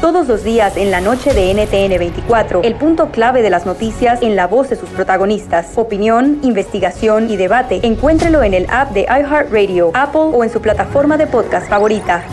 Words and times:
Todos 0.00 0.26
los 0.26 0.42
días 0.42 0.76
en 0.76 0.90
la 0.90 1.00
noche 1.00 1.32
de 1.32 1.54
NTN 1.54 1.98
24, 2.00 2.62
el 2.64 2.74
punto 2.74 3.12
clave 3.12 3.42
de 3.42 3.50
las 3.50 3.64
noticias 3.64 4.22
en 4.22 4.34
la 4.34 4.48
voz 4.48 4.70
de 4.70 4.76
sus 4.76 4.88
protagonistas. 4.88 5.70
Opinión, 5.76 6.40
investigación 6.42 7.30
y 7.30 7.36
debate. 7.36 7.78
Encuéntrelo 7.84 8.42
en 8.42 8.54
el 8.54 8.66
app 8.70 8.90
de 8.90 9.02
iHeartRadio, 9.02 9.92
Apple 9.94 10.32
o 10.32 10.42
en 10.42 10.50
su 10.50 10.60
plataforma 10.60 11.16
de 11.16 11.28
podcast 11.28 11.68
favorita. 11.68 12.24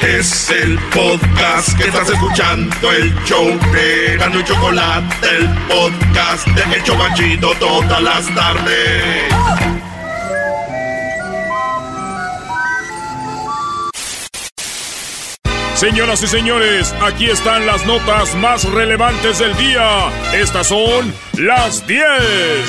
Es 0.00 0.50
el 0.50 0.76
podcast 0.92 1.78
que 1.78 1.84
estás 1.84 2.08
escuchando, 2.10 2.90
el 2.90 3.14
show 3.24 3.44
de 3.44 4.16
Gano 4.16 4.42
Chocolate, 4.42 5.28
el 5.38 5.48
podcast 5.68 6.46
de 6.48 6.76
El 6.76 6.82
Chocachito 6.82 7.52
todas 7.60 8.02
las 8.02 8.34
tardes. 8.34 9.37
Señoras 15.78 16.20
y 16.24 16.26
señores, 16.26 16.92
aquí 17.00 17.26
están 17.30 17.64
las 17.64 17.86
notas 17.86 18.34
más 18.34 18.64
relevantes 18.64 19.38
del 19.38 19.56
día. 19.56 20.10
Estas 20.34 20.66
son 20.68 21.14
las 21.34 21.86
10 21.86 22.02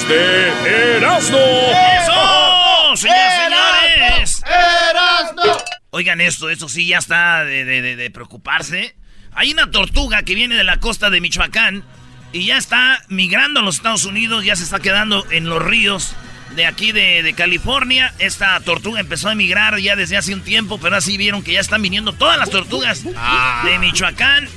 de 0.07 0.97
Erasmo. 0.97 1.38
¡Eso! 1.39 2.95
¡Señores, 2.97 3.33
señores! 3.43 4.43
¡Erasmo! 4.45 5.57
Oigan 5.89 6.21
esto, 6.21 6.51
esto 6.51 6.69
sí 6.69 6.85
ya 6.88 6.99
está 6.99 7.43
de, 7.45 7.66
de- 7.66 7.81
de- 7.81 7.95
de 7.95 8.11
preocuparse. 8.11 8.95
Hay 9.33 9.51
una 9.53 9.71
tortuga 9.71 10.21
que 10.21 10.35
viene 10.35 10.55
de 10.55 10.63
la 10.63 10.79
costa 10.79 11.09
de 11.09 11.19
Michoacán 11.19 11.83
y 12.31 12.45
ya 12.45 12.57
está 12.57 13.01
migrando 13.07 13.61
a 13.61 13.63
los 13.63 13.77
Estados 13.77 14.05
Unidos, 14.05 14.45
ya 14.45 14.55
se 14.55 14.63
está 14.63 14.79
quedando 14.79 15.25
en 15.31 15.49
los 15.49 15.63
ríos 15.63 16.13
de 16.55 16.66
aquí 16.66 16.92
de, 16.92 17.23
de 17.23 17.33
California. 17.33 18.14
Esta 18.19 18.59
tortuga 18.61 19.00
empezó 19.00 19.30
a 19.30 19.33
emigrar 19.33 19.78
ya 19.80 19.95
desde 19.95 20.17
hace 20.17 20.33
un 20.33 20.42
tiempo, 20.42 20.80
pero 20.80 20.95
así 20.95 21.17
vieron 21.17 21.44
que 21.44 21.53
ya 21.53 21.59
están 21.59 21.81
viniendo 21.81 22.14
todas 22.14 22.38
las 22.38 22.50
tortugas 22.50 23.03
de 23.03 23.80
Michoacán, 23.80 24.47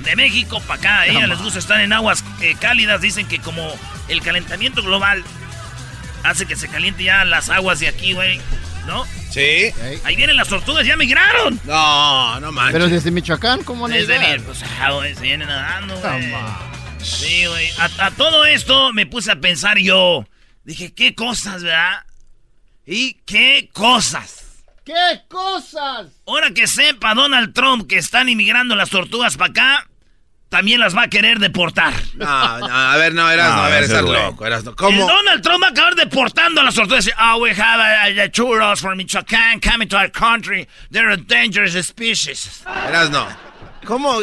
de 0.00 0.16
México 0.16 0.60
para 0.60 0.74
acá. 0.80 1.00
A 1.00 1.06
ellas 1.06 1.28
les 1.28 1.38
gusta 1.38 1.58
estar 1.58 1.80
en 1.80 1.92
aguas 1.92 2.24
eh, 2.40 2.54
cálidas. 2.60 3.00
Dicen 3.00 3.26
que 3.26 3.38
como 3.40 3.72
el 4.08 4.22
calentamiento 4.22 4.82
global 4.82 5.22
hace 6.22 6.46
que 6.46 6.56
se 6.56 6.68
caliente 6.68 7.04
ya 7.04 7.24
las 7.24 7.50
aguas 7.50 7.80
de 7.80 7.88
aquí, 7.88 8.12
güey, 8.12 8.40
¿no? 8.86 9.04
Sí. 9.30 9.72
Ahí 10.04 10.14
vienen 10.14 10.36
las 10.36 10.48
tortugas, 10.48 10.86
ya 10.86 10.96
migraron. 10.96 11.58
No, 11.64 12.38
no 12.40 12.52
manches. 12.52 12.72
Pero 12.74 12.88
desde 12.88 13.10
Michoacán, 13.10 13.64
¿cómo 13.64 13.88
no 13.88 13.94
Desde 13.94 14.18
bien, 14.18 14.42
pues, 14.42 14.62
ah, 14.80 14.90
güey, 14.92 15.14
se 15.14 15.22
vienen 15.22 15.48
nadando, 15.48 15.96
güey. 15.96 16.34
Sí, 17.02 17.46
güey. 17.46 17.70
A, 17.78 18.06
a 18.06 18.10
todo 18.10 18.44
esto 18.44 18.92
me 18.92 19.06
puse 19.06 19.32
a 19.32 19.36
pensar 19.36 19.78
yo. 19.78 20.26
Dije, 20.64 20.92
¿qué 20.94 21.14
cosas, 21.14 21.62
verdad? 21.62 22.04
¿Y 22.86 23.14
qué 23.26 23.68
cosas? 23.72 24.64
¿Qué 24.84 25.22
cosas? 25.28 26.08
Ahora 26.26 26.50
que 26.52 26.66
sepa 26.66 27.14
Donald 27.14 27.54
Trump 27.54 27.88
que 27.88 27.98
están 27.98 28.28
inmigrando 28.28 28.74
las 28.74 28.90
tortugas 28.90 29.36
para 29.36 29.50
acá, 29.50 29.88
también 30.48 30.80
las 30.80 30.94
va 30.94 31.04
a 31.04 31.08
querer 31.08 31.38
deportar. 31.38 31.94
No, 32.14 32.58
no, 32.58 32.66
a 32.66 32.96
ver, 32.96 33.14
no, 33.14 33.30
eras, 33.30 33.48
no, 33.50 33.56
No, 33.56 33.62
a 33.62 33.68
ver, 33.70 33.84
estás 33.84 34.02
loco, 34.02 34.46
eras 34.46 34.64
no. 34.64 34.72
El 34.72 34.76
¿Cómo? 34.76 35.06
Donald 35.06 35.42
Trump 35.42 35.62
va 35.62 35.68
a 35.68 35.70
acabar 35.70 35.94
deportando 35.94 36.60
a 36.60 36.64
las 36.64 36.74
tortugas. 36.74 37.08
Oh, 37.18 37.38
we 37.40 37.50
have 37.50 37.80
a, 37.80 38.22
a 38.24 38.28
churros 38.28 38.80
from 38.80 38.98
Michoacán 38.98 39.62
coming 39.62 39.88
to 39.88 39.96
our 39.96 40.10
country. 40.10 40.68
They're 40.90 41.10
a 41.10 41.16
dangerous 41.16 41.74
species. 41.86 42.62
Eras 42.66 43.10
no. 43.10 43.28
¿Cómo? 43.86 44.18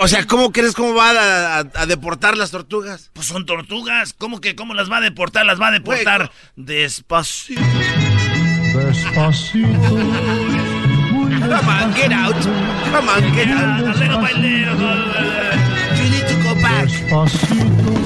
O 0.00 0.08
sea, 0.08 0.26
¿cómo 0.26 0.50
crees 0.52 0.74
cómo 0.74 0.94
va 0.94 1.10
a, 1.10 1.58
a- 1.58 1.64
a 1.74 1.86
deportar 1.86 2.36
las 2.36 2.50
tortugas? 2.50 3.10
Pues 3.12 3.26
son 3.26 3.44
tortugas. 3.46 4.12
¿Cómo 4.14 4.40
que 4.40 4.54
cómo 4.56 4.74
las 4.74 4.90
va 4.90 4.96
a 4.98 5.00
deportar? 5.00 5.44
Las 5.46 5.60
va 5.60 5.68
a 5.68 5.72
deportar 5.72 6.30
despacito. 6.56 7.60
Come 11.48 11.68
on, 11.68 11.94
get 11.94 12.12
out. 12.12 12.34
Come 12.92 13.08
on, 13.08 13.34
get 13.34 13.48
out. 13.48 13.86
A 13.86 13.92
little 13.98 14.18
by 14.18 14.32
little. 14.34 14.78
You 15.96 16.10
need 16.10 16.26
to 16.28 16.36
go 16.42 16.54
back. 16.60 16.88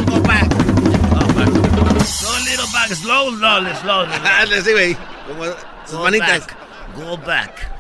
Go 0.07 0.21
back. 0.23 0.49
Go 0.49 2.31
little 2.45 2.67
back. 2.73 2.89
Slow, 2.95 3.37
slow, 3.37 3.75
slow. 3.81 4.07
Hazle 4.25 4.57
así, 4.59 4.73
güey. 4.73 4.97
Como 5.27 5.45
sus 5.87 6.01
manitas. 6.01 6.41
back. 6.47 6.57
Go 6.97 7.17
back. 7.19 7.72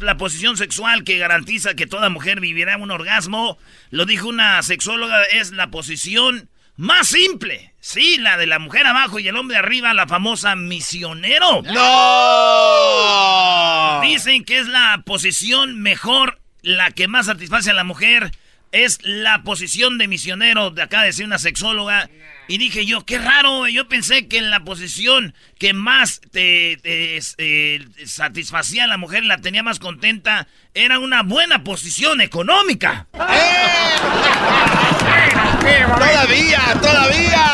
La 0.00 0.16
posición 0.16 0.56
sexual 0.56 1.04
que 1.04 1.18
garantiza 1.18 1.74
que 1.74 1.86
toda 1.86 2.08
mujer 2.08 2.40
vivirá 2.40 2.76
un 2.76 2.90
orgasmo, 2.90 3.58
lo 3.90 4.06
dijo 4.06 4.28
una 4.28 4.62
sexóloga, 4.62 5.22
es 5.24 5.52
la 5.52 5.70
posición 5.70 6.48
más 6.76 7.08
simple. 7.08 7.74
Sí, 7.80 8.16
la 8.18 8.38
de 8.38 8.46
la 8.46 8.58
mujer 8.58 8.86
abajo 8.86 9.18
y 9.18 9.28
el 9.28 9.36
hombre 9.36 9.58
arriba, 9.58 9.92
la 9.92 10.06
famosa 10.06 10.56
misionero. 10.56 11.62
¡No! 11.62 11.70
Dicen 14.02 14.44
que 14.44 14.58
es 14.58 14.66
la 14.66 15.02
posición 15.04 15.80
mejor, 15.82 16.40
la 16.62 16.90
que 16.90 17.06
más 17.06 17.26
satisface 17.26 17.70
a 17.70 17.74
la 17.74 17.84
mujer. 17.84 18.30
Es 18.72 18.98
la 19.02 19.42
posición 19.42 19.98
de 19.98 20.08
misionero, 20.08 20.70
de 20.70 20.82
acá 20.82 21.02
decía 21.02 21.26
una 21.26 21.38
sexóloga. 21.38 22.08
Y 22.50 22.58
dije 22.58 22.84
yo, 22.84 23.06
qué 23.06 23.16
raro, 23.16 23.68
yo 23.68 23.86
pensé 23.86 24.26
que 24.26 24.40
la 24.40 24.64
posición 24.64 25.36
que 25.56 25.72
más 25.72 26.20
te, 26.32 26.80
te, 26.82 27.16
eh, 27.38 27.86
satisfacía 28.06 28.82
a 28.82 28.86
la 28.88 28.96
mujer, 28.96 29.24
la 29.24 29.38
tenía 29.38 29.62
más 29.62 29.78
contenta, 29.78 30.48
era 30.74 30.98
una 30.98 31.22
buena 31.22 31.62
posición 31.62 32.20
económica. 32.20 33.06
¡Todavía! 35.96 36.60
¡Todavía! 36.82 37.46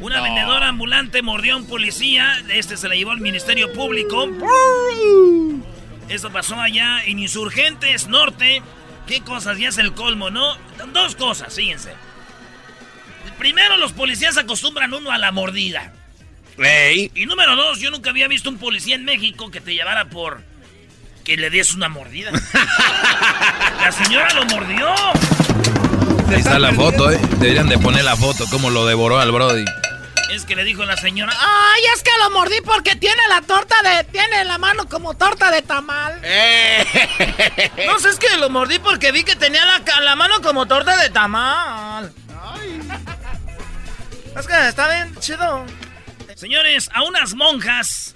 Una 0.00 0.22
vendedora 0.22 0.68
ambulante 0.68 1.20
mordió 1.20 1.52
a 1.52 1.58
un 1.58 1.66
policía, 1.66 2.42
este 2.48 2.78
se 2.78 2.88
la 2.88 2.94
llevó 2.94 3.10
al 3.10 3.20
Ministerio 3.20 3.70
Público. 3.74 4.30
Eso 6.08 6.30
pasó 6.30 6.58
allá 6.58 7.04
en 7.04 7.18
Insurgentes 7.18 8.08
Norte. 8.08 8.62
¿Qué 9.06 9.20
cosas? 9.20 9.58
Ya 9.58 9.68
es 9.68 9.76
el 9.76 9.92
colmo, 9.92 10.30
¿no? 10.30 10.56
Dos 10.94 11.16
cosas, 11.16 11.54
fíjense. 11.54 12.07
Primero, 13.38 13.76
los 13.76 13.92
policías 13.92 14.36
acostumbran 14.36 14.92
uno 14.92 15.10
a 15.12 15.18
la 15.18 15.32
mordida. 15.32 15.92
¡Ey! 16.58 17.10
Y 17.14 17.26
número 17.26 17.54
dos, 17.54 17.78
yo 17.78 17.90
nunca 17.90 18.10
había 18.10 18.26
visto 18.26 18.50
un 18.50 18.58
policía 18.58 18.96
en 18.96 19.04
México 19.04 19.50
que 19.50 19.60
te 19.60 19.74
llevara 19.74 20.06
por... 20.06 20.42
que 21.24 21.36
le 21.36 21.48
des 21.50 21.72
una 21.74 21.88
mordida. 21.88 22.32
la 23.80 23.92
señora 23.92 24.32
lo 24.34 24.44
mordió. 24.46 24.92
Ahí 26.28 26.40
está 26.40 26.58
la 26.58 26.72
foto, 26.72 27.10
¿eh? 27.12 27.18
Deberían 27.38 27.68
de 27.68 27.78
poner 27.78 28.04
la 28.04 28.16
foto, 28.16 28.44
cómo 28.50 28.70
lo 28.70 28.86
devoró 28.86 29.18
al 29.20 29.30
Brody. 29.30 29.64
Es 30.30 30.44
que 30.44 30.54
le 30.56 30.64
dijo 30.64 30.84
la 30.84 30.96
señora, 30.96 31.32
Ay, 31.32 31.82
es 31.94 32.02
que 32.02 32.10
lo 32.22 32.30
mordí 32.30 32.60
porque 32.60 32.96
tiene 32.96 33.22
la 33.30 33.40
torta 33.40 33.76
de. 33.82 34.04
Tiene 34.04 34.44
la 34.44 34.58
mano 34.58 34.86
como 34.86 35.14
torta 35.14 35.50
de 35.50 35.62
tamal. 35.62 36.20
No 37.86 37.98
sé, 37.98 38.10
es 38.10 38.18
que 38.18 38.36
lo 38.36 38.50
mordí 38.50 38.78
porque 38.78 39.10
vi 39.10 39.24
que 39.24 39.36
tenía 39.36 39.64
la, 39.64 39.80
la 40.02 40.16
mano 40.16 40.42
como 40.42 40.66
torta 40.66 40.98
de 40.98 41.08
tamal. 41.08 42.12
Es 44.38 44.46
que 44.46 44.68
está 44.68 44.94
bien 44.94 45.16
chido. 45.16 45.66
Señores, 46.36 46.90
a 46.94 47.02
unas 47.02 47.34
monjas, 47.34 48.14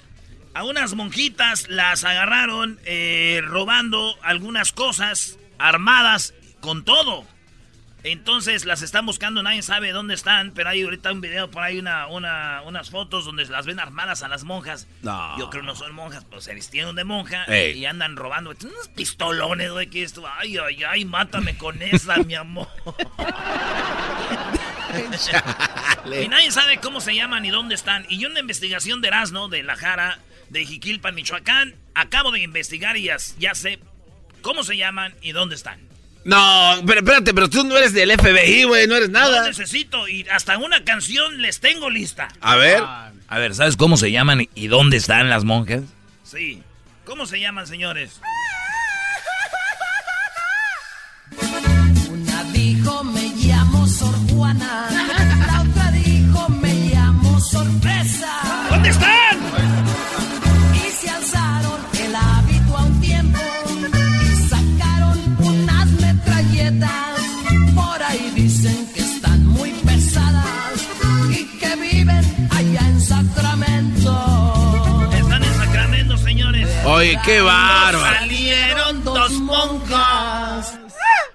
a 0.55 0.62
unas 0.62 0.94
monjitas 0.94 1.69
las 1.69 2.04
agarraron 2.04 2.78
eh, 2.84 3.41
robando 3.45 4.15
algunas 4.22 4.71
cosas 4.71 5.39
armadas 5.59 6.33
con 6.60 6.84
todo. 6.84 7.24
Entonces 8.04 8.65
las 8.65 8.83
están 8.83 9.07
buscando, 9.07 9.42
nadie 9.42 9.63
sabe 9.63 9.91
dónde 9.91 10.15
están, 10.15 10.53
pero 10.53 10.71
hay 10.71 10.83
ahorita 10.83 11.13
un 11.13 11.21
video 11.21 11.51
por 11.51 11.63
ahí, 11.63 11.78
una, 11.78 12.07
una, 12.09 12.63
unas 12.63 12.91
fotos 12.91 13.24
donde 13.24 13.45
las 13.47 13.66
ven 13.66 13.80
armadas 13.80 14.22
a 14.22 14.28
las 14.28 14.45
monjas. 14.45 14.86
No. 15.03 15.39
Yo 15.39 15.51
creo 15.51 15.63
no 15.63 15.74
son 15.74 15.92
monjas, 15.95 16.24
pero 16.24 16.41
se 16.41 16.54
vistieron 16.54 16.95
de 16.95 17.04
monja 17.04 17.45
Ey. 17.45 17.78
y 17.78 17.86
andan 17.86 18.16
robando. 18.16 18.51
Unos 18.51 18.89
pistolones, 18.89 19.71
güey, 19.72 19.89
que 19.89 20.03
esto. 20.03 20.24
Ay, 20.39 20.57
ay, 20.59 20.83
ay, 20.84 21.04
mátame 21.04 21.57
con 21.57 21.80
esa, 21.83 22.16
mi 22.19 22.34
amor. 22.36 22.69
y 26.22 26.28
nadie 26.28 26.50
sabe 26.50 26.78
cómo 26.78 27.00
se 27.00 27.15
llaman 27.15 27.42
ni 27.42 27.50
dónde 27.50 27.74
están. 27.74 28.06
Y 28.09 28.18
yo 28.18 28.28
en 28.28 28.34
la 28.34 28.41
investigación 28.41 29.00
de 29.00 29.09
Erasmo, 29.09 29.48
de 29.48 29.62
La 29.62 29.77
Jara, 29.77 30.18
de 30.50 30.65
Jiquilpan, 30.66 31.15
Michoacán, 31.15 31.74
acabo 31.94 32.30
de 32.30 32.41
investigar 32.41 32.97
y 32.97 33.04
ya, 33.04 33.16
ya 33.39 33.54
sé 33.54 33.78
cómo 34.42 34.65
se 34.65 34.77
llaman 34.77 35.15
y 35.22 35.33
dónde 35.33 35.54
están. 35.54 35.80
No, 36.24 36.80
pero 36.86 37.00
espérate, 37.00 37.34
pero 37.34 37.50
tú 37.50 37.65
no 37.65 37.77
eres 37.77 37.92
del 37.92 38.12
FBI, 38.12 38.62
güey, 38.65 38.86
no 38.86 38.94
eres 38.94 39.10
No 39.10 39.18
nada. 39.18 39.44
necesito 39.48 40.06
y 40.09 40.27
hasta 40.30 40.56
una 40.59 40.84
canción 40.84 41.42
les 41.42 41.59
tengo 41.59 41.91
lista. 41.91 42.28
A 42.41 42.54
ver. 42.56 42.83
A 43.28 43.38
ver, 43.38 43.54
¿sabes 43.54 43.77
cómo 43.77 43.97
se 43.97 44.12
llaman 44.12 44.47
y 44.54 44.66
dónde 44.68 44.98
están 44.98 45.30
las 45.30 45.42
monjas? 45.45 45.83
Sí. 46.22 46.62
¿Cómo 47.04 47.27
se 47.27 47.41
llaman, 47.41 47.66
señores? 47.66 48.21
Una 52.09 52.45
dijo 52.53 53.02
Juana, 54.42 54.89
la 55.47 55.62
otra 55.62 55.92
dijo 55.92 56.48
me 56.48 56.74
llamo 56.92 57.39
Sorpresa. 57.39 58.27
¿Dónde 58.71 58.89
están? 58.89 59.39
Y 60.74 60.91
se 60.91 61.10
alzaron 61.10 61.80
el 62.04 62.12
hábito 62.12 62.77
a 62.77 62.83
un 62.83 63.00
tiempo 63.00 63.39
y 63.71 64.48
sacaron 64.48 65.36
unas 65.39 65.86
metralletas. 65.91 67.21
Por 67.72 68.03
ahí 68.03 68.33
dicen 68.34 68.89
que 68.92 69.00
están 69.03 69.47
muy 69.47 69.71
pesadas 69.71 70.88
y 71.30 71.45
que 71.60 71.77
viven 71.77 72.48
allá 72.50 72.80
en 72.80 73.00
Sacramento. 73.00 75.09
Están 75.12 75.45
en 75.45 75.54
Sacramento, 75.54 76.16
señores. 76.16 76.68
Oye, 76.84 77.16
qué 77.24 77.42
bárbaro. 77.42 78.16
Salieron 78.16 79.04
dos 79.04 79.30
monjas. 79.34 80.80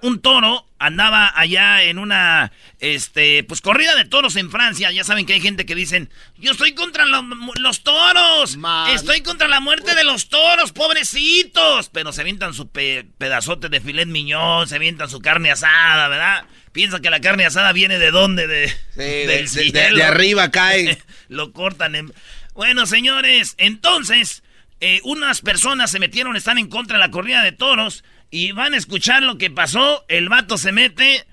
Un 0.02 0.20
toro 0.20 0.67
andaba 0.78 1.32
allá 1.34 1.82
en 1.82 1.98
una, 1.98 2.52
este, 2.78 3.42
pues 3.44 3.60
corrida 3.60 3.94
de 3.96 4.04
toros 4.04 4.36
en 4.36 4.50
Francia. 4.50 4.90
Ya 4.92 5.04
saben 5.04 5.26
que 5.26 5.34
hay 5.34 5.40
gente 5.40 5.66
que 5.66 5.74
dicen, 5.74 6.10
yo 6.36 6.52
estoy 6.52 6.72
contra 6.74 7.04
lo- 7.04 7.24
los 7.60 7.82
toros. 7.82 8.56
Estoy 8.94 9.22
contra 9.22 9.48
la 9.48 9.60
muerte 9.60 9.94
de 9.94 10.04
los 10.04 10.28
toros, 10.28 10.72
pobrecitos. 10.72 11.88
Pero 11.90 12.12
se 12.12 12.20
avientan 12.20 12.54
su 12.54 12.68
pe- 12.70 13.06
pedazote 13.18 13.68
de 13.68 13.80
filet 13.80 14.06
miñón, 14.08 14.68
se 14.68 14.76
avientan 14.76 15.08
su 15.10 15.20
carne 15.20 15.50
asada, 15.50 16.08
¿verdad? 16.08 16.44
Piensan 16.72 17.02
que 17.02 17.10
la 17.10 17.20
carne 17.20 17.44
asada 17.46 17.72
viene 17.72 17.98
de 17.98 18.10
dónde, 18.10 18.46
de, 18.46 18.72
de- 18.94 19.26
del 19.26 19.48
de- 19.48 19.72
de- 19.72 19.90
de 19.96 20.02
arriba 20.04 20.50
cae. 20.50 20.98
Lo 21.28 21.52
cortan 21.52 21.94
en... 21.94 22.12
Bueno, 22.54 22.86
señores, 22.86 23.54
entonces, 23.58 24.42
eh, 24.80 25.00
unas 25.04 25.40
personas 25.40 25.90
se 25.90 25.98
metieron, 25.98 26.36
están 26.36 26.58
en 26.58 26.68
contra 26.68 26.98
de 26.98 27.04
la 27.04 27.10
corrida 27.10 27.42
de 27.42 27.52
toros 27.52 28.04
y 28.30 28.52
van 28.52 28.74
a 28.74 28.76
escuchar 28.76 29.22
lo 29.22 29.38
que 29.38 29.50
pasó. 29.50 30.04
El 30.08 30.28
vato 30.28 30.58
se 30.58 30.72
mete 30.72 31.26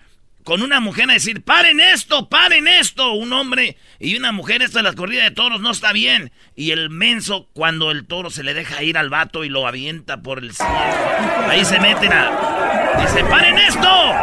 con 0.43 0.61
una 0.61 0.79
mujer 0.79 1.09
a 1.09 1.13
decir, 1.13 1.43
paren 1.43 1.79
esto, 1.79 2.29
paren 2.29 2.67
esto. 2.67 3.13
Un 3.13 3.33
hombre 3.33 3.77
y 3.99 4.15
una 4.15 4.31
mujer, 4.31 4.61
esto 4.61 4.77
de 4.77 4.83
la 4.83 4.93
corrida 4.93 5.23
de 5.23 5.31
toros 5.31 5.59
no 5.61 5.71
está 5.71 5.91
bien. 5.91 6.31
Y 6.55 6.71
el 6.71 6.89
menso, 6.89 7.49
cuando 7.53 7.91
el 7.91 8.05
toro 8.05 8.29
se 8.29 8.43
le 8.43 8.53
deja 8.53 8.83
ir 8.83 8.97
al 8.97 9.09
vato 9.09 9.43
y 9.43 9.49
lo 9.49 9.67
avienta 9.67 10.17
por 10.21 10.39
el 10.39 10.53
cielo. 10.53 10.71
Ahí 11.49 11.65
se 11.65 11.79
meten 11.79 12.13
a... 12.13 12.95
Dice, 13.01 13.23
paren 13.25 13.57
esto. 13.57 14.13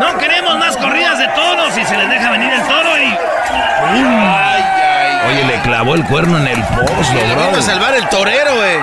No 0.00 0.18
queremos 0.18 0.58
más 0.58 0.76
corridas 0.76 1.18
de 1.18 1.28
toros 1.28 1.76
y 1.78 1.84
se 1.84 1.96
les 1.96 2.08
deja 2.10 2.30
venir 2.32 2.50
el 2.52 2.62
toro 2.66 2.98
y... 2.98 4.50
Oye, 5.28 5.44
le 5.44 5.60
clavó 5.62 5.94
el 5.94 6.04
cuerno 6.04 6.38
en 6.38 6.48
el 6.48 6.62
pozo, 6.64 7.14
Le 7.14 7.24
vino 7.24 7.40
a 7.42 7.50
bro. 7.50 7.62
salvar 7.62 7.94
el 7.94 8.08
torero, 8.08 8.56
güey. 8.56 8.78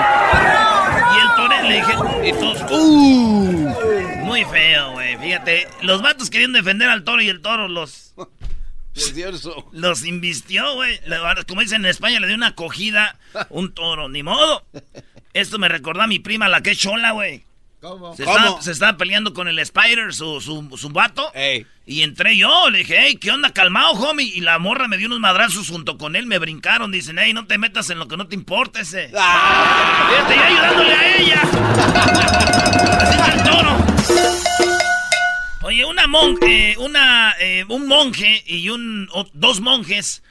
Le 1.67 1.75
dije, 1.75 1.93
y 2.25 2.31
todos, 2.33 2.71
"Uh". 2.71 4.23
Muy 4.25 4.43
feo, 4.45 4.91
güey. 4.93 5.17
Fíjate, 5.17 5.67
los 5.81 6.01
vatos 6.01 6.29
querían 6.29 6.53
defender 6.53 6.89
al 6.89 7.03
toro 7.03 7.21
y 7.21 7.29
el 7.29 7.41
toro 7.41 7.67
los, 7.67 8.13
los 9.71 10.05
invistió, 10.05 10.75
güey. 10.75 10.99
Como 11.47 11.61
dicen 11.61 11.81
en 11.85 11.91
España, 11.91 12.19
le 12.19 12.27
dio 12.27 12.35
una 12.35 12.47
acogida 12.47 13.17
un 13.49 13.73
toro. 13.73 14.09
Ni 14.09 14.23
modo. 14.23 14.63
Esto 15.33 15.59
me 15.59 15.67
recordó 15.69 16.01
a 16.01 16.07
mi 16.07 16.19
prima, 16.19 16.47
la 16.47 16.61
que 16.61 16.71
es 16.71 16.79
chola, 16.79 17.11
güey. 17.11 17.43
¿Cómo? 17.89 18.15
Se, 18.15 18.23
¿Cómo? 18.23 18.37
Estaba, 18.37 18.61
se 18.61 18.71
estaba 18.71 18.97
peleando 18.97 19.33
con 19.33 19.47
el 19.47 19.59
Spider, 19.59 20.13
su, 20.13 20.41
su, 20.41 20.75
su 20.77 20.89
vato. 20.89 21.31
Ey. 21.33 21.65
Y 21.85 22.03
entré 22.03 22.35
yo, 22.35 22.69
le 22.69 22.79
dije, 22.79 22.97
hey, 22.99 23.17
¿qué 23.19 23.31
onda? 23.31 23.51
Calmado, 23.53 23.91
homie. 23.91 24.25
Y 24.25 24.41
la 24.41 24.59
morra 24.59 24.87
me 24.87 24.97
dio 24.97 25.07
unos 25.07 25.19
madrazos 25.19 25.69
junto 25.69 25.97
con 25.97 26.15
él, 26.15 26.25
me 26.25 26.37
brincaron. 26.37 26.91
Dicen, 26.91 27.17
hey, 27.19 27.33
no 27.33 27.45
te 27.47 27.57
metas 27.57 27.89
en 27.89 27.99
lo 27.99 28.07
que 28.07 28.17
no 28.17 28.27
te 28.27 28.35
importa 28.35 28.81
ese. 28.81 29.09
Yo 29.11 29.17
ayudándole 29.17 30.93
a 30.93 31.17
ella. 31.17 31.41
Así 33.01 33.11
está 33.15 33.33
el 33.33 33.43
toro. 33.43 33.77
Oye, 35.63 35.85
una 35.85 36.07
mon 36.07 36.37
eh, 36.45 36.75
una, 36.79 37.35
eh, 37.39 37.65
un 37.67 37.87
monje 37.87 38.43
y 38.47 38.69
un, 38.69 39.09
o- 39.11 39.27
dos 39.33 39.59
monjes. 39.59 40.23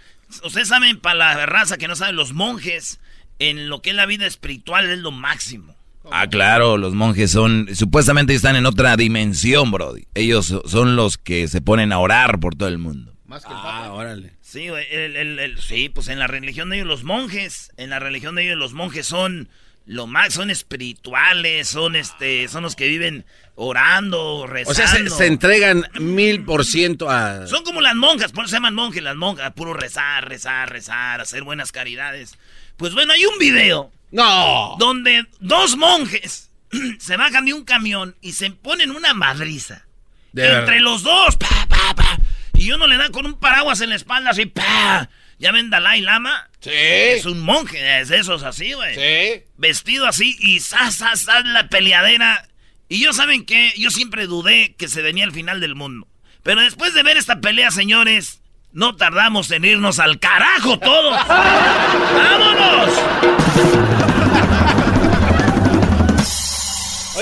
Ustedes 0.43 0.69
saben, 0.69 0.99
para 0.99 1.15
la 1.15 1.47
raza 1.47 1.77
que 1.79 1.89
no 1.89 1.95
sabe, 1.97 2.13
los 2.13 2.33
monjes 2.33 3.01
en 3.39 3.69
lo 3.69 3.83
que 3.83 3.91
es 3.91 3.97
la 3.97 4.07
vida 4.07 4.27
espiritual 4.27 4.89
es 4.91 4.99
lo 4.99 5.11
máximo. 5.11 5.76
Ah, 6.13 6.29
claro, 6.29 6.77
los 6.79 6.95
monjes 6.95 7.31
son, 7.31 7.69
supuestamente 7.75 8.35
están 8.35 8.57
en 8.57 8.67
otra 8.67 8.97
dimensión, 8.97 9.71
Brody. 9.71 10.07
Ellos 10.15 10.47
so- 10.47 10.63
son 10.67 10.97
los 10.97 11.19
que 11.19 11.49
se 11.49 11.61
ponen 11.61 11.93
a 11.93 11.99
orar 11.99 12.39
por 12.41 12.55
todo 12.55 12.69
el 12.69 12.79
mundo. 12.79 13.13
Más 13.27 13.43
que 13.45 13.51
el 13.53 13.59
Ah, 13.59 13.63
Papa. 13.63 13.93
órale. 13.93 14.33
Sí, 14.41 14.69
güey, 14.69 14.87
el- 14.91 15.17
el- 15.17 15.39
el- 15.39 15.61
sí, 15.61 15.89
pues 15.89 16.09
en 16.09 16.19
la 16.19 16.27
religión 16.29 16.71
de 16.71 16.77
ellos 16.77 16.89
los 16.89 17.03
monjes, 17.05 17.73
en 17.77 17.91
la 17.91 17.99
religión 17.99 18.35
de 18.37 18.45
ellos 18.45 18.57
los 18.59 18.73
monjes 18.73 19.07
son 19.07 19.49
lo 19.85 20.07
más, 20.07 20.35
son 20.35 20.51
espirituales, 20.51 21.69
son 21.69 21.95
este, 21.97 22.49
son 22.49 22.63
los 22.65 22.75
que 22.77 22.89
viven 22.89 23.25
orando, 23.55 24.47
rezando. 24.47 24.71
O 24.71 24.75
sea, 24.75 24.87
se, 24.89 25.09
se 25.11 25.27
entregan 25.27 25.85
mil 26.01 26.45
por 26.45 26.65
ciento 26.65 27.11
a... 27.11 27.47
Son 27.47 27.65
como 27.65 27.81
las 27.81 27.95
monjas, 27.95 28.33
por 28.33 28.45
eso 28.45 28.51
se 28.51 28.57
llaman 28.57 28.75
monjes, 28.75 29.03
las 29.03 29.17
monjas, 29.17 29.53
puro 29.53 29.75
rezar, 29.75 30.29
rezar, 30.29 30.71
rezar, 30.71 31.21
hacer 31.21 31.43
buenas 31.43 31.73
caridades. 31.73 32.37
Pues 32.77 32.95
bueno, 32.95 33.13
hay 33.13 33.25
un 33.27 33.39
video 33.39 33.91
¡No! 34.11 34.77
donde 34.79 35.27
dos 35.41 35.77
monjes 35.77 36.51
se 36.99 37.17
bajan 37.17 37.45
de 37.45 37.55
un 37.55 37.65
camión 37.65 38.17
y 38.21 38.33
se 38.33 38.51
ponen 38.51 38.91
una 38.91 39.15
madriza. 39.15 39.85
De 40.33 40.47
Entre 40.47 40.77
verdad. 40.77 40.81
los 40.81 41.03
dos, 41.03 41.37
pa, 41.37 41.67
pa, 41.69 41.95
pa. 41.95 42.19
Y 42.55 42.71
uno 42.73 42.87
le 42.87 42.97
da 42.97 43.11
con 43.11 43.27
un 43.27 43.39
paraguas 43.39 43.81
en 43.81 43.91
la 43.91 43.97
espalda 43.97 44.31
así, 44.31 44.47
pa. 44.47 45.09
¿Ya 45.39 45.53
ven 45.53 45.71
Dalai 45.71 46.01
Lama? 46.01 46.49
Sí. 46.61 46.71
Es 46.73 47.27
un 47.27 47.41
monje, 47.41 48.01
es 48.01 48.09
de 48.09 48.19
esos 48.19 48.43
así, 48.43 48.73
güey. 48.73 48.95
Sí. 48.95 49.45
Vestido 49.57 50.07
así 50.07 50.37
y 50.41 50.61
sa, 50.61 50.91
sa, 50.91 51.13
la 51.45 51.69
peleadera. 51.69 52.49
Y 52.89 53.01
yo, 53.01 53.13
¿saben 53.13 53.45
qué? 53.45 53.73
Yo 53.77 53.91
siempre 53.91 54.27
dudé 54.27 54.75
que 54.77 54.89
se 54.89 55.03
venía 55.03 55.25
el 55.25 55.33
final 55.33 55.61
del 55.61 55.75
mundo. 55.75 56.09
Pero 56.43 56.63
después 56.63 56.95
de 56.95 57.03
ver 57.03 57.17
esta 57.17 57.41
pelea, 57.41 57.71
señores, 57.71 58.41
no 58.73 58.97
tardamos 58.97 59.51
en 59.51 59.65
irnos 59.65 59.99
al 59.99 60.19
carajo 60.19 60.79
todos. 60.79 61.13
¡Vámonos! 61.29 63.36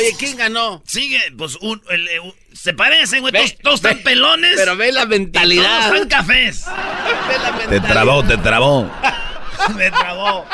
Oye, 0.07 0.17
¿quién 0.19 0.37
ganó? 0.37 0.83
Sigue, 0.87 1.21
pues, 1.37 1.57
un, 1.61 1.81
el- 1.91 2.09
eh, 2.09 2.21
un- 2.21 2.35
se 2.53 2.73
parecen, 2.73 3.21
güey. 3.21 3.33
Todos, 3.33 3.57
todos 3.63 3.83
ve, 3.83 3.91
están 3.91 4.05
pelones. 4.05 4.53
Pero 4.57 4.77
ve 4.77 4.93
la 4.93 5.03
y 5.03 5.05
todos 5.05 5.19
mentalidad. 5.21 5.95
están 5.95 6.09
cafés. 6.09 6.65
Ve 7.29 7.39
la 7.39 7.51
Te 7.51 7.57
mentalidad. 7.69 7.89
trabó, 7.93 8.25
te 8.25 8.37
trabó. 8.39 8.91
Me 9.77 9.91
trabó. 9.91 10.47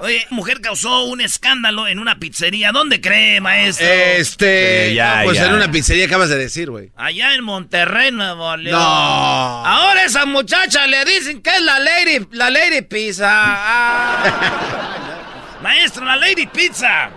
Oye, 0.00 0.26
mujer 0.30 0.60
causó 0.60 1.04
un 1.04 1.20
escándalo 1.20 1.86
en 1.88 1.98
una 1.98 2.18
pizzería. 2.18 2.72
¿Dónde 2.72 3.00
cree, 3.00 3.40
maestro? 3.40 3.86
Este... 3.86 4.88
Sí, 4.90 4.94
ya, 4.96 5.18
no, 5.18 5.24
pues 5.24 5.38
ya. 5.38 5.46
en 5.46 5.54
una 5.54 5.70
pizzería 5.70 6.06
acabas 6.06 6.28
de 6.28 6.36
decir, 6.36 6.68
güey. 6.70 6.90
Allá 6.96 7.34
en 7.34 7.44
Monterrey, 7.44 8.10
Nuevo 8.10 8.56
León. 8.56 8.78
No. 8.78 9.66
Ahora 9.66 10.04
esa 10.04 10.26
muchacha 10.26 10.86
le 10.86 11.04
dicen 11.04 11.40
que 11.42 11.50
es 11.50 11.62
la 11.62 11.78
Lady, 11.78 12.26
la 12.32 12.50
Lady 12.50 12.82
Pizza. 12.82 13.28
Ah. 13.30 15.56
Maestro, 15.62 16.04
la 16.04 16.16
Lady 16.16 16.46
Pizza. 16.46 17.10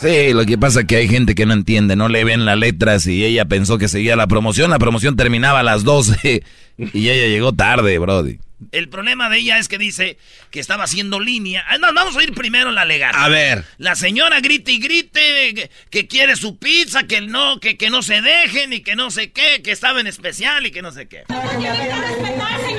Sí, 0.00 0.32
lo 0.32 0.46
que 0.46 0.56
pasa 0.56 0.80
es 0.80 0.86
que 0.86 0.96
hay 0.96 1.08
gente 1.08 1.34
que 1.34 1.44
no 1.44 1.52
entiende, 1.52 1.94
no 1.94 2.08
le 2.08 2.24
ven 2.24 2.46
las 2.46 2.56
letras 2.56 3.06
y 3.06 3.22
ella 3.24 3.44
pensó 3.44 3.76
que 3.76 3.86
seguía 3.86 4.16
la 4.16 4.26
promoción. 4.26 4.70
La 4.70 4.78
promoción 4.78 5.14
terminaba 5.14 5.60
a 5.60 5.62
las 5.62 5.84
12 5.84 6.42
y 6.78 7.08
ella 7.08 7.26
llegó 7.26 7.52
tarde, 7.52 7.98
Brody. 7.98 8.38
El 8.72 8.88
problema 8.90 9.30
de 9.30 9.38
ella 9.38 9.58
es 9.58 9.68
que 9.68 9.78
dice 9.78 10.18
que 10.50 10.60
estaba 10.60 10.84
haciendo 10.84 11.18
línea. 11.18 11.64
No, 11.80 11.92
vamos 11.94 12.16
a 12.16 12.22
ir 12.22 12.34
primero 12.34 12.70
la 12.72 12.84
legal. 12.84 13.12
A 13.14 13.28
ver. 13.28 13.64
La 13.78 13.94
señora 13.94 14.40
grite 14.40 14.72
y 14.72 14.78
grite 14.78 15.54
que, 15.54 15.70
que 15.90 16.06
quiere 16.06 16.36
su 16.36 16.58
pizza, 16.58 17.04
que 17.04 17.22
no, 17.22 17.58
que, 17.58 17.76
que 17.78 17.88
no 17.88 18.02
se 18.02 18.20
dejen 18.20 18.72
y 18.72 18.80
que 18.80 18.96
no 18.96 19.10
sé 19.10 19.32
qué, 19.32 19.62
que 19.62 19.70
estaba 19.70 20.00
en 20.00 20.06
especial 20.06 20.66
y 20.66 20.70
que 20.70 20.82
no 20.82 20.92
sé 20.92 21.08
qué. 21.08 21.24
Que 21.26 22.69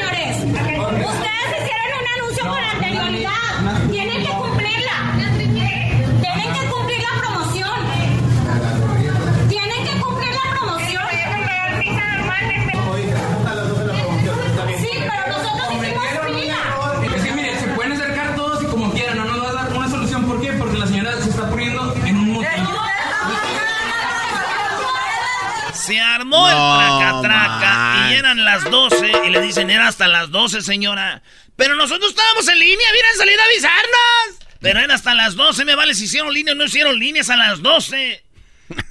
armó 26.16 26.48
el 26.48 26.56
No, 26.56 26.78
traca 26.78 27.22
traca 27.22 27.74
man. 27.74 28.12
y 28.12 28.16
eran 28.16 28.44
las 28.44 28.64
12 28.70 29.12
y 29.28 29.30
le 29.30 29.42
dicen, 29.42 29.70
era 29.70 29.88
hasta 29.88 30.08
las 30.08 30.32
12, 30.32 30.62
señora. 30.62 31.22
Pero 31.56 31.76
nosotros 31.76 32.10
estábamos 32.12 32.48
en 32.48 32.60
línea, 32.60 32.88
hubieran 32.92 33.16
salido 33.18 33.42
a 33.42 33.46
avisarnos. 33.46 34.48
Pero 34.60 34.80
era 34.80 34.94
hasta 34.94 35.14
las 35.16 35.36
12, 35.36 35.66
me 35.66 35.76
vale 35.76 35.94
si 35.96 36.06
hicieron 36.06 36.34
línea 36.34 36.54
o 36.54 36.56
no 36.58 36.66
hicieron 36.66 36.98
líneas 37.00 37.30
a 37.30 37.38
las 37.38 37.62
12. 37.62 38.24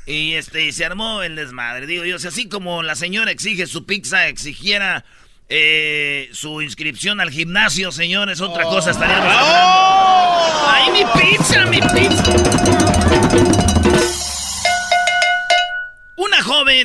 Y 0.06 0.34
este, 0.34 0.70
se 0.72 0.84
armó 0.84 1.22
el 1.22 1.36
desmadre. 1.36 1.86
Digo 1.86 2.04
yo, 2.04 2.18
si 2.18 2.28
así 2.28 2.48
como 2.48 2.82
la 2.82 2.96
señora 2.96 3.30
exige 3.30 3.66
su 3.66 3.86
pizza, 3.86 4.26
exigiera 4.28 5.04
eh, 5.48 6.28
su 6.32 6.60
inscripción 6.62 7.20
al 7.20 7.30
gimnasio, 7.30 7.90
señores, 7.92 8.40
otra 8.40 8.64
cosa 8.64 8.90
estaríamos 8.90 9.32
hablando. 9.34 10.66
¡Ay, 10.68 10.90
mi 10.92 11.04
pizza, 11.20 11.64
mi 11.66 11.80
pizza! 11.80 13.69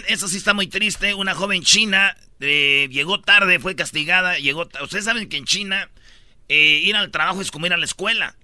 Eso 0.08 0.28
sí 0.28 0.38
está 0.38 0.54
muy 0.54 0.68
triste. 0.68 1.14
Una 1.14 1.34
joven 1.36 1.64
china 1.64 2.16
eh, 2.40 2.88
llegó 2.92 3.22
tarde, 3.22 3.60
fue 3.60 3.76
castigada. 3.76 4.38
Llegó. 4.40 4.70
Ustedes 4.82 5.06
saben 5.06 5.30
que 5.30 5.38
en 5.38 5.46
China 5.46 5.90
eh, 6.48 6.82
ir 6.84 6.96
al 6.96 7.12
trabajo 7.12 7.42
es 7.42 7.50
como 7.52 7.66
ir 7.66 7.74
a 7.74 7.78
la 7.78 7.86
escuela. 7.86 8.36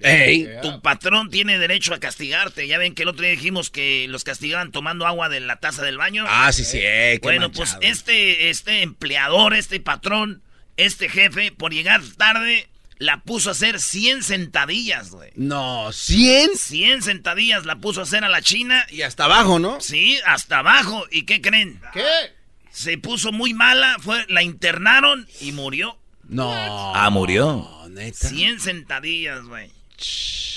Tu 0.62 0.82
patrón 0.82 1.30
tiene 1.30 1.60
derecho 1.60 1.94
a 1.94 2.00
castigarte. 2.00 2.68
Ya 2.68 2.78
ven 2.78 2.96
que 2.96 3.04
el 3.04 3.10
otro 3.10 3.22
día 3.24 3.32
dijimos 3.32 3.70
que 3.70 4.08
los 4.10 4.24
castigaban 4.24 4.72
tomando 4.72 5.06
agua 5.06 5.30
de 5.30 5.40
la 5.40 5.58
taza 5.58 5.84
del 5.84 5.98
baño. 5.98 6.26
Ah, 6.28 6.52
sí, 6.52 6.64
sí, 6.64 6.80
eh, 6.82 7.20
Bueno, 7.22 7.50
manchado. 7.50 7.80
pues 7.80 7.90
este, 7.92 8.50
este 8.50 8.82
empleador, 8.82 9.54
este 9.54 9.80
patrón, 9.80 10.42
este 10.78 11.10
jefe, 11.10 11.52
por 11.52 11.74
llegar 11.74 12.02
tarde, 12.18 12.68
la 13.02 13.24
puso 13.24 13.50
a 13.50 13.54
hacer 13.54 13.80
100 13.80 14.22
sentadillas, 14.22 15.10
güey. 15.10 15.32
No, 15.36 15.92
100. 15.92 16.52
100 16.56 17.02
sentadillas 17.02 17.66
la 17.66 17.78
puso 17.78 18.02
a 18.02 18.04
hacer 18.04 18.24
a 18.24 18.30
la 18.30 18.44
china. 18.44 18.86
Y 18.92 19.02
hasta 19.02 19.26
abajo, 19.26 19.58
¿no? 19.58 19.82
Sí, 19.82 20.20
hasta 20.28 20.60
abajo. 20.60 21.06
¿Y 21.10 21.24
qué 21.24 21.42
creen? 21.42 21.82
¿Qué? 21.94 22.04
Se 22.70 23.00
puso 23.00 23.32
muy 23.32 23.56
mala, 23.56 23.98
fue, 24.00 24.24
la 24.30 24.44
internaron 24.44 25.28
y 25.40 25.52
murió. 25.52 25.98
No. 26.30 26.54
Ah, 26.54 27.10
murió. 27.10 27.68
neta. 27.90 28.30
100 28.30 28.60
sentadillas, 28.60 29.46
güey. 29.46 29.72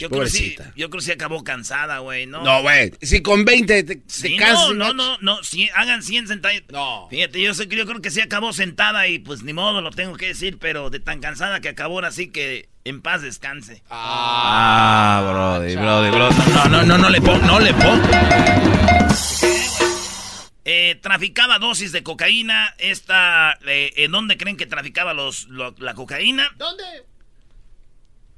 Yo 0.01 0.11
creo, 0.11 0.23
que 0.25 0.31
sí, 0.31 0.57
yo 0.77 0.91
creo 0.91 0.99
que 1.01 1.05
sí 1.07 1.13
acabó 1.13 1.45
cansada, 1.45 1.99
güey, 1.99 2.27
¿no? 2.27 2.43
No, 2.43 2.63
güey. 2.63 2.93
Si 3.03 3.23
con 3.23 3.45
20 3.45 3.83
te, 3.85 3.97
te 3.97 4.03
Sí, 4.09 4.37
cansas, 4.37 4.71
no, 4.71 4.93
no, 4.93 5.19
no, 5.21 5.39
no, 5.39 5.41
hagan 5.75 6.03
100 6.03 6.29
sentadas. 6.29 6.63
No. 6.71 7.07
Fíjate, 7.11 7.41
yo, 7.41 7.55
sé, 7.55 7.69
que- 7.69 7.77
yo 7.77 7.87
creo 7.87 8.01
que 8.01 8.11
sí 8.11 8.21
acabó 8.21 8.53
sentada 8.53 9.07
y 9.09 9.19
pues 9.21 9.43
ni 9.43 9.53
modo, 9.53 9.81
lo 9.81 9.91
tengo 9.91 10.17
que 10.17 10.27
decir, 10.29 10.59
pero 10.59 10.91
de 10.91 11.01
tan 11.01 11.21
cansada 11.21 11.61
que 11.61 11.69
acabó 11.69 11.95
ahora 11.95 12.11
sí 12.11 12.29
que 12.31 12.69
en 12.85 13.03
paz 13.03 13.23
descanse. 13.23 13.83
Ah, 13.91 15.23
brody, 15.31 15.77
brody, 15.77 16.11
brody. 16.11 16.35
No, 16.55 16.65
no, 16.67 16.83
no, 16.83 16.99
no 16.99 17.09
le 17.11 17.21
pon, 17.21 17.47
no 17.47 17.61
le 17.61 17.73
pon. 17.75 18.03
Eh, 20.67 20.99
traficaba 21.03 21.59
dosis 21.59 21.93
de 21.93 22.03
cocaína. 22.03 22.75
Esta, 22.79 23.59
eh, 23.67 23.93
¿En 23.97 24.11
dónde 24.13 24.37
creen 24.39 24.57
que 24.57 24.67
traficaba 24.67 25.13
los, 25.13 25.47
lo- 25.49 25.75
la 25.79 25.95
cocaína? 25.95 26.51
¿Dónde? 26.57 26.83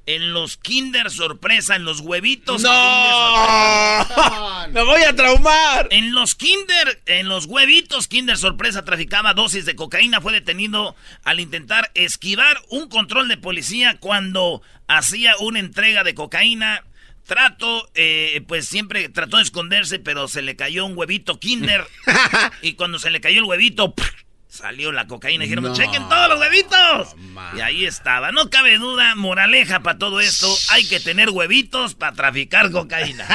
En 0.07 0.31
los 0.31 0.55
Kinder 0.55 1.11
Sorpresa, 1.11 1.75
en 1.75 1.83
los 1.83 1.99
huevitos. 1.99 2.61
¡No! 2.63 4.07
¡Me 4.71 4.81
voy 4.81 5.01
a 5.03 5.13
traumar! 5.13 5.89
En 5.91 6.15
los 6.15 6.33
Kinder, 6.33 7.01
en 7.07 7.27
los 7.27 7.45
huevitos 7.45 8.07
Kinder 8.07 8.37
Sorpresa 8.37 8.85
traficaba 8.85 9.33
dosis 9.33 9.65
de 9.65 9.75
cocaína. 9.75 10.21
Fue 10.21 10.31
detenido 10.31 10.95
al 11.25 11.41
intentar 11.41 11.91
esquivar 11.93 12.57
un 12.69 12.87
control 12.87 13.27
de 13.27 13.35
policía 13.35 13.97
cuando 13.99 14.61
hacía 14.87 15.33
una 15.41 15.59
entrega 15.59 16.05
de 16.05 16.15
cocaína. 16.15 16.85
Trato, 17.25 17.89
eh, 17.93 18.41
pues 18.47 18.65
siempre 18.65 19.09
trató 19.09 19.35
de 19.35 19.43
esconderse, 19.43 19.99
pero 19.99 20.29
se 20.29 20.41
le 20.41 20.55
cayó 20.55 20.85
un 20.85 20.97
huevito 20.97 21.37
Kinder. 21.37 21.85
y 22.61 22.75
cuando 22.75 22.97
se 22.97 23.09
le 23.09 23.19
cayó 23.19 23.39
el 23.39 23.45
huevito. 23.45 23.93
Salió 24.49 24.91
la 24.91 25.07
cocaína. 25.07 25.43
Dijeron, 25.43 25.65
No. 25.65 25.73
chequen 25.73 26.07
todos 26.09 26.29
los 26.29 26.39
huevitos. 26.39 27.15
y 27.55 27.61
ahí 27.61 27.85
estaba. 27.85 28.31
No 28.31 28.49
cabe 28.49 28.77
duda, 28.77 29.15
moraleja 29.15 29.81
para 29.81 29.97
todo 29.97 30.19
esto. 30.19 30.47
Hay 30.71 30.87
que 30.87 30.99
tener 30.99 31.29
huevitos 31.29 31.93
para 31.95 32.13
traficar 32.13 32.71
cocaína. 32.71 33.25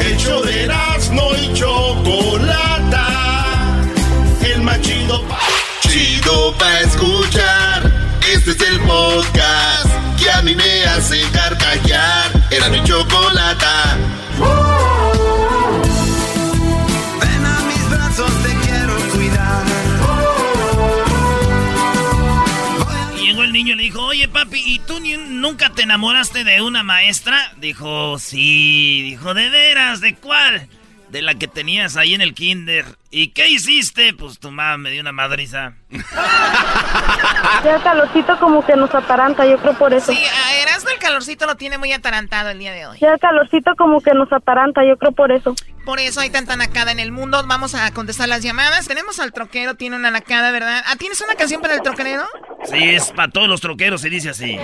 El 0.00 0.16
show 0.18 0.42
de 0.44 0.64
Erasmo 0.64 1.30
y 1.42 1.52
Chocolata. 1.52 3.06
El 4.42 4.62
más 4.62 4.80
chido, 4.80 5.24
chido 5.80 6.54
para 6.58 6.80
escuchar. 6.80 7.92
Este 8.32 8.50
es 8.52 8.60
el 8.60 8.80
podcast 8.80 9.86
que 10.18 10.30
a 10.30 10.42
mí 10.42 10.54
me 10.54 10.84
hace 10.84 11.20
carcajear. 11.32 12.30
Era 12.50 12.68
mi 12.68 12.82
chocolata. 12.84 13.96
Niño 23.56 23.72
y 23.72 23.76
le 23.76 23.82
dijo, 23.84 24.02
oye 24.02 24.28
papi, 24.28 24.62
¿y 24.64 24.78
tú 24.80 25.00
ni- 25.00 25.16
nunca 25.16 25.70
te 25.70 25.82
enamoraste 25.82 26.44
de 26.44 26.60
una 26.60 26.82
maestra? 26.82 27.52
Dijo, 27.56 28.18
sí. 28.18 29.02
Dijo, 29.02 29.32
¿de 29.32 29.48
veras? 29.48 30.00
¿De 30.02 30.14
cuál? 30.14 30.68
De 31.08 31.22
la 31.22 31.34
que 31.36 31.48
tenías 31.48 31.96
ahí 31.96 32.14
en 32.14 32.20
el 32.20 32.34
kinder. 32.34 32.84
¿Y 33.10 33.28
qué 33.28 33.48
hiciste? 33.48 34.12
Pues 34.12 34.38
tu 34.38 34.50
mamá 34.50 34.76
me 34.76 34.90
dio 34.90 35.00
una 35.00 35.12
madriza. 35.12 35.72
Ya 37.64 37.76
el 37.76 37.82
calorcito 37.82 38.38
como 38.38 38.64
que 38.64 38.76
nos 38.76 38.94
ataranta, 38.94 39.46
yo 39.46 39.56
creo 39.58 39.72
por 39.74 39.94
eso. 39.94 40.12
Sí, 40.12 40.18
a 40.18 40.54
Erasmo 40.62 40.90
el 40.90 40.98
calorcito 40.98 41.46
lo 41.46 41.54
tiene 41.56 41.78
muy 41.78 41.92
atarantado 41.92 42.50
el 42.50 42.58
día 42.58 42.72
de 42.72 42.86
hoy. 42.86 42.98
Ya 43.00 43.12
el 43.14 43.18
calorcito 43.20 43.72
como 43.76 44.00
que 44.00 44.12
nos 44.14 44.30
ataranta, 44.32 44.82
yo 44.86 44.96
creo 44.98 45.12
por 45.12 45.32
eso. 45.32 45.54
Por 45.86 46.00
eso 46.00 46.20
hay 46.20 46.30
tanta 46.30 46.56
nacada 46.56 46.90
en 46.90 46.98
el 46.98 47.12
mundo. 47.12 47.40
Vamos 47.46 47.76
a 47.76 47.88
contestar 47.92 48.28
las 48.28 48.42
llamadas. 48.42 48.88
Tenemos 48.88 49.20
al 49.20 49.32
troquero, 49.32 49.76
tiene 49.76 49.94
una 49.94 50.10
nacada, 50.10 50.50
¿verdad? 50.50 50.82
Ah, 50.84 50.96
¿tienes 50.96 51.20
una 51.20 51.36
canción 51.36 51.62
para 51.62 51.74
el 51.74 51.82
troquero? 51.82 52.26
Sí, 52.64 52.90
es 52.90 53.12
para 53.12 53.30
todos 53.30 53.48
los 53.48 53.60
troqueros 53.60 54.04
y 54.04 54.10
dice 54.10 54.30
así. 54.30 54.58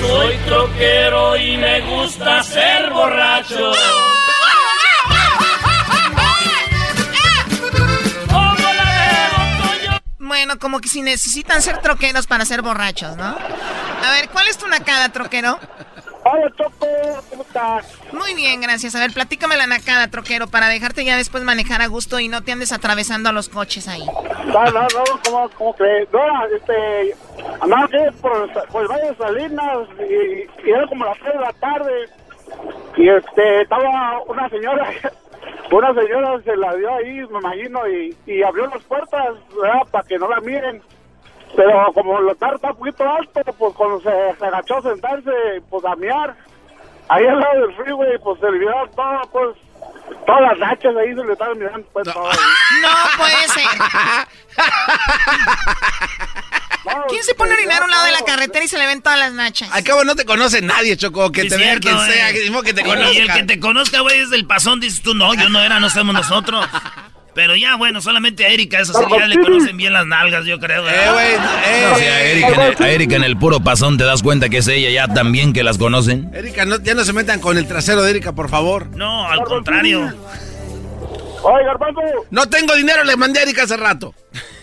Soy 0.00 0.36
troquero 0.46 1.36
y 1.36 1.56
me 1.58 1.80
gusta 1.82 2.42
ser 2.42 2.90
borracho. 2.90 3.72
Bueno, 10.18 10.58
como 10.58 10.80
que 10.80 10.88
si 10.88 11.02
necesitan 11.02 11.62
ser 11.62 11.78
troqueros 11.78 12.26
para 12.26 12.44
ser 12.44 12.62
borrachos, 12.62 13.16
¿no? 13.16 13.38
A 14.04 14.10
ver, 14.10 14.28
¿cuál 14.30 14.48
es 14.48 14.58
tu 14.58 14.66
nacada, 14.66 15.10
troquero? 15.10 15.60
Hola, 16.24 16.52
Choco, 16.56 16.86
¿cómo 17.30 17.42
estás? 17.42 17.98
Muy 18.12 18.34
bien, 18.34 18.60
gracias. 18.60 18.94
A 18.94 19.00
ver, 19.00 19.12
platícame 19.12 19.56
la 19.56 19.66
nacada, 19.66 20.08
troquero, 20.08 20.46
para 20.48 20.68
dejarte 20.68 21.04
ya 21.04 21.16
después 21.16 21.42
manejar 21.44 21.80
a 21.80 21.86
gusto 21.86 22.20
y 22.20 22.28
no 22.28 22.42
te 22.42 22.52
andes 22.52 22.72
atravesando 22.72 23.28
a 23.28 23.32
los 23.32 23.48
coches 23.48 23.88
ahí. 23.88 24.04
No, 24.46 24.64
no, 24.64 24.82
no, 24.82 25.04
¿cómo, 25.24 25.50
cómo 25.56 25.74
crees? 25.74 26.08
No, 26.12 26.20
este, 26.54 27.14
andaba 27.60 27.88
por, 28.20 28.52
por 28.68 28.82
el 28.82 28.88
Valle 28.88 29.10
de 29.10 29.16
Salinas 29.16 29.88
y, 30.00 30.66
y 30.66 30.70
era 30.70 30.86
como 30.86 31.04
las 31.04 31.18
3 31.18 31.34
de 31.34 31.40
la 31.40 31.52
tarde 31.54 32.08
y 32.96 33.08
este, 33.08 33.62
estaba 33.62 34.20
una 34.26 34.48
señora, 34.48 34.90
una 35.70 35.94
señora 35.94 36.42
se 36.42 36.56
la 36.56 36.74
dio 36.74 36.94
ahí, 36.94 37.26
me 37.30 37.38
imagino, 37.38 37.88
y, 37.88 38.16
y 38.26 38.42
abrió 38.42 38.66
las 38.66 38.82
puertas, 38.84 39.34
¿verdad? 39.60 39.82
Para 39.90 40.06
que 40.06 40.18
no 40.18 40.28
la 40.28 40.40
miren. 40.40 40.82
Pero 41.56 41.92
como 41.94 42.18
el 42.18 42.26
lugar 42.26 42.54
está 42.54 42.70
un 42.70 42.76
poquito 42.78 43.04
alto, 43.08 43.40
pues 43.58 43.74
cuando 43.74 44.00
se, 44.00 44.38
se 44.38 44.44
agachó 44.46 44.76
a 44.78 44.82
sentarse, 44.82 45.30
pues 45.70 45.84
a 45.84 45.96
miar, 45.96 46.36
ahí 47.08 47.26
al 47.26 47.40
lado 47.40 47.60
del 47.66 47.74
freeway, 47.76 48.18
pues 48.22 48.38
se 48.40 48.50
le 48.50 48.58
vieron 48.58 48.90
todo, 48.94 49.20
pues, 49.32 49.56
todas 50.26 50.40
las 50.42 50.58
nachas 50.58 50.94
ahí 50.96 51.14
se 51.14 51.24
le 51.24 51.32
estaban 51.32 51.58
mirando, 51.58 51.86
pues, 51.92 52.04
todo. 52.12 52.30
No 52.82 52.88
puede 53.16 53.48
ser. 53.48 53.64
¿Quién 57.08 57.22
se 57.24 57.34
pone 57.34 57.52
a 57.52 57.54
orinar 57.54 57.82
a 57.82 57.84
un 57.84 57.90
lado 57.90 58.04
de 58.06 58.12
la 58.12 58.20
carretera 58.22 58.64
y 58.64 58.68
se 58.68 58.78
le 58.78 58.86
ven 58.86 59.02
todas 59.02 59.18
las 59.18 59.32
nachas? 59.32 59.70
Al 59.72 59.82
cabo 59.84 60.04
no 60.04 60.14
te 60.14 60.24
conoce 60.24 60.62
nadie, 60.62 60.96
Choco. 60.96 61.30
Que 61.32 61.42
Sí, 61.42 61.48
te 61.48 61.56
vea 61.56 61.78
quien 61.78 61.98
sea, 62.00 62.30
eh. 62.30 62.34
que, 62.34 62.50
modo 62.50 62.62
que 62.62 62.72
te 62.74 62.82
Y- 62.82 62.84
Y 62.84 62.90
el 62.90 62.96
conozca. 62.98 63.34
que 63.34 63.42
te 63.44 63.60
conozca, 63.60 64.00
güey, 64.00 64.20
es 64.20 64.30
del 64.30 64.46
pasón, 64.46 64.80
dices 64.80 65.02
tú, 65.02 65.14
no, 65.14 65.34
yo 65.34 65.48
no 65.48 65.60
era, 65.60 65.80
no 65.80 65.90
somos 65.90 66.14
nosotros. 66.14 66.66
Pero 67.38 67.54
ya, 67.54 67.76
bueno, 67.76 68.00
solamente 68.00 68.44
a 68.44 68.48
Erika, 68.48 68.80
eso 68.80 68.92
sí, 68.92 69.04
ya 69.16 69.28
le 69.28 69.40
conocen 69.40 69.76
bien 69.76 69.92
las 69.92 70.04
nalgas, 70.04 70.44
yo 70.44 70.58
creo. 70.58 70.82
Eh, 70.88 70.92
güey, 71.12 71.34
eh. 71.34 71.86
No, 71.88 71.94
si 71.94 72.04
a 72.04 72.20
Erika, 72.24 72.48
en 72.48 72.60
el, 72.60 72.82
a 72.82 72.90
Erika 72.90 73.14
en 73.14 73.22
el 73.22 73.36
puro 73.38 73.60
pasón 73.60 73.96
te 73.96 74.02
das 74.02 74.24
cuenta 74.24 74.48
que 74.48 74.56
es 74.56 74.66
ella 74.66 74.90
ya 74.90 75.14
también 75.14 75.52
que 75.52 75.62
las 75.62 75.78
conocen. 75.78 76.34
Erika, 76.34 76.64
no, 76.64 76.80
ya 76.82 76.94
no 76.94 77.04
se 77.04 77.12
metan 77.12 77.38
con 77.38 77.56
el 77.56 77.68
trasero 77.68 78.02
de 78.02 78.10
Erika, 78.10 78.32
por 78.32 78.48
favor. 78.48 78.88
No, 78.96 79.28
al 79.28 79.44
contrario. 79.44 80.12
Oye, 81.44 81.64
Garbanzo, 81.64 82.00
No 82.32 82.44
tengo 82.46 82.74
dinero, 82.74 83.04
le 83.04 83.14
mandé 83.14 83.38
a 83.38 83.42
Erika 83.44 83.62
hace 83.62 83.76
rato. 83.76 84.12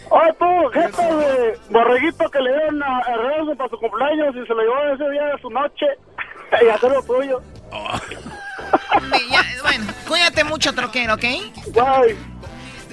oye 0.10 0.34
tú, 0.38 0.70
gente 0.74 1.02
de 1.02 1.58
borreguito 1.70 2.30
que 2.30 2.42
le 2.42 2.52
dieron 2.52 2.84
a 2.84 3.00
Ernesto 3.08 3.56
para 3.56 3.70
su 3.70 3.78
cumpleaños 3.78 4.36
y 4.36 4.46
se 4.46 4.54
lo 4.54 4.62
llevó 4.62 4.94
ese 4.94 5.12
día 5.12 5.26
de 5.28 5.42
su 5.42 5.50
noche 5.50 5.86
y 6.62 6.68
hacer 6.68 6.92
lo 6.92 7.02
tuyo. 7.04 7.42
Sí, 9.14 9.28
ya, 9.32 9.46
bueno, 9.62 9.86
cuídate 10.06 10.44
mucho, 10.44 10.74
troquero, 10.74 11.14
¿ok? 11.14 11.24
Bye. 11.74 12.35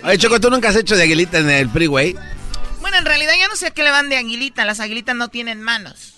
Oye, 0.05 0.19
Choco, 0.19 0.41
¿tú 0.41 0.51
nunca 0.51 0.69
has 0.69 0.77
hecho 0.77 0.97
de 0.97 1.05
aguilita 1.05 1.39
en 1.39 1.49
el 1.49 1.71
freeway? 1.71 2.17
Bueno, 2.81 2.97
en 2.99 3.05
realidad 3.05 3.35
yo 3.41 3.47
no 3.49 3.55
sé 3.57 3.69
a 3.69 3.71
qué 3.71 3.85
le 3.85 3.91
van 3.91 4.09
de 4.09 4.17
aguilita. 4.17 4.65
Las 4.65 4.81
aguilitas 4.81 5.15
no 5.15 5.29
tienen 5.29 5.63
manos. 5.63 6.15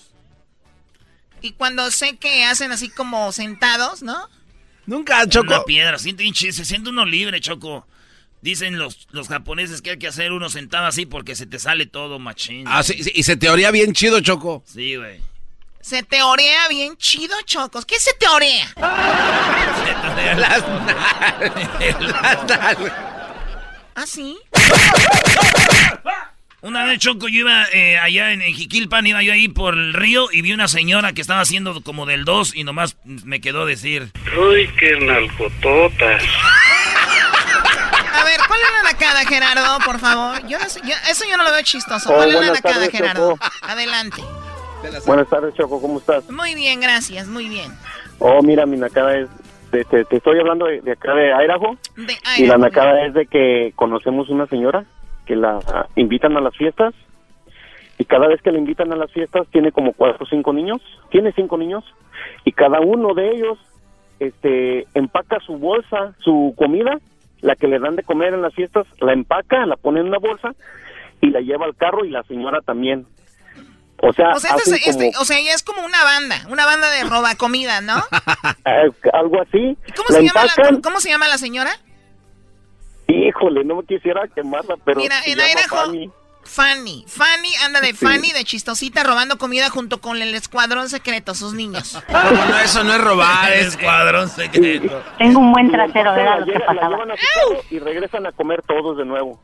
Y 1.42 1.52
cuando 1.52 1.90
sé 1.90 2.16
que 2.16 2.44
hacen 2.44 2.72
así 2.72 2.88
como 2.88 3.30
sentados, 3.32 4.02
¿no? 4.02 4.28
Nunca, 4.86 5.26
Choco. 5.28 5.48
Una 5.48 5.64
piedra, 5.64 5.98
siente 5.98 6.24
se 6.34 6.64
siente 6.64 6.88
uno 6.88 7.04
libre, 7.04 7.40
Choco. 7.40 7.86
Dicen 8.40 8.78
los, 8.78 9.06
los 9.10 9.28
japoneses 9.28 9.82
que 9.82 9.90
hay 9.90 9.98
que 9.98 10.08
hacer 10.08 10.32
uno 10.32 10.48
sentado 10.48 10.86
así 10.86 11.04
porque 11.06 11.34
se 11.34 11.46
te 11.46 11.58
sale 11.58 11.86
todo 11.86 12.18
machín. 12.18 12.64
Ah, 12.66 12.82
sí, 12.82 13.02
sí, 13.02 13.12
y 13.14 13.22
se 13.22 13.36
te 13.36 13.50
oría 13.50 13.70
bien 13.70 13.92
chido, 13.92 14.20
Choco. 14.20 14.62
Sí, 14.66 14.96
güey. 14.96 15.20
Se 15.80 16.02
te 16.02 16.22
orea 16.22 16.66
bien 16.68 16.96
chido, 16.96 17.36
chocos. 17.44 17.84
¿Qué 17.84 17.96
se 18.00 18.14
te 18.14 18.26
orea? 18.26 18.72
Las 20.36 20.62
nalgas. 20.66 22.00
Las 22.00 22.44
nalgas. 22.46 23.13
¿Ah, 23.94 24.06
sí? 24.06 24.36
Una 26.62 26.84
vez, 26.84 26.98
Choco, 26.98 27.28
yo 27.28 27.40
iba 27.40 27.64
eh, 27.72 27.98
allá 27.98 28.32
en, 28.32 28.40
en 28.40 28.54
Jiquilpan, 28.54 29.06
iba 29.06 29.22
yo 29.22 29.32
ahí 29.34 29.48
por 29.48 29.74
el 29.74 29.92
río 29.92 30.28
y 30.32 30.40
vi 30.40 30.52
una 30.52 30.66
señora 30.66 31.12
que 31.12 31.20
estaba 31.20 31.40
haciendo 31.42 31.82
como 31.82 32.06
del 32.06 32.24
2 32.24 32.54
y 32.56 32.64
nomás 32.64 32.96
me 33.04 33.40
quedó 33.42 33.66
decir... 33.66 34.10
Uy, 34.36 34.68
qué 34.78 34.96
nalgototas. 34.98 36.22
A 38.14 38.24
ver, 38.24 38.40
¿cuál 38.48 38.60
es 38.60 38.66
la 38.82 38.92
nacada, 38.92 39.26
Gerardo, 39.26 39.78
por 39.84 40.00
favor? 40.00 40.46
Yo 40.48 40.58
no 40.58 40.68
sé, 40.70 40.80
yo- 40.84 40.94
eso 41.10 41.24
yo 41.28 41.36
no 41.36 41.44
lo 41.44 41.52
veo 41.52 41.62
chistoso. 41.62 42.10
Oh, 42.10 42.14
¿Cuál 42.16 42.30
es 42.30 42.40
la 42.40 42.46
nacada, 42.52 42.74
tardes, 42.76 42.90
Gerardo? 42.90 43.32
Choco. 43.32 43.44
Adelante. 43.60 44.22
Buenas 45.06 45.28
tardes, 45.28 45.54
Choco, 45.54 45.80
¿cómo 45.82 45.98
estás? 45.98 46.28
Muy 46.30 46.54
bien, 46.54 46.80
gracias, 46.80 47.26
muy 47.26 47.48
bien. 47.48 47.72
Oh, 48.20 48.40
mira, 48.42 48.64
mi 48.64 48.78
nacada 48.78 49.18
es, 49.18 49.28
de- 49.75 49.85
te, 49.85 50.04
te 50.04 50.16
estoy 50.16 50.38
hablando 50.38 50.66
de, 50.66 50.81
de 50.81 50.93
acá 50.93 51.14
de 51.14 51.28
Idaho, 51.45 51.76
De 51.97 52.14
y 52.38 52.47
la 52.47 52.57
nacada 52.59 53.07
es 53.07 53.14
de 53.14 53.26
que 53.26 53.73
conocemos 53.76 54.28
una 54.31 54.47
señora 54.47 54.85
que 55.26 55.37
la 55.37 55.59
invitan 55.97 56.37
a 56.37 56.40
las 56.40 56.57
fiestas, 56.57 56.95
y 57.99 58.04
cada 58.04 58.26
vez 58.28 58.43
que 58.43 58.50
la 58.52 58.59
invitan 58.59 58.93
a 58.93 58.97
las 58.97 59.11
fiestas 59.12 59.47
tiene 59.52 59.71
como 59.73 59.93
cuatro 59.93 60.25
o 60.25 60.28
cinco 60.28 60.52
niños, 60.52 60.81
tiene 61.11 61.33
cinco 61.33 61.57
niños, 61.57 61.85
y 62.45 62.52
cada 62.52 62.81
uno 62.81 63.14
de 63.14 63.31
ellos 63.31 63.59
este 64.21 64.87
empaca 64.95 65.40
su 65.40 65.59
bolsa, 65.59 66.14
su 66.21 66.54
comida, 66.57 66.99
la 67.40 67.57
que 67.57 67.69
le 67.69 67.78
dan 67.78 67.97
de 67.97 68.02
comer 68.02 68.33
en 68.35 68.43
las 68.43 68.54
fiestas, 68.54 68.87
la 69.00 69.12
empaca, 69.12 69.66
la 69.66 69.76
pone 69.76 70.00
en 70.00 70.07
una 70.07 70.19
bolsa 70.19 70.54
y 71.21 71.31
la 71.31 71.40
lleva 71.40 71.66
al 71.66 71.75
carro 71.76 72.04
y 72.04 72.11
la 72.11 72.23
señora 72.25 72.61
también. 72.61 73.07
O 73.98 74.12
sea, 74.12 74.30
O 74.32 74.40
sea, 74.40 74.50
este 74.56 74.62
hacen 74.62 74.74
es- 74.74 74.86
este- 74.88 75.12
como- 75.12 75.22
o 75.22 75.24
sea, 75.24 75.40
ya 75.40 75.52
es 75.54 75.62
como 75.62 75.84
una 75.84 76.02
banda, 76.04 76.36
una 76.50 76.66
banda 76.66 76.90
de 76.90 77.04
roba 77.04 77.34
comida, 77.36 77.80
¿no? 77.80 77.96
Eh, 78.66 78.90
algo 79.12 79.40
así. 79.42 79.76
¿Cómo 79.96 80.08
se, 80.08 80.22
llama 80.24 80.44
la, 80.44 80.80
cómo- 80.82 81.00
se 81.00 81.10
llama 81.10 81.28
la 81.28 81.38
señora? 81.38 81.70
Híjole, 83.06 83.64
no 83.64 83.82
quisiera 83.82 84.22
quemarla, 84.34 84.76
pero 84.84 84.98
Mira, 85.00 85.20
se 85.22 85.32
en 85.32 85.38
llama 85.38 85.60
Fanny. 85.68 86.10
Fanny. 86.46 87.04
Fanny 87.08 87.54
anda 87.64 87.80
de 87.80 87.88
Sí. 87.94 88.04
Fanny, 88.04 88.32
de 88.32 88.44
chistosita, 88.44 89.02
robando 89.02 89.38
comida 89.38 89.70
junto 89.70 90.00
con 90.00 90.20
el 90.20 90.34
escuadrón 90.34 90.88
secreto, 90.90 91.34
sus 91.34 91.54
niños. 91.54 91.98
No, 92.10 92.58
eso 92.58 92.84
no 92.84 92.94
es 92.94 93.00
robar, 93.00 93.52
El 93.52 93.60
es 93.60 93.66
escuadrón 93.68 94.28
secreto. 94.28 95.02
Tengo 95.18 95.40
un 95.40 95.52
buen 95.52 95.70
trasero, 95.70 96.14
la 96.16 96.40
lo 96.40 96.46
que 96.46 96.60
pasaba. 96.60 96.98
y 97.70 97.78
regresan 97.78 98.26
a 98.26 98.32
comer 98.32 98.62
todos 98.62 98.96
de 98.98 99.04
nuevo. 99.04 99.40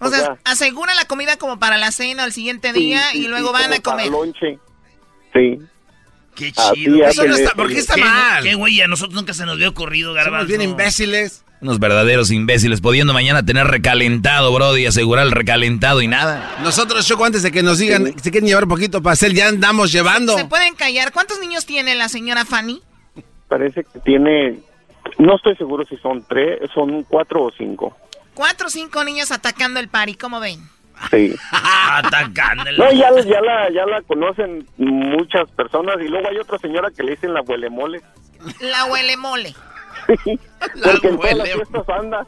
O 0.00 0.08
sea, 0.08 0.36
asegura 0.44 0.94
la 0.94 1.04
comida 1.04 1.36
como 1.36 1.58
para 1.58 1.76
la 1.76 1.92
cena 1.92 2.24
o 2.24 2.26
el 2.26 2.32
siguiente 2.32 2.72
Sí, 2.72 2.80
día 2.80 3.02
sí, 3.12 3.24
y 3.24 3.28
luego 3.28 3.48
sí, 3.48 3.52
van 3.52 3.62
como 3.64 3.74
a 3.74 3.80
comer. 3.82 4.06
para 4.06 4.10
lonche. 4.24 4.58
Sí. 5.32 5.58
Qué 6.34 6.52
chido. 6.52 7.04
Eso 7.06 7.24
no 7.24 7.34
está- 7.34 7.48
eso. 7.48 7.56
¿Por 7.56 7.68
qué 7.68 7.78
está 7.78 7.94
Qué- 7.96 8.00
mal? 8.04 8.42
Qué 8.42 8.54
güey, 8.54 8.80
a 8.80 8.88
nosotros 8.88 9.14
nunca 9.14 9.34
se 9.34 9.44
nos 9.44 9.54
había 9.54 9.68
ocurrido, 9.68 10.14
garbanzo. 10.14 10.46
Somos 10.46 10.58
bien 10.58 10.62
imbéciles. 10.70 11.44
Unos 11.60 11.78
verdaderos 11.78 12.30
imbéciles, 12.30 12.80
pudiendo 12.80 13.12
mañana 13.12 13.44
tener 13.44 13.66
recalentado, 13.66 14.50
Brody, 14.54 14.86
asegurar 14.86 15.26
el 15.26 15.32
recalentado 15.32 16.00
y 16.00 16.08
nada. 16.08 16.56
Nosotros, 16.62 17.06
Choco, 17.06 17.26
antes 17.26 17.42
de 17.42 17.52
que 17.52 17.62
nos 17.62 17.76
digan, 17.78 18.14
si 18.22 18.30
quieren 18.30 18.48
llevar 18.48 18.66
poquito 18.66 19.02
pastel, 19.02 19.34
ya 19.34 19.48
andamos 19.48 19.92
llevando. 19.92 20.38
¿Se 20.38 20.46
pueden 20.46 20.74
callar? 20.74 21.12
¿Cuántos 21.12 21.38
niños 21.40 21.66
tiene 21.66 21.94
la 21.96 22.08
señora 22.08 22.46
Fanny? 22.46 22.80
Parece 23.48 23.84
que 23.84 23.98
tiene, 23.98 24.60
no 25.18 25.36
estoy 25.36 25.54
seguro 25.56 25.84
si 25.84 25.98
son 25.98 26.24
tres, 26.26 26.60
son 26.72 27.02
cuatro 27.02 27.42
o 27.42 27.52
cinco. 27.58 27.94
Cuatro 28.40 28.68
o 28.68 28.70
cinco 28.70 29.04
niños 29.04 29.30
atacando 29.32 29.80
el 29.80 29.88
party, 29.88 30.14
¿cómo 30.14 30.40
ven? 30.40 30.66
Sí. 31.10 31.34
Atacándole. 31.52 32.78
No, 32.78 32.90
ya, 32.90 33.10
ya, 33.22 33.38
la, 33.42 33.70
ya 33.70 33.84
la 33.84 34.00
conocen 34.00 34.66
muchas 34.78 35.46
personas 35.50 35.96
y 36.00 36.08
luego 36.08 36.26
hay 36.26 36.38
otra 36.38 36.56
señora 36.58 36.88
que 36.90 37.02
le 37.02 37.10
dicen 37.10 37.34
la 37.34 37.42
huele 37.42 37.68
mole. 37.68 38.00
La 38.60 38.86
huele 38.86 39.18
mole. 39.18 39.54
Porque 40.06 41.08
en 41.08 41.18
todas 41.18 41.34
las 41.36 41.48
huele- 41.48 41.52
fiestas 41.52 41.88
anda. 41.90 42.26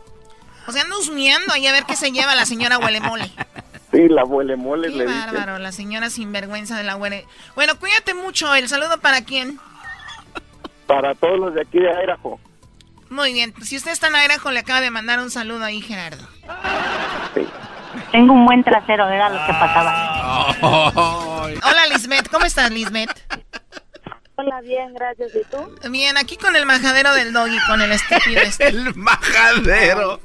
O 0.66 0.72
sea, 0.72 0.82
anda 0.82 0.98
husmeando 0.98 1.54
ahí 1.54 1.66
a 1.66 1.72
ver 1.72 1.84
qué 1.84 1.96
se 1.96 2.12
lleva 2.12 2.34
la 2.34 2.44
señora 2.44 2.76
huele 2.76 3.00
mole. 3.00 3.32
Sí, 3.90 4.06
la 4.10 4.24
huele 4.26 4.56
mole 4.56 4.88
Qué 4.88 4.96
le 4.96 5.06
dicen. 5.06 5.18
bárbaro, 5.32 5.58
la 5.60 5.72
señora 5.72 6.10
sinvergüenza 6.10 6.76
de 6.76 6.84
la 6.84 6.96
huele. 6.96 7.26
Bueno, 7.54 7.78
cuídate 7.78 8.12
mucho. 8.12 8.54
¿El 8.54 8.68
saludo 8.68 9.00
para 9.00 9.24
quién? 9.24 9.58
Para 10.86 11.14
todos 11.14 11.38
los 11.40 11.54
de 11.54 11.62
aquí 11.62 11.78
de 11.78 11.88
Idaho. 12.04 12.38
Muy 13.12 13.34
bien. 13.34 13.52
Si 13.62 13.76
usted 13.76 13.90
está 13.92 14.06
en 14.08 14.14
Idaho, 14.16 14.50
le 14.50 14.60
acaba 14.60 14.80
de 14.80 14.90
mandar 14.90 15.20
un 15.20 15.30
saludo 15.30 15.64
ahí, 15.64 15.82
Gerardo. 15.82 16.26
Tengo 18.10 18.32
un 18.32 18.46
buen 18.46 18.64
trasero, 18.64 19.06
era 19.10 19.28
lo 19.28 19.38
que 19.46 19.52
pasaba. 19.52 20.46
Hola, 20.62 21.86
Lisbeth. 21.92 22.28
¿Cómo 22.30 22.46
estás, 22.46 22.70
Lisbeth? 22.70 23.10
Hola, 24.36 24.62
bien, 24.62 24.94
gracias. 24.94 25.30
¿Y 25.34 25.44
tú? 25.50 25.90
Bien, 25.90 26.16
aquí 26.16 26.38
con 26.38 26.56
el 26.56 26.64
majadero 26.64 27.12
del 27.12 27.34
doggy, 27.34 27.58
con 27.66 27.82
el 27.82 27.92
estúpido 27.92 28.40
este. 28.40 28.68
El 28.68 28.94
majadero. 28.94 30.20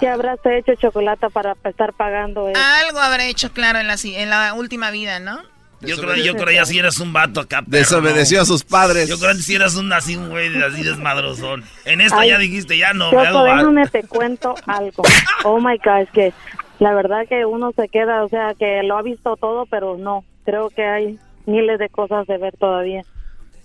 ¿Qué 0.00 0.08
habrás 0.08 0.38
hecho, 0.44 0.74
Chocolata, 0.74 1.28
para 1.28 1.54
estar 1.64 1.92
pagando 1.92 2.48
eso? 2.48 2.58
Algo 2.86 2.98
habrá 2.98 3.24
hecho, 3.26 3.52
claro, 3.52 3.78
en 3.78 3.86
la, 3.88 3.98
si- 3.98 4.16
en 4.16 4.30
la 4.30 4.54
última 4.54 4.90
vida, 4.90 5.20
¿no? 5.20 5.40
Yo 5.86 5.96
creo, 5.96 6.16
yo 6.16 6.34
creo 6.34 6.50
ya 6.54 6.64
si 6.64 6.78
eras 6.78 6.98
un 7.00 7.12
vato 7.12 7.40
acá. 7.40 7.58
perro, 7.62 7.70
Desobedeció 7.78 8.38
¿no? 8.38 8.42
a 8.42 8.46
sus 8.46 8.64
padres. 8.64 9.08
Yo 9.08 9.18
creo 9.18 9.32
que 9.32 9.42
si 9.42 9.54
eras 9.54 9.76
un 9.76 9.92
así, 9.92 10.16
un 10.16 10.28
güey 10.30 10.48
así 10.62 10.82
desmadrozón. 10.82 11.64
En 11.84 12.00
esta 12.00 12.20
Ay, 12.20 12.30
ya 12.30 12.38
dijiste, 12.38 12.76
ya 12.78 12.92
no, 12.92 13.10
me 13.12 13.18
hago 13.26 13.44
déjame 13.44 13.86
te 13.88 14.02
cuento 14.04 14.54
algo. 14.66 15.02
Oh 15.44 15.58
my 15.60 15.78
God, 15.78 16.00
es 16.02 16.10
que 16.10 16.32
la 16.78 16.92
verdad 16.94 17.26
que 17.28 17.46
uno 17.46 17.72
se 17.74 17.88
queda, 17.88 18.24
o 18.24 18.28
sea, 18.28 18.54
que 18.54 18.82
lo 18.82 18.98
ha 18.98 19.02
visto 19.02 19.36
todo, 19.36 19.66
pero 19.66 19.96
no. 19.96 20.24
Creo 20.44 20.70
que 20.70 20.84
hay 20.84 21.18
miles 21.46 21.78
de 21.78 21.88
cosas 21.88 22.26
de 22.26 22.38
ver 22.38 22.56
todavía. 22.56 23.02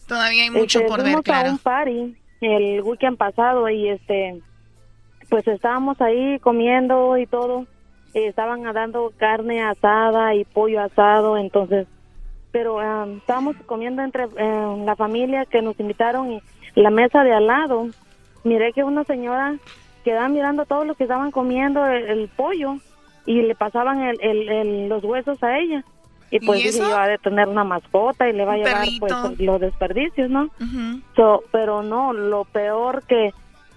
Todavía 0.07 0.43
hay 0.43 0.49
mucho 0.49 0.79
Este, 0.79 0.89
por 0.89 0.97
ver, 0.99 1.05
fuimos 1.07 1.19
a 1.21 1.23
claro. 1.23 1.51
un 1.51 1.57
party 1.57 2.15
el 2.41 2.81
weekend 2.81 3.17
pasado 3.17 3.69
y 3.69 3.89
este, 3.89 4.41
pues 5.29 5.47
estábamos 5.47 5.99
ahí 6.01 6.39
comiendo 6.39 7.17
y 7.17 7.25
todo. 7.27 7.65
y 8.13 8.19
estaban 8.23 8.63
dando 8.73 9.13
carne 9.17 9.61
asada 9.63 10.35
y 10.35 10.43
pollo 10.43 10.81
asado, 10.81 11.37
entonces, 11.37 11.87
pero 12.51 12.79
ah, 12.79 13.05
estábamos 13.17 13.55
comiendo 13.65 14.01
entre 14.01 14.25
eh, 14.37 14.83
la 14.85 14.95
familia 14.95 15.45
que 15.45 15.61
nos 15.61 15.79
invitaron 15.79 16.31
y 16.33 16.41
la 16.75 16.89
mesa 16.89 17.23
de 17.23 17.33
al 17.33 17.47
lado. 17.47 17.87
Miré 18.43 18.73
que 18.73 18.83
una 18.83 19.03
señora 19.03 19.55
quedaba 20.03 20.27
mirando 20.29 20.65
todo 20.65 20.83
lo 20.85 20.95
que 20.95 21.03
estaban 21.03 21.31
comiendo 21.31 21.85
el, 21.85 22.03
el 22.09 22.27
pollo 22.29 22.75
y 23.25 23.41
le 23.43 23.55
pasaban 23.55 24.01
el, 24.01 24.17
el- 24.21 24.49
el- 24.49 24.89
los 24.89 25.03
huesos 25.03 25.41
a 25.43 25.59
ella. 25.59 25.83
Y 26.31 26.39
pues 26.39 26.59
¿Y 26.59 26.63
dije 26.63 26.89
yo, 26.89 26.97
ha 26.97 27.07
de 27.07 27.17
tener 27.17 27.47
una 27.49 27.63
mascota 27.65 28.27
y 28.29 28.33
le 28.33 28.45
va 28.45 28.53
a 28.53 28.57
llevar 28.57 28.87
pues 28.99 29.13
los 29.39 29.59
desperdicios, 29.61 30.29
¿no? 30.29 30.49
So, 31.15 31.43
pero 31.51 31.83
no, 31.83 32.13
lo 32.13 32.45
peor 32.45 33.03
que, 33.05 33.31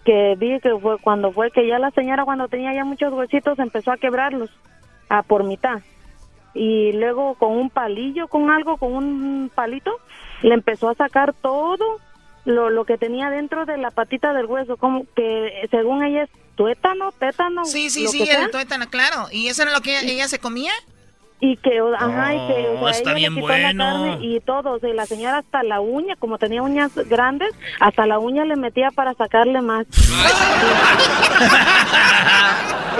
que 0.04 0.34
vi 0.38 0.60
que 0.60 0.70
fue 0.78 0.98
cuando 0.98 1.32
fue 1.32 1.50
que 1.50 1.66
ya 1.66 1.78
la 1.80 1.90
señora 1.90 2.24
cuando 2.24 2.46
tenía 2.48 2.72
ya 2.72 2.84
muchos 2.84 3.12
huesitos 3.12 3.58
empezó 3.58 3.90
a 3.90 3.96
quebrarlos 3.96 4.50
a 5.08 5.22
por 5.22 5.42
mitad. 5.44 5.80
Y 6.54 6.92
luego 6.92 7.34
con 7.34 7.52
un 7.52 7.68
palillo, 7.70 8.28
con 8.28 8.50
algo, 8.50 8.76
con 8.76 8.94
un 8.94 9.50
palito, 9.54 9.90
le 10.42 10.54
empezó 10.54 10.88
a 10.88 10.94
sacar 10.94 11.34
todo 11.34 11.98
lo, 12.44 12.70
lo 12.70 12.84
que 12.84 12.98
tenía 12.98 13.30
dentro 13.30 13.66
de 13.66 13.76
la 13.76 13.90
patita 13.90 14.32
del 14.32 14.46
hueso, 14.46 14.76
como 14.76 15.04
que 15.16 15.66
según 15.70 16.04
ella 16.04 16.24
es 16.24 16.30
tuétano, 16.54 17.12
tétano. 17.12 17.64
Sí, 17.64 17.90
sí, 17.90 18.04
lo 18.04 18.10
sí, 18.10 18.18
que 18.18 18.26
sea. 18.26 18.50
tuétano, 18.50 18.88
claro. 18.88 19.26
¿Y 19.32 19.48
eso 19.48 19.62
era 19.62 19.72
lo 19.72 19.80
que 19.80 19.98
ella 20.00 20.28
se 20.28 20.38
comía? 20.38 20.72
Y 21.40 21.56
que, 21.58 21.78
ajá, 21.98 22.34
y 22.34 22.38
que, 22.46 22.68
o 22.68 22.80
sea, 22.80 22.90
está 22.90 23.10
ella 23.10 23.12
le 23.12 23.18
bien 23.18 23.34
quitó 23.34 23.46
bueno. 23.46 23.66
la 23.84 23.84
carne 24.12 24.18
y 24.26 24.40
todo, 24.40 24.70
o 24.72 24.78
sea, 24.78 24.94
la 24.94 25.04
señora 25.04 25.38
hasta 25.38 25.62
la 25.62 25.80
uña, 25.80 26.16
como 26.16 26.38
tenía 26.38 26.62
uñas 26.62 26.92
grandes, 26.94 27.50
hasta 27.80 28.06
la 28.06 28.18
uña 28.18 28.44
le 28.46 28.56
metía 28.56 28.90
para 28.92 29.12
sacarle 29.14 29.60
más. 29.60 29.84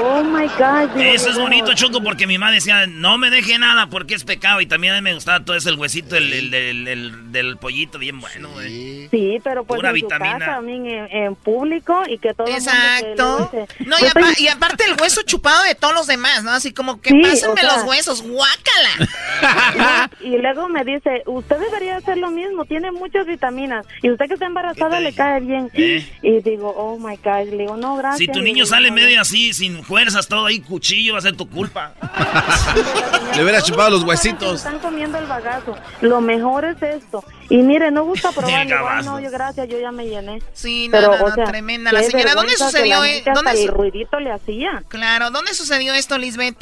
oh 0.03 0.23
my 0.25 0.47
God. 0.59 0.97
Eso 1.01 1.31
es 1.31 1.39
bonito, 1.39 1.73
Choco, 1.75 2.03
porque 2.03 2.27
mi 2.27 2.37
mamá 2.39 2.53
decía, 2.53 2.87
no 2.87 3.17
me 3.19 3.31
deje 3.31 3.59
nada 3.59 3.87
porque 3.89 4.15
es 4.15 4.25
pecado. 4.25 4.61
Y 4.61 4.67
también 4.67 4.93
a 4.95 4.97
mí 4.97 5.03
me 5.03 5.15
gustaba 5.15 5.45
todo 5.45 5.57
ese 5.57 5.71
el 5.71 5.79
huesito 5.79 6.17
el, 6.17 6.33
el- 6.33 6.55
el- 6.55 6.89
el- 6.89 7.33
del 7.33 7.57
pollito, 7.57 7.99
bien 7.99 8.21
bueno, 8.21 8.51
güey. 8.51 9.09
Sí, 9.09 9.39
pero 9.43 9.65
pues 9.65 9.79
Pura 9.79 9.91
en 9.91 9.95
vitamina. 9.95 10.33
su 10.35 10.39
casa, 10.41 10.53
también 10.57 10.87
en, 10.87 11.07
en 11.11 11.35
público 11.37 12.03
y 12.09 12.19
que 12.19 12.35
todo 12.35 12.47
el 12.47 12.55
mundo 12.55 12.71
que 12.71 12.77
Exacto. 12.77 13.51
No, 13.87 13.97
y, 13.97 14.01
"Pues, 14.01 14.11
apa- 14.17 14.33
y 14.41 14.49
aparte 14.49 14.85
el 14.85 15.01
hueso 15.01 15.23
chupado 15.23 15.63
de 15.65 15.75
todos 15.75 15.95
los 15.95 16.07
demás, 16.07 16.43
¿no? 16.45 16.51
Así 16.51 16.73
como 16.73 17.01
que 17.01 17.11
Sí, 17.11 17.21
pásenme 17.23 17.55
o 17.55 17.57
sea- 17.57 17.77
los 17.77 17.85
huesos, 17.87 18.24
guácala. 18.25 20.09
Y 20.21 20.37
luego 20.39 20.69
me 20.69 20.85
dice, 20.85 21.23
usted 21.27 21.59
debería 21.59 21.97
hacer 21.97 22.19
lo 22.19 22.31
mismo, 22.31 22.65
tiene 22.65 22.91
muchas 22.93 23.27
vitaminas. 23.27 23.87
Y 24.03 24.11
usted 24.11 24.27
que 24.27 24.35
está 24.35 24.47
embarazada 24.47 25.01
le 25.01 25.13
cae 25.15 25.41
bien. 25.41 25.71
¿Eh? 25.75 26.07
Y 26.23 26.41
digo, 26.41 26.73
oh 26.77 26.99
my 26.99 27.17
God, 27.17 27.49
le 27.51 27.57
digo, 27.59 27.77
no, 27.77 27.97
gracias. 27.97 28.19
Si 28.19 28.27
tu 28.29 28.41
niño 28.41 28.55
digo, 28.65 28.67
sale 28.67 28.89
"No, 28.91 28.97
medio 28.97 29.21
así, 29.21 29.53
sin 29.53 29.83
fuerzas, 29.85 30.27
todo 30.29 30.47
ahí, 30.47 30.61
cuchillo, 30.61 31.13
va 31.13 31.19
a 31.19 31.23
ser 31.23 31.37
tu 31.37 31.49
culpa. 31.49 31.95
Le 33.37 33.43
hubiera 33.43 33.61
chupado 33.63 33.91
los 33.91 34.05
huesitos. 34.05 34.57
Están 34.59 34.79
comiendo 34.79 35.19
el 35.19 35.27
bagazo. 35.27 35.77
Lo 36.01 36.21
mejor 36.21 36.65
es 36.65 36.81
esto. 36.83 37.25
Y 37.51 37.57
mire, 37.59 37.91
no 37.91 38.05
gusta 38.05 38.31
probar. 38.35 38.63
El 38.63 38.69
Digo, 38.69 38.79
"Ay, 38.79 38.85
gabazo. 38.85 39.11
no, 39.11 39.21
yo 39.21 39.31
gracias, 39.31 39.69
yo 39.69 39.79
ya 39.79 39.91
me 39.93 40.07
llené. 40.07 40.41
Sí, 40.53 40.89
no, 40.89 40.93
Pero, 40.99 41.19
no, 41.19 41.25
o 41.25 41.33
sea, 41.33 41.45
tremenda. 41.45 41.93
La 41.93 42.03
señora, 42.03 42.35
¿dónde 42.35 42.53
vergüenza 42.53 42.67
que 42.67 42.71
sucedió? 42.73 43.01
la 43.01 43.09
eh? 43.11 43.19
hasta 43.19 43.33
¿Dónde 43.33 43.51
el 43.53 43.59
su- 43.69 43.75
ruidito 43.75 44.21
le 44.21 44.31
hacía. 44.33 44.83
Claro, 44.89 45.31
¿dónde 45.31 45.53
sucedió 45.55 45.95
esto, 45.95 46.17
Lisbeth? 46.19 46.57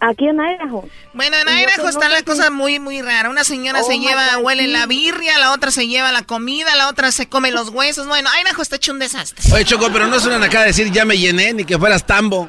Aquí 0.00 0.26
en 0.28 0.36
Idaho. 0.36 0.88
Bueno, 1.14 1.36
en 1.38 1.48
Y 1.48 1.62
Idaho 1.62 1.82
pues, 1.82 1.94
no 1.94 2.00
está 2.00 2.06
sé 2.06 2.08
la 2.12 2.18
si- 2.18 2.24
cosa 2.24 2.50
muy, 2.50 2.78
muy 2.78 3.00
rara. 3.00 3.30
Una 3.30 3.44
señora 3.44 3.80
Oh 3.82 3.84
se 3.86 3.98
lleva, 3.98 4.36
God, 4.36 4.44
huele 4.44 4.64
sí. 4.66 4.72
la 4.72 4.86
birria, 4.86 5.38
la 5.38 5.52
otra 5.52 5.70
se 5.70 5.86
lleva 5.88 6.12
la 6.12 6.22
comida, 6.22 6.74
la 6.76 6.88
otra 6.88 7.10
se 7.12 7.28
come 7.28 7.50
los 7.50 7.70
huesos. 7.70 8.06
Bueno, 8.06 8.28
Idaho 8.42 8.60
está 8.62 8.76
hecho 8.76 8.92
un 8.92 8.98
desastre. 8.98 9.42
Oye, 9.54 9.64
Choco, 9.64 9.90
pero 9.92 10.06
no 10.06 10.16
es 10.16 10.26
una 10.26 10.38
nacada 10.38 10.64
decir 10.66 10.90
ya 10.90 11.04
me 11.04 11.16
llené 11.16 11.52
ni 11.54 11.64
que 11.64 11.78
fueras 11.78 12.04
tambo. 12.06 12.48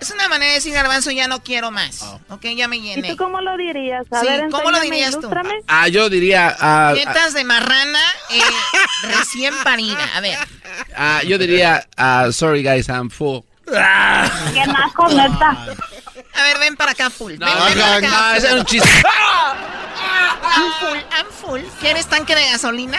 Es 0.00 0.10
una 0.12 0.28
manera 0.28 0.48
de 0.52 0.54
decir 0.54 0.72
garbanzo, 0.72 1.10
ya 1.10 1.28
no 1.28 1.42
quiero 1.42 1.70
más. 1.70 2.00
Ok, 2.30 2.46
ya 2.56 2.68
me 2.68 2.78
¿Y 2.78 2.80
llené. 2.80 3.10
tú 3.10 3.16
cómo 3.18 3.42
lo 3.42 3.54
dirías? 3.58 4.06
A 4.10 4.20
Sí, 4.20 4.26
ver, 4.28 4.48
¿cómo 4.50 4.70
lo 4.70 4.80
dirías 4.80 5.10
tú? 5.20 5.30
Ah, 5.68 5.88
yo 5.88 6.08
diría. 6.08 6.56
ah, 6.58 6.94
Tetas 6.96 7.34
de 7.34 7.44
marrana 7.44 8.00
eh, 8.30 8.40
recién 9.02 9.52
parida. 9.62 10.08
A 10.16 10.20
ver. 10.22 10.38
ah, 10.96 11.20
yo 11.26 11.36
diría. 11.36 11.86
ah, 11.98 12.28
sorry, 12.32 12.62
guys, 12.62 12.88
I'm 12.88 13.10
full. 13.10 13.40
Qué 13.66 14.66
naco, 14.66 15.06
neta. 15.10 15.66
A 16.34 16.42
ver, 16.42 16.58
ven 16.58 16.76
para 16.76 16.92
acá, 16.92 17.10
full. 17.10 17.32
Ven, 17.32 17.40
No, 17.40 17.64
ven 17.64 17.78
para 17.78 17.96
acá. 17.96 18.08
no, 18.08 18.34
ese 18.34 18.46
era 18.48 18.56
un 18.60 18.64
chiste. 18.66 18.88
I'm 20.42 20.72
full, 20.80 20.98
I'm 21.16 21.26
full. 21.30 21.60
¿Quieres 21.80 22.06
tanque 22.06 22.34
de 22.34 22.50
gasolina? 22.50 22.98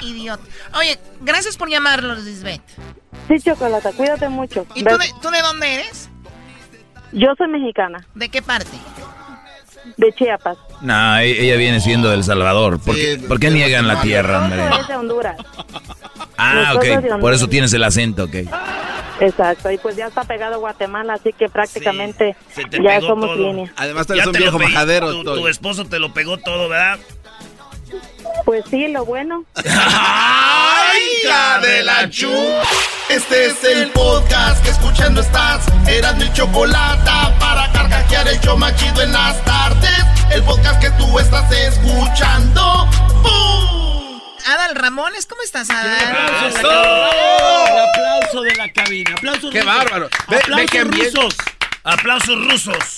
Idiota. 0.00 0.42
Oye, 0.74 0.98
gracias 1.20 1.56
por 1.56 1.68
llamarlos, 1.68 2.20
Lisbeth. 2.24 2.60
Sí, 3.28 3.40
Chocolata, 3.40 3.92
cuídate 3.92 4.28
mucho. 4.28 4.66
¿Y 4.74 4.82
tú 4.82 4.98
de, 4.98 5.12
tú 5.22 5.30
de 5.30 5.40
dónde 5.40 5.74
eres? 5.74 6.08
Yo 7.12 7.28
soy 7.38 7.48
mexicana, 7.48 8.06
¿De 8.14 8.28
qué 8.28 8.40
parte? 8.42 8.70
De 9.96 10.12
Chiapas. 10.12 10.56
No, 10.80 11.18
e- 11.18 11.44
ella 11.44 11.56
viene 11.56 11.80
siendo 11.80 12.08
de 12.08 12.16
El 12.16 12.24
Salvador. 12.24 12.80
¿Por 12.80 12.94
qué, 12.94 13.20
por 13.28 13.38
qué 13.40 13.50
niegan 13.50 13.86
la 13.86 14.00
tierra, 14.02 14.44
hombre? 14.44 14.62
Es 14.80 14.88
de 14.88 14.96
Honduras. 14.96 15.36
Ah, 16.36 16.72
ok. 16.74 16.84
Honduras. 16.96 17.20
Por 17.20 17.34
eso 17.34 17.48
tienes 17.48 17.72
el 17.72 17.84
acento, 17.84 18.24
ok. 18.24 18.34
Exacto, 19.20 19.70
y 19.70 19.78
pues 19.78 19.94
ya 19.94 20.06
está 20.06 20.24
pegado 20.24 20.58
Guatemala, 20.58 21.14
así 21.14 21.32
que 21.32 21.48
prácticamente 21.48 22.34
te 22.70 22.82
ya 22.82 23.00
somos 23.00 23.26
todo. 23.26 23.36
línea. 23.36 23.72
Además, 23.76 24.06
tú 24.06 24.14
Ya 24.14 24.22
eres 24.22 24.34
un 24.34 24.40
viejo 24.40 24.58
majadero. 24.58 25.12
Tu, 25.12 25.22
tu 25.24 25.46
esposo 25.48 25.84
te 25.84 26.00
lo 26.00 26.12
pegó 26.12 26.38
todo, 26.38 26.68
¿verdad? 26.68 26.98
Pues 28.44 28.64
sí, 28.70 28.88
lo 28.88 29.04
bueno. 29.04 29.44
¡Ay, 29.64 30.98
hija 31.24 31.58
de 31.60 31.82
la 31.84 32.10
chu! 32.10 32.30
Este 33.08 33.46
es 33.46 33.62
el 33.64 33.90
podcast 33.90 34.62
que 34.64 34.70
escuchando 34.70 35.20
estás. 35.20 35.64
Eran 35.86 36.18
mi 36.18 36.32
chocolate 36.32 37.10
para 37.38 37.70
carcajear 37.72 38.26
el 38.28 38.40
show 38.40 38.56
más 38.56 38.74
chido 38.76 39.02
en 39.02 39.12
las 39.12 39.42
tardes. 39.44 39.90
El 40.30 40.42
podcast 40.42 40.80
que 40.80 40.90
tú 40.92 41.18
estás 41.18 41.50
escuchando. 41.52 42.88
¡Bum! 43.22 44.20
Adal 44.46 44.74
Ramones, 44.74 45.26
¿cómo 45.26 45.42
estás, 45.42 45.70
Adal? 45.70 46.00
El 46.58 46.66
aplauso 47.78 48.42
de 48.42 48.54
la 48.56 48.72
cabina. 48.72 49.12
Aplausos 49.16 49.52
¡Qué 49.52 49.60
rusos. 49.62 49.76
bárbaro! 49.76 50.08
Ve- 50.28 50.36
ve 50.36 50.38
Aplausos 50.42 50.70
que 50.70 50.84
rusos. 50.84 51.36
Aplausos 51.84 52.44
rusos. 52.48 52.96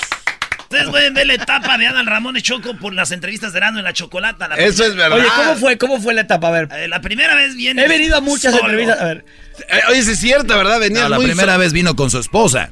Ustedes 0.74 0.90
pueden 0.90 1.14
ver 1.14 1.26
la 1.26 1.34
etapa 1.34 1.78
de 1.78 1.87
Adal 1.87 2.06
Ramón 2.06 2.37
y 2.37 2.42
Choco 2.42 2.76
por 2.76 2.92
las 2.94 3.10
entrevistas 3.12 3.52
de 3.52 3.58
Erasmo 3.58 3.78
en 3.78 3.84
la 3.84 3.92
Chocolata. 3.92 4.48
La 4.48 4.56
Eso 4.56 4.84
es 4.84 4.94
verdad. 4.96 5.18
Oye, 5.18 5.28
¿cómo 5.37 5.54
fue? 5.56 5.78
¿Cómo 5.78 6.00
fue 6.00 6.14
la 6.14 6.22
etapa? 6.22 6.48
A 6.48 6.50
ver. 6.50 6.68
Eh, 6.72 6.88
La 6.88 7.00
primera 7.00 7.34
vez 7.34 7.54
viene. 7.56 7.84
He 7.84 7.88
venido 7.88 8.16
a 8.16 8.20
muchas 8.20 8.52
solo. 8.52 8.64
entrevistas. 8.64 9.00
A 9.00 9.04
ver. 9.04 9.24
Eh, 9.68 9.80
oye, 9.90 10.02
sí 10.02 10.10
es 10.12 10.18
cierto, 10.18 10.56
¿verdad? 10.56 10.80
Venías 10.80 11.04
No, 11.04 11.08
la 11.10 11.16
muy 11.16 11.26
primera 11.26 11.56
vez 11.56 11.72
vino 11.72 11.94
con 11.96 12.10
su 12.10 12.18
esposa. 12.18 12.70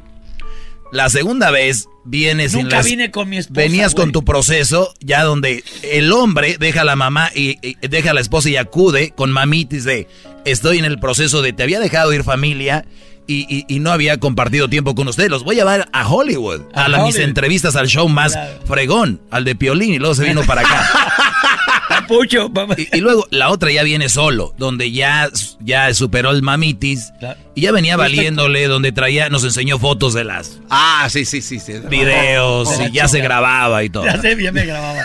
La 0.91 1.09
segunda 1.09 1.51
vez 1.51 1.87
viene 2.05 2.49
sin 2.51 2.63
Nunca 2.65 2.77
las- 2.79 2.87
vine 2.87 3.11
con 3.11 3.29
mi 3.29 3.39
esposa. 3.39 3.61
Venías 3.61 3.95
güey. 3.95 4.05
con 4.05 4.13
tu 4.13 4.25
proceso, 4.25 4.93
ya 5.01 5.23
donde 5.23 5.65
el 5.83 6.13
hombre 6.13 6.57
deja 6.59 6.83
a 6.83 6.85
la 6.85 6.97
mamá 6.97 7.31
y, 7.35 7.57
y 7.63 7.77
deja 7.89 8.11
a 8.11 8.15
la 8.15 8.21
esposa 8.21 8.51
y 8.51 8.57
acude 8.57 9.13
con 9.17 9.31
mamitis 9.31 9.85
de 9.85 10.07
estoy 10.45 10.79
en 10.79 10.85
el 10.85 10.99
proceso 10.99 11.41
de 11.41 11.53
te 11.55 11.63
había 11.63 11.81
dejado 11.81 12.13
ir 12.13 12.25
familia 12.25 12.85
y, 13.27 13.47
y- 13.49 13.65
y 13.69 13.79
no 13.81 13.93
había 13.93 14.19
compartido 14.19 14.69
tiempo 14.69 14.95
con 14.95 15.09
ustedes. 15.09 15.31
Los 15.31 15.45
voy 15.45 15.57
a 15.57 15.59
llevar 15.61 15.89
a 15.93 16.09
Hollywood, 16.09 16.63
a, 16.75 16.85
A 16.85 16.89
la- 16.89 17.05
mis 17.05 17.17
entrevistas 17.19 17.77
al 17.77 17.89
show 17.89 18.09
más 18.09 18.33
Claro. 18.33 18.53
fregón, 18.67 19.21
al 19.31 19.45
de 19.45 19.55
Piolín 19.55 19.95
y 19.95 19.99
luego 19.99 20.15
se 20.15 20.25
vino 20.25 20.43
para 20.43 20.63
acá. 20.63 20.89
Papucho. 21.89 22.51
Y, 22.77 22.97
y 22.97 23.01
luego 23.01 23.27
la 23.31 23.51
otra 23.51 23.71
ya 23.71 23.83
viene 23.83 24.09
solo, 24.09 24.55
donde 24.59 24.93
ya, 24.93 25.29
ya 25.61 25.93
superó 25.95 26.31
el 26.31 26.43
mamitis 26.43 27.13
Claro. 27.19 27.39
y 27.55 27.63
ya 27.63 27.73
venía 27.73 27.97
valiéndole, 27.97 28.67
donde 28.67 28.93
traía, 28.93 29.29
nos 29.29 29.45
enseñó 29.45 29.79
fotos 29.79 30.15
de 30.15 30.25
las 30.25 30.59
Ah, 30.71 31.07
sí, 31.11 31.25
sí, 31.25 31.43
sí. 31.43 31.61
sí. 31.61 31.75
videos 31.91 32.79
De 32.79 32.87
y 32.89 32.93
ya 32.93 33.09
se 33.09 33.21
grababa 33.21 33.83
y 33.85 33.91
todo. 33.91 34.05
Ya 34.07 34.21
sé, 34.21 34.37
ya 34.43 34.53
me 34.53 34.65
grababa. 34.65 35.01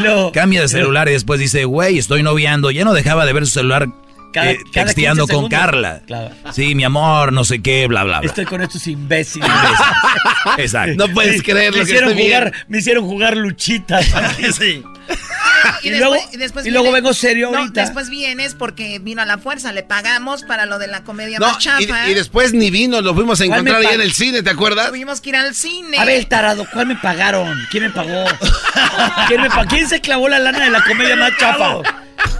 Luego, 0.00 0.32
Cambia 0.32 0.60
de 0.60 0.68
celular 0.68 1.08
y 1.08 1.12
después 1.12 1.40
dice, 1.40 1.64
güey, 1.64 1.98
estoy 1.98 2.22
noviando. 2.22 2.70
Ya 2.70 2.84
no 2.84 2.92
dejaba 2.92 3.24
de 3.26 3.32
ver 3.32 3.46
su 3.46 3.52
celular 3.52 3.88
Cada- 4.32 4.50
eh, 4.52 4.58
cada 4.72 4.86
texteando 4.86 5.26
15 5.26 5.40
con. 5.40 5.48
Carla. 5.50 6.02
Claro. 6.06 6.34
Sí, 6.52 6.74
mi 6.74 6.84
amor, 6.84 7.32
no 7.32 7.44
sé 7.44 7.60
qué, 7.62 7.86
bla, 7.86 8.04
bla, 8.04 8.20
bla. 8.20 8.28
Estoy 8.28 8.44
con 8.44 8.60
estos 8.62 8.86
imbéciles. 8.86 9.48
Exacto. 10.58 10.94
No 11.06 11.12
puedes 11.12 11.42
creer 11.42 11.72
me 11.72 11.78
lo 11.78 11.84
que 11.84 11.90
hicieron 11.90 12.10
estoy 12.10 12.24
jugar. 12.24 12.52
Me 12.68 12.78
hicieron 12.78 13.06
jugar 13.06 13.36
luchitas. 13.36 14.06
Sí. 14.58 14.82
Y, 15.82 15.88
Y 15.88 15.90
después, 15.90 16.10
luego- 16.10 16.30
y 16.32 16.36
después 16.36 16.66
y 16.66 16.70
luego 16.70 16.92
vengo 16.92 17.12
serio 17.14 17.50
No, 17.50 17.58
ahorita. 17.58 17.80
después 17.80 18.10
vienes 18.10 18.54
porque 18.54 18.98
vino 18.98 19.22
a 19.22 19.24
la 19.24 19.38
fuerza. 19.38 19.72
Le 19.72 19.82
pagamos 19.82 20.42
para 20.44 20.66
lo 20.66 20.78
de 20.78 20.86
la 20.86 21.02
comedia 21.02 21.38
No, 21.38 21.46
más 21.48 21.58
chafa. 21.58 22.06
y, 22.08 22.10
y 22.10 22.14
después 22.14 22.52
ni 22.52 22.70
vino, 22.70 23.00
lo 23.00 23.14
fuimos 23.14 23.40
a 23.40 23.46
¿Cuál 23.46 23.62
me 23.64 23.70
encontrar 23.70 23.80
ahí 23.80 23.86
pa- 23.88 23.94
en 23.94 24.00
el 24.02 24.12
cine, 24.12 24.42
¿te 24.42 24.50
acuerdas? 24.50 24.88
Tuvimos 24.88 25.20
que 25.20 25.30
ir 25.30 25.36
al 25.36 25.54
cine. 25.54 25.98
A 25.98 26.04
ver, 26.04 26.24
tarado, 26.26 26.66
¿cuál 26.72 26.86
me 26.86 26.96
pagaron? 26.96 27.56
¿Quién 27.70 27.84
me 27.84 27.90
pagó? 27.90 28.24
¿Quién, 29.28 29.40
me 29.42 29.48
pa- 29.50 29.64
¿Quién 29.66 29.88
se 29.88 30.00
clavó 30.00 30.28
la 30.28 30.38
lana 30.38 30.60
de 30.64 30.70
la 30.70 30.82
comedia 30.84 31.16
más 31.16 31.32
chafa? 31.38 31.78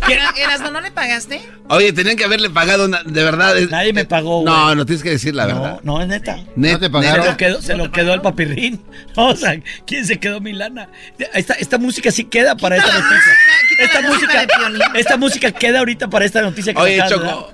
¿Quién? 0.07 0.19
Era- 0.19 0.33
Erasmo, 0.37 0.71
¿no 0.71 0.81
le 0.81 0.91
pagaste? 0.91 1.41
Oye, 1.69 1.93
tenían 1.93 2.17
que 2.17 2.25
haberle 2.25 2.49
pagado, 2.51 2.87
una- 2.87 3.03
de 3.05 3.23
verdad. 3.25 3.55
Nadie 3.71 3.93
me 3.93 4.05
pagó, 4.05 4.43
No, 4.45 4.65
güey. 4.65 4.77
no 4.77 4.87
tienes 4.87 5.03
que 5.03 5.11
decir 5.11 5.35
la 5.35 5.47
verdad. 5.47 5.81
No, 5.85 5.97
no, 5.99 6.03
es 6.03 6.09
neta. 6.09 6.39
Net- 6.57 6.79
te 6.81 6.89
pagaron? 6.91 7.25
Se 7.25 7.31
lo 7.31 7.37
quedó, 7.37 7.63
se 7.63 7.77
lo 7.77 7.93
quedó 7.93 8.15
el 8.15 8.21
papirrín. 8.21 8.81
O 9.17 9.35
sea, 9.37 9.61
¿quién 9.87 10.07
se 10.07 10.19
quedó 10.19 10.41
mi 10.41 10.53
lana? 10.53 10.89
Esta, 11.35 11.55
esta 11.55 11.77
música 11.79 12.11
sí 12.11 12.25
queda 12.25 12.57
para 12.57 12.77
esta 12.77 12.93
noticia. 12.93 13.33
Esta 13.81 14.01
música, 14.03 14.47
esta 14.95 15.17
música 15.17 15.51
queda 15.53 15.81
ahorita 15.81 16.09
para 16.09 16.25
esta 16.25 16.41
noticia 16.43 16.73
que 16.73 16.81
Oye, 16.81 17.03
Choco. 17.09 17.53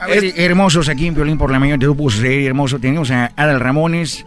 A 0.00 0.06
ver, 0.08 0.32
hermosos 0.36 0.88
aquí 0.88 1.06
en 1.06 1.14
Violín 1.14 1.38
por 1.38 1.50
la 1.52 1.58
mañana, 1.58 1.78
te 1.78 1.86
lo 1.86 1.94
puse 1.94 2.18
ser 2.20 2.40
hermoso. 2.42 2.78
Tenemos 2.78 3.10
a 3.10 3.32
Adal 3.36 3.60
Ramones. 3.60 4.24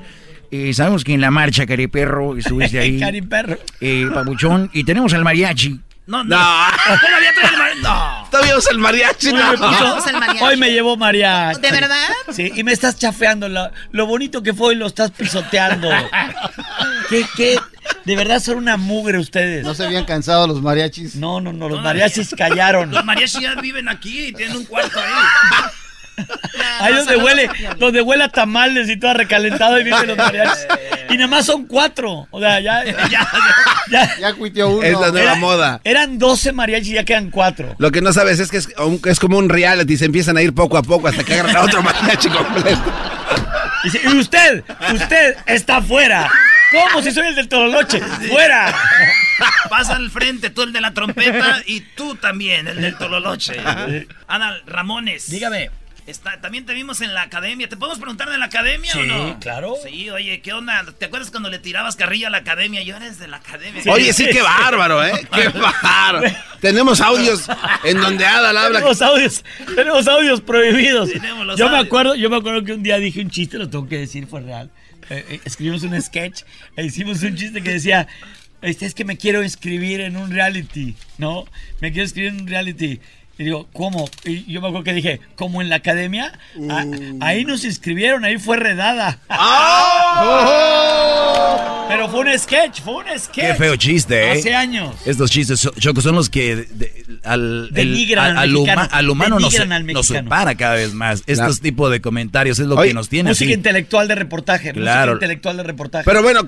eh, 0.50 0.74
sabemos 0.74 1.04
que 1.04 1.14
en 1.14 1.20
la 1.22 1.30
marcha, 1.30 1.66
Cariperro, 1.66 2.38
estuviste 2.38 2.80
ahí. 2.80 3.00
Cari 3.00 3.22
perro. 3.22 3.58
eh, 3.82 4.08
Pabuchón. 4.14 4.70
Y 4.74 4.86
tenemos 4.86 5.14
al 5.14 5.24
mariachi. 5.26 5.82
No, 6.08 6.24
no. 6.24 6.38
No, 6.38 6.38
Todavía 7.02 7.34
trae 7.36 7.52
el 7.52 7.58
mar- 7.58 7.72
No. 7.82 8.28
todavía 8.32 8.58
usa 8.58 8.72
el 8.72 8.78
mariachi, 8.80 9.28
Hoy 9.28 9.34
no. 9.34 9.52
me, 9.52 9.58
puso- 9.58 10.08
al 10.08 10.14
mariachi. 10.20 10.44
hoy 10.44 10.58
me 10.58 10.72
llevó 10.72 10.96
mariachi. 10.98 11.60
¿De 11.62 11.72
verdad? 11.72 12.08
Sí, 12.32 12.52
y 12.56 12.64
me 12.64 12.72
estás 12.72 12.98
chafeando. 12.98 13.50
Lo, 13.50 13.70
lo 13.92 14.06
bonito 14.08 14.42
que 14.42 14.54
fue 14.54 14.74
y 14.74 14.78
lo 14.78 14.88
estás 14.88 15.12
pisoteando. 15.12 15.90
¿Qué, 17.10 17.26
qué? 17.36 17.60
De 18.06 18.16
verdad 18.16 18.40
son 18.42 18.58
una 18.58 18.78
mugre 18.78 19.18
ustedes. 19.20 19.64
¿No 19.66 19.74
se 19.74 19.86
habían 19.86 20.06
cansado 20.06 20.48
los 20.48 20.62
mariachis? 20.62 21.16
No, 21.16 21.40
no, 21.42 21.52
no, 21.54 21.70
los 21.70 21.82
mariachis 21.82 22.34
callaron. 22.38 22.92
Los 22.92 23.04
mariachis 23.06 23.42
ya 23.42 23.56
viven 23.56 23.88
aquí 23.90 24.28
y 24.28 24.34
tienen 24.34 24.58
un 24.58 24.66
cuarto 24.66 25.00
ahí. 25.00 25.12
Ahí 26.80 26.94
donde 26.94 27.18
huele, 27.18 27.50
donde 27.78 28.02
huele 28.02 28.24
a 28.24 28.30
tamales 28.30 28.90
y 28.90 28.98
todo 28.98 29.14
recalentado 29.14 29.80
y 29.80 29.84
vienen 29.84 30.08
los 30.08 30.18
mariachis. 30.18 30.66
Y 31.10 31.14
nada 31.16 31.28
más 31.28 31.46
son 31.46 31.66
cuatro. 31.66 32.28
O 32.32 32.40
sea, 32.40 32.60
ya. 32.60 32.84
Ya, 33.10 33.28
ya- 33.92 34.18
Ya 34.20 34.34
cuiteó 34.34 34.70
uno. 34.70 34.84
Es 34.84 34.94
la 35.00 35.12
nueva 35.12 35.32
Era- 35.32 35.36
moda. 35.36 35.82
Eran 35.84 36.18
12 36.20 36.52
mariachis 36.52 36.90
y 36.90 36.94
ya 36.96 37.04
quedan 37.04 37.30
cuatro. 37.32 37.76
Lo 37.78 37.92
que 37.92 38.02
no 38.02 38.12
sabes 38.14 38.40
es 38.40 38.50
que 38.52 38.58
es, 38.58 38.70
un- 38.78 39.02
es 39.06 39.20
como 39.20 39.38
un 39.38 39.50
reality, 39.50 39.98
se 39.98 40.06
empiezan 40.06 40.38
a 40.38 40.42
ir 40.42 40.54
poco 40.54 40.78
a 40.78 40.84
poco 40.84 41.08
hasta 41.08 41.24
que 41.24 41.34
agarran 41.36 41.56
a 41.58 41.62
otro 41.62 41.82
mariachi 41.84 42.30
completo. 42.30 42.82
Y, 43.84 43.90
dice, 43.92 44.02
"Y 44.10 44.18
usted, 44.18 44.64
usted 44.94 45.36
está 45.46 45.82
fuera. 45.82 46.30
¿Cómo 46.72 47.02
si 47.02 47.12
soy 47.12 47.28
el 47.28 47.36
del 47.36 47.48
Tololoche? 47.48 48.02
¡Fuera! 48.30 48.76
Pasa 49.70 49.96
al 49.96 50.10
frente 50.12 50.50
tú 50.50 50.64
el 50.64 50.74
de 50.74 50.82
la 50.82 50.94
trompeta 50.94 51.62
y 51.66 51.80
tú 51.82 52.16
también, 52.16 52.68
el 52.68 52.82
del 52.82 52.98
tololoche. 52.98 53.56
Adal 54.28 54.64
Ramones. 54.66 55.30
Dígame. 55.30 55.70
Está, 56.08 56.40
también 56.40 56.66
te 56.66 56.74
vimos 56.74 57.02
en 57.02 57.14
la 57.14 57.24
academia. 57.24 57.68
¿Te 57.68 57.76
podemos 57.76 58.00
preguntar 58.00 58.30
de 58.30 58.38
la 58.38 58.46
academia 58.46 58.94
Sí, 58.94 59.00
o 59.00 59.06
no? 59.06 59.40
claro. 59.42 59.76
Sí, 59.84 60.10
oye, 60.10 60.40
¿qué 60.42 60.54
onda? 60.54 60.86
¿Te 60.98 61.06
acuerdas 61.06 61.32
cuando 61.32 61.50
le 61.50 61.60
tirabas 61.60 61.98
carrilla 61.98 62.28
a 62.28 62.30
la 62.30 62.38
academia? 62.38 62.82
Yo 62.82 62.96
eres 62.96 63.20
de 63.20 63.28
la 63.28 63.38
academia. 63.38 63.84
Oye, 63.92 64.14
sí, 64.14 64.26
qué 64.32 64.42
bárbaro, 64.42 65.04
¿eh? 65.06 65.28
Qué 65.34 65.50
bárbaro. 65.84 66.22
Tenemos 66.62 67.02
audios 67.02 67.48
en 67.84 68.00
donde 68.00 68.26
Adal 68.26 68.58
habla. 68.58 68.80
Tenemos 68.80 69.02
audios, 69.02 69.44
tenemos 69.76 70.08
audios 70.08 70.40
prohibidos. 70.40 71.12
Tenemos 71.12 71.46
los 71.46 71.60
yo 71.60 71.70
me 71.70 71.78
acuerdo, 71.78 72.16
yo 72.16 72.30
me 72.30 72.38
acuerdo 72.38 72.64
que 72.64 72.72
un 72.72 72.84
día 72.84 72.98
dije 73.00 73.20
un 73.20 73.30
chiste, 73.30 73.58
lo 73.58 73.70
tengo 73.70 73.88
que 73.90 73.98
decir, 73.98 74.28
fue 74.28 74.40
real. 74.42 74.72
Eh, 75.10 75.26
eh, 75.30 75.42
escribimos 75.44 75.84
un 75.84 76.02
sketch 76.02 76.44
e 76.78 76.86
hicimos 76.86 77.22
un 77.24 77.36
chiste 77.36 77.62
que 77.62 77.72
decía, 77.72 78.08
este 78.62 78.86
es 78.86 78.94
que 78.96 79.04
me 79.06 79.18
quiero 79.18 79.44
inscribir 79.44 80.00
en 80.02 80.16
un 80.16 80.32
reality, 80.32 80.96
¿no? 81.18 81.46
Me 81.82 81.92
quiero 81.92 82.06
inscribir 82.06 82.32
en 82.32 82.42
un 82.42 82.48
reality. 82.48 83.02
Y 83.40 83.44
digo, 83.44 83.68
¿cómo? 83.72 84.10
Y 84.26 84.52
yo 84.52 84.62
me 84.62 84.68
acuerdo 84.68 84.84
que 84.84 84.94
dije, 84.94 85.22
¿cómo 85.36 85.62
en 85.62 85.70
la 85.70 85.76
academia? 85.78 86.38
Ah, 86.70 86.84
ahí 87.22 87.46
nos 87.46 87.64
inscribieron, 87.66 88.26
ahí 88.26 88.38
fue 88.40 88.58
redada. 88.58 89.20
Pero 91.88 92.10
fue 92.10 92.20
un 92.22 92.40
sketch, 92.40 92.82
fue 92.82 92.96
un 92.96 93.20
sketch. 93.20 93.48
Qué 93.48 93.54
feo 93.56 93.76
chiste, 93.76 94.28
¿eh? 94.28 94.32
Hace 94.40 94.56
años. 94.56 94.96
Estos 95.06 95.32
chistes, 95.32 95.68
Choco, 95.80 96.02
son 96.02 96.16
los 96.16 96.30
que 96.30 96.56
de- 96.56 97.06
al, 97.24 97.68
el- 97.70 97.74
Denigran 97.74 98.38
al 98.38 98.50
al, 98.50 98.56
huma- 98.56 98.90
al 98.92 99.10
humano 99.10 99.40
nos, 99.40 99.58
al 99.58 99.86
nos 99.86 100.08
separa 100.08 100.56
cada 100.56 100.76
vez 100.76 100.94
más. 100.94 101.24
Estos 101.28 101.62
tipos 101.62 101.90
de 101.92 102.02
comentarios 102.02 102.60
es 102.60 102.68
lo 102.68 102.76
Oye, 102.76 102.90
que 102.90 102.94
nos 102.94 103.10
tiene 103.10 103.30
Música 103.30 103.46
así. 103.50 103.54
intelectual 103.54 104.08
de 104.08 104.16
reportaje. 104.16 104.74
Claro. 104.74 105.14
Música 105.14 105.26
intelectual 105.26 105.58
de 105.58 105.64
reportaje. 105.64 106.04
Pero 106.06 106.22
bueno, 106.22 106.42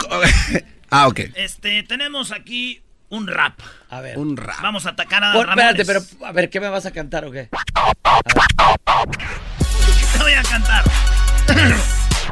ah, 0.89 1.07
ok. 1.07 1.19
Este, 1.35 1.83
tenemos 1.83 2.31
aquí 2.31 2.81
un 3.09 3.27
rap. 3.27 3.59
a 3.89 4.01
ver. 4.01 4.17
Un 4.17 4.37
rap. 4.37 4.61
Vamos 4.61 4.85
a 4.85 4.89
atacar 4.91 5.23
a 5.23 5.33
Por- 5.33 5.47
Ramones. 5.47 5.79
espérate, 5.79 5.85
pero 6.17 6.27
a 6.27 6.31
ver, 6.31 6.49
¿qué 6.49 6.59
me 6.59 6.69
vas 6.69 6.85
a 6.85 6.91
cantar 6.91 7.25
o 7.25 7.31
qué? 7.31 7.49
Te 10.13 10.19
voy 10.19 10.33
a 10.33 10.43
cantar. 10.43 10.83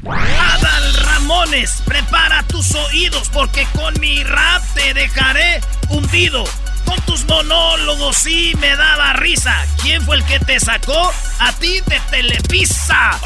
Adal 0.06 0.94
Ramones, 1.06 1.82
prepara 1.86 2.44
tus 2.44 2.74
oídos 2.76 3.30
porque 3.30 3.66
con 3.76 4.00
mi 4.00 4.24
rap 4.24 4.62
te 4.76 4.94
dejaré 4.94 5.60
hundido. 5.90 6.44
Con 6.86 7.00
tus 7.02 7.26
monólogos 7.26 8.16
sí 8.18 8.54
me 8.62 8.76
daba 8.76 9.14
risa. 9.14 9.56
¿Quién 9.82 10.02
fue 10.04 10.16
el 10.18 10.24
que 10.26 10.40
te 10.40 10.60
sacó? 10.60 11.12
A 11.40 11.52
ti 11.54 11.82
de 11.86 12.00
Telepisa. 12.12 13.20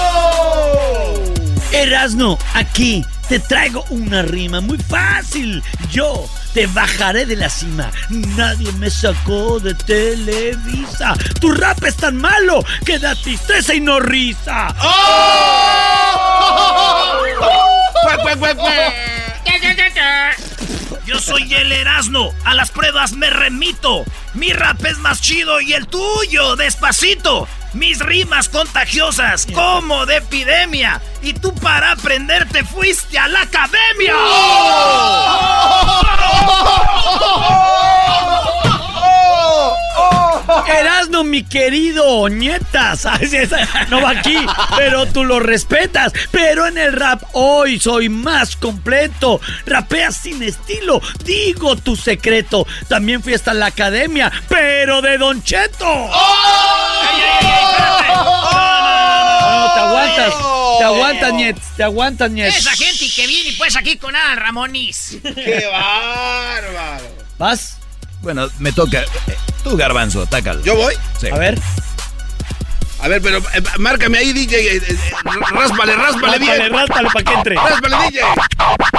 ¡Oh! 0.00 0.14
Erasno, 1.72 2.38
aquí 2.54 3.04
te 3.30 3.38
traigo 3.38 3.84
una 3.90 4.22
rima 4.22 4.60
muy 4.60 4.76
fácil. 4.76 5.62
Yo 5.92 6.28
te 6.52 6.66
bajaré 6.66 7.26
de 7.26 7.36
la 7.36 7.48
cima. 7.48 7.92
Nadie 8.08 8.72
me 8.72 8.90
sacó 8.90 9.60
de 9.60 9.72
Televisa. 9.72 11.14
Tu 11.40 11.52
rap 11.52 11.80
es 11.84 11.94
tan 11.94 12.16
malo 12.16 12.64
que 12.84 12.98
da 12.98 13.14
tristeza 13.14 13.72
y 13.72 13.80
no 13.80 14.00
risa. 14.00 14.74
Yo 21.06 21.20
soy 21.20 21.54
el 21.54 21.70
Erasno, 21.70 22.30
a 22.44 22.54
las 22.54 22.72
pruebas 22.72 23.12
me 23.12 23.30
remito. 23.30 24.04
Mi 24.34 24.52
rap 24.52 24.84
es 24.84 24.98
más 24.98 25.20
chido 25.20 25.60
y 25.60 25.74
el 25.74 25.86
tuyo, 25.86 26.56
despacito. 26.56 27.46
Mis 27.72 28.00
rimas 28.00 28.48
contagiosas, 28.48 29.46
como 29.54 30.06
de 30.06 30.16
epidemia. 30.16 31.00
Y 31.22 31.34
tú 31.34 31.54
para 31.54 31.92
aprender 31.92 32.48
te 32.48 32.64
fuiste 32.64 33.18
a 33.18 33.28
la 33.28 33.42
academia. 33.42 34.14
Erasno, 40.66 41.24
mi 41.24 41.44
querido 41.44 42.28
Ñetas. 42.28 43.06
No 43.88 44.00
va 44.00 44.10
aquí, 44.10 44.38
pero 44.76 45.06
tú 45.06 45.24
lo 45.24 45.40
respetas. 45.40 46.12
Pero 46.30 46.66
en 46.66 46.78
el 46.78 46.92
rap 46.92 47.22
hoy 47.32 47.80
soy 47.80 48.08
más 48.08 48.56
completo. 48.56 49.40
Rapeas 49.66 50.16
sin 50.16 50.42
estilo, 50.42 51.00
digo 51.24 51.76
tu 51.76 51.96
secreto. 51.96 52.66
También 52.88 53.22
fui 53.22 53.34
hasta 53.34 53.54
la 53.54 53.66
academia, 53.66 54.30
pero 54.48 55.02
de 55.02 55.18
Don 55.18 55.42
Cheto. 55.42 55.86
No, 55.86 56.10
te 59.74 59.80
aguantas, 59.80 60.34
te 60.78 60.84
aguantas, 60.84 61.32
Ñets, 61.32 61.62
te 61.76 61.82
aguantas, 61.82 62.30
Ñets. 62.30 62.56
Esa 62.58 62.72
gente 62.72 63.10
que 63.14 63.26
viene 63.26 63.54
pues 63.58 63.76
aquí 63.76 63.96
con 63.96 64.14
Adal 64.14 64.36
Ramonis. 64.36 65.18
¡Qué 65.22 65.66
bárbaro! 65.70 67.04
¿Vas? 67.38 67.79
Bueno, 68.22 68.48
me 68.58 68.72
toca. 68.72 69.02
Tú, 69.64 69.76
Garbanzo, 69.76 70.26
tácalo. 70.26 70.62
¿Yo 70.62 70.76
voy? 70.76 70.94
Sí. 71.18 71.28
A 71.28 71.36
ver. 71.38 71.58
A 73.02 73.08
ver, 73.08 73.22
pero 73.22 73.38
eh, 73.38 73.62
márcame 73.78 74.18
ahí, 74.18 74.32
DJ. 74.32 74.76
eh, 74.76 74.82
eh, 74.86 74.98
ráspale, 75.52 75.94
ráspale 75.96 76.38
bien. 76.38 76.58
Ráspale, 76.58 76.68
ráspale 76.68 77.08
para 77.12 77.24
que 77.24 77.32
entre. 77.34 77.54
Ráspale, 77.56 77.96
DJ. 78.10 78.20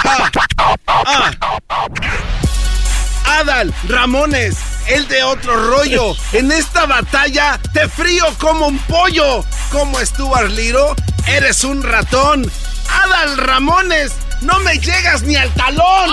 Ah, 0.05 0.31
ah. 0.87 1.31
Adal, 3.39 3.73
Ramones, 3.87 4.57
el 4.87 5.07
de 5.07 5.23
otro 5.23 5.69
rollo. 5.69 6.15
En 6.33 6.51
esta 6.51 6.85
batalla 6.85 7.59
te 7.73 7.87
frío 7.87 8.25
como 8.39 8.67
un 8.67 8.77
pollo. 8.79 9.45
Como 9.71 9.99
Stuart 9.99 10.49
Liro, 10.51 10.95
eres 11.27 11.63
un 11.63 11.81
ratón. 11.83 12.51
Adal, 13.03 13.37
Ramones, 13.37 14.13
no 14.41 14.59
me 14.59 14.77
llegas 14.77 15.23
ni 15.23 15.35
al 15.35 15.49
talón. 15.53 16.09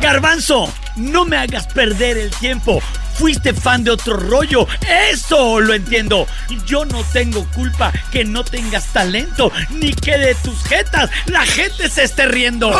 Garbanzo, 0.00 0.72
no 0.96 1.24
me 1.24 1.36
hagas 1.36 1.66
perder 1.68 2.18
el 2.18 2.30
tiempo. 2.30 2.80
Fuiste 3.18 3.54
fan 3.54 3.82
de 3.84 3.90
otro 3.90 4.16
rollo, 4.16 4.66
eso 5.10 5.60
lo 5.60 5.74
entiendo. 5.74 6.26
Yo 6.66 6.84
no 6.84 7.02
tengo 7.12 7.46
culpa 7.52 7.92
que 8.12 8.24
no 8.24 8.44
tengas 8.44 8.92
talento, 8.92 9.50
ni 9.70 9.92
que 9.92 10.18
de 10.18 10.34
tus 10.36 10.62
jetas 10.64 11.10
la 11.26 11.44
gente 11.46 11.88
se 11.88 12.04
esté 12.04 12.26
riendo. 12.26 12.70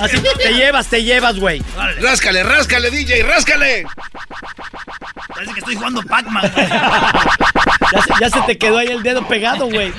Así 0.00 0.22
te 0.38 0.54
llevas, 0.54 0.86
te 0.88 1.02
llevas, 1.02 1.38
güey. 1.38 1.62
Ráscale, 2.00 2.42
ráscale, 2.42 2.90
DJ, 2.90 3.22
ráscale. 3.22 3.86
Parece 5.28 5.52
que 5.52 5.58
estoy 5.60 5.74
jugando 5.76 6.02
Pac-Man. 6.02 6.52
Ya 8.20 8.30
se 8.30 8.40
te 8.42 8.58
quedó 8.58 8.78
ahí 8.78 8.88
el 8.88 9.02
dedo 9.02 9.26
pegado, 9.28 9.66
güey. 9.68 9.92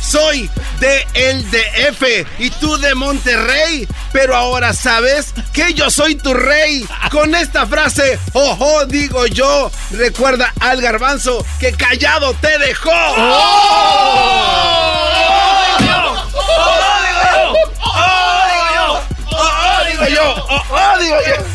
Soy 0.00 0.50
de 0.80 1.06
el 1.14 1.50
DF 1.50 2.02
y 2.38 2.50
tú 2.50 2.76
de 2.78 2.94
Monterrey, 2.94 3.86
pero 4.12 4.34
ahora 4.34 4.72
sabes 4.72 5.34
que 5.52 5.74
yo 5.74 5.90
soy 5.90 6.14
tu 6.14 6.34
rey. 6.34 6.86
Con 7.10 7.34
esta 7.34 7.66
frase, 7.66 8.18
ojo, 8.32 8.86
digo 8.86 9.26
yo, 9.26 9.70
recuerda 9.90 10.52
al 10.60 10.80
garbanzo 10.80 11.44
que 11.58 11.72
callado 11.72 12.34
te 12.34 12.58
dejó. 12.58 12.90
¡Oh, 12.92 13.50
digo 19.88 20.06
yo! 20.08 20.46
¡Oh, 20.48 20.62
oh, 20.70 20.98
digo 20.98 21.16
yo! 21.26 21.50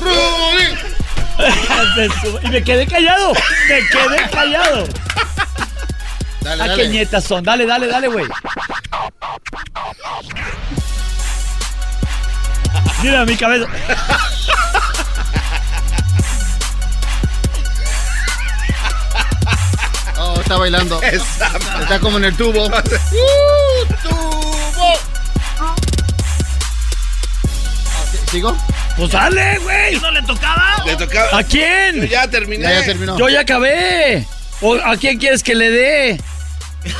¡Rudy! 0.00 0.80
y 2.42 2.48
me 2.48 2.62
quedé 2.62 2.86
callado, 2.86 3.32
me 3.68 3.80
quedé 3.88 4.30
callado. 4.30 4.86
Dale, 6.40 6.62
¿A 6.62 6.66
dale. 6.68 6.82
qué 6.82 6.88
nietas 6.88 7.24
son? 7.24 7.44
Dale, 7.44 7.66
dale, 7.66 7.86
dale, 7.86 8.08
güey. 8.08 8.26
Mira 13.02 13.24
mi 13.24 13.36
cabeza. 13.36 13.66
Oh, 20.18 20.38
está 20.40 20.56
bailando. 20.58 21.00
Está 21.02 21.98
como 22.00 22.18
en 22.18 22.24
el 22.24 22.36
tubo. 22.36 22.66
¡Uh, 22.66 22.70
tubo! 24.02 24.92
¿Sigo? 28.30 28.56
Pues 28.96 29.10
dale, 29.10 29.58
güey. 29.60 29.98
¿No 29.98 30.10
le 30.10 30.22
tocaba? 30.22 30.82
Le 30.84 30.94
tocaba. 30.96 31.38
¿A 31.38 31.42
quién? 31.42 32.06
Ya 32.08 32.28
terminé. 32.28 32.64
Ya, 32.64 32.80
ya 32.80 32.84
terminó. 32.84 33.18
Yo 33.18 33.28
ya 33.28 33.40
acabé. 33.40 34.26
¿O 34.60 34.74
¿A 34.74 34.96
quién 34.96 35.18
quieres 35.18 35.42
que 35.42 35.54
le 35.54 35.70
dé? 35.70 36.20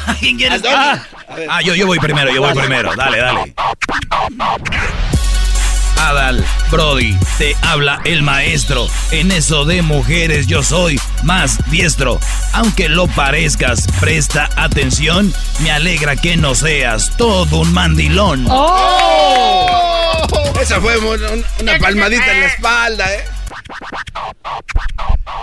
¿A 0.06 0.14
quién 0.14 0.36
quieres? 0.38 0.62
¿A? 0.64 0.92
Ah. 0.92 1.02
Ah, 1.48 1.62
yo, 1.62 1.74
yo 1.74 1.86
voy 1.86 1.98
primero, 1.98 2.32
yo 2.32 2.40
voy 2.42 2.54
primero. 2.54 2.94
Dale, 2.96 3.18
dale. 3.18 3.54
Adal, 5.98 6.44
Brody, 6.70 7.14
te 7.38 7.54
habla 7.62 8.00
el 8.04 8.22
maestro. 8.22 8.88
En 9.10 9.30
eso 9.30 9.64
de 9.66 9.82
mujeres 9.82 10.46
yo 10.46 10.62
soy 10.62 10.98
más 11.22 11.58
diestro. 11.70 12.18
Aunque 12.54 12.88
lo 12.88 13.06
parezcas, 13.06 13.86
presta 14.00 14.48
atención. 14.56 15.32
Me 15.60 15.70
alegra 15.70 16.16
que 16.16 16.36
no 16.36 16.54
seas 16.54 17.12
todo 17.16 17.58
un 17.58 17.72
mandilón. 17.72 18.46
¡Oh! 18.48 20.26
Esa 20.60 20.80
fue 20.80 20.96
un- 20.98 21.22
un- 21.22 21.44
una 21.60 21.78
palmadita 21.78 22.32
en 22.32 22.40
la 22.40 22.46
espalda, 22.46 23.14
¿eh? 23.14 23.24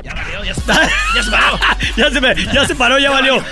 Ya 0.03 0.13
valió, 0.13 0.43
ya 0.43 0.53
se 0.53 0.61
paró. 0.61 0.87
Ya 1.15 1.23
se 1.23 1.31
paró. 1.31 1.59
ya, 1.95 2.11
se 2.11 2.21
me, 2.21 2.35
ya 2.53 2.65
se 2.67 2.75
paró, 2.75 2.99
ya 2.99 3.09
valió. 3.11 3.43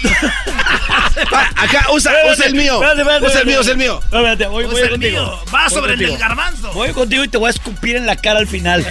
Acá, 1.56 1.86
usa, 1.92 2.12
usa 2.32 2.46
el 2.46 2.54
mío. 2.54 2.74
Espérate, 2.74 3.00
espérate, 3.02 3.26
Usa 3.26 3.40
el 3.40 3.46
mío, 3.46 3.60
usa 3.60 3.72
el 3.72 3.78
mío. 3.78 4.00
Espérate, 4.02 4.46
voy, 4.46 4.64
el 4.64 4.70
contigo. 4.90 4.98
mío. 4.98 5.40
Va 5.54 5.62
Voy 5.64 5.70
sobre 5.70 5.92
el 5.92 5.98
del 5.98 6.08
contigo. 6.08 6.28
garbanzo. 6.28 6.72
Voy 6.72 6.90
contigo 6.92 7.24
y 7.24 7.28
te 7.28 7.36
voy 7.38 7.48
a 7.48 7.50
escupir 7.50 7.96
en 7.96 8.06
la 8.06 8.16
cara 8.16 8.38
al 8.38 8.46
final. 8.46 8.86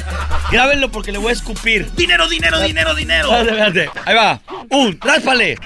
Grábenlo 0.51 0.91
porque 0.91 1.11
le 1.11 1.17
voy 1.17 1.29
a 1.31 1.33
escupir. 1.33 1.91
Dinero, 1.95 2.27
dinero, 2.27 2.59
dinero, 2.59 2.93
dinero. 2.95 3.35
Espérate, 3.35 3.85
espérate. 3.85 4.09
Ahí 4.09 4.15
va. 4.15 4.39
Un, 4.69 4.99
ráspale. 5.01 5.57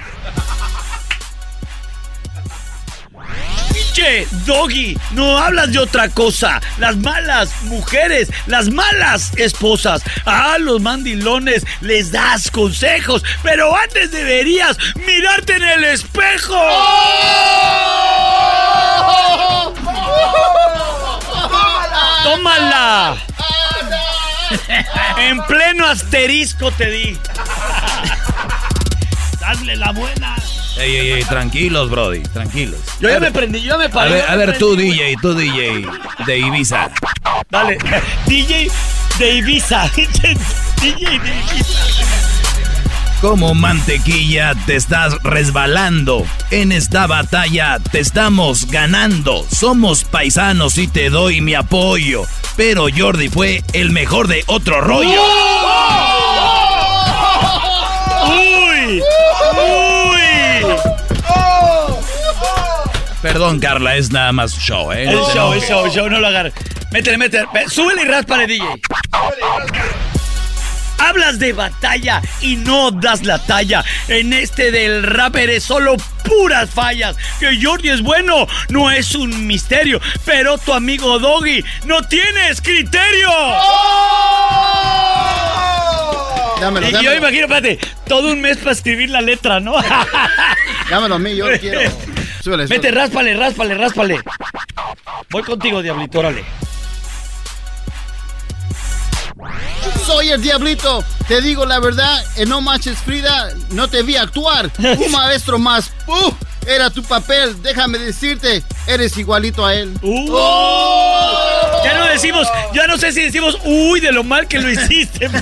Pinche 3.93 4.27
Doggy, 4.45 4.97
no 5.11 5.37
hablas 5.37 5.71
de 5.71 5.77
otra 5.77 6.09
cosa. 6.09 6.59
Las 6.79 6.97
malas 6.97 7.51
mujeres, 7.63 8.29
las 8.47 8.69
malas 8.69 9.31
esposas. 9.37 10.01
A 10.25 10.57
los 10.57 10.81
mandilones 10.81 11.63
les 11.81 12.11
das 12.11 12.49
consejos, 12.49 13.23
pero 13.43 13.75
antes 13.75 14.11
deberías 14.11 14.77
mirarte 14.95 15.57
en 15.57 15.63
el 15.63 15.83
espejo. 15.83 16.59
¡Tómala! 22.23 23.17
En 25.17 25.41
pleno 25.45 25.85
asterisco 25.85 26.71
te 26.71 26.89
di. 26.89 27.17
Hazle 29.41 29.75
la 29.75 29.91
buena. 29.91 30.42
Ey, 30.77 30.95
ey, 30.95 31.11
ey, 31.13 31.23
tranquilos, 31.23 31.89
Brody, 31.89 32.21
tranquilos. 32.33 32.79
Yo 32.99 33.09
ya 33.09 33.19
me 33.19 33.31
prendí, 33.31 33.61
yo 33.61 33.73
ya 33.73 33.77
me 33.77 33.85
A 33.85 33.89
paré. 33.89 34.13
ver, 34.15 34.25
a 34.29 34.35
ver, 34.35 34.57
tú, 34.57 34.75
DJ, 34.75 35.15
tú, 35.21 35.33
DJ, 35.35 35.85
de 36.25 36.39
Ibiza. 36.39 36.89
Dale, 37.49 37.77
DJ 38.25 38.71
de 39.19 39.33
Ibiza. 39.35 39.87
DJ 39.95 40.35
de 40.81 40.87
Ibiza. 40.89 41.79
Como 43.21 43.53
mantequilla 43.53 44.53
te 44.65 44.75
estás 44.75 45.15
resbalando. 45.23 46.25
En 46.51 46.71
esta 46.73 47.07
batalla 47.07 47.79
te 47.79 47.99
estamos 47.99 48.65
ganando. 48.69 49.45
Somos 49.49 50.03
paisanos 50.03 50.77
y 50.77 50.87
te 50.87 51.09
doy 51.09 51.39
mi 51.39 51.53
apoyo. 51.53 52.25
Pero 52.57 52.87
Jordi 52.95 53.29
fue 53.29 53.63
el 53.73 53.91
mejor 53.91 54.27
de 54.27 54.43
otro 54.47 54.81
rollo. 54.81 55.21
¡Uy! 55.21 56.52
Perdón, 63.23 63.59
Carla, 63.61 63.95
es 63.95 64.11
nada 64.11 64.33
más 64.33 64.53
show, 64.59 64.91
¿eh? 64.91 65.03
El 65.05 65.15
No 65.15 65.33
show, 65.33 65.53
el 65.53 65.61
show, 65.61 65.85
el 65.85 65.91
show, 65.91 66.09
no 66.09 66.19
lo 66.19 66.27
agarres. 66.27 66.53
Métele, 66.91 67.17
métele. 67.17 67.47
Súbele 67.69 68.01
y 68.01 68.05
ráspale, 68.05 68.45
DJ. 68.47 68.65
Hablas 70.99 71.39
de 71.39 71.53
batalla 71.53 72.21
y 72.41 72.57
no 72.57 72.91
das 72.91 73.23
la 73.23 73.39
talla. 73.39 73.83
En 74.09 74.33
este 74.33 74.71
del 74.71 75.03
rap 75.03 75.37
eres 75.37 75.63
solo 75.63 75.95
puras 76.23 76.69
fallas. 76.69 77.15
Que 77.39 77.57
Jordi 77.63 77.89
es 77.89 78.01
bueno, 78.01 78.45
no 78.69 78.91
es 78.91 79.15
un 79.15 79.47
misterio. 79.47 80.01
Pero 80.25 80.57
tu 80.57 80.73
amigo 80.73 81.17
Doggy 81.17 81.63
no 81.85 82.01
tienes 82.03 82.61
criterio. 82.61 83.29
Dámelo, 86.59 86.87
y 86.87 86.91
yo 86.91 86.97
dámelo. 86.97 87.15
imagino, 87.17 87.43
espérate, 87.45 87.79
todo 88.07 88.31
un 88.31 88.41
mes 88.41 88.57
para 88.57 88.71
escribir 88.71 89.09
la 89.09 89.21
letra, 89.21 89.59
¿no? 89.59 89.75
Dámelo 90.89 91.15
a 91.15 91.19
mí, 91.19 91.35
yo 91.35 91.45
quiero. 91.59 91.91
Súbele, 92.43 92.65
Vete, 92.65 92.91
ráspale, 92.91 93.33
ráspale, 93.35 93.73
ráspale. 93.73 94.19
Voy 95.29 95.43
contigo, 95.43 95.81
Diablito, 95.81 96.19
órale. 96.19 96.43
Soy 100.05 100.29
el 100.29 100.41
diablito. 100.41 101.05
Te 101.29 101.41
digo 101.41 101.65
la 101.65 101.79
verdad, 101.79 102.21
en 102.35 102.49
No 102.49 102.59
Manches 102.59 102.97
Frida 102.97 103.53
no 103.69 103.87
te 103.87 104.03
vi 104.03 104.17
actuar. 104.17 104.69
Un 104.77 105.11
maestro 105.11 105.57
más. 105.57 105.93
¡Uf! 106.05 106.33
Era 106.67 106.89
tu 106.89 107.03
papel. 107.03 107.61
Déjame 107.61 107.97
decirte, 107.99 108.63
eres 108.87 109.17
igualito 109.17 109.65
a 109.65 109.73
él. 109.75 109.93
¡Oh! 110.01 111.81
Ya 111.83 111.97
no 111.97 112.05
decimos, 112.07 112.47
ya 112.73 112.87
no 112.87 112.97
sé 112.97 113.11
si 113.11 113.23
decimos, 113.23 113.57
uy, 113.65 113.99
de 113.99 114.11
lo 114.11 114.23
mal 114.23 114.47
que 114.47 114.59
lo 114.59 114.69
hiciste. 114.69 115.29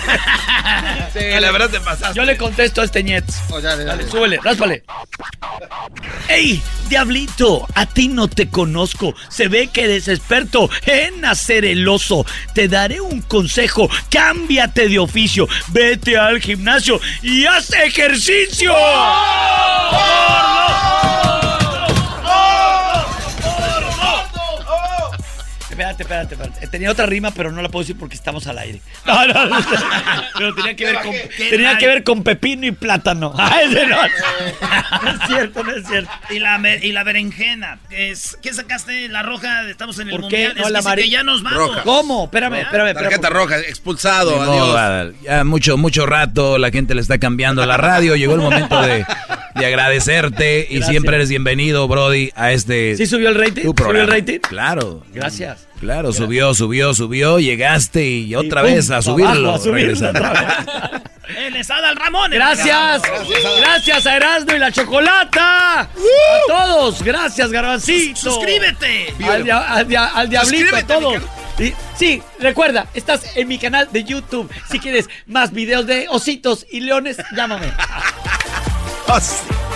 Sí, 1.13 1.19
la 1.41 1.51
verdad 1.51 1.69
te 1.69 1.81
pasaste. 1.81 2.15
Yo 2.15 2.23
le 2.23 2.37
contesto 2.37 2.81
a 2.81 2.85
este 2.85 3.03
Ñetz. 3.03 3.35
Dale, 3.61 4.09
súbele, 4.09 4.39
ráspale. 4.41 4.83
¡Ey, 6.29 6.61
diablito! 6.87 7.67
A 7.75 7.85
ti 7.85 8.07
no 8.07 8.29
te 8.29 8.47
conozco. 8.47 9.13
Se 9.27 9.49
ve 9.49 9.67
que 9.67 9.83
eres 9.83 10.07
experto 10.07 10.69
en 10.85 11.25
hacer 11.25 11.65
el 11.65 11.85
oso. 11.89 12.25
Te 12.53 12.69
daré 12.69 13.01
un 13.01 13.21
consejo. 13.21 13.89
Cámbiate 14.09 14.87
de 14.87 14.99
oficio. 14.99 15.49
Vete 15.67 16.17
al 16.17 16.39
gimnasio 16.39 17.01
y 17.21 17.45
haz 17.45 17.73
ejercicio. 17.73 18.73
Espérate, 25.81 26.03
espérate, 26.03 26.35
espérate. 26.35 26.67
Tenía 26.67 26.91
otra 26.91 27.07
rima, 27.07 27.31
pero 27.31 27.51
no 27.51 27.59
la 27.59 27.69
puedo 27.69 27.81
decir 27.81 27.97
porque 27.97 28.15
estamos 28.15 28.45
al 28.45 28.59
aire. 28.59 28.81
No, 29.03 29.25
no, 29.25 29.45
no. 29.47 29.57
Pero 30.37 30.53
tenía 30.55 30.75
que 30.75 30.85
ver 30.85 30.95
con, 30.95 31.11
tenía 31.49 31.77
que 31.77 31.87
ver 31.87 32.03
con 32.03 32.23
pepino 32.23 32.67
y 32.67 32.71
plátano. 32.71 33.33
Ah, 33.41 33.61
ese 33.63 33.87
no. 33.87 33.97
No 33.97 35.09
es 35.09 35.19
cierto, 35.27 35.63
no 35.63 35.71
es 35.71 35.87
cierto. 35.87 36.11
Y 36.29 36.37
la, 36.39 36.61
y 36.81 36.91
la 36.91 37.03
berenjena. 37.03 37.79
Es, 37.89 38.37
¿Qué 38.41 38.53
sacaste? 38.53 39.09
La 39.09 39.23
roja, 39.23 39.67
estamos 39.67 39.97
en 39.99 40.09
el 40.09 40.11
¿Por 40.11 40.29
qué 40.29 40.47
mundial. 40.47 40.53
no 40.57 40.77
es 40.77 40.85
la 40.85 40.95
que, 40.95 41.09
ya 41.09 41.23
nos 41.23 41.41
vamos. 41.41 41.57
Roja. 41.57 41.81
¿Cómo? 41.83 42.25
Espérame, 42.25 42.61
espérame, 42.61 42.89
espérame. 42.89 43.09
Tarjeta 43.09 43.29
roja, 43.29 43.59
expulsado, 43.59 44.37
modo, 44.37 44.77
adiós. 44.77 45.15
Ya 45.23 45.43
mucho, 45.43 45.77
mucho 45.77 46.05
rato 46.05 46.59
la 46.59 46.69
gente 46.69 46.93
le 46.93 47.01
está 47.01 47.17
cambiando 47.17 47.63
a 47.63 47.65
la 47.65 47.77
radio. 47.77 48.15
Llegó 48.15 48.35
el 48.35 48.41
momento 48.41 48.79
de, 48.81 49.05
de 49.55 49.65
agradecerte 49.65 50.67
y 50.69 50.83
siempre 50.83 51.15
eres 51.15 51.29
bienvenido, 51.29 51.87
Brody, 51.87 52.31
a 52.35 52.51
este. 52.51 52.95
¿Sí 52.95 53.07
subió 53.07 53.29
el 53.29 53.35
rating? 53.35 53.63
tu 53.63 53.73
¿Subió 53.83 54.01
el 54.01 54.07
rating? 54.07 54.39
Claro. 54.39 55.03
Gracias. 55.13 55.70
Claro, 55.81 56.13
subió, 56.13 56.53
subió, 56.53 56.93
subió, 56.93 57.39
llegaste 57.39 58.07
y 58.07 58.35
otra 58.35 58.61
pum, 58.61 58.71
vez 58.71 58.89
a 58.91 59.01
subirlo. 59.01 59.49
abajo, 59.49 59.55
a 59.55 59.59
subirlo 59.59 60.09
otra 60.09 60.29
vez. 60.31 61.01
¡Eh, 61.37 61.49
les 61.51 61.69
Adal 61.71 61.95
Ramón! 61.95 62.29
Gracias. 62.31 63.01
Gracias 63.59 64.05
a 64.05 64.15
Erasmo 64.15 64.53
y 64.55 64.59
la 64.59 64.71
Chocolata. 64.71 65.79
A 65.81 65.89
todos. 66.47 67.01
Gracias, 67.01 67.51
Garbancito. 67.51 68.19
¡Suscríbete! 68.19 69.13
Al, 69.27 69.43
dia- 69.43 69.73
al 69.73 69.87
dia- 69.87 70.05
al 70.13 70.29
diablito, 70.29 70.75
a 70.75 70.79
Suscríbete 70.79 70.93
a 70.93 70.97
mi 70.99 71.03
todos. 71.03 71.23
Y- 71.59 71.73
sí, 71.97 72.21
recuerda, 72.39 72.87
estás 72.93 73.35
en 73.35 73.47
mi 73.47 73.57
canal 73.57 73.87
de 73.91 74.03
YouTube. 74.03 74.51
Si 74.69 74.79
quieres 74.79 75.09
más 75.25 75.51
videos 75.51 75.87
de 75.87 76.07
ositos 76.09 76.65
y 76.71 76.81
leones, 76.81 77.17
llámame. 77.35 77.67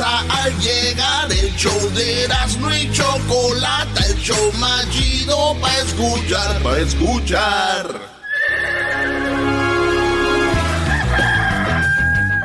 al 0.00 0.58
llegar 0.58 1.30
el 1.30 1.54
show 1.56 1.90
de 1.94 2.24
Erasmo 2.24 2.70
y 2.74 2.90
Chocolata, 2.92 4.04
el 4.08 4.16
show 4.16 4.52
más 4.58 4.88
chido 4.90 5.56
para 5.60 5.78
escuchar, 5.78 6.62
para 6.62 6.78
escuchar. 6.78 8.00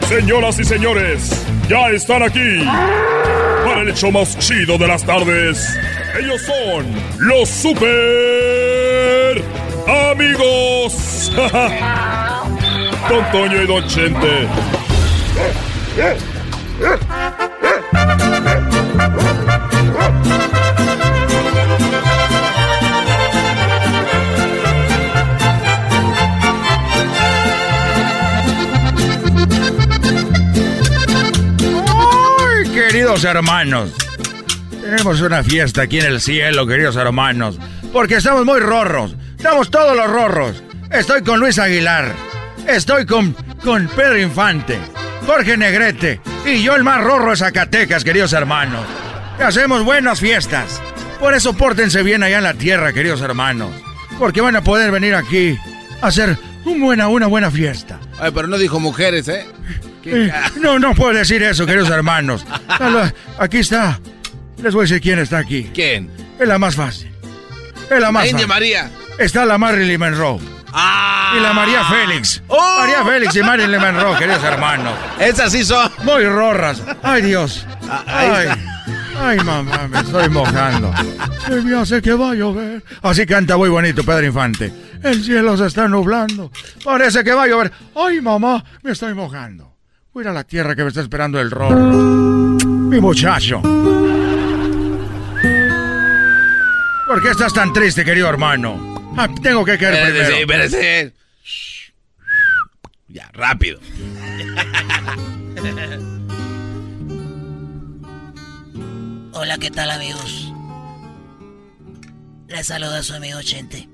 Señoras 0.08 0.60
y 0.60 0.64
señores, 0.64 1.32
ya 1.68 1.90
están 1.90 2.24
aquí 2.24 2.64
para 3.66 3.82
el 3.82 3.90
hecho 3.90 4.12
más 4.12 4.38
chido 4.40 4.78
de 4.78 4.88
las 4.88 5.04
tardes. 5.06 5.78
Ellos 6.20 6.42
son 6.42 6.86
los 7.20 7.50
super 7.50 9.44
amigos. 10.12 11.32
Don 13.10 13.32
Toño 13.32 13.62
y 13.62 13.68
Don 13.68 13.86
Chente. 13.88 14.48
Queridos 33.12 33.36
hermanos! 33.36 33.92
Tenemos 34.82 35.20
una 35.20 35.44
fiesta 35.44 35.82
aquí 35.82 36.00
en 36.00 36.06
el 36.06 36.22
cielo, 36.22 36.66
queridos 36.66 36.96
hermanos. 36.96 37.60
Porque 37.92 38.16
estamos 38.16 38.46
muy 38.46 38.62
rorros. 38.62 39.18
Estamos 39.36 39.70
todos 39.70 39.98
los 39.98 40.10
rorros. 40.10 40.64
Estoy 40.90 41.22
con 41.22 41.42
Luis 41.42 41.60
Aguilar. 41.60 42.14
Estoy 42.66 43.06
con, 43.06 43.36
con 43.66 43.90
Pedro 43.90 44.18
Infante. 44.18 44.80
Jorge 45.26 45.58
Negrete. 45.58 46.22
Y 46.46 46.64
yo 46.64 46.74
el 46.74 46.86
más 46.86 47.04
rorro 47.04 47.32
de 47.32 47.36
Zacatecas, 47.36 48.06
queridos 48.06 48.32
hermanos. 48.32 48.86
Y 49.38 49.44
hacemos 49.44 49.84
buenas 49.84 50.22
fiestas. 50.22 50.82
Por 51.20 51.34
eso 51.34 51.52
pórtense 51.52 52.04
bien 52.04 52.24
allá 52.24 52.38
en 52.38 52.46
la 52.46 52.54
tierra, 52.54 52.94
queridos 52.94 53.20
hermanos. 53.20 53.72
Porque 54.20 54.40
van 54.40 54.56
a 54.56 54.64
poder 54.64 54.90
venir 54.90 55.16
aquí 55.16 55.58
a 56.02 56.08
hacer 56.08 56.38
un 56.64 56.80
buena, 56.80 57.10
una 57.10 57.28
buena 57.28 57.52
fiesta. 57.52 58.00
Ay, 58.22 58.32
pero 58.34 58.48
no 58.48 58.58
dijo 58.58 58.80
mujeres, 58.80 59.28
¿eh? 59.28 59.46
¿Qué 60.02 60.26
Eh, 60.26 60.34
no, 60.60 60.80
no 60.80 60.94
puedo 60.96 61.14
decir 61.14 61.42
eso, 61.44 61.66
queridos 61.66 61.90
hermanos. 61.90 62.46
Aquí 63.40 63.58
está. 63.60 64.00
Les 64.62 64.74
voy 64.74 64.82
a 64.82 64.84
decir 64.84 65.02
quién 65.02 65.20
está 65.20 65.40
aquí. 65.40 65.70
¿Quién? 65.74 66.10
Es 66.40 66.48
la 66.48 66.60
más 66.60 66.76
fácil. 66.76 67.12
Es 67.90 68.00
la 68.00 68.12
más 68.12 68.24
La 68.26 68.30
India 68.30 68.48
fácil. 68.48 68.48
María. 68.48 68.92
Está 69.18 69.46
la 69.46 69.58
Marilyn 69.58 70.00
Monroe. 70.00 70.40
¡Ah! 70.72 71.34
Y 71.38 71.42
la 71.42 71.52
María 71.54 71.84
Félix. 71.86 72.44
María 72.48 73.04
Félix 73.04 73.36
y 73.36 73.42
Marilyn 73.42 73.82
Monroe, 73.82 74.18
queridos 74.18 74.44
hermanos. 74.44 74.94
Esas 75.20 75.52
sí 75.52 75.64
son. 75.66 75.92
Muy 76.04 76.26
rorras. 76.26 76.82
Ay, 77.02 77.24
Dios. 77.24 77.66
ahí 78.08 78.30
Ay, 78.30 78.48
ay, 79.20 79.38
mamá, 79.40 79.88
me 79.88 80.00
estoy 80.00 80.30
mojando. 80.30 80.94
Se 81.48 81.62
me 81.62 81.76
hace 81.78 82.02
que 82.02 82.14
va 82.14 82.32
a 82.32 82.36
llover. 82.36 82.84
Así 83.02 83.26
canta 83.26 83.58
muy 83.58 83.70
bonito 83.70 84.04
Pedro 84.04 84.26
Infante. 84.26 84.72
El 85.04 85.24
cielo 85.24 85.58
se 85.58 85.66
está 85.66 85.88
nublando. 85.88 86.52
Parece 86.84 87.24
que 87.24 87.34
va 87.34 87.44
a 87.44 87.48
llover. 87.48 87.72
Ay, 87.96 88.22
mamá, 88.22 88.64
me 88.84 88.92
estoy 88.92 89.14
mojando. 89.16 89.71
Voy 90.14 90.22
a 90.22 90.26
ir 90.26 90.30
a 90.30 90.34
la 90.34 90.44
tierra 90.44 90.76
que 90.76 90.84
me 90.84 90.90
está 90.90 91.00
esperando 91.00 91.40
el 91.40 91.50
rorro. 91.50 91.80
Mi 91.80 93.00
muchacho. 93.00 93.62
¿Por 97.08 97.24
qué 97.24 97.30
estás 97.30 97.54
tan 97.54 97.72
triste, 97.72 98.04
querido 98.04 98.28
hermano? 98.28 99.14
Ah, 99.18 99.30
tengo 99.42 99.64
que 99.64 99.78
caer 99.78 100.12
primero. 100.12 100.36
espérese. 100.36 101.14
Ya, 103.08 103.30
rápido. 103.34 103.80
Hola, 109.32 109.58
¿qué 109.58 109.72
tal 109.72 109.92
amigos? 109.92 110.52
Les 112.50 112.68
saluda 112.68 113.02
su 113.02 113.14
amigo 113.14 113.42
Chente. 113.42 113.88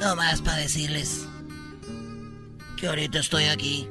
No 0.00 0.14
más 0.14 0.40
para 0.42 0.58
decirles 0.58 1.26
que 2.80 2.88
ahorita 2.88 3.18
estoy 3.18 3.44
aquí 3.44 3.86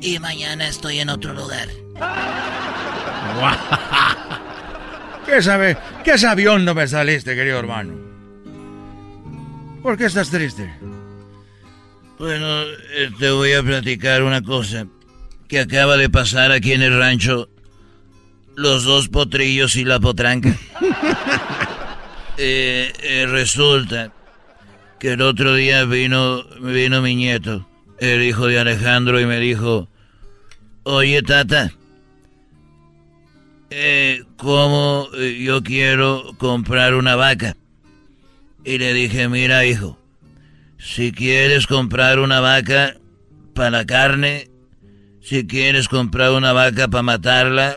y 0.00 0.18
mañana 0.20 0.68
estoy 0.68 1.00
en 1.00 1.08
otro 1.08 1.34
lugar. 1.34 1.68
¿Qué 5.26 5.42
sabe? 5.42 5.76
¿Qué 6.04 6.16
sabión 6.16 6.64
no 6.64 6.74
me 6.74 6.86
saliste, 6.86 7.34
querido 7.34 7.58
hermano? 7.58 7.94
¿Por 9.82 9.98
qué 9.98 10.04
estás 10.04 10.30
triste? 10.30 10.72
Bueno, 12.18 12.62
eh, 12.62 13.10
te 13.18 13.30
voy 13.30 13.52
a 13.54 13.62
platicar 13.62 14.22
una 14.22 14.40
cosa 14.40 14.86
que 15.48 15.58
acaba 15.58 15.96
de 15.96 16.08
pasar 16.08 16.52
aquí 16.52 16.72
en 16.72 16.82
el 16.82 16.96
rancho. 16.96 17.48
Los 18.54 18.84
dos 18.84 19.08
potrillos 19.08 19.74
y 19.74 19.84
la 19.84 19.98
potranca. 19.98 20.56
Eh, 22.36 22.92
eh, 23.00 23.26
resulta 23.28 24.12
que 25.04 25.12
el 25.12 25.20
otro 25.20 25.54
día 25.54 25.84
vino, 25.84 26.44
vino 26.62 27.02
mi 27.02 27.14
nieto, 27.14 27.68
el 27.98 28.22
hijo 28.22 28.46
de 28.46 28.58
Alejandro, 28.58 29.20
y 29.20 29.26
me 29.26 29.38
dijo, 29.38 29.86
oye 30.82 31.20
tata, 31.20 31.74
eh, 33.68 34.22
¿cómo 34.38 35.10
yo 35.12 35.62
quiero 35.62 36.34
comprar 36.38 36.94
una 36.94 37.16
vaca? 37.16 37.54
Y 38.64 38.78
le 38.78 38.94
dije, 38.94 39.28
mira 39.28 39.66
hijo, 39.66 39.98
si 40.78 41.12
quieres 41.12 41.66
comprar 41.66 42.18
una 42.18 42.40
vaca 42.40 42.96
para 43.54 43.68
la 43.68 43.84
carne, 43.84 44.48
si 45.20 45.46
quieres 45.46 45.86
comprar 45.86 46.32
una 46.32 46.54
vaca 46.54 46.88
para 46.88 47.02
matarla, 47.02 47.76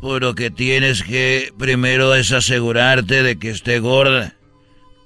pues 0.00 0.20
lo 0.20 0.34
que 0.34 0.50
tienes 0.50 1.04
que 1.04 1.52
primero 1.56 2.12
es 2.16 2.32
asegurarte 2.32 3.22
de 3.22 3.38
que 3.38 3.50
esté 3.50 3.78
gorda. 3.78 4.34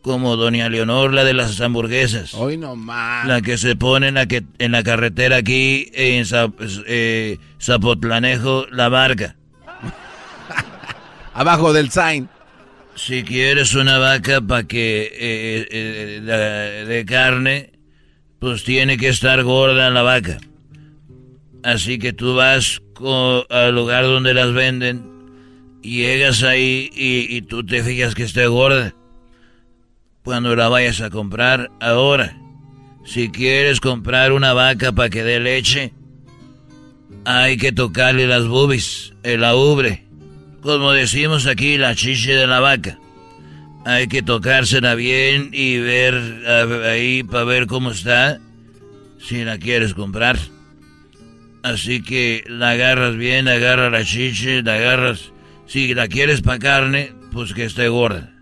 Como 0.05 0.36
doña 0.36 0.68
Leonor, 0.68 1.14
la 1.14 1.24
de 1.24 1.32
las 1.32 1.59
hamburguesas. 1.62 2.34
Hoy 2.34 2.59
no 2.59 2.76
más. 2.76 3.26
La 3.26 3.40
que 3.40 3.57
se 3.57 3.74
pone 3.74 4.09
en 4.09 4.14
la, 4.14 4.26
que, 4.26 4.42
en 4.59 4.72
la 4.72 4.82
carretera 4.82 5.36
aquí 5.36 5.90
en 5.94 6.26
Zap- 6.26 6.52
eh, 6.86 7.38
Zapotlanejo, 7.59 8.66
la 8.70 8.90
barca. 8.90 9.34
Abajo 11.32 11.72
del 11.72 11.90
sign. 11.90 12.28
Si 12.96 13.22
quieres 13.24 13.74
una 13.74 13.96
vaca 13.98 14.42
para 14.42 14.64
que 14.64 15.05
eh, 15.11 15.66
eh, 15.70 16.84
de 16.86 17.05
carne, 17.07 17.72
pues 18.40 18.62
tiene 18.62 18.98
que 18.98 19.09
estar 19.09 19.42
gorda 19.42 19.88
la 19.88 20.02
vaca. 20.02 20.36
Así 21.62 21.98
que 21.98 22.12
tú 22.12 22.34
vas 22.34 22.82
al 23.48 23.74
lugar 23.74 24.05
donde 24.05 24.34
las 24.34 24.52
venden, 24.52 25.02
llegas 25.82 26.42
ahí 26.42 26.90
y, 26.94 27.34
y 27.34 27.40
tú 27.40 27.64
te 27.64 27.82
fijas 27.82 28.14
que 28.14 28.24
esté 28.24 28.46
gorda. 28.48 28.94
Cuando 30.25 30.57
la 30.57 30.70
vayas 30.70 31.03
a 31.03 31.11
comprar, 31.11 31.70
ahora, 31.81 32.35
si 33.05 33.29
quieres 33.29 33.79
comprar 33.79 34.33
una 34.33 34.55
vaca 34.55 34.91
para 34.91 35.11
que 35.11 35.22
dé 35.22 35.39
leche, 35.39 35.93
hay 37.27 37.59
que 37.59 37.72
tocarle 37.72 38.27
las 38.27 38.47
boobies, 38.47 39.12
el 39.22 39.43
ubre. 39.43 40.07
Como 40.62 40.93
decimos 40.93 41.47
aquí, 41.47 41.77
la 41.77 41.95
chiche 41.95 42.35
de 42.35 42.47
la 42.47 42.61
vaca. 42.61 42.99
Hay 43.85 44.09
que 44.09 44.22
tocársela 44.22 44.95
bien 44.95 45.51
y 45.53 45.77
ver 45.77 46.14
ahí 46.87 47.22
para 47.22 47.45
ver 47.45 47.66
cómo 47.66 47.91
está, 47.91 48.41
si 49.18 49.45
la 49.45 49.59
quieres 49.59 49.93
comprar. 49.93 50.39
Así 51.62 52.03
que 52.03 52.45
la 52.49 52.70
agarras 52.70 53.14
bien, 53.16 53.47
agarra 53.47 53.91
la 53.91 54.05
chiche, 54.05 54.62
la 54.62 54.77
agarras. 54.77 55.33
Si 55.66 55.93
la 55.93 56.09
quieres 56.09 56.41
para 56.41 56.59
carne, 56.59 57.12
pues 57.31 57.53
que 57.53 57.66
esté 57.66 57.89
gorda. 57.89 58.34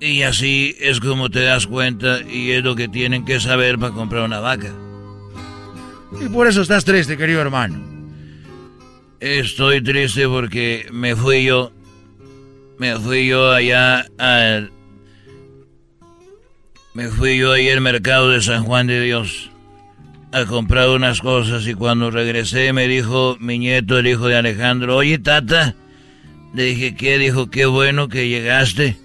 Y 0.00 0.22
así 0.22 0.76
es 0.78 1.00
como 1.00 1.28
te 1.28 1.40
das 1.40 1.66
cuenta 1.66 2.20
y 2.22 2.52
es 2.52 2.62
lo 2.62 2.76
que 2.76 2.88
tienen 2.88 3.24
que 3.24 3.40
saber 3.40 3.78
para 3.78 3.92
comprar 3.92 4.24
una 4.24 4.40
vaca. 4.40 4.72
Y 6.20 6.28
por 6.28 6.46
eso 6.46 6.62
estás 6.62 6.84
triste, 6.84 7.16
querido 7.16 7.40
hermano. 7.40 7.82
Estoy 9.20 9.82
triste 9.82 10.28
porque 10.28 10.86
me 10.92 11.16
fui 11.16 11.44
yo. 11.44 11.72
Me 12.78 12.94
fui 12.96 13.26
yo 13.26 13.50
allá 13.50 14.06
al. 14.18 14.70
Me 16.94 17.08
fui 17.08 17.38
yo 17.38 17.52
ahí 17.52 17.68
al 17.68 17.80
mercado 17.80 18.30
de 18.30 18.40
San 18.40 18.64
Juan 18.64 18.86
de 18.86 19.00
Dios 19.00 19.50
a 20.32 20.44
comprar 20.44 20.90
unas 20.90 21.20
cosas 21.20 21.66
y 21.66 21.74
cuando 21.74 22.10
regresé 22.10 22.72
me 22.72 22.86
dijo 22.86 23.36
mi 23.40 23.58
nieto, 23.58 23.98
el 23.98 24.06
hijo 24.06 24.26
de 24.26 24.36
Alejandro, 24.36 24.96
oye 24.96 25.18
tata. 25.18 25.74
Le 26.54 26.64
dije, 26.64 26.94
¿qué? 26.94 27.18
Dijo, 27.18 27.50
qué 27.50 27.66
bueno 27.66 28.08
que 28.08 28.28
llegaste. 28.28 28.96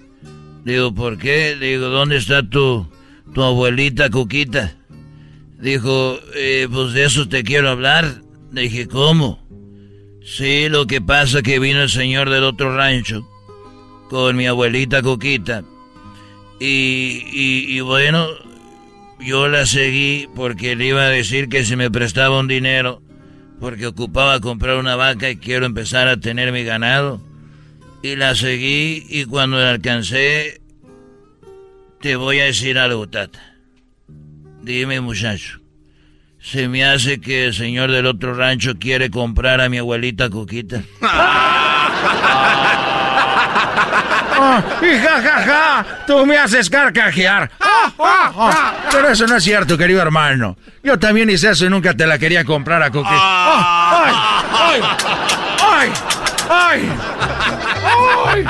Digo, 0.64 0.94
¿por 0.94 1.18
qué? 1.18 1.56
Digo, 1.56 1.88
¿dónde 1.88 2.16
está 2.16 2.48
tu, 2.48 2.88
tu 3.34 3.42
abuelita 3.42 4.10
Cuquita? 4.10 4.74
Dijo, 5.60 6.18
eh, 6.34 6.68
pues 6.70 6.92
de 6.92 7.04
eso 7.04 7.28
te 7.28 7.42
quiero 7.42 7.70
hablar. 7.70 8.22
Le 8.52 8.62
dije, 8.62 8.88
¿cómo? 8.88 9.44
Sí, 10.24 10.68
lo 10.70 10.86
que 10.86 11.00
pasa 11.02 11.42
que 11.42 11.58
vino 11.58 11.82
el 11.82 11.90
señor 11.90 12.30
del 12.30 12.44
otro 12.44 12.74
rancho 12.74 13.28
con 14.08 14.36
mi 14.36 14.46
abuelita 14.46 15.02
Coquita. 15.02 15.64
Y, 16.60 17.24
y, 17.32 17.80
bueno, 17.80 18.28
yo 19.20 19.48
la 19.48 19.66
seguí 19.66 20.28
porque 20.34 20.76
le 20.76 20.86
iba 20.86 21.02
a 21.02 21.08
decir 21.08 21.48
que 21.48 21.64
si 21.64 21.76
me 21.76 21.90
prestaba 21.90 22.38
un 22.38 22.48
dinero, 22.48 23.02
porque 23.60 23.86
ocupaba 23.86 24.40
comprar 24.40 24.76
una 24.76 24.96
vaca 24.96 25.28
y 25.30 25.36
quiero 25.36 25.66
empezar 25.66 26.08
a 26.08 26.18
tener 26.18 26.52
mi 26.52 26.64
ganado. 26.64 27.20
Y 28.04 28.16
la 28.16 28.34
seguí 28.34 29.06
y 29.08 29.24
cuando 29.24 29.56
la 29.56 29.70
alcancé, 29.70 30.60
te 32.02 32.16
voy 32.16 32.38
a 32.38 32.44
decir 32.44 32.78
algo, 32.78 33.08
tata. 33.08 33.40
Dime, 34.60 35.00
muchacho. 35.00 35.58
Se 36.38 36.68
me 36.68 36.84
hace 36.84 37.18
que 37.18 37.46
el 37.46 37.54
señor 37.54 37.90
del 37.90 38.04
otro 38.04 38.34
rancho 38.34 38.74
quiere 38.78 39.08
comprar 39.08 39.62
a 39.62 39.70
mi 39.70 39.78
abuelita 39.78 40.28
Coquita. 40.28 40.82
Ah, 44.36 44.62
y 44.82 44.98
ja, 44.98 45.22
ja, 45.22 45.42
ja, 45.42 45.86
tú 46.06 46.26
me 46.26 46.36
haces 46.36 46.68
carcajear. 46.68 47.50
Ah, 47.58 47.90
ah, 47.98 48.32
ah. 48.36 48.74
Pero 48.92 49.08
eso 49.08 49.26
no 49.26 49.36
es 49.36 49.44
cierto, 49.44 49.78
querido 49.78 50.02
hermano. 50.02 50.58
Yo 50.82 50.98
también 50.98 51.30
hice 51.30 51.48
eso 51.50 51.64
y 51.64 51.70
nunca 51.70 51.94
te 51.94 52.06
la 52.06 52.18
quería 52.18 52.44
comprar 52.44 52.82
a 52.82 52.90
Coquita. 52.90 53.16
Ah, 53.16 54.42
¡Ay! 54.52 54.82
¡Ay! 55.62 55.90
¡Ay! 56.50 56.88
¡Ay! 57.30 57.53
¡Ay! 57.84 58.44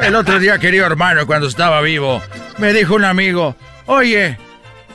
El 0.00 0.14
otro 0.14 0.38
día, 0.38 0.58
querido 0.58 0.86
hermano, 0.86 1.26
cuando 1.26 1.48
estaba 1.48 1.80
vivo, 1.80 2.22
me 2.58 2.72
dijo 2.72 2.94
un 2.94 3.04
amigo, 3.04 3.56
oye, 3.86 4.38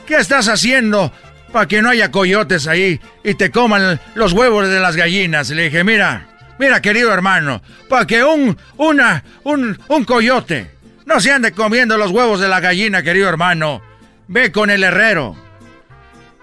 ¿qué 0.06 0.16
estás 0.16 0.48
haciendo 0.48 1.12
para 1.52 1.68
que 1.68 1.82
no 1.82 1.90
haya 1.90 2.10
coyotes 2.10 2.66
ahí 2.66 3.00
y 3.22 3.34
te 3.34 3.50
coman 3.50 4.00
los 4.14 4.32
huevos 4.32 4.68
de 4.68 4.80
las 4.80 4.96
gallinas? 4.96 5.50
Le 5.50 5.64
dije, 5.64 5.84
mira, 5.84 6.26
mira, 6.58 6.80
querido 6.80 7.12
hermano, 7.12 7.62
para 7.88 8.06
que 8.06 8.24
un, 8.24 8.56
una, 8.76 9.22
un, 9.44 9.78
un 9.88 10.04
coyote 10.04 10.70
no 11.06 11.20
se 11.20 11.32
ande 11.32 11.52
comiendo 11.52 11.98
los 11.98 12.10
huevos 12.10 12.40
de 12.40 12.48
la 12.48 12.60
gallina, 12.60 13.02
querido 13.02 13.28
hermano, 13.28 13.82
ve 14.26 14.52
con 14.52 14.70
el 14.70 14.82
herrero. 14.82 15.36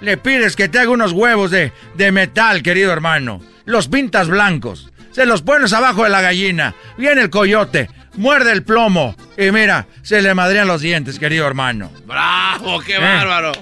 Le 0.01 0.17
pides 0.17 0.55
que 0.55 0.69
te 0.69 0.79
haga 0.79 0.91
unos 0.91 1.11
huevos 1.11 1.51
de, 1.51 1.71
de 1.95 2.11
metal, 2.11 2.63
querido 2.63 2.91
hermano. 2.91 3.41
Los 3.71 3.87
pintas 3.87 4.27
blancos. 4.27 4.91
Se 5.13 5.25
los 5.25 5.41
pones 5.43 5.71
abajo 5.71 6.03
de 6.03 6.09
la 6.09 6.19
gallina. 6.19 6.75
Viene 6.97 7.21
el 7.21 7.29
coyote. 7.29 7.89
Muerde 8.17 8.51
el 8.51 8.63
plomo. 8.63 9.15
Y 9.37 9.49
mira, 9.51 9.87
se 10.01 10.21
le 10.21 10.33
madrean 10.33 10.67
los 10.67 10.81
dientes, 10.81 11.17
querido 11.17 11.47
hermano. 11.47 11.89
¡Bravo! 12.05 12.81
¡Qué 12.81 12.95
Eh. 12.95 12.99
bárbaro! 12.99 13.53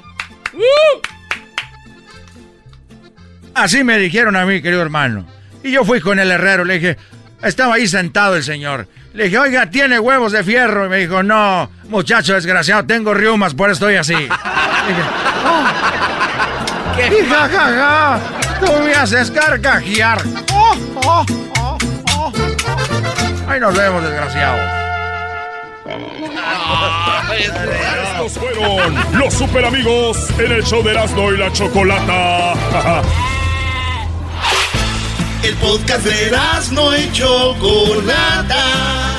Así 3.53 3.83
me 3.83 3.97
dijeron 3.99 4.35
a 4.35 4.45
mí, 4.45 4.61
querido 4.63 4.81
hermano. 4.81 5.25
Y 5.63 5.71
yo 5.71 5.83
fui 5.85 5.99
con 6.01 6.17
el 6.19 6.31
herrero. 6.31 6.65
Le 6.65 6.75
dije, 6.79 6.97
estaba 7.43 7.75
ahí 7.75 7.87
sentado 7.87 8.35
el 8.35 8.43
señor. 8.43 8.87
Le 9.13 9.25
dije, 9.25 9.37
oiga, 9.37 9.69
¿tiene 9.69 9.99
huevos 9.99 10.31
de 10.31 10.43
fierro? 10.43 10.85
Y 10.85 10.89
me 10.89 10.97
dijo, 10.97 11.21
no, 11.23 11.69
muchacho 11.89 12.33
desgraciado, 12.33 12.85
tengo 12.85 13.13
riumas, 13.13 13.53
por 13.53 13.69
eso 13.69 13.85
estoy 13.87 13.95
así. 13.95 14.13
Dije, 16.97 17.11
Y 17.21 17.25
ja, 17.29 17.47
ja, 17.49 17.49
ja, 17.49 18.19
tú 18.59 18.71
me 18.83 18.93
haces 18.93 19.31
carcajear. 19.31 20.21
Oh, 20.53 20.75
oh, 21.05 21.25
oh, 21.59 21.77
oh. 22.15 22.31
Ahí 23.47 23.59
nos 23.59 23.75
vemos, 23.75 24.03
desgraciado. 24.03 24.79
Estos 27.37 28.33
fueron 28.33 28.95
los 29.17 29.33
super 29.33 29.65
amigos 29.65 30.17
en 30.37 30.51
el 30.51 30.63
show 30.63 30.83
de 30.83 30.91
Erasmo 30.91 31.31
y 31.31 31.37
la 31.37 31.51
Chocolata. 31.51 32.53
El 35.43 35.55
podcast 35.55 36.03
de 36.03 36.31
no 36.71 36.97
y 36.97 37.11
Chocolata. 37.11 39.18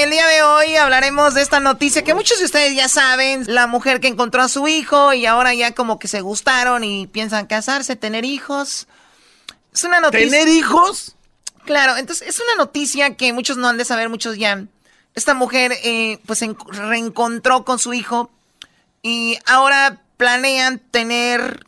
El 0.00 0.10
día 0.10 0.26
de 0.26 0.42
hoy 0.42 0.76
hablaremos 0.76 1.34
de 1.34 1.42
esta 1.42 1.60
noticia 1.60 2.02
que 2.02 2.14
muchos 2.14 2.38
de 2.38 2.46
ustedes 2.46 2.74
ya 2.74 2.88
saben, 2.88 3.44
la 3.46 3.66
mujer 3.66 4.00
que 4.00 4.08
encontró 4.08 4.42
a 4.42 4.48
su 4.48 4.66
hijo 4.66 5.12
y 5.12 5.26
ahora 5.26 5.52
ya 5.52 5.74
como 5.74 5.98
que 5.98 6.08
se 6.08 6.22
gustaron 6.22 6.82
y 6.82 7.06
piensan 7.06 7.46
casarse, 7.46 7.94
tener 7.94 8.24
hijos. 8.24 8.88
Es 9.72 9.84
una 9.84 10.00
noticia. 10.00 10.30
¿Tener 10.30 10.48
hijos? 10.48 11.14
Claro, 11.66 11.96
entonces 11.96 12.26
es 12.26 12.40
una 12.40 12.54
noticia 12.56 13.16
que 13.16 13.32
muchos 13.32 13.58
no 13.58 13.68
han 13.68 13.76
de 13.76 13.84
saber, 13.84 14.08
muchos 14.08 14.38
ya. 14.38 14.64
Esta 15.14 15.34
mujer 15.34 15.72
eh, 15.84 16.18
pues 16.26 16.38
se 16.38 16.56
reencontró 16.68 17.64
con 17.64 17.78
su 17.78 17.92
hijo 17.92 18.30
y 19.02 19.38
ahora 19.46 20.00
planean 20.16 20.78
tener 20.78 21.66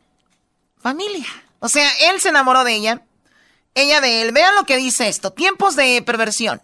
familia. 0.81 1.27
O 1.61 1.69
sea, 1.69 1.91
él 2.11 2.21
se 2.21 2.31
enamoró 2.31 2.65
de 2.65 2.75
ella, 2.75 3.03
ella 3.75 4.01
de 4.01 4.23
él. 4.23 4.33
Vean 4.33 4.55
lo 4.55 4.65
que 4.65 4.77
dice 4.77 5.09
esto, 5.09 5.31
tiempos 5.31 5.77
de 5.77 6.03
perversión. 6.03 6.63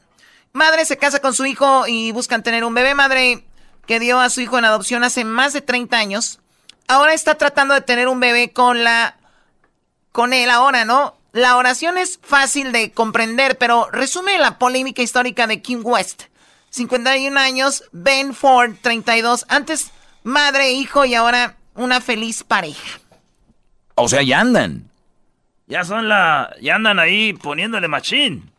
Madre 0.52 0.84
se 0.84 0.98
casa 0.98 1.20
con 1.20 1.34
su 1.34 1.46
hijo 1.46 1.86
y 1.86 2.12
buscan 2.12 2.42
tener 2.42 2.64
un 2.64 2.74
bebé. 2.74 2.94
Madre 2.94 3.44
que 3.86 4.00
dio 4.00 4.20
a 4.20 4.30
su 4.30 4.40
hijo 4.40 4.58
en 4.58 4.64
adopción 4.64 5.04
hace 5.04 5.24
más 5.24 5.52
de 5.52 5.60
30 5.60 5.96
años. 5.96 6.40
Ahora 6.88 7.14
está 7.14 7.36
tratando 7.36 7.74
de 7.74 7.80
tener 7.80 8.08
un 8.08 8.20
bebé 8.20 8.52
con 8.52 8.82
la 8.84 9.16
con 10.12 10.32
él 10.32 10.50
ahora, 10.50 10.84
¿no? 10.84 11.16
La 11.32 11.56
oración 11.56 11.96
es 11.98 12.18
fácil 12.22 12.72
de 12.72 12.90
comprender, 12.90 13.56
pero 13.58 13.88
resume 13.92 14.38
la 14.38 14.58
polémica 14.58 15.02
histórica 15.02 15.46
de 15.46 15.62
Kim 15.62 15.82
West. 15.84 16.24
51 16.70 17.38
años, 17.38 17.84
Ben 17.92 18.34
Ford, 18.34 18.74
32. 18.80 19.46
Antes 19.48 19.92
madre, 20.24 20.72
hijo 20.72 21.04
y 21.04 21.14
ahora 21.14 21.56
una 21.74 22.00
feliz 22.00 22.42
pareja. 22.42 23.00
O 23.94 24.08
sea, 24.08 24.22
ya 24.22 24.40
andan. 24.40 24.90
Ya 25.66 25.84
son 25.84 26.08
la. 26.08 26.54
Ya 26.60 26.74
andan 26.76 26.98
ahí 26.98 27.32
poniéndole 27.32 27.86
machín. 27.86 28.50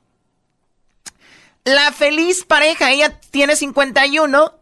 La 1.63 1.91
feliz 1.91 2.43
pareja, 2.43 2.91
ella 2.91 3.19
tiene 3.29 3.55
51, 3.55 4.53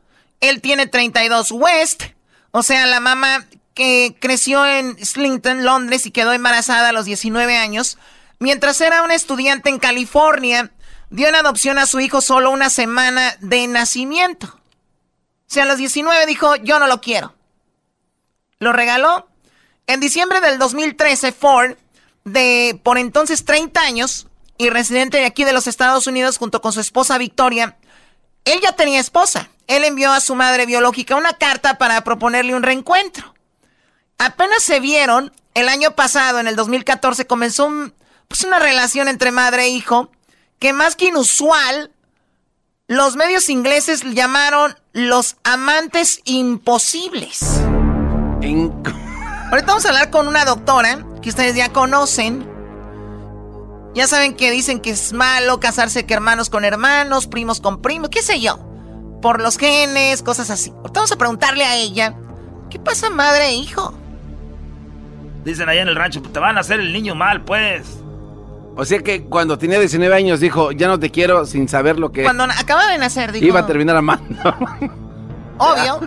él 0.41 0.61
tiene 0.61 0.87
32. 0.87 1.51
West, 1.51 2.03
o 2.51 2.63
sea, 2.63 2.85
la 2.87 2.99
mamá 2.99 3.45
que 3.73 4.17
creció 4.19 4.65
en 4.65 4.97
Slington, 5.03 5.63
Londres, 5.63 6.05
y 6.05 6.11
quedó 6.11 6.33
embarazada 6.33 6.89
a 6.89 6.91
los 6.91 7.05
19 7.05 7.55
años, 7.57 7.97
mientras 8.39 8.81
era 8.81 9.03
una 9.03 9.15
estudiante 9.15 9.69
en 9.69 9.79
California, 9.79 10.71
dio 11.09 11.27
en 11.27 11.35
adopción 11.35 11.77
a 11.77 11.85
su 11.85 12.01
hijo 12.01 12.19
solo 12.19 12.51
una 12.51 12.69
semana 12.69 13.37
de 13.39 13.67
nacimiento. 13.67 14.47
O 14.47 15.51
sea, 15.51 15.63
a 15.63 15.67
los 15.67 15.77
19 15.77 16.25
dijo, 16.25 16.55
yo 16.57 16.79
no 16.79 16.87
lo 16.87 17.01
quiero. 17.01 17.33
Lo 18.59 18.73
regaló. 18.73 19.27
En 19.87 19.99
diciembre 19.99 20.41
del 20.41 20.59
2013, 20.59 21.31
Ford, 21.31 21.75
de 22.25 22.79
por 22.83 22.97
entonces 22.97 23.45
30 23.45 23.81
años, 23.81 24.27
y 24.59 24.69
residente 24.69 25.17
de 25.17 25.25
aquí 25.25 25.45
de 25.45 25.53
los 25.53 25.65
Estados 25.65 26.05
Unidos 26.05 26.37
junto 26.37 26.61
con 26.61 26.73
su 26.73 26.81
esposa 26.81 27.17
Victoria, 27.17 27.77
él 28.45 28.59
ya 28.61 28.73
tenía 28.73 28.99
esposa. 28.99 29.49
Él 29.67 29.85
envió 29.85 30.11
a 30.11 30.19
su 30.19 30.35
madre 30.35 30.65
biológica 30.65 31.15
una 31.15 31.33
carta 31.33 31.77
para 31.77 32.03
proponerle 32.03 32.53
un 32.53 32.63
reencuentro. 32.63 33.33
Apenas 34.17 34.61
se 34.61 34.81
vieron, 34.81 35.31
el 35.53 35.69
año 35.69 35.95
pasado, 35.95 36.39
en 36.39 36.47
el 36.47 36.57
2014, 36.57 37.25
comenzó 37.25 37.69
pues 38.27 38.43
una 38.43 38.59
relación 38.59 39.07
entre 39.07 39.31
madre 39.31 39.63
e 39.63 39.69
hijo 39.69 40.11
que 40.59 40.73
más 40.73 40.97
que 40.97 41.05
inusual, 41.05 41.91
los 42.87 43.15
medios 43.15 43.47
ingleses 43.47 44.03
llamaron 44.03 44.77
los 44.91 45.37
amantes 45.43 46.19
imposibles. 46.25 47.39
Ahorita 48.41 49.67
vamos 49.67 49.85
a 49.85 49.89
hablar 49.89 50.09
con 50.09 50.27
una 50.27 50.43
doctora 50.43 51.05
que 51.21 51.29
ustedes 51.29 51.55
ya 51.55 51.71
conocen. 51.71 52.48
Ya 53.99 54.07
saben 54.07 54.33
que 54.33 54.49
dicen 54.49 54.79
que 54.79 54.91
es 54.91 55.11
malo 55.11 55.59
casarse 55.59 56.05
que 56.05 56.13
hermanos 56.13 56.49
con 56.49 56.63
hermanos, 56.63 57.27
primos 57.27 57.59
con 57.59 57.81
primos, 57.81 58.07
qué 58.07 58.21
sé 58.21 58.39
yo. 58.39 58.57
Por 59.21 59.41
los 59.41 59.57
genes, 59.57 60.23
cosas 60.23 60.49
así. 60.49 60.69
Ahorita 60.69 61.01
vamos 61.01 61.11
a 61.11 61.17
preguntarle 61.17 61.65
a 61.65 61.75
ella, 61.75 62.15
¿qué 62.69 62.79
pasa 62.79 63.09
madre 63.09 63.47
e 63.47 63.55
hijo? 63.55 63.93
Dicen 65.43 65.67
allá 65.67 65.81
en 65.81 65.89
el 65.89 65.97
rancho, 65.97 66.21
te 66.21 66.39
van 66.39 66.55
a 66.55 66.61
hacer 66.61 66.79
el 66.79 66.93
niño 66.93 67.13
mal, 67.13 67.43
pues. 67.43 67.99
O 68.77 68.85
sea 68.85 68.99
que 68.99 69.25
cuando 69.25 69.57
tenía 69.57 69.77
19 69.77 70.15
años 70.15 70.39
dijo, 70.39 70.71
ya 70.71 70.87
no 70.87 70.97
te 70.97 71.11
quiero 71.11 71.45
sin 71.45 71.67
saber 71.67 71.99
lo 71.99 72.13
que... 72.13 72.23
Cuando 72.23 72.45
acaba 72.45 72.87
de 72.87 72.99
nacer, 72.99 73.33
dijo... 73.33 73.45
Iba 73.45 73.59
a 73.59 73.67
terminar 73.67 73.97
amando. 73.97 74.33
Obvio. 75.57 75.99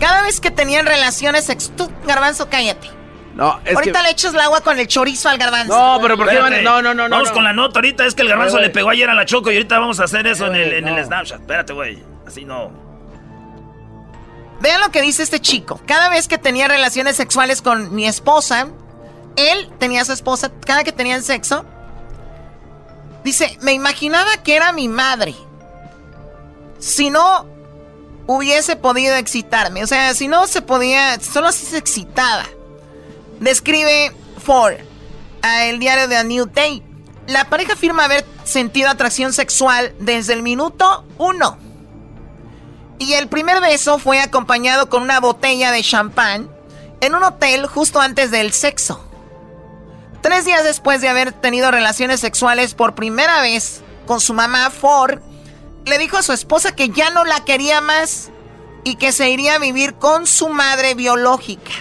Cada 0.00 0.22
vez 0.22 0.40
que 0.40 0.50
tenían 0.50 0.84
relaciones. 0.86 1.46
Tú, 1.76 1.88
garbanzo, 2.08 2.48
cállate. 2.50 2.88
No, 3.34 3.60
es 3.64 3.74
ahorita 3.74 4.02
le 4.02 4.10
echas 4.10 4.34
el 4.34 4.40
agua 4.40 4.60
con 4.60 4.78
el 4.78 4.86
chorizo 4.86 5.28
al 5.28 5.38
garbanzo. 5.38 5.72
No, 5.72 5.98
pero 6.02 6.16
¿por 6.16 6.28
qué 6.28 6.38
van? 6.38 6.62
No, 6.62 6.82
no, 6.82 6.92
no, 6.92 7.08
Vamos 7.08 7.30
con 7.30 7.44
la 7.44 7.52
nota 7.52 7.78
ahorita. 7.78 8.04
Es 8.04 8.14
que 8.14 8.22
el 8.22 8.28
garbanzo 8.28 8.58
le 8.58 8.70
pegó 8.70 8.90
ayer 8.90 9.08
a 9.08 9.14
la 9.14 9.24
Choco 9.24 9.50
y 9.50 9.54
ahorita 9.56 9.78
vamos 9.78 10.00
a 10.00 10.04
hacer 10.04 10.26
eso 10.26 10.46
en, 10.46 10.56
el, 10.56 10.72
en 10.74 10.88
el 10.88 11.04
Snapchat. 11.04 11.40
Espérate, 11.40 11.72
güey. 11.72 12.02
Así 12.26 12.44
no. 12.44 12.70
Vean 14.60 14.80
lo 14.80 14.90
que 14.90 15.02
dice 15.02 15.22
este 15.22 15.40
chico. 15.40 15.80
Cada 15.86 16.08
vez 16.08 16.28
que 16.28 16.38
tenía 16.38 16.68
relaciones 16.68 17.16
sexuales 17.16 17.62
con 17.62 17.94
mi 17.94 18.06
esposa, 18.06 18.68
él 19.36 19.70
tenía 19.78 20.02
a 20.02 20.04
su 20.04 20.12
esposa, 20.12 20.52
cada 20.64 20.84
que 20.84 20.92
tenían 20.92 21.22
sexo, 21.22 21.64
dice, 23.24 23.58
me 23.62 23.72
imaginaba 23.72 24.36
que 24.44 24.54
era 24.54 24.72
mi 24.72 24.88
madre. 24.88 25.34
Si 26.78 27.10
no 27.10 27.46
hubiese 28.26 28.76
podido 28.76 29.16
excitarme, 29.16 29.82
o 29.82 29.86
sea, 29.86 30.14
si 30.14 30.28
no 30.28 30.46
se 30.46 30.62
podía, 30.62 31.18
solo 31.18 31.48
así 31.48 31.66
se 31.66 31.78
excitaba. 31.78 32.44
Describe 33.42 34.12
Ford 34.38 34.74
a 35.42 35.64
el 35.64 35.80
diario 35.80 36.06
de 36.06 36.16
A 36.16 36.22
New 36.22 36.46
Day. 36.46 36.80
La 37.26 37.46
pareja 37.46 37.72
afirma 37.72 38.04
haber 38.04 38.24
sentido 38.44 38.88
atracción 38.88 39.32
sexual 39.32 39.96
desde 39.98 40.32
el 40.32 40.44
minuto 40.44 41.04
uno. 41.18 41.58
Y 43.00 43.14
el 43.14 43.26
primer 43.26 43.60
beso 43.60 43.98
fue 43.98 44.20
acompañado 44.20 44.88
con 44.88 45.02
una 45.02 45.18
botella 45.18 45.72
de 45.72 45.82
champán 45.82 46.48
en 47.00 47.16
un 47.16 47.24
hotel 47.24 47.66
justo 47.66 48.00
antes 48.00 48.30
del 48.30 48.52
sexo. 48.52 49.04
Tres 50.20 50.44
días 50.44 50.62
después 50.62 51.00
de 51.00 51.08
haber 51.08 51.32
tenido 51.32 51.72
relaciones 51.72 52.20
sexuales 52.20 52.74
por 52.74 52.94
primera 52.94 53.40
vez 53.40 53.82
con 54.06 54.20
su 54.20 54.34
mamá, 54.34 54.70
Ford 54.70 55.18
le 55.84 55.98
dijo 55.98 56.16
a 56.16 56.22
su 56.22 56.32
esposa 56.32 56.76
que 56.76 56.90
ya 56.90 57.10
no 57.10 57.24
la 57.24 57.44
quería 57.44 57.80
más 57.80 58.30
y 58.84 58.94
que 58.94 59.10
se 59.10 59.30
iría 59.30 59.56
a 59.56 59.58
vivir 59.58 59.94
con 59.94 60.28
su 60.28 60.48
madre 60.48 60.94
biológica. 60.94 61.72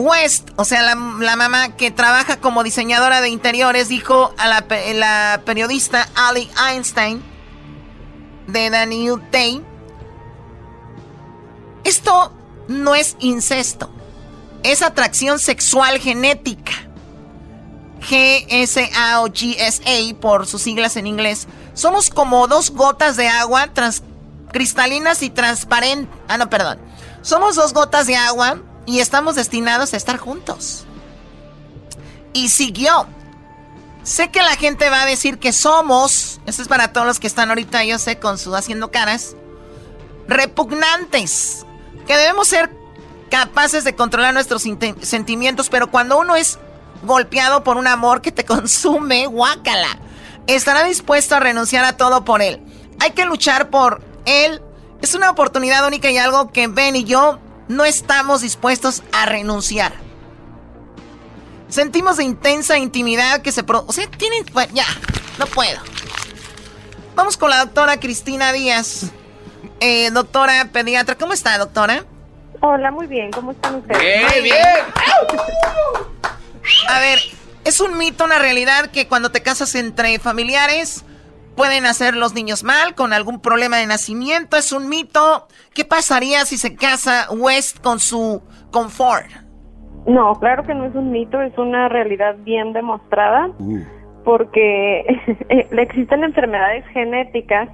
West, 0.00 0.50
o 0.56 0.64
sea, 0.64 0.82
la, 0.82 0.94
mamá 0.94 1.76
que 1.76 1.90
trabaja 1.90 2.38
como 2.40 2.62
diseñadora 2.62 3.20
de 3.20 3.28
interiores, 3.28 3.88
dijo 3.88 4.34
a 4.38 4.48
la, 4.48 5.42
periodista 5.44 6.08
Ali 6.14 6.50
Einstein 6.68 7.22
de 8.46 8.70
The 8.70 9.20
Day, 9.30 9.64
esto 11.84 12.32
no 12.68 12.94
es 12.94 13.16
incesto, 13.20 13.90
es 14.62 14.82
atracción 14.82 15.38
sexual 15.38 15.98
genética. 15.98 16.72
GSA 18.00 19.20
o 19.20 19.26
GSA 19.26 20.18
por 20.22 20.46
sus 20.46 20.62
siglas 20.62 20.96
en 20.96 21.06
inglés. 21.06 21.46
Somos 21.74 22.08
como 22.08 22.48
dos 22.48 22.70
gotas 22.70 23.18
de 23.18 23.28
agua 23.28 23.68
cristalinas 24.50 25.22
y 25.22 25.28
transparentes. 25.28 26.08
Ah, 26.26 26.38
no, 26.38 26.48
perdón. 26.48 26.78
Somos 27.20 27.56
dos 27.56 27.74
gotas 27.74 28.06
de 28.06 28.16
agua 28.16 28.62
y 28.86 29.00
estamos 29.00 29.34
destinados 29.34 29.92
a 29.92 29.96
estar 29.96 30.16
juntos. 30.16 30.84
Y 32.32 32.48
siguió. 32.48 33.06
Sé 34.02 34.30
que 34.30 34.42
la 34.42 34.56
gente 34.56 34.88
va 34.88 35.02
a 35.02 35.06
decir 35.06 35.38
que 35.38 35.52
somos, 35.52 36.40
esto 36.46 36.62
es 36.62 36.68
para 36.68 36.92
todos 36.92 37.06
los 37.06 37.20
que 37.20 37.26
están 37.26 37.50
ahorita, 37.50 37.84
yo 37.84 37.98
sé, 37.98 38.18
con 38.18 38.38
su 38.38 38.54
haciendo 38.54 38.90
caras, 38.90 39.36
repugnantes, 40.26 41.66
que 42.06 42.16
debemos 42.16 42.48
ser 42.48 42.70
capaces 43.30 43.84
de 43.84 43.94
controlar 43.94 44.32
nuestros 44.32 44.62
sentimientos, 45.02 45.68
pero 45.68 45.90
cuando 45.90 46.18
uno 46.18 46.34
es 46.34 46.58
golpeado 47.02 47.62
por 47.62 47.76
un 47.76 47.86
amor 47.86 48.22
que 48.22 48.32
te 48.32 48.44
consume, 48.46 49.26
guácala, 49.26 49.98
estará 50.46 50.84
dispuesto 50.84 51.36
a 51.36 51.40
renunciar 51.40 51.84
a 51.84 51.96
todo 51.96 52.24
por 52.24 52.42
él. 52.42 52.62
Hay 53.00 53.10
que 53.12 53.24
luchar 53.24 53.70
por 53.70 54.02
él. 54.24 54.62
Es 55.00 55.14
una 55.14 55.30
oportunidad 55.30 55.86
única 55.86 56.10
y 56.10 56.18
algo 56.18 56.50
que 56.50 56.66
Ben 56.68 56.96
y 56.96 57.04
yo 57.04 57.38
no 57.70 57.84
estamos 57.84 58.40
dispuestos 58.40 59.04
a 59.12 59.26
renunciar. 59.26 59.92
Sentimos 61.68 62.16
de 62.16 62.24
intensa 62.24 62.76
intimidad 62.76 63.42
que 63.42 63.52
se... 63.52 63.62
Pro 63.62 63.84
o 63.86 63.92
sea, 63.92 64.10
tienen... 64.10 64.44
ya, 64.72 64.86
no 65.38 65.46
puedo. 65.46 65.78
Vamos 67.14 67.36
con 67.36 67.48
la 67.48 67.58
doctora 67.58 68.00
Cristina 68.00 68.52
Díaz. 68.52 69.12
Eh, 69.78 70.10
doctora 70.10 70.68
pediatra, 70.72 71.14
¿cómo 71.16 71.32
está, 71.32 71.56
doctora? 71.58 72.04
Hola, 72.60 72.90
muy 72.90 73.06
bien. 73.06 73.30
¿Cómo 73.30 73.52
están 73.52 73.76
ustedes? 73.76 74.00
Bien, 74.00 74.42
bien. 74.42 74.58
A 76.88 76.98
ver, 76.98 77.20
es 77.64 77.80
un 77.80 77.96
mito, 77.96 78.24
una 78.24 78.40
realidad 78.40 78.90
que 78.90 79.06
cuando 79.06 79.30
te 79.30 79.44
casas 79.44 79.76
entre 79.76 80.18
familiares 80.18 81.04
pueden 81.60 81.84
hacer 81.84 82.16
los 82.16 82.34
niños 82.34 82.64
mal, 82.64 82.94
con 82.94 83.12
algún 83.12 83.38
problema 83.38 83.76
de 83.76 83.86
nacimiento. 83.86 84.56
Es 84.56 84.72
un 84.72 84.88
mito. 84.88 85.46
¿Qué 85.74 85.84
pasaría 85.84 86.46
si 86.46 86.56
se 86.56 86.74
casa 86.74 87.26
West 87.30 87.80
con 87.82 88.00
su 88.00 88.40
confort? 88.70 89.26
No, 90.06 90.32
claro 90.40 90.62
que 90.64 90.72
no 90.72 90.86
es 90.86 90.94
un 90.94 91.10
mito, 91.10 91.38
es 91.42 91.56
una 91.58 91.90
realidad 91.90 92.36
bien 92.38 92.72
demostrada. 92.72 93.50
Uh. 93.58 93.80
porque 94.24 95.04
existen 95.70 96.24
enfermedades 96.24 96.84
genéticas 96.94 97.68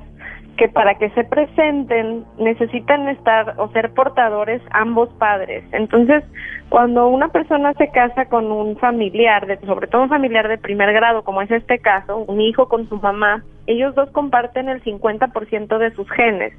que 0.57 0.69
para 0.69 0.95
que 0.95 1.11
se 1.11 1.25
presenten 1.25 2.25
necesitan 2.39 3.09
estar 3.09 3.55
o 3.59 3.69
ser 3.69 3.93
portadores 3.93 4.63
ambos 4.71 5.09
padres. 5.19 5.65
Entonces, 5.73 6.25
cuando 6.69 7.09
una 7.09 7.29
persona 7.29 7.73
se 7.75 7.91
casa 7.91 8.27
con 8.27 8.51
un 8.51 8.77
familiar, 8.77 9.47
de, 9.47 9.59
sobre 9.67 9.87
todo 9.87 10.03
un 10.03 10.09
familiar 10.09 10.49
de 10.49 10.59
primer 10.59 10.93
grado, 10.93 11.23
como 11.23 11.43
es 11.43 11.51
este 11.51 11.79
caso, 11.79 12.19
un 12.19 12.41
hijo 12.41 12.69
con 12.69 12.89
su 12.89 12.97
mamá, 12.97 13.45
ellos 13.67 13.95
dos 13.95 14.11
comparten 14.11 14.69
el 14.69 14.83
50% 14.83 15.79
de 15.79 15.91
sus 15.93 16.11
genes. 16.11 16.55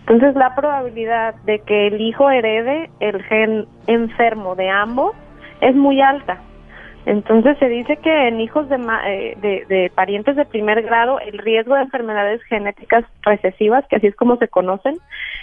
Entonces, 0.00 0.34
la 0.34 0.54
probabilidad 0.54 1.34
de 1.44 1.60
que 1.60 1.86
el 1.86 2.00
hijo 2.00 2.30
herede 2.30 2.90
el 3.00 3.22
gen 3.22 3.66
enfermo 3.86 4.56
de 4.56 4.68
ambos 4.68 5.12
es 5.60 5.76
muy 5.76 6.00
alta. 6.00 6.40
Entonces 7.04 7.58
se 7.58 7.68
dice 7.68 7.96
que 7.96 8.28
en 8.28 8.40
hijos 8.40 8.66
eh, 8.70 9.36
de, 9.40 9.64
de 9.68 9.90
parientes 9.92 10.36
de 10.36 10.44
primer 10.44 10.82
grado 10.82 11.18
el 11.18 11.36
riesgo 11.38 11.74
de 11.74 11.82
enfermedades 11.82 12.40
genéticas 12.44 13.04
recesivas, 13.22 13.84
que 13.88 13.96
así 13.96 14.06
es 14.06 14.14
como 14.14 14.36
se 14.36 14.46
conocen, 14.46 14.98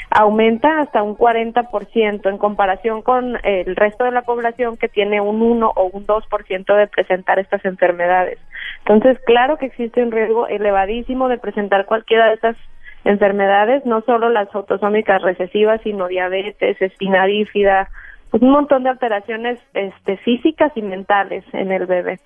aumenta 0.10 0.80
hasta 0.80 1.04
un 1.04 1.18
40% 1.18 2.30
en 2.30 2.38
comparación 2.38 3.02
con 3.02 3.38
el 3.44 3.76
resto 3.76 4.06
de 4.06 4.12
la 4.12 4.22
población 4.22 4.78
que 4.78 4.88
tiene 4.88 5.20
un 5.20 5.42
1 5.42 5.74
o 5.76 5.84
un 5.92 6.08
2% 6.08 6.76
de 6.76 6.88
presentar 6.88 7.40
estas 7.40 7.64
enfermedades. 7.66 8.40
Entonces, 8.86 9.20
claro 9.26 9.58
que 9.58 9.66
existe 9.66 10.02
un 10.02 10.12
riesgo 10.12 10.48
elevadísimo 10.48 11.28
de 11.28 11.38
presentar 11.38 11.86
cualquiera 11.86 12.28
de 12.28 12.36
estas 12.36 12.56
enfermedades, 13.04 13.86
no 13.86 14.02
solo 14.02 14.30
las 14.30 14.54
autosómicas 14.54 15.22
recesivas, 15.22 15.82
sino 15.84 16.08
diabetes, 16.08 16.82
espina 16.82 17.26
bífida, 17.26 17.90
pues 18.32 18.44
un 18.44 18.52
montón 18.52 18.84
de 18.84 18.90
alteraciones 18.90 19.60
este, 19.74 20.18
físicas 20.18 20.72
y 20.76 20.82
mentales 20.82 21.44
en 21.54 21.72
el 21.72 21.86
bebé. 21.86 22.20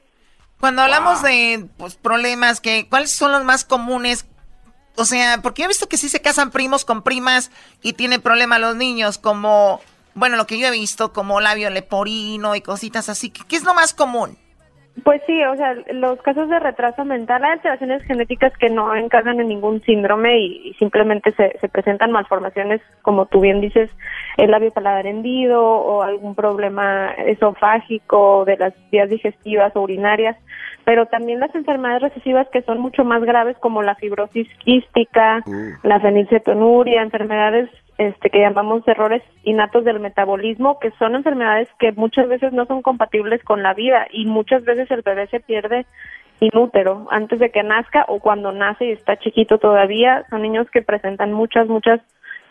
Cuando 0.59 0.81
hablamos 0.81 1.21
de 1.21 1.67
pues, 1.77 1.95
problemas, 1.95 2.61
que, 2.61 2.87
¿cuáles 2.89 3.11
son 3.11 3.31
los 3.31 3.43
más 3.43 3.65
comunes? 3.65 4.25
O 4.95 5.05
sea, 5.05 5.39
porque 5.41 5.61
yo 5.61 5.65
he 5.65 5.67
visto 5.67 5.89
que 5.89 5.97
sí 5.97 6.09
se 6.09 6.21
casan 6.21 6.51
primos 6.51 6.85
con 6.85 7.01
primas 7.01 7.51
y 7.81 7.93
tienen 7.93 8.21
problemas 8.21 8.59
los 8.59 8.75
niños, 8.75 9.17
como, 9.17 9.81
bueno, 10.13 10.37
lo 10.37 10.47
que 10.47 10.59
yo 10.59 10.67
he 10.67 10.71
visto, 10.71 11.11
como 11.11 11.41
labio 11.41 11.69
leporino 11.69 12.55
y 12.55 12.61
cositas 12.61 13.09
así. 13.09 13.29
¿Qué, 13.29 13.41
qué 13.47 13.55
es 13.55 13.63
lo 13.63 13.73
más 13.73 13.93
común? 13.93 14.37
Pues 15.01 15.23
sí, 15.25 15.43
o 15.43 15.55
sea, 15.55 15.73
los 15.91 16.21
casos 16.21 16.47
de 16.49 16.59
retraso 16.59 17.03
mental, 17.03 17.43
hay 17.43 17.53
alteraciones 17.53 18.03
genéticas 18.03 18.55
que 18.59 18.69
no 18.69 18.95
encarnan 18.95 19.39
en 19.39 19.47
ningún 19.47 19.81
síndrome 19.81 20.37
y, 20.37 20.69
y 20.69 20.73
simplemente 20.75 21.31
se, 21.31 21.57
se 21.59 21.67
presentan 21.67 22.11
malformaciones, 22.11 22.79
como 23.01 23.25
tú 23.25 23.41
bien 23.41 23.59
dices, 23.59 23.89
el 24.37 24.51
labio 24.51 24.71
paladar 24.71 25.07
hendido 25.07 25.63
o 25.63 26.03
algún 26.03 26.35
problema 26.35 27.11
esofágico 27.13 28.45
de 28.45 28.57
las 28.57 28.73
vías 28.91 29.09
digestivas 29.09 29.75
o 29.75 29.81
urinarias, 29.81 30.37
pero 30.85 31.05
también 31.05 31.39
las 31.39 31.53
enfermedades 31.55 32.01
recesivas 32.01 32.47
que 32.49 32.61
son 32.61 32.79
mucho 32.79 33.03
más 33.03 33.23
graves 33.23 33.57
como 33.59 33.81
la 33.81 33.95
fibrosis 33.95 34.47
quística, 34.59 35.43
la 35.83 35.99
fenilcetonuria, 35.99 37.01
enfermedades 37.01 37.69
este, 37.97 38.29
que 38.29 38.39
llamamos 38.39 38.87
errores 38.87 39.21
innatos 39.43 39.85
del 39.85 39.99
metabolismo, 39.99 40.79
que 40.79 40.91
son 40.99 41.15
enfermedades 41.15 41.69
que 41.79 41.91
muchas 41.91 42.27
veces 42.27 42.51
no 42.51 42.65
son 42.65 42.81
compatibles 42.81 43.43
con 43.43 43.63
la 43.63 43.73
vida 43.73 44.07
y 44.11 44.25
muchas 44.25 44.63
veces 44.65 44.89
el 44.91 45.03
bebé 45.03 45.27
se 45.27 45.39
pierde 45.39 45.85
inútero 46.39 47.07
antes 47.11 47.39
de 47.39 47.51
que 47.51 47.63
nazca 47.63 48.05
o 48.07 48.19
cuando 48.19 48.51
nace 48.51 48.85
y 48.85 48.91
está 48.91 49.17
chiquito 49.17 49.57
todavía. 49.59 50.25
Son 50.29 50.41
niños 50.41 50.69
que 50.71 50.81
presentan 50.81 51.31
muchas, 51.31 51.67
muchas, 51.67 52.01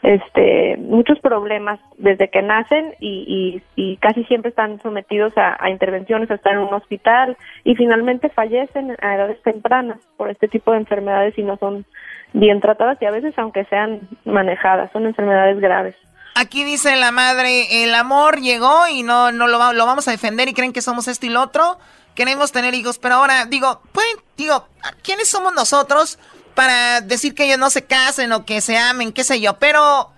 este, 0.03 0.77
muchos 0.79 1.21
problemas 1.21 1.79
desde 1.97 2.29
que 2.29 2.43
nacen 2.43 2.95
y, 2.99 3.63
y, 3.77 3.97
casi 3.99 4.25
siempre 4.25 4.51
están 4.51 4.81
sometidos 4.81 5.33
a, 5.37 5.71
intervenciones, 5.71 6.29
a 6.31 6.35
estar 6.35 6.55
en 6.55 6.59
un 6.59 6.75
hospital 6.75 7.37
y 7.63 7.77
finalmente 7.77 8.29
fallecen 8.31 8.97
a 9.01 9.15
edades 9.15 9.41
tempranas 9.43 9.99
por 10.17 10.29
este 10.31 10.49
tipo 10.49 10.73
de 10.73 10.79
enfermedades 10.79 11.39
y 11.39 11.43
no 11.43 11.57
son 11.57 11.87
bien 12.33 12.61
tratadas 12.61 12.99
y 13.01 13.05
a 13.05 13.13
veces 13.13 13.39
aunque 13.39 13.65
sean 13.67 14.01
manejadas, 14.25 14.91
son 14.93 15.07
enfermedades 15.07 15.61
graves. 15.61 15.95
Aquí 16.35 16.65
dice 16.65 16.97
la 16.97 17.13
madre, 17.13 17.85
el 17.85 17.95
amor 17.95 18.41
llegó 18.41 18.89
y 18.89 19.05
no, 19.05 19.31
no 19.31 19.47
lo, 19.47 19.73
lo 19.73 19.87
vamos 19.87 20.09
a 20.09 20.11
defender 20.11 20.49
y 20.49 20.55
creen 20.55 20.73
que 20.73 20.83
somos 20.83 21.07
esto 21.07 21.27
y 21.27 21.29
lo 21.29 21.43
otro. 21.43 21.79
Queremos 22.17 22.51
tener 22.51 22.75
hijos, 22.75 22.99
pero 22.99 23.17
ahora 23.17 23.47
digo, 23.47 23.81
pueden, 23.93 24.17
digo, 24.37 24.67
¿quiénes 25.03 25.31
somos 25.31 25.55
nosotros 25.55 26.19
para 26.55 27.01
decir 27.01 27.35
que 27.35 27.45
ellos 27.45 27.59
no 27.59 27.71
se 27.71 27.85
casen 27.85 28.33
o 28.33 28.45
que 28.45 28.61
se 28.61 28.77
amen, 28.79 29.13
qué 29.13 29.25
sé 29.25 29.41
yo? 29.41 29.55
Pero 29.59 30.09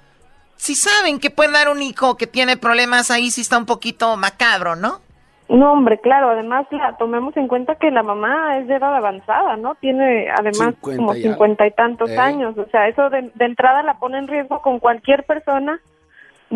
si 0.57 0.74
saben 0.74 1.18
que 1.20 1.30
pueden 1.30 1.53
dar 1.53 1.68
un 1.68 1.82
hijo 1.82 2.16
que 2.16 2.26
tiene 2.26 2.57
problemas, 2.57 3.11
ahí 3.11 3.30
sí 3.30 3.41
está 3.41 3.59
un 3.59 3.66
poquito 3.66 4.16
macabro, 4.16 4.76
¿no? 4.76 5.01
No, 5.49 5.72
hombre, 5.72 6.01
claro, 6.01 6.30
además 6.30 6.66
la, 6.70 6.97
tomemos 6.97 7.37
en 7.37 7.49
cuenta 7.49 7.74
que 7.74 7.91
la 7.91 8.03
mamá 8.03 8.57
es 8.59 8.66
de 8.66 8.76
edad 8.76 8.97
avanzada, 8.97 9.57
¿no? 9.57 9.74
Tiene 9.74 10.28
además 10.30 10.74
50 10.80 10.97
como 10.97 11.12
cincuenta 11.12 11.66
y 11.66 11.70
tantos 11.72 12.09
Eh. 12.11 12.18
años, 12.18 12.57
o 12.57 12.66
sea, 12.70 12.89
eso 12.89 13.11
de, 13.11 13.30
de 13.35 13.45
entrada 13.45 13.82
la 13.82 13.99
pone 13.99 14.16
en 14.18 14.26
riesgo 14.26 14.62
con 14.62 14.78
cualquier 14.78 15.24
persona 15.24 15.80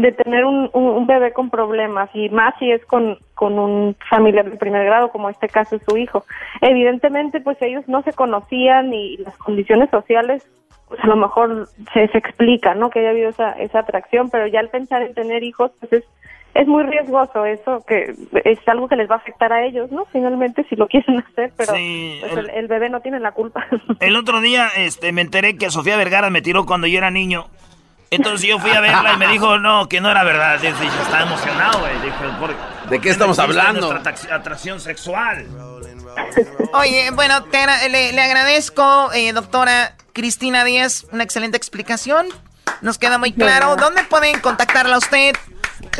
de 0.02 0.12
tener 0.12 0.44
un, 0.44 0.70
un, 0.72 0.84
un 0.84 1.06
bebé 1.06 1.32
con 1.32 1.50
problemas 1.50 2.08
y 2.14 2.28
más 2.28 2.54
si 2.58 2.70
es 2.70 2.84
con, 2.86 3.18
con 3.34 3.58
un 3.58 3.96
familiar 4.08 4.48
de 4.50 4.56
primer 4.56 4.84
grado, 4.84 5.10
como 5.10 5.28
este 5.30 5.48
caso 5.48 5.76
es 5.76 5.82
su 5.88 5.96
hijo. 5.96 6.24
Evidentemente, 6.60 7.40
pues 7.40 7.56
ellos 7.62 7.84
no 7.88 8.02
se 8.02 8.12
conocían 8.12 8.92
y 8.92 9.16
las 9.18 9.36
condiciones 9.38 9.90
sociales, 9.90 10.46
pues 10.88 11.00
a 11.02 11.06
lo 11.06 11.16
mejor 11.16 11.68
se, 11.92 12.08
se 12.08 12.18
explica, 12.18 12.74
¿no? 12.74 12.90
Que 12.90 13.00
haya 13.00 13.10
habido 13.10 13.30
esa, 13.30 13.52
esa 13.52 13.80
atracción, 13.80 14.30
pero 14.30 14.46
ya 14.46 14.60
al 14.60 14.68
pensar 14.70 15.02
en 15.02 15.14
tener 15.14 15.42
hijos, 15.42 15.70
pues 15.80 15.92
es 15.92 16.04
es 16.54 16.66
muy 16.66 16.82
riesgoso 16.82 17.44
eso, 17.44 17.84
que 17.86 18.14
es 18.44 18.58
algo 18.68 18.88
que 18.88 18.96
les 18.96 19.08
va 19.08 19.16
a 19.16 19.18
afectar 19.18 19.52
a 19.52 19.64
ellos, 19.64 19.92
¿no? 19.92 20.06
Finalmente, 20.06 20.64
si 20.68 20.74
lo 20.76 20.86
quieren 20.88 21.18
hacer, 21.18 21.52
pero 21.56 21.74
Sí, 21.74 22.16
pues, 22.20 22.32
el- 22.32 22.38
el, 22.38 22.50
el 22.50 22.66
bebé 22.68 22.88
no 22.88 23.00
tiene 23.00 23.20
la 23.20 23.32
culpa. 23.32 23.64
El 24.00 24.16
otro 24.16 24.40
día 24.40 24.66
este, 24.76 25.12
me 25.12 25.20
enteré 25.20 25.56
que 25.56 25.70
Sofía 25.70 25.96
Vergara 25.96 26.30
me 26.30 26.42
tiró 26.42 26.64
cuando 26.66 26.86
yo 26.88 26.98
era 26.98 27.10
niño. 27.10 27.44
Entonces 28.10 28.48
yo 28.48 28.58
fui 28.58 28.70
a 28.70 28.80
verla 28.80 29.12
y 29.14 29.16
me 29.18 29.28
dijo, 29.28 29.58
no, 29.58 29.88
que 29.88 30.00
no 30.00 30.10
era 30.10 30.24
verdad. 30.24 30.58
Dije, 30.60 30.72
estaba 31.02 31.22
emocionado, 31.22 31.80
güey. 31.80 31.92
Dije, 32.02 32.14
¿por- 32.40 32.88
¿De 32.88 33.00
qué 33.00 33.10
estamos 33.10 33.38
hablando? 33.38 33.92
atracción 34.30 34.80
sexual. 34.80 35.46
Oye, 36.72 37.10
bueno, 37.12 37.44
te 37.44 37.58
le, 37.90 38.12
le 38.12 38.20
agradezco, 38.20 39.12
eh, 39.12 39.32
doctora 39.32 39.94
Cristina 40.12 40.64
Díaz, 40.64 41.06
una 41.12 41.22
excelente 41.22 41.56
explicación. 41.56 42.26
Nos 42.80 42.98
queda 42.98 43.18
muy 43.18 43.32
claro. 43.32 43.76
¿Dónde 43.76 44.04
pueden 44.04 44.40
contactarla 44.40 44.94
a 44.96 44.98
usted? 44.98 45.34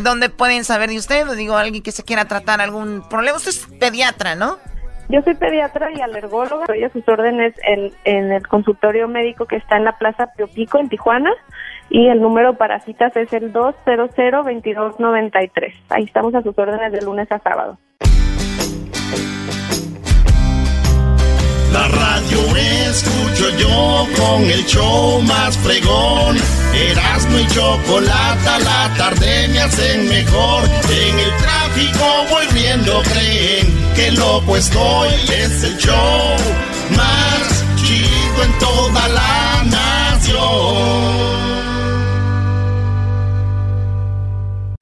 ¿Dónde 0.03 0.29
pueden 0.29 0.65
saber 0.65 0.89
de 0.91 0.97
usted? 0.99 1.27
Digo, 1.37 1.57
alguien 1.57 1.83
que 1.83 1.93
se 1.93 2.05
quiera 2.05 2.25
tratar 2.27 2.61
algún 2.61 3.07
problema. 3.09 3.37
Usted 3.37 3.51
es 3.51 3.67
pediatra, 3.79 4.35
¿no? 4.35 4.59
Yo 5.11 5.23
soy 5.23 5.35
pediatra 5.35 5.91
y 5.91 6.01
alergóloga, 6.03 6.65
estoy 6.65 6.85
a 6.85 6.91
sus 6.91 7.07
órdenes 7.09 7.55
en, 7.65 7.93
en 8.05 8.31
el 8.31 8.47
consultorio 8.47 9.09
médico 9.09 9.47
que 9.47 9.57
está 9.57 9.77
en 9.79 9.85
la 9.85 9.97
Plaza 9.97 10.29
Pio 10.37 10.47
Pico, 10.49 10.79
en 10.79 10.91
Tijuana, 10.91 11.31
y 11.91 12.09
el 12.09 12.21
número 12.21 12.55
para 12.55 12.81
citas 12.81 13.17
es 13.17 13.33
el 13.33 13.53
200-2293. 13.53 15.75
Ahí 15.91 16.03
estamos 16.05 16.35
a 16.35 16.43
sus 16.43 16.59
órdenes 16.59 16.91
de 16.93 17.03
lunes 17.03 17.31
a 17.31 17.39
sábado. 17.39 17.79
La 21.73 21.87
radio 21.87 22.39
escucho 22.91 23.49
yo 23.59 24.07
con 24.17 24.43
el 24.43 24.65
show 24.67 25.23
más 25.23 25.57
fregón. 25.59 26.37
Erasmo 26.75 27.39
y 27.39 27.47
chocolate 27.47 28.65
la 28.65 28.93
tarde 28.97 29.47
me 29.49 29.61
hacen 29.61 30.09
mejor. 30.09 30.65
En 30.65 31.19
el 31.19 31.31
tráfico 31.37 32.25
voy 32.31 32.47
viendo, 32.55 33.03
creen 33.03 33.67
que 33.95 34.11
loco 34.13 34.57
estoy. 34.57 35.11
Es 35.29 35.63
el 35.65 35.77
show 35.77 36.37
más 36.97 37.63
chido 37.77 38.45
en 38.45 38.59
toda 38.59 39.07
la 39.09 39.65
nación. 39.65 41.38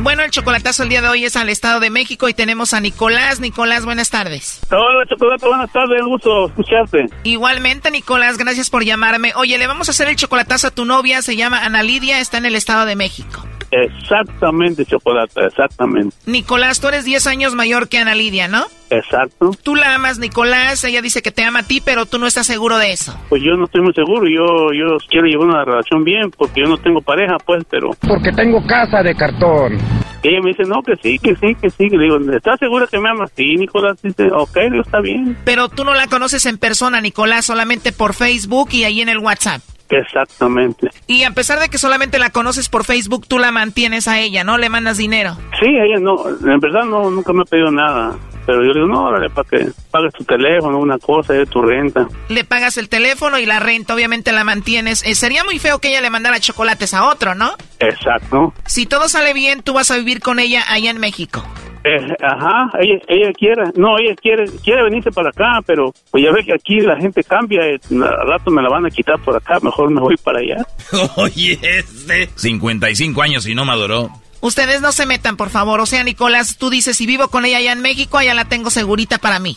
Bueno, 0.00 0.22
el 0.22 0.30
chocolatazo 0.30 0.84
el 0.84 0.88
día 0.90 1.02
de 1.02 1.08
hoy 1.08 1.24
es 1.24 1.36
al 1.36 1.48
Estado 1.48 1.80
de 1.80 1.90
México 1.90 2.28
y 2.28 2.34
tenemos 2.34 2.72
a 2.72 2.80
Nicolás. 2.80 3.40
Nicolás, 3.40 3.84
buenas 3.84 4.10
tardes. 4.10 4.60
Hola, 4.70 5.04
Chocolate, 5.08 5.46
buenas 5.46 5.72
tardes, 5.72 6.00
un 6.02 6.08
gusto 6.08 6.46
escucharte. 6.46 7.06
Igualmente, 7.24 7.90
Nicolás, 7.90 8.38
gracias 8.38 8.70
por 8.70 8.84
llamarme. 8.84 9.32
Oye, 9.34 9.58
le 9.58 9.66
vamos 9.66 9.88
a 9.88 9.90
hacer 9.90 10.08
el 10.08 10.16
chocolatazo 10.16 10.68
a 10.68 10.70
tu 10.70 10.84
novia, 10.84 11.20
se 11.22 11.36
llama 11.36 11.64
Ana 11.64 11.82
Lidia, 11.82 12.20
está 12.20 12.38
en 12.38 12.46
el 12.46 12.54
Estado 12.54 12.86
de 12.86 12.94
México. 12.94 13.44
Exactamente, 13.70 14.84
chocolate, 14.84 15.44
exactamente. 15.46 16.16
Nicolás, 16.26 16.80
tú 16.80 16.88
eres 16.88 17.04
10 17.04 17.26
años 17.26 17.54
mayor 17.54 17.88
que 17.88 17.98
Ana 17.98 18.14
Lidia, 18.14 18.48
¿no? 18.48 18.64
Exacto. 18.90 19.50
Tú 19.62 19.74
la 19.74 19.94
amas, 19.94 20.18
Nicolás. 20.18 20.82
Ella 20.84 21.02
dice 21.02 21.20
que 21.22 21.30
te 21.30 21.44
ama 21.44 21.60
a 21.60 21.62
ti, 21.62 21.82
pero 21.84 22.06
tú 22.06 22.18
no 22.18 22.26
estás 22.26 22.46
seguro 22.46 22.78
de 22.78 22.92
eso. 22.92 23.14
Pues 23.28 23.42
yo 23.42 23.54
no 23.56 23.66
estoy 23.66 23.82
muy 23.82 23.92
seguro. 23.92 24.26
Yo, 24.28 24.72
yo 24.72 24.96
quiero 25.08 25.26
llevar 25.26 25.48
una 25.48 25.64
relación 25.64 26.04
bien 26.04 26.30
porque 26.30 26.62
yo 26.62 26.68
no 26.68 26.78
tengo 26.78 27.00
pareja, 27.02 27.36
pues, 27.44 27.64
pero. 27.68 27.90
Porque 28.06 28.32
tengo 28.32 28.64
casa 28.66 29.02
de 29.02 29.14
cartón. 29.14 29.76
Y 30.22 30.28
ella 30.28 30.40
me 30.42 30.50
dice, 30.50 30.64
no, 30.64 30.82
que 30.82 30.96
sí, 30.96 31.18
que 31.18 31.36
sí, 31.36 31.54
que 31.60 31.70
sí. 31.70 31.88
Le 31.90 32.04
digo, 32.04 32.18
¿estás 32.32 32.58
segura 32.58 32.86
que 32.90 32.98
me 32.98 33.10
amas? 33.10 33.30
Sí, 33.36 33.56
Nicolás 33.56 34.00
dice, 34.02 34.28
ok, 34.32 34.56
está 34.80 35.00
bien. 35.00 35.36
Pero 35.44 35.68
tú 35.68 35.84
no 35.84 35.94
la 35.94 36.06
conoces 36.06 36.46
en 36.46 36.58
persona, 36.58 37.00
Nicolás, 37.00 37.44
solamente 37.44 37.92
por 37.92 38.14
Facebook 38.14 38.70
y 38.72 38.84
ahí 38.84 39.00
en 39.00 39.10
el 39.10 39.18
WhatsApp. 39.18 39.60
Exactamente. 39.90 40.90
Y 41.06 41.24
a 41.24 41.30
pesar 41.30 41.58
de 41.60 41.68
que 41.68 41.78
solamente 41.78 42.18
la 42.18 42.30
conoces 42.30 42.68
por 42.68 42.84
Facebook, 42.84 43.26
tú 43.26 43.38
la 43.38 43.52
mantienes 43.52 44.08
a 44.08 44.18
ella, 44.18 44.44
¿no? 44.44 44.58
Le 44.58 44.68
mandas 44.68 44.98
dinero. 44.98 45.36
Sí, 45.60 45.66
ella 45.66 45.98
no, 46.00 46.16
en 46.28 46.60
verdad 46.60 46.84
no, 46.84 47.10
nunca 47.10 47.32
me 47.32 47.42
ha 47.42 47.44
pedido 47.44 47.70
nada. 47.70 48.16
Pero 48.48 48.62
yo 48.62 48.72
le 48.72 48.80
digo, 48.80 48.86
no, 48.86 49.04
órale, 49.04 49.28
para 49.28 49.46
que 49.46 49.68
pagues 49.90 50.14
tu 50.14 50.24
teléfono, 50.24 50.78
una 50.78 50.98
cosa, 50.98 51.34
de 51.34 51.44
tu 51.44 51.60
renta. 51.60 52.08
Le 52.30 52.44
pagas 52.44 52.78
el 52.78 52.88
teléfono 52.88 53.38
y 53.38 53.44
la 53.44 53.60
renta, 53.60 53.94
obviamente 53.94 54.32
la 54.32 54.42
mantienes. 54.42 55.04
Eh, 55.04 55.14
sería 55.14 55.44
muy 55.44 55.58
feo 55.58 55.80
que 55.80 55.90
ella 55.90 56.00
le 56.00 56.08
mandara 56.08 56.40
chocolates 56.40 56.94
a 56.94 57.08
otro, 57.08 57.34
¿no? 57.34 57.52
Exacto. 57.78 58.54
Si 58.64 58.86
todo 58.86 59.10
sale 59.10 59.34
bien, 59.34 59.62
tú 59.62 59.74
vas 59.74 59.90
a 59.90 59.98
vivir 59.98 60.20
con 60.20 60.38
ella 60.38 60.64
allá 60.66 60.90
en 60.90 60.98
México. 60.98 61.44
Eh, 61.84 62.14
ajá, 62.20 62.70
ella, 62.80 63.00
ella 63.08 63.32
quiere, 63.32 63.62
no, 63.76 63.98
ella 63.98 64.14
quiere, 64.20 64.46
quiere 64.62 64.82
venirse 64.82 65.10
para 65.10 65.30
acá, 65.30 65.60
pero 65.64 65.92
pues 66.10 66.24
ya 66.24 66.32
ve 66.32 66.44
que 66.44 66.52
aquí 66.52 66.80
la 66.80 66.96
gente 66.96 67.22
cambia, 67.22 67.62
eh, 67.66 67.78
al 67.90 68.28
rato 68.28 68.50
me 68.50 68.62
la 68.62 68.68
van 68.68 68.86
a 68.86 68.90
quitar 68.90 69.18
por 69.20 69.36
acá, 69.36 69.58
mejor 69.62 69.90
me 69.90 70.00
voy 70.00 70.16
para 70.16 70.40
allá. 70.40 70.66
Oye, 71.16 71.58
este. 71.62 72.28
55 72.34 73.22
años 73.22 73.46
y 73.46 73.54
no 73.54 73.64
maduró. 73.64 74.10
Ustedes 74.40 74.80
no 74.80 74.92
se 74.92 75.06
metan, 75.06 75.36
por 75.36 75.50
favor. 75.50 75.80
O 75.80 75.86
sea, 75.86 76.04
Nicolás, 76.04 76.58
tú 76.58 76.70
dices, 76.70 76.96
si 76.96 77.06
vivo 77.06 77.28
con 77.28 77.44
ella 77.44 77.58
allá 77.58 77.72
en 77.72 77.80
México, 77.80 78.18
allá 78.18 78.34
la 78.34 78.44
tengo 78.44 78.70
segurita 78.70 79.18
para 79.18 79.40
mí. 79.40 79.56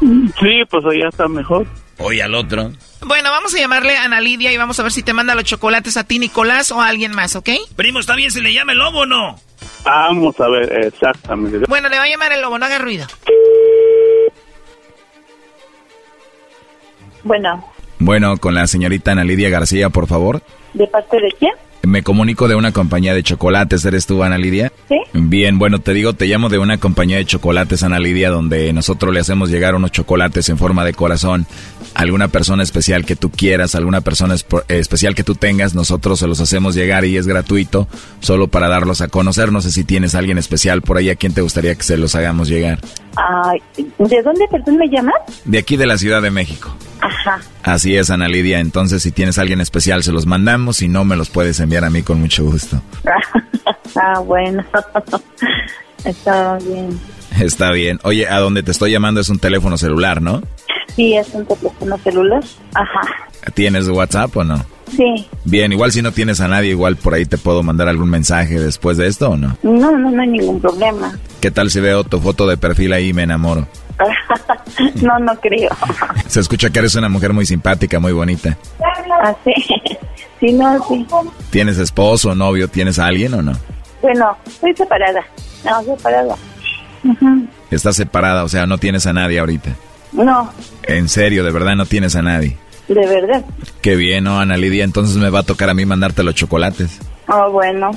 Sí, 0.00 0.62
pues 0.70 0.84
allá 0.84 1.08
está 1.08 1.28
mejor. 1.28 1.66
Oye 1.98 2.22
al 2.22 2.34
otro. 2.34 2.70
Bueno, 3.04 3.30
vamos 3.30 3.54
a 3.54 3.58
llamarle 3.58 3.96
a 3.96 4.04
Ana 4.04 4.20
Lidia 4.20 4.52
y 4.52 4.56
vamos 4.56 4.78
a 4.78 4.82
ver 4.82 4.92
si 4.92 5.02
te 5.02 5.12
manda 5.12 5.34
los 5.34 5.44
chocolates 5.44 5.96
a 5.96 6.04
ti, 6.04 6.18
Nicolás, 6.18 6.70
o 6.72 6.80
a 6.80 6.88
alguien 6.88 7.12
más, 7.12 7.36
¿ok? 7.36 7.50
Primo, 7.76 8.00
¿está 8.00 8.14
bien 8.14 8.30
si 8.30 8.40
le 8.40 8.52
llama 8.52 8.72
el 8.72 8.78
lobo 8.78 9.00
o 9.00 9.06
no? 9.06 9.40
Vamos 9.84 10.38
a 10.40 10.48
ver, 10.48 10.84
exactamente. 10.84 11.58
Bueno, 11.68 11.88
le 11.88 11.96
va 11.98 12.04
a 12.04 12.08
llamar 12.08 12.32
el 12.32 12.42
lobo, 12.42 12.58
no 12.58 12.66
haga 12.66 12.78
ruido. 12.78 13.06
Bueno, 17.22 17.64
Bueno, 17.98 18.36
con 18.38 18.54
la 18.54 18.66
señorita 18.66 19.12
Ana 19.12 19.24
Lidia 19.24 19.48
García, 19.50 19.90
por 19.90 20.06
favor. 20.06 20.40
¿de 20.74 20.86
parte 20.86 21.20
de 21.20 21.32
quién? 21.38 21.52
Me 21.82 22.02
comunico 22.02 22.48
de 22.48 22.54
una 22.54 22.72
compañía 22.72 23.14
de 23.14 23.22
chocolates. 23.22 23.84
¿Eres 23.84 24.06
tú, 24.06 24.22
Ana 24.22 24.36
Lidia? 24.36 24.72
Sí. 24.88 24.96
Bien, 25.12 25.58
bueno, 25.58 25.78
te 25.78 25.94
digo, 25.94 26.12
te 26.12 26.26
llamo 26.26 26.48
de 26.48 26.58
una 26.58 26.78
compañía 26.78 27.16
de 27.16 27.24
chocolates, 27.24 27.82
Ana 27.82 27.98
Lidia, 27.98 28.30
donde 28.30 28.72
nosotros 28.72 29.12
le 29.14 29.20
hacemos 29.20 29.50
llegar 29.50 29.74
unos 29.74 29.92
chocolates 29.92 30.48
en 30.48 30.58
forma 30.58 30.84
de 30.84 30.92
corazón. 30.92 31.46
Alguna 31.94 32.28
persona 32.28 32.62
especial 32.62 33.04
que 33.04 33.16
tú 33.16 33.30
quieras, 33.30 33.74
alguna 33.74 34.00
persona 34.02 34.34
eh, 34.34 34.62
especial 34.68 35.14
que 35.14 35.24
tú 35.24 35.34
tengas, 35.34 35.74
nosotros 35.74 36.18
se 36.18 36.26
los 36.26 36.40
hacemos 36.40 36.74
llegar 36.74 37.04
y 37.04 37.16
es 37.16 37.26
gratuito, 37.26 37.88
solo 38.20 38.48
para 38.48 38.68
darlos 38.68 39.00
a 39.00 39.08
conocer. 39.08 39.50
No 39.50 39.60
sé 39.60 39.72
si 39.72 39.84
tienes 39.84 40.14
a 40.14 40.18
alguien 40.18 40.38
especial 40.38 40.82
por 40.82 40.98
ahí 40.98 41.10
a 41.10 41.16
quien 41.16 41.32
te 41.32 41.40
gustaría 41.40 41.74
que 41.74 41.82
se 41.82 41.96
los 41.96 42.14
hagamos 42.14 42.48
llegar. 42.48 42.80
Ay, 43.16 43.60
¿De 43.76 44.22
dónde, 44.22 44.46
perdón, 44.50 44.76
me 44.76 44.88
llamas? 44.88 45.16
De 45.44 45.58
aquí 45.58 45.76
de 45.76 45.86
la 45.86 45.98
Ciudad 45.98 46.22
de 46.22 46.30
México. 46.30 46.70
Ajá. 47.00 47.40
Así 47.62 47.96
es, 47.96 48.10
Ana 48.10 48.28
Lidia. 48.28 48.60
Entonces, 48.60 49.02
si 49.02 49.12
tienes 49.12 49.38
a 49.38 49.42
alguien 49.42 49.60
especial, 49.60 50.02
se 50.02 50.12
los 50.12 50.26
mandamos. 50.26 50.78
Si 50.78 50.88
no, 50.88 51.04
me 51.04 51.16
los 51.16 51.30
puedes 51.30 51.60
enviar 51.60 51.84
a 51.84 51.90
mí 51.90 52.02
con 52.02 52.20
mucho 52.20 52.44
gusto. 52.44 52.80
ah, 53.96 54.20
bueno. 54.20 54.64
Está 56.04 56.58
bien. 56.58 56.98
Está 57.40 57.70
bien. 57.72 57.98
Oye, 58.02 58.28
a 58.28 58.38
donde 58.38 58.62
te 58.62 58.70
estoy 58.70 58.90
llamando 58.90 59.20
es 59.20 59.28
un 59.28 59.38
teléfono 59.38 59.76
celular, 59.76 60.22
¿no? 60.22 60.42
Sí, 60.96 61.14
es 61.14 61.28
un 61.34 61.46
teléfono 61.46 61.98
celular. 61.98 62.42
Ajá. 62.74 63.00
¿Tienes 63.54 63.88
WhatsApp 63.88 64.36
o 64.36 64.44
no? 64.44 64.64
Sí. 64.96 65.26
Bien, 65.44 65.72
igual 65.72 65.92
si 65.92 66.02
no 66.02 66.12
tienes 66.12 66.40
a 66.40 66.48
nadie, 66.48 66.70
igual 66.70 66.96
por 66.96 67.14
ahí 67.14 67.26
te 67.26 67.38
puedo 67.38 67.62
mandar 67.62 67.88
algún 67.88 68.10
mensaje 68.10 68.58
después 68.58 68.96
de 68.96 69.06
esto 69.06 69.30
o 69.30 69.36
no. 69.36 69.56
No, 69.62 69.96
no, 69.96 70.10
no 70.10 70.22
hay 70.22 70.28
ningún 70.28 70.60
problema. 70.60 71.18
¿Qué 71.40 71.50
tal 71.50 71.70
si 71.70 71.80
veo 71.80 72.04
tu 72.04 72.20
foto 72.20 72.46
de 72.46 72.56
perfil 72.56 72.92
ahí 72.92 73.08
y 73.08 73.12
me 73.12 73.22
enamoro? 73.22 73.66
no, 75.02 75.18
no 75.18 75.34
creo. 75.40 75.70
Se 76.26 76.40
escucha 76.40 76.70
que 76.70 76.78
eres 76.78 76.94
una 76.94 77.08
mujer 77.08 77.32
muy 77.32 77.46
simpática, 77.46 77.98
muy 77.98 78.12
bonita. 78.12 78.56
Ah, 79.22 79.34
sí. 79.44 80.52
No, 80.52 80.86
sí. 80.86 81.06
¿Tienes 81.50 81.78
esposo, 81.78 82.34
novio? 82.34 82.68
¿Tienes 82.68 82.98
a 82.98 83.06
alguien 83.06 83.34
o 83.34 83.42
no? 83.42 83.52
Bueno, 84.00 84.36
estoy 84.46 84.74
separada. 84.76 85.20
No, 85.64 85.82
separada. 85.82 86.36
Estás 87.70 87.96
separada, 87.96 88.44
o 88.44 88.48
sea, 88.48 88.66
no 88.66 88.78
tienes 88.78 89.06
a 89.06 89.12
nadie 89.12 89.38
ahorita. 89.40 89.70
No, 90.12 90.50
En 90.84 91.08
serio, 91.08 91.44
de 91.44 91.50
verdad 91.50 91.76
no 91.76 91.86
tienes 91.86 92.16
a 92.16 92.22
nadie. 92.22 92.56
de 92.88 93.06
verdad. 93.06 93.44
Qué 93.82 93.94
bien, 93.96 94.24
¿no, 94.24 94.40
Ana 94.40 94.56
Lidia? 94.56 94.84
Entonces 94.84 95.16
me 95.16 95.28
va 95.30 95.40
a 95.40 95.42
tocar 95.44 95.68
a 95.70 95.74
mí 95.74 95.84
mandarte 95.84 96.22
los 96.22 96.34
chocolates. 96.34 96.98
Oh, 97.28 97.50
bueno. 97.50 97.90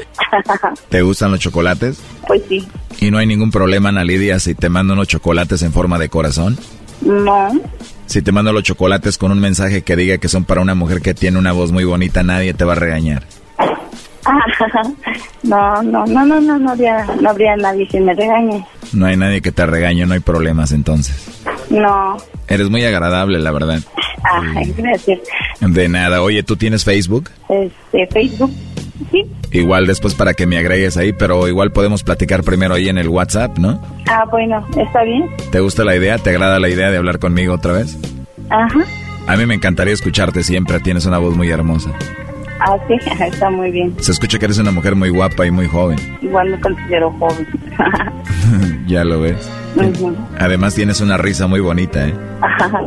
¿Te 0.88 1.02
gustan 1.02 1.30
los 1.30 1.40
chocolates? 1.40 2.00
pues 2.26 2.42
sí. 2.48 2.66
¿Y 3.00 3.10
no 3.10 3.18
hay 3.18 3.26
ningún 3.26 3.50
problema, 3.50 3.90
Ana 3.90 4.04
Lidia, 4.04 4.40
si 4.40 4.54
te 4.54 4.68
mando 4.68 4.94
unos 4.94 5.06
chocolates 5.06 5.62
en 5.62 5.72
forma 5.72 5.98
de 5.98 6.08
corazón? 6.08 6.58
No. 7.00 7.52
Si 8.06 8.22
te 8.22 8.32
mando 8.32 8.52
los 8.52 8.64
chocolates 8.64 9.16
con 9.18 9.30
un 9.30 9.38
mensaje 9.38 9.82
que 9.82 9.94
diga 9.94 10.18
que 10.18 10.28
son 10.28 10.44
para 10.44 10.60
una 10.60 10.74
mujer 10.74 11.00
que 11.00 11.14
tiene 11.14 11.38
una 11.38 11.52
voz 11.52 11.70
muy 11.70 11.84
bonita, 11.84 12.22
nadie 12.22 12.54
te 12.54 12.64
va 12.64 12.72
a 12.72 12.76
regañar. 12.76 13.22
no, 15.42 15.82
no, 15.82 16.04
no, 16.06 16.26
no, 16.26 16.40
no, 16.40 16.58
no 16.58 16.70
habría, 16.70 17.06
no 17.20 17.30
habría 17.30 17.56
nadie 17.56 17.86
que 17.86 18.00
me 18.00 18.14
regañe. 18.14 18.66
No 18.92 19.06
hay 19.06 19.16
nadie 19.16 19.40
que 19.40 19.52
te 19.52 19.64
regañe, 19.66 20.06
no 20.06 20.14
hay 20.14 20.20
problemas 20.20 20.72
entonces. 20.72 21.40
No. 21.70 22.16
Eres 22.48 22.68
muy 22.70 22.84
agradable, 22.84 23.38
la 23.38 23.50
verdad. 23.52 23.80
Ay, 24.24 24.74
gracias. 24.76 25.20
De 25.60 25.88
nada. 25.88 26.22
Oye, 26.22 26.42
¿tú 26.42 26.56
tienes 26.56 26.84
Facebook? 26.84 27.30
Este, 27.48 28.06
Facebook. 28.08 28.50
Sí. 29.10 29.24
Igual 29.52 29.86
después 29.86 30.14
para 30.14 30.34
que 30.34 30.46
me 30.46 30.58
agregues 30.58 30.96
ahí, 30.96 31.12
pero 31.12 31.48
igual 31.48 31.72
podemos 31.72 32.02
platicar 32.02 32.42
primero 32.42 32.74
ahí 32.74 32.88
en 32.88 32.98
el 32.98 33.08
WhatsApp, 33.08 33.58
¿no? 33.58 33.80
Ah, 34.08 34.24
bueno, 34.30 34.66
está 34.76 35.04
bien. 35.04 35.28
¿Te 35.50 35.60
gusta 35.60 35.84
la 35.84 35.96
idea? 35.96 36.18
¿Te 36.18 36.30
agrada 36.30 36.58
la 36.58 36.68
idea 36.68 36.90
de 36.90 36.98
hablar 36.98 37.18
conmigo 37.18 37.54
otra 37.54 37.72
vez? 37.72 37.96
Ajá. 38.50 38.80
A 39.26 39.36
mí 39.36 39.46
me 39.46 39.54
encantaría 39.54 39.94
escucharte 39.94 40.42
siempre, 40.42 40.80
tienes 40.80 41.06
una 41.06 41.18
voz 41.18 41.36
muy 41.36 41.50
hermosa. 41.50 41.90
Ah, 42.60 42.76
sí, 42.88 42.94
está 43.24 43.50
muy 43.50 43.70
bien. 43.70 43.94
Se 44.00 44.12
escucha 44.12 44.38
que 44.38 44.46
eres 44.46 44.58
una 44.58 44.70
mujer 44.70 44.94
muy 44.94 45.10
guapa 45.10 45.46
y 45.46 45.50
muy 45.50 45.66
joven. 45.66 45.98
Igual 46.22 46.50
me 46.50 46.60
considero 46.60 47.10
joven. 47.12 47.46
ya 48.86 49.04
lo 49.04 49.20
ves. 49.20 49.48
Ujú. 49.76 50.16
Además 50.38 50.74
tienes 50.74 51.00
una 51.00 51.16
risa 51.16 51.46
muy 51.46 51.60
bonita, 51.60 52.08
¿eh? 52.08 52.14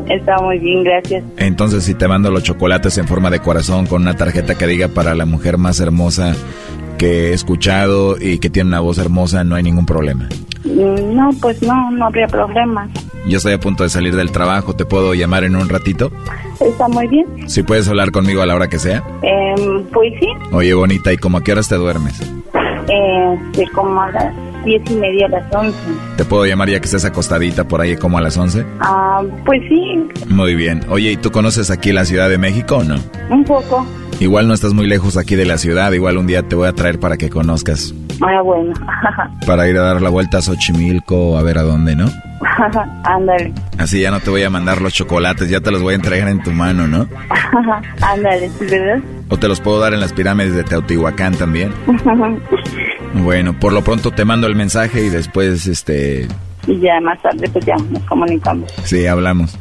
Está 0.09 0.37
muy 0.41 0.59
bien, 0.59 0.83
gracias. 0.83 1.23
Entonces 1.37 1.83
si 1.83 1.93
te 1.93 2.07
mando 2.07 2.31
los 2.31 2.43
chocolates 2.43 2.97
en 2.97 3.07
forma 3.07 3.29
de 3.29 3.39
corazón 3.39 3.85
con 3.85 4.01
una 4.01 4.15
tarjeta 4.15 4.55
que 4.55 4.67
diga 4.67 4.87
para 4.87 5.13
la 5.15 5.25
mujer 5.25 5.57
más 5.57 5.79
hermosa 5.79 6.33
que 7.01 7.29
he 7.31 7.33
escuchado 7.33 8.15
y 8.21 8.37
que 8.37 8.51
tiene 8.51 8.67
una 8.67 8.79
voz 8.79 8.99
hermosa, 8.99 9.43
no 9.43 9.55
hay 9.55 9.63
ningún 9.63 9.87
problema. 9.87 10.29
Mm, 10.63 11.15
No, 11.15 11.31
pues 11.41 11.59
no, 11.63 11.89
no 11.89 12.05
habría 12.05 12.27
problema. 12.27 12.87
Yo 13.27 13.37
estoy 13.37 13.53
a 13.53 13.59
punto 13.59 13.81
de 13.81 13.89
salir 13.89 14.15
del 14.15 14.31
trabajo, 14.31 14.75
¿te 14.75 14.85
puedo 14.85 15.15
llamar 15.15 15.43
en 15.43 15.55
un 15.55 15.67
ratito? 15.67 16.11
Está 16.59 16.87
muy 16.87 17.07
bien. 17.07 17.25
Si 17.49 17.63
puedes 17.63 17.87
hablar 17.89 18.11
conmigo 18.11 18.43
a 18.43 18.45
la 18.45 18.53
hora 18.53 18.67
que 18.67 18.77
sea. 18.77 19.03
Em, 19.23 19.83
pues 19.91 20.13
sí, 20.19 20.27
Oye, 20.51 20.75
bonita, 20.75 21.11
¿y 21.11 21.17
como 21.17 21.39
a 21.39 21.43
qué 21.43 21.53
horas 21.53 21.67
te 21.69 21.73
duermes? 21.75 22.21
este, 22.21 23.67
como 23.71 23.99
a 23.99 24.11
las 24.11 24.33
diez 24.63 24.81
y 24.89 24.95
media, 24.95 25.25
a 25.27 25.29
las 25.29 25.55
once. 25.55 25.77
¿Te 26.17 26.25
puedo 26.25 26.45
llamar 26.45 26.69
ya 26.69 26.79
que 26.79 26.85
estés 26.85 27.05
acostadita 27.05 27.67
por 27.67 27.81
ahí 27.81 27.95
como 27.95 28.17
a 28.17 28.21
las 28.21 28.37
11? 28.37 28.65
Ah, 28.79 29.21
pues 29.45 29.61
sí, 29.67 30.07
Muy 30.27 30.55
bien. 30.55 30.81
Oye, 30.89 31.11
¿y 31.11 31.17
tú 31.17 31.31
conoces 31.31 31.69
aquí 31.71 31.91
la 31.91 32.05
Ciudad 32.05 32.29
de 32.29 32.37
México 32.37 32.77
o 32.77 32.83
no? 32.83 32.95
un 33.29 33.43
poco. 33.43 33.85
Igual 34.19 34.47
no 34.47 34.53
estás 34.53 34.73
muy 34.73 34.85
lejos 34.87 35.17
aquí 35.17 35.35
de 35.35 35.45
la 35.45 35.57
ciudad, 35.57 35.91
igual 35.93 36.17
un 36.17 36.27
día 36.27 36.43
te 36.43 36.55
voy 36.55 36.67
a 36.67 36.73
traer 36.73 36.99
para 36.99 37.17
que 37.17 37.29
conozcas. 37.29 37.91
Ah, 38.21 38.41
bueno. 38.43 38.71
Para 39.47 39.67
ir 39.67 39.75
a 39.77 39.81
dar 39.81 40.01
la 40.01 40.09
vuelta 40.09 40.37
a 40.37 40.41
Xochimilco, 40.43 41.39
a 41.39 41.41
ver 41.41 41.57
a 41.57 41.63
dónde, 41.63 41.95
¿no? 41.95 42.05
Ándale. 43.03 43.51
Así 43.79 43.99
ya 44.01 44.11
no 44.11 44.19
te 44.19 44.29
voy 44.29 44.43
a 44.43 44.49
mandar 44.51 44.79
los 44.79 44.93
chocolates, 44.93 45.49
ya 45.49 45.59
te 45.59 45.71
los 45.71 45.81
voy 45.81 45.93
a 45.93 45.95
entregar 45.95 46.27
en 46.27 46.43
tu 46.43 46.51
mano, 46.51 46.87
¿no? 46.87 47.07
Ándale, 48.01 48.49
¿sí, 48.59 48.65
¿verdad? 48.65 48.99
O 49.31 49.37
te 49.37 49.47
los 49.47 49.59
puedo 49.61 49.79
dar 49.79 49.93
en 49.95 49.99
las 50.01 50.13
pirámides 50.13 50.53
de 50.53 50.63
Teotihuacán 50.63 51.35
también. 51.35 51.73
Bueno, 53.13 53.53
por 53.59 53.73
lo 53.73 53.83
pronto 53.83 54.11
te 54.11 54.23
mando 54.23 54.47
el 54.47 54.55
mensaje 54.55 55.03
y 55.03 55.09
después, 55.09 55.67
este, 55.67 56.29
y 56.65 56.79
ya 56.79 57.01
más 57.01 57.21
tarde, 57.21 57.49
pues 57.51 57.65
ya 57.65 57.75
nos 57.75 58.01
comunicamos. 58.03 58.71
sí, 58.85 59.05
hablamos. 59.05 59.57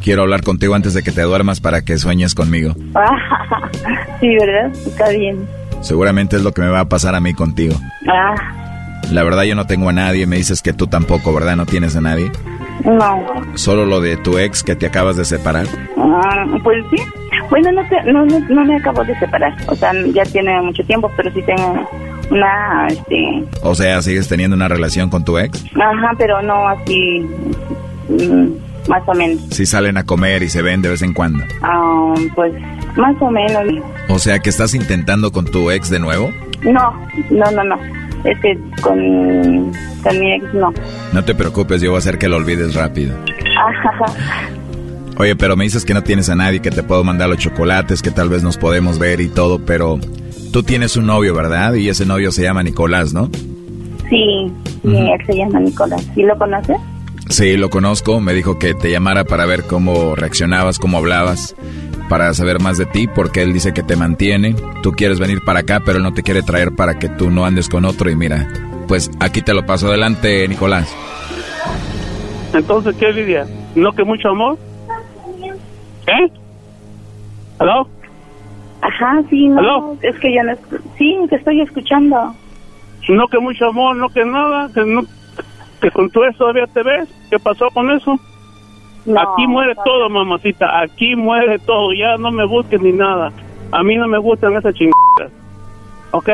Quiero 0.00 0.22
hablar 0.22 0.42
contigo 0.42 0.74
antes 0.76 0.94
de 0.94 1.02
que 1.02 1.10
te 1.10 1.22
duermas 1.22 1.60
para 1.60 1.82
que 1.82 1.98
sueñes 1.98 2.34
conmigo. 2.36 2.74
sí, 4.20 4.28
¿verdad? 4.38 4.70
Está 4.86 5.08
bien. 5.10 5.44
Seguramente 5.80 6.36
es 6.36 6.42
lo 6.44 6.52
que 6.52 6.62
me 6.62 6.68
va 6.68 6.80
a 6.80 6.88
pasar 6.88 7.16
a 7.16 7.20
mí 7.20 7.34
contigo. 7.34 7.74
Ah, 8.08 8.34
La 9.10 9.24
verdad 9.24 9.42
yo 9.42 9.56
no 9.56 9.66
tengo 9.66 9.88
a 9.88 9.92
nadie, 9.92 10.26
me 10.26 10.36
dices 10.36 10.62
que 10.62 10.72
tú 10.72 10.86
tampoco, 10.86 11.34
¿verdad? 11.34 11.56
No 11.56 11.66
tienes 11.66 11.96
a 11.96 12.00
nadie. 12.00 12.30
No. 12.84 13.24
Solo 13.54 13.84
lo 13.86 14.00
de 14.00 14.16
tu 14.16 14.38
ex 14.38 14.62
que 14.62 14.74
te 14.76 14.86
acabas 14.86 15.16
de 15.16 15.24
separar. 15.24 15.66
Ah, 15.96 16.46
pues 16.62 16.84
sí. 16.90 16.96
Bueno, 17.50 17.72
no, 17.72 17.82
te- 17.88 18.02
no, 18.12 18.24
no, 18.24 18.38
no 18.48 18.64
me 18.64 18.76
acabo 18.76 19.04
de 19.04 19.18
separar. 19.18 19.54
O 19.68 19.74
sea, 19.76 19.92
ya 20.12 20.22
tiene 20.24 20.60
mucho 20.62 20.82
tiempo, 20.84 21.10
pero 21.16 21.30
sí 21.32 21.42
tengo 21.42 21.88
una, 22.30 22.86
este, 22.88 23.44
O 23.62 23.74
sea, 23.74 24.00
¿sigues 24.02 24.28
teniendo 24.28 24.56
una 24.56 24.68
relación 24.68 25.10
con 25.10 25.24
tu 25.24 25.38
ex? 25.38 25.64
ajá, 25.74 26.12
pero 26.18 26.40
no 26.42 26.68
así, 26.68 27.20
mm, 28.08 28.88
más 28.88 29.02
o 29.06 29.14
menos. 29.14 29.42
Si 29.50 29.66
salen 29.66 29.96
a 29.98 30.04
comer 30.04 30.42
y 30.42 30.48
se 30.48 30.62
ven 30.62 30.80
de 30.82 30.88
vez 30.90 31.02
en 31.02 31.12
cuando. 31.12 31.44
Ah, 31.62 32.14
pues, 32.34 32.52
más 32.96 33.14
o 33.20 33.30
menos. 33.30 33.62
O 34.08 34.18
sea, 34.18 34.38
que 34.38 34.50
estás 34.50 34.74
intentando 34.74 35.30
con 35.32 35.44
tu 35.44 35.70
ex 35.70 35.90
de 35.90 35.98
nuevo. 35.98 36.30
No, 36.62 36.94
no, 37.30 37.50
no, 37.50 37.64
no. 37.64 37.76
Es 38.24 38.38
que 38.40 38.58
con, 38.80 39.72
con 40.02 40.18
mi 40.18 40.32
ex 40.32 40.54
no. 40.54 40.72
No 41.12 41.24
te 41.24 41.34
preocupes, 41.34 41.82
yo 41.82 41.90
voy 41.90 41.96
a 41.96 41.98
hacer 41.98 42.18
que 42.18 42.28
lo 42.28 42.36
olvides 42.36 42.74
rápido. 42.74 43.14
Ajá. 43.58 44.06
Oye, 45.16 45.36
pero 45.36 45.56
me 45.56 45.64
dices 45.64 45.84
que 45.84 45.94
no 45.94 46.02
tienes 46.02 46.28
a 46.28 46.34
nadie, 46.34 46.60
que 46.60 46.70
te 46.70 46.82
puedo 46.82 47.04
mandar 47.04 47.28
los 47.28 47.38
chocolates, 47.38 48.02
que 48.02 48.10
tal 48.10 48.28
vez 48.28 48.42
nos 48.42 48.58
podemos 48.58 48.98
ver 48.98 49.20
y 49.20 49.28
todo, 49.28 49.60
pero 49.64 50.00
tú 50.52 50.62
tienes 50.62 50.96
un 50.96 51.06
novio, 51.06 51.34
¿verdad? 51.34 51.74
Y 51.74 51.88
ese 51.88 52.04
novio 52.04 52.32
se 52.32 52.42
llama 52.42 52.62
Nicolás, 52.62 53.12
¿no? 53.12 53.30
Sí, 54.08 54.52
mi 54.82 55.12
ex 55.12 55.26
se 55.26 55.36
llama 55.36 55.60
Nicolás. 55.60 56.04
¿Sí 56.14 56.22
lo 56.22 56.36
conoces? 56.36 56.76
Sí, 57.28 57.56
lo 57.56 57.70
conozco, 57.70 58.20
me 58.20 58.34
dijo 58.34 58.58
que 58.58 58.74
te 58.74 58.90
llamara 58.90 59.24
para 59.24 59.46
ver 59.46 59.64
cómo 59.64 60.14
reaccionabas, 60.14 60.78
cómo 60.78 60.98
hablabas, 60.98 61.54
para 62.08 62.32
saber 62.34 62.60
más 62.60 62.78
de 62.78 62.86
ti, 62.86 63.06
porque 63.06 63.42
él 63.42 63.52
dice 63.52 63.72
que 63.72 63.82
te 63.82 63.96
mantiene, 63.96 64.54
tú 64.82 64.92
quieres 64.92 65.18
venir 65.18 65.40
para 65.44 65.60
acá, 65.60 65.80
pero 65.84 65.98
él 65.98 66.04
no 66.04 66.14
te 66.14 66.22
quiere 66.22 66.42
traer 66.42 66.74
para 66.74 66.98
que 66.98 67.08
tú 67.08 67.30
no 67.30 67.44
andes 67.44 67.68
con 67.68 67.84
otro 67.84 68.10
y 68.10 68.16
mira, 68.16 68.48
pues 68.88 69.10
aquí 69.20 69.42
te 69.42 69.54
lo 69.54 69.66
paso 69.66 69.88
adelante, 69.88 70.46
Nicolás. 70.48 70.94
Entonces, 72.52 72.94
¿qué, 72.96 73.12
Lidia? 73.12 73.46
¿No 73.74 73.92
que 73.92 74.04
mucho 74.04 74.28
amor? 74.28 74.58
¿Eh? 76.06 76.30
¿Aló? 77.58 77.88
Ajá, 78.80 79.22
sí, 79.30 79.48
no. 79.48 79.58
¿Aló? 79.58 79.96
Es 80.02 80.18
que 80.20 80.34
yo 80.34 80.42
no. 80.42 80.54
Sí, 80.98 81.16
te 81.30 81.36
estoy 81.36 81.60
escuchando. 81.60 82.34
No 83.08 83.28
que 83.28 83.38
mucho 83.38 83.66
amor, 83.66 83.96
no 83.96 84.08
que 84.08 84.24
nada, 84.24 84.70
que, 84.72 84.84
no, 84.84 85.02
que 85.80 85.90
con 85.90 86.10
tu 86.10 86.24
ex 86.24 86.36
todavía 86.36 86.66
te 86.66 86.82
ves. 86.82 87.08
¿Qué 87.30 87.38
pasó 87.38 87.68
con 87.70 87.90
eso? 87.90 88.18
Aquí 89.16 89.46
muere 89.46 89.74
todo, 89.84 90.08
mamacita. 90.08 90.80
Aquí 90.80 91.14
muere 91.16 91.58
todo. 91.58 91.92
Ya 91.92 92.16
no 92.16 92.30
me 92.30 92.44
busques 92.46 92.80
ni 92.80 92.92
nada. 92.92 93.32
A 93.72 93.82
mí 93.82 93.96
no 93.96 94.06
me 94.08 94.18
gustan 94.18 94.54
esas 94.56 94.74
chingadas. 94.74 95.32
¿Ok? 96.12 96.28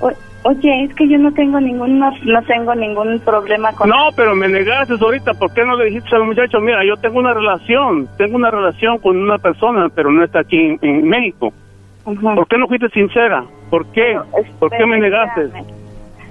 O- 0.00 0.12
oye, 0.44 0.84
es 0.84 0.94
que 0.94 1.08
yo 1.08 1.18
no 1.18 1.32
tengo 1.32 1.60
ningún, 1.60 1.98
no, 1.98 2.10
no 2.24 2.42
tengo 2.44 2.74
ningún 2.74 3.20
problema 3.20 3.72
con. 3.72 3.88
No, 3.90 4.08
pero 4.16 4.34
me 4.34 4.48
negaste 4.48 4.94
ahorita. 5.00 5.34
¿Por 5.34 5.52
qué 5.52 5.64
no 5.64 5.76
le 5.76 5.86
dijiste 5.86 6.14
al 6.16 6.24
muchacho? 6.24 6.60
Mira, 6.60 6.84
yo 6.84 6.96
tengo 6.96 7.18
una 7.18 7.34
relación. 7.34 8.08
Tengo 8.16 8.36
una 8.36 8.50
relación 8.50 8.98
con 8.98 9.16
una 9.16 9.38
persona, 9.38 9.88
pero 9.94 10.10
no 10.10 10.24
está 10.24 10.40
aquí 10.40 10.56
en, 10.58 10.78
en 10.82 11.08
México. 11.08 11.52
¿Por 12.04 12.46
qué 12.48 12.56
no 12.56 12.66
fuiste 12.68 12.88
sincera? 12.90 13.44
¿Por 13.68 13.84
qué? 13.92 14.18
¿Por 14.58 14.70
qué 14.70 14.86
me 14.86 14.98
negaste? 14.98 15.50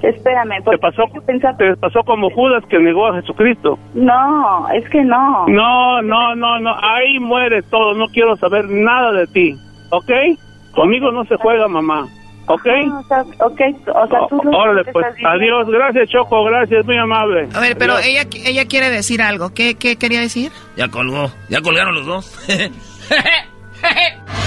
Espérame, 0.01 0.57
Te 0.57 0.61
porque 0.63 0.77
pasó, 0.79 1.03
yo 1.13 1.21
pensaba- 1.21 1.57
te 1.57 1.75
pasó 1.77 2.03
como 2.03 2.29
Judas 2.29 2.63
que 2.69 2.79
negó 2.79 3.07
a 3.07 3.15
Jesucristo. 3.21 3.77
No, 3.93 4.69
es 4.69 4.87
que 4.89 5.01
no. 5.03 5.45
No, 5.47 6.01
no, 6.01 6.35
no, 6.35 6.59
no. 6.59 6.75
Ahí 6.81 7.19
muere 7.19 7.61
todo. 7.63 7.93
No 7.95 8.07
quiero 8.07 8.35
saber 8.37 8.65
nada 8.69 9.11
de 9.11 9.27
ti. 9.27 9.55
¿Ok? 9.89 10.11
Conmigo 10.73 11.11
no 11.11 11.25
se 11.25 11.35
juega, 11.37 11.67
mamá. 11.67 12.07
¿Ok? 12.49 12.65
O 12.65 13.03
sea, 13.07 13.21
ok, 13.45 13.61
o 13.93 14.07
sea, 14.07 14.19
tú 14.29 14.41
lo 14.43 14.57
Órale, 14.57 14.85
pues. 14.85 15.05
Adiós. 15.25 15.67
Gracias, 15.69 16.09
Choco. 16.09 16.43
Gracias. 16.45 16.85
Muy 16.85 16.97
amable. 16.97 17.47
A 17.53 17.59
ver, 17.59 17.77
pero 17.77 17.93
Adiós. 17.93 18.07
ella, 18.07 18.21
ella 18.45 18.65
quiere 18.67 18.89
decir 18.89 19.21
algo. 19.21 19.53
¿Qué, 19.53 19.75
qué 19.75 19.97
quería 19.97 20.21
decir? 20.21 20.51
Ya 20.77 20.87
colgó. 20.89 21.29
Ya 21.49 21.61
colgaron 21.61 21.95
los 21.95 22.05
dos. 22.05 22.47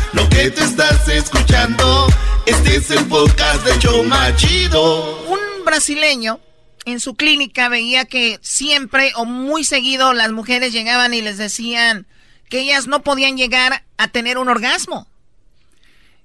Lo 0.13 0.27
que 0.29 0.51
te 0.51 0.63
estás 0.63 1.07
escuchando, 1.07 2.07
este 2.45 2.75
es 2.75 2.91
el 2.91 3.05
podcast 3.05 3.63
de 3.63 3.79
Choma 3.79 4.35
Chido. 4.35 5.21
Un 5.27 5.39
brasileño 5.63 6.39
en 6.85 6.99
su 6.99 7.15
clínica 7.15 7.69
veía 7.69 8.05
que 8.05 8.37
siempre 8.41 9.13
o 9.15 9.25
muy 9.25 9.63
seguido 9.63 10.13
las 10.13 10.31
mujeres 10.31 10.73
llegaban 10.73 11.13
y 11.13 11.21
les 11.21 11.37
decían 11.37 12.07
que 12.49 12.59
ellas 12.59 12.87
no 12.87 13.03
podían 13.03 13.37
llegar 13.37 13.85
a 13.97 14.09
tener 14.09 14.37
un 14.37 14.49
orgasmo. 14.49 15.07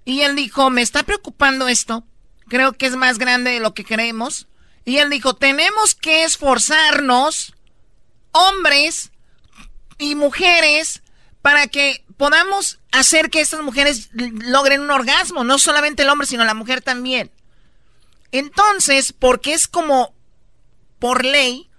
Y 0.05 0.22
él 0.22 0.34
dijo, 0.34 0.70
me 0.70 0.82
está 0.82 1.05
preocupando 1.05 1.68
esto, 1.68 2.05
creo 2.49 2.72
que 2.72 2.87
es 2.87 2.97
más 2.97 3.18
grande 3.18 3.53
de 3.53 3.61
lo 3.61 3.74
que 3.74 3.84
creemos. 3.84 4.49
Y 4.84 4.99
él 4.99 5.11
dijo, 5.11 5.34
tenemos 5.34 5.95
que 5.95 6.24
esforzarnos, 6.24 7.55
hombres 8.32 9.12
y 9.99 10.14
mujeres, 10.14 11.03
para 11.43 11.68
que 11.68 12.05
podamos 12.16 12.78
hacer 12.92 13.30
que 13.30 13.40
estas 13.40 13.60
mujeres 13.60 14.10
logren 14.12 14.80
un 14.80 14.90
orgasmo, 14.90 15.44
no 15.44 15.58
solamente 15.58 16.02
el 16.02 16.08
hombre, 16.08 16.26
sino 16.26 16.44
la 16.44 16.54
mujer 16.54 16.80
también. 16.80 17.30
Entonces, 18.32 19.12
porque 19.12 19.54
es 19.54 19.68
como 19.68 20.14
por 20.98 21.24
ley 21.24 21.70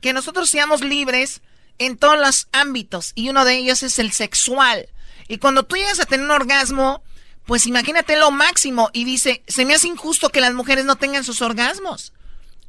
que 0.00 0.12
nosotros 0.12 0.50
seamos 0.50 0.82
libres 0.82 1.42
en 1.78 1.96
todos 1.96 2.18
los 2.18 2.48
ámbitos 2.52 3.12
y 3.14 3.28
uno 3.28 3.44
de 3.44 3.56
ellos 3.56 3.82
es 3.82 3.98
el 3.98 4.12
sexual. 4.12 4.88
Y 5.28 5.38
cuando 5.38 5.62
tú 5.62 5.76
llegas 5.76 6.00
a 6.00 6.06
tener 6.06 6.24
un 6.24 6.32
orgasmo, 6.32 7.02
pues 7.46 7.66
imagínate 7.66 8.16
lo 8.16 8.30
máximo 8.30 8.90
y 8.92 9.04
dice, 9.04 9.42
se 9.48 9.64
me 9.64 9.74
hace 9.74 9.88
injusto 9.88 10.28
que 10.28 10.40
las 10.40 10.54
mujeres 10.54 10.84
no 10.84 10.96
tengan 10.96 11.24
sus 11.24 11.42
orgasmos. 11.42 12.12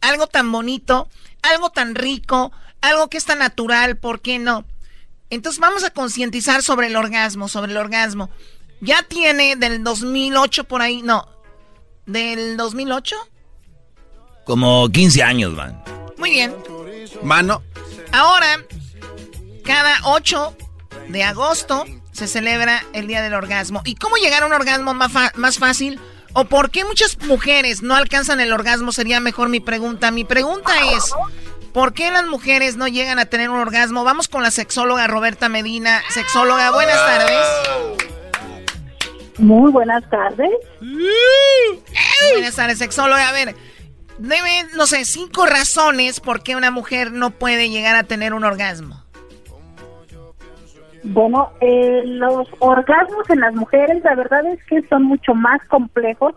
Algo 0.01 0.27
tan 0.27 0.51
bonito, 0.51 1.09
algo 1.41 1.69
tan 1.69 1.95
rico, 1.95 2.51
algo 2.81 3.09
que 3.09 3.17
es 3.17 3.25
tan 3.25 3.39
natural, 3.39 3.97
¿por 3.97 4.21
qué 4.21 4.39
no? 4.39 4.65
Entonces 5.29 5.59
vamos 5.59 5.83
a 5.83 5.89
concientizar 5.89 6.61
sobre 6.61 6.87
el 6.87 6.95
orgasmo, 6.95 7.47
sobre 7.47 7.71
el 7.71 7.77
orgasmo. 7.77 8.29
Ya 8.81 9.03
tiene 9.03 9.55
del 9.55 9.83
2008 9.83 10.65
por 10.65 10.81
ahí, 10.81 11.01
no, 11.01 11.27
del 12.05 12.57
2008. 12.57 13.15
Como 14.45 14.89
15 14.89 15.23
años, 15.23 15.53
man. 15.53 15.81
Muy 16.17 16.31
bien. 16.31 16.55
Mano. 17.23 17.63
Ahora, 18.11 18.63
cada 19.63 19.95
8 20.03 20.55
de 21.09 21.23
agosto 21.23 21.85
se 22.11 22.27
celebra 22.27 22.85
el 22.93 23.07
Día 23.07 23.21
del 23.21 23.33
Orgasmo. 23.33 23.81
¿Y 23.85 23.95
cómo 23.95 24.17
llegar 24.17 24.43
a 24.43 24.45
un 24.45 24.53
orgasmo 24.53 24.93
más, 24.93 25.11
más 25.35 25.57
fácil? 25.57 25.99
¿O 26.33 26.45
por 26.45 26.71
qué 26.71 26.83
muchas 26.85 27.17
mujeres 27.21 27.81
no 27.81 27.95
alcanzan 27.95 28.39
el 28.39 28.51
orgasmo? 28.51 28.91
Sería 28.91 29.19
mejor 29.19 29.49
mi 29.49 29.59
pregunta. 29.59 30.11
Mi 30.11 30.23
pregunta 30.23 30.71
es, 30.95 31.11
¿por 31.73 31.93
qué 31.93 32.11
las 32.11 32.25
mujeres 32.25 32.77
no 32.77 32.87
llegan 32.87 33.19
a 33.19 33.25
tener 33.25 33.49
un 33.49 33.59
orgasmo? 33.59 34.03
Vamos 34.03 34.27
con 34.27 34.43
la 34.43 34.51
sexóloga 34.51 35.07
Roberta 35.07 35.49
Medina. 35.49 36.01
Sexóloga, 36.09 36.71
buenas 36.71 37.05
tardes. 37.05 37.47
Muy 39.39 39.71
buenas 39.71 40.07
tardes. 40.09 40.51
Buenas 42.31 42.55
tardes, 42.55 42.77
sexóloga. 42.77 43.27
A 43.27 43.33
ver, 43.33 43.55
debe, 44.19 44.65
no 44.75 44.85
sé, 44.85 45.05
cinco 45.05 45.45
razones 45.45 46.19
por 46.19 46.43
qué 46.43 46.55
una 46.55 46.71
mujer 46.71 47.11
no 47.11 47.31
puede 47.31 47.69
llegar 47.69 47.95
a 47.95 48.03
tener 48.03 48.33
un 48.33 48.43
orgasmo. 48.43 49.03
Bueno, 51.05 51.51
eh, 51.59 52.01
los 52.05 52.47
orgasmos 52.59 53.29
en 53.29 53.41
las 53.41 53.53
mujeres, 53.53 54.01
la 54.03 54.15
verdad 54.15 54.45
es 54.45 54.63
que 54.65 54.87
son 54.87 55.03
mucho 55.03 55.33
más 55.35 55.61
complejos 55.67 56.33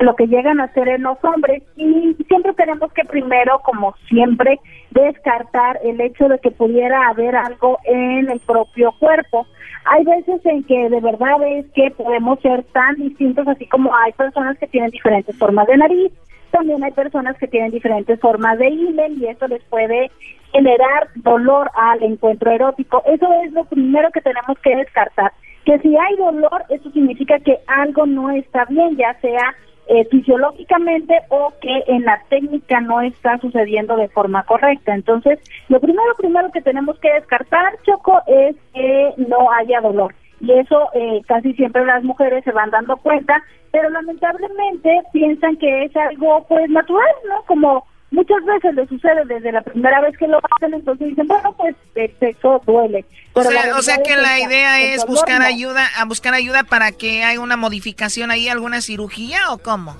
lo 0.00 0.16
que 0.16 0.26
llegan 0.26 0.60
a 0.60 0.72
ser 0.72 0.88
en 0.88 1.02
los 1.02 1.22
hombres 1.22 1.62
y 1.76 2.16
siempre 2.26 2.54
tenemos 2.54 2.92
que 2.92 3.04
primero, 3.04 3.60
como 3.60 3.94
siempre, 4.08 4.58
descartar 4.90 5.78
el 5.84 6.00
hecho 6.00 6.28
de 6.28 6.38
que 6.38 6.50
pudiera 6.50 7.08
haber 7.08 7.36
algo 7.36 7.78
en 7.84 8.30
el 8.30 8.40
propio 8.40 8.92
cuerpo. 8.98 9.46
Hay 9.84 10.04
veces 10.04 10.44
en 10.46 10.64
que 10.64 10.88
de 10.88 11.00
verdad 11.00 11.36
es 11.46 11.66
que 11.74 11.90
podemos 11.90 12.40
ser 12.40 12.64
tan 12.72 12.96
distintos, 12.96 13.46
así 13.46 13.66
como 13.66 13.94
hay 13.94 14.12
personas 14.12 14.58
que 14.58 14.66
tienen 14.66 14.90
diferentes 14.90 15.36
formas 15.36 15.66
de 15.66 15.76
nariz, 15.76 16.12
también 16.50 16.82
hay 16.82 16.92
personas 16.92 17.36
que 17.38 17.46
tienen 17.46 17.70
diferentes 17.70 18.18
formas 18.20 18.58
de 18.58 18.68
himen 18.68 19.20
y 19.20 19.26
eso 19.26 19.46
les 19.48 19.62
puede 19.64 20.10
generar 20.52 21.08
dolor 21.16 21.70
al 21.74 22.02
encuentro 22.02 22.50
erótico. 22.50 23.02
Eso 23.06 23.32
es 23.44 23.52
lo 23.52 23.64
primero 23.64 24.10
que 24.10 24.20
tenemos 24.20 24.58
que 24.62 24.76
descartar. 24.76 25.32
Que 25.64 25.78
si 25.78 25.96
hay 25.96 26.16
dolor, 26.16 26.64
eso 26.70 26.90
significa 26.90 27.38
que 27.38 27.58
algo 27.66 28.06
no 28.06 28.30
está 28.30 28.64
bien, 28.64 28.96
ya 28.96 29.14
sea 29.20 29.54
eh, 29.90 30.04
fisiológicamente 30.08 31.18
o 31.30 31.52
que 31.60 31.82
en 31.88 32.04
la 32.04 32.22
técnica 32.28 32.80
no 32.80 33.00
está 33.00 33.38
sucediendo 33.38 33.96
de 33.96 34.08
forma 34.08 34.44
correcta. 34.44 34.94
Entonces, 34.94 35.40
lo 35.68 35.80
primero, 35.80 36.14
primero 36.16 36.48
que 36.52 36.62
tenemos 36.62 36.96
que 37.00 37.12
descartar, 37.12 37.76
Choco, 37.82 38.22
es 38.28 38.54
que 38.72 39.14
no 39.16 39.50
haya 39.50 39.80
dolor. 39.80 40.14
y 40.40 40.52
eso 40.52 40.88
eh, 40.94 41.20
casi 41.26 41.52
siempre 41.54 41.84
las 41.84 42.04
mujeres 42.04 42.44
se 42.44 42.52
van 42.52 42.70
dando 42.70 42.96
cuenta, 42.98 43.42
pero 43.72 43.90
lamentablemente 43.90 45.02
piensan 45.12 45.56
que 45.56 45.84
es 45.84 45.96
algo 45.96 46.46
pues 46.48 46.70
natural, 46.70 47.14
¿no? 47.28 47.42
Como 47.46 47.84
muchas 48.10 48.44
veces 48.44 48.74
le 48.74 48.86
sucede 48.86 49.24
desde 49.26 49.52
la 49.52 49.62
primera 49.62 50.00
vez 50.00 50.16
que 50.16 50.26
lo 50.26 50.38
hacen, 50.38 50.74
entonces 50.74 51.08
dicen, 51.08 51.26
bueno, 51.26 51.52
pues 51.52 51.76
el 51.94 52.12
sexo 52.18 52.60
duele. 52.66 53.04
O 53.32 53.42
Pero 53.42 53.50
sea, 53.50 53.76
o 53.76 53.82
sea 53.82 54.02
que 54.02 54.16
la 54.16 54.40
idea 54.40 54.80
es 54.80 55.06
buscar 55.06 55.42
ayuda, 55.42 55.86
a 55.98 56.04
buscar 56.04 56.34
ayuda 56.34 56.64
para 56.64 56.92
que 56.92 57.24
haya 57.24 57.40
una 57.40 57.56
modificación 57.56 58.30
ahí, 58.30 58.48
alguna 58.48 58.80
cirugía 58.80 59.50
o 59.50 59.58
cómo? 59.58 59.96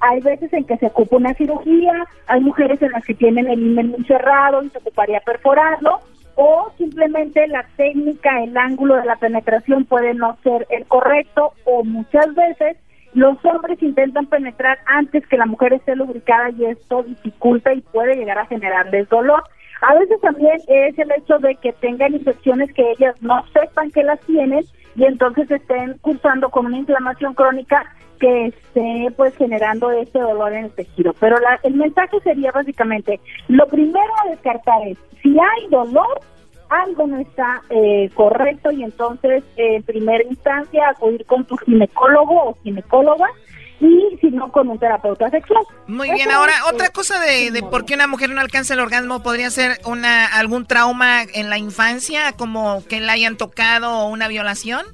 Hay 0.00 0.20
veces 0.20 0.52
en 0.52 0.64
que 0.64 0.76
se 0.76 0.86
ocupa 0.86 1.16
una 1.16 1.34
cirugía, 1.34 2.04
hay 2.26 2.40
mujeres 2.40 2.80
en 2.82 2.92
las 2.92 3.04
que 3.04 3.14
tienen 3.14 3.48
el 3.48 3.60
himen 3.60 3.88
muy 3.88 4.04
cerrado 4.04 4.62
y 4.62 4.68
se 4.68 4.78
ocuparía 4.78 5.20
perforarlo, 5.20 6.00
o 6.34 6.70
simplemente 6.76 7.46
la 7.48 7.64
técnica, 7.76 8.42
el 8.42 8.54
ángulo 8.58 8.96
de 8.96 9.06
la 9.06 9.16
penetración 9.16 9.86
puede 9.86 10.12
no 10.12 10.36
ser 10.42 10.66
el 10.68 10.84
correcto, 10.84 11.54
o 11.64 11.82
muchas 11.82 12.34
veces 12.34 12.76
los 13.14 13.42
hombres 13.44 13.82
intentan 13.82 14.26
penetrar 14.26 14.78
antes 14.86 15.26
que 15.26 15.36
la 15.36 15.46
mujer 15.46 15.72
esté 15.72 15.96
lubricada 15.96 16.50
y 16.50 16.64
esto 16.66 17.02
dificulta 17.02 17.72
y 17.72 17.80
puede 17.80 18.14
llegar 18.16 18.38
a 18.38 18.46
generarles 18.46 19.08
dolor. 19.08 19.42
A 19.82 19.94
veces 19.94 20.20
también 20.20 20.56
es 20.68 20.98
el 20.98 21.10
hecho 21.12 21.38
de 21.38 21.54
que 21.56 21.72
tengan 21.74 22.14
infecciones 22.14 22.72
que 22.72 22.90
ellas 22.92 23.14
no 23.22 23.42
sepan 23.52 23.90
que 23.90 24.02
las 24.02 24.20
tienen 24.20 24.64
y 24.94 25.04
entonces 25.04 25.50
estén 25.50 25.98
cursando 25.98 26.48
con 26.50 26.66
una 26.66 26.78
inflamación 26.78 27.34
crónica 27.34 27.84
que 28.18 28.46
esté 28.46 29.08
pues 29.16 29.36
generando 29.36 29.90
este 29.90 30.18
dolor 30.18 30.52
en 30.54 30.64
el 30.64 30.70
tejido. 30.72 31.12
Pero 31.20 31.38
la- 31.38 31.60
el 31.62 31.74
mensaje 31.74 32.18
sería 32.20 32.50
básicamente, 32.52 33.20
lo 33.48 33.66
primero 33.66 34.12
a 34.24 34.30
descartar 34.30 34.88
es, 34.88 34.96
si 35.22 35.38
hay 35.38 35.68
dolor, 35.70 36.20
algo 36.68 37.06
no 37.06 37.18
está 37.18 37.62
eh, 37.70 38.10
correcto 38.14 38.70
y 38.70 38.82
entonces 38.82 39.44
eh, 39.56 39.76
en 39.76 39.82
primera 39.82 40.24
instancia 40.24 40.88
acudir 40.88 41.24
con 41.26 41.44
tu 41.44 41.56
ginecólogo 41.56 42.50
o 42.50 42.58
ginecóloga 42.62 43.26
y 43.80 44.16
si 44.20 44.30
no 44.30 44.50
con 44.50 44.68
un 44.68 44.78
terapeuta 44.78 45.28
sexual. 45.30 45.62
Muy 45.86 46.08
Eso 46.08 46.16
bien, 46.16 46.30
ahora 46.30 46.52
es, 46.52 46.72
otra 46.72 46.86
eh, 46.86 46.92
cosa 46.92 47.20
de, 47.20 47.50
de 47.50 47.62
por 47.62 47.84
qué 47.84 47.94
una 47.94 48.06
mujer 48.06 48.30
no 48.30 48.40
alcanza 48.40 48.74
el 48.74 48.80
orgasmo 48.80 49.22
podría 49.22 49.50
ser 49.50 49.78
una 49.84 50.26
algún 50.26 50.66
trauma 50.66 51.22
en 51.22 51.50
la 51.50 51.58
infancia, 51.58 52.32
como 52.32 52.82
que 52.88 53.00
la 53.00 53.12
hayan 53.12 53.36
tocado 53.36 54.00
o 54.00 54.08
una 54.08 54.28
violación. 54.28 54.84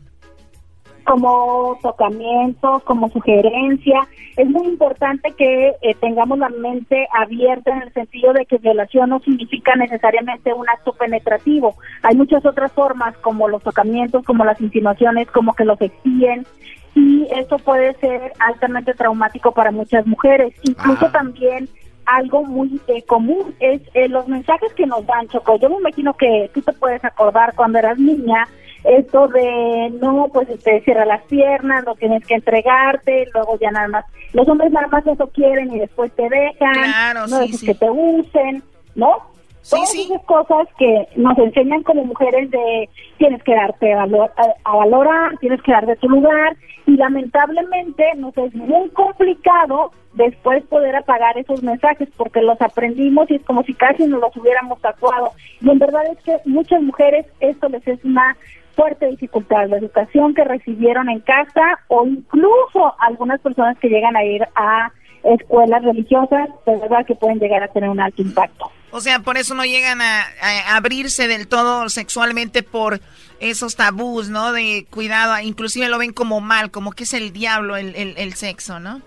Como 1.04 1.78
tocamientos, 1.82 2.82
como 2.84 3.08
sugerencia. 3.10 4.08
Es 4.36 4.48
muy 4.48 4.66
importante 4.66 5.32
que 5.32 5.72
eh, 5.82 5.94
tengamos 6.00 6.38
la 6.38 6.48
mente 6.48 7.06
abierta 7.12 7.70
en 7.70 7.82
el 7.82 7.92
sentido 7.92 8.32
de 8.32 8.46
que 8.46 8.58
violación 8.58 9.10
no 9.10 9.20
significa 9.20 9.74
necesariamente 9.76 10.52
un 10.52 10.68
acto 10.68 10.92
penetrativo. 10.92 11.74
Hay 12.02 12.16
muchas 12.16 12.44
otras 12.46 12.72
formas 12.72 13.16
como 13.18 13.48
los 13.48 13.62
tocamientos, 13.62 14.24
como 14.24 14.44
las 14.44 14.60
insinuaciones, 14.60 15.30
como 15.30 15.54
que 15.54 15.64
los 15.64 15.80
exiguen 15.80 16.46
y 16.94 17.26
esto 17.34 17.58
puede 17.58 17.94
ser 17.94 18.32
altamente 18.38 18.94
traumático 18.94 19.52
para 19.52 19.70
muchas 19.70 20.06
mujeres. 20.06 20.54
Incluso 20.62 21.10
también 21.10 21.68
algo 22.04 22.44
muy 22.44 22.80
eh, 22.88 23.02
común 23.02 23.54
es 23.60 23.80
eh, 23.94 24.08
los 24.08 24.28
mensajes 24.28 24.72
que 24.74 24.86
nos 24.86 25.06
dan, 25.06 25.28
Choco. 25.28 25.58
Yo 25.58 25.70
me 25.70 25.76
imagino 25.76 26.14
que 26.14 26.50
tú 26.52 26.60
te 26.60 26.72
puedes 26.72 27.04
acordar 27.04 27.54
cuando 27.54 27.78
eras 27.78 27.98
niña, 27.98 28.46
esto 28.84 29.28
de, 29.28 29.90
no, 30.00 30.28
pues 30.32 30.48
te 30.62 30.80
cierra 30.82 31.04
las 31.04 31.22
piernas, 31.22 31.84
no 31.84 31.94
tienes 31.94 32.26
que 32.26 32.34
entregarte, 32.34 33.26
luego 33.34 33.58
ya 33.60 33.70
nada 33.70 33.88
más, 33.88 34.04
los 34.32 34.48
hombres 34.48 34.72
nada 34.72 34.88
más 34.88 35.06
eso 35.06 35.26
quieren 35.28 35.72
y 35.74 35.78
después 35.80 36.10
te 36.12 36.28
dejan, 36.28 36.72
Claro, 36.74 37.26
no 37.28 37.42
sí, 37.46 37.66
que 37.66 37.74
te 37.74 37.88
usen, 37.90 38.62
¿no? 38.94 39.30
Todas 39.70 39.94
esas 39.94 40.22
cosas 40.24 40.66
que 40.76 41.06
nos 41.14 41.38
enseñan 41.38 41.84
como 41.84 42.04
mujeres 42.04 42.50
de 42.50 42.88
tienes 43.18 43.40
que 43.44 43.54
darte 43.54 43.92
a, 43.92 44.06
valor- 44.06 44.32
a- 44.36 44.54
a 44.70 44.76
valorar, 44.76 45.36
tienes 45.38 45.62
que 45.62 45.70
dar 45.70 45.86
de 45.86 45.94
tu 45.96 46.08
lugar 46.08 46.56
y 46.84 46.96
lamentablemente 46.96 48.04
nos 48.16 48.36
es 48.38 48.52
muy 48.54 48.88
complicado 48.90 49.92
después 50.14 50.64
poder 50.64 50.96
apagar 50.96 51.38
esos 51.38 51.62
mensajes 51.62 52.08
porque 52.16 52.42
los 52.42 52.60
aprendimos 52.60 53.30
y 53.30 53.36
es 53.36 53.44
como 53.44 53.62
si 53.62 53.72
casi 53.72 54.04
nos 54.06 54.20
los 54.20 54.36
hubiéramos 54.36 54.80
tatuado. 54.80 55.30
Y 55.60 55.70
en 55.70 55.78
verdad 55.78 56.02
es 56.10 56.18
que 56.24 56.36
muchas 56.44 56.82
mujeres 56.82 57.24
esto 57.38 57.68
les 57.68 57.86
es 57.86 58.04
una 58.04 58.36
fuerte 58.74 59.06
dificultad, 59.06 59.68
la 59.68 59.78
educación 59.78 60.34
que 60.34 60.44
recibieron 60.44 61.08
en 61.08 61.20
casa 61.20 61.80
o 61.88 62.06
incluso 62.06 62.94
algunas 62.98 63.40
personas 63.40 63.78
que 63.78 63.88
llegan 63.88 64.16
a 64.16 64.24
ir 64.24 64.42
a 64.54 64.92
escuelas 65.24 65.84
religiosas, 65.84 66.48
de 66.66 66.76
verdad 66.78 67.06
que 67.06 67.14
pueden 67.14 67.38
llegar 67.38 67.62
a 67.62 67.68
tener 67.68 67.88
un 67.88 68.00
alto 68.00 68.22
impacto. 68.22 68.70
O 68.90 69.00
sea, 69.00 69.20
por 69.20 69.36
eso 69.38 69.54
no 69.54 69.64
llegan 69.64 70.00
a, 70.02 70.22
a 70.42 70.76
abrirse 70.76 71.28
del 71.28 71.48
todo 71.48 71.88
sexualmente 71.88 72.62
por 72.62 73.00
esos 73.40 73.76
tabús, 73.76 74.28
¿no? 74.28 74.52
De 74.52 74.86
cuidado, 74.90 75.38
inclusive 75.40 75.88
lo 75.88 75.98
ven 75.98 76.12
como 76.12 76.40
mal, 76.40 76.70
como 76.70 76.92
que 76.92 77.04
es 77.04 77.14
el 77.14 77.32
diablo 77.32 77.76
el, 77.76 77.94
el, 77.94 78.14
el 78.16 78.34
sexo, 78.34 78.80
¿no? 78.80 79.00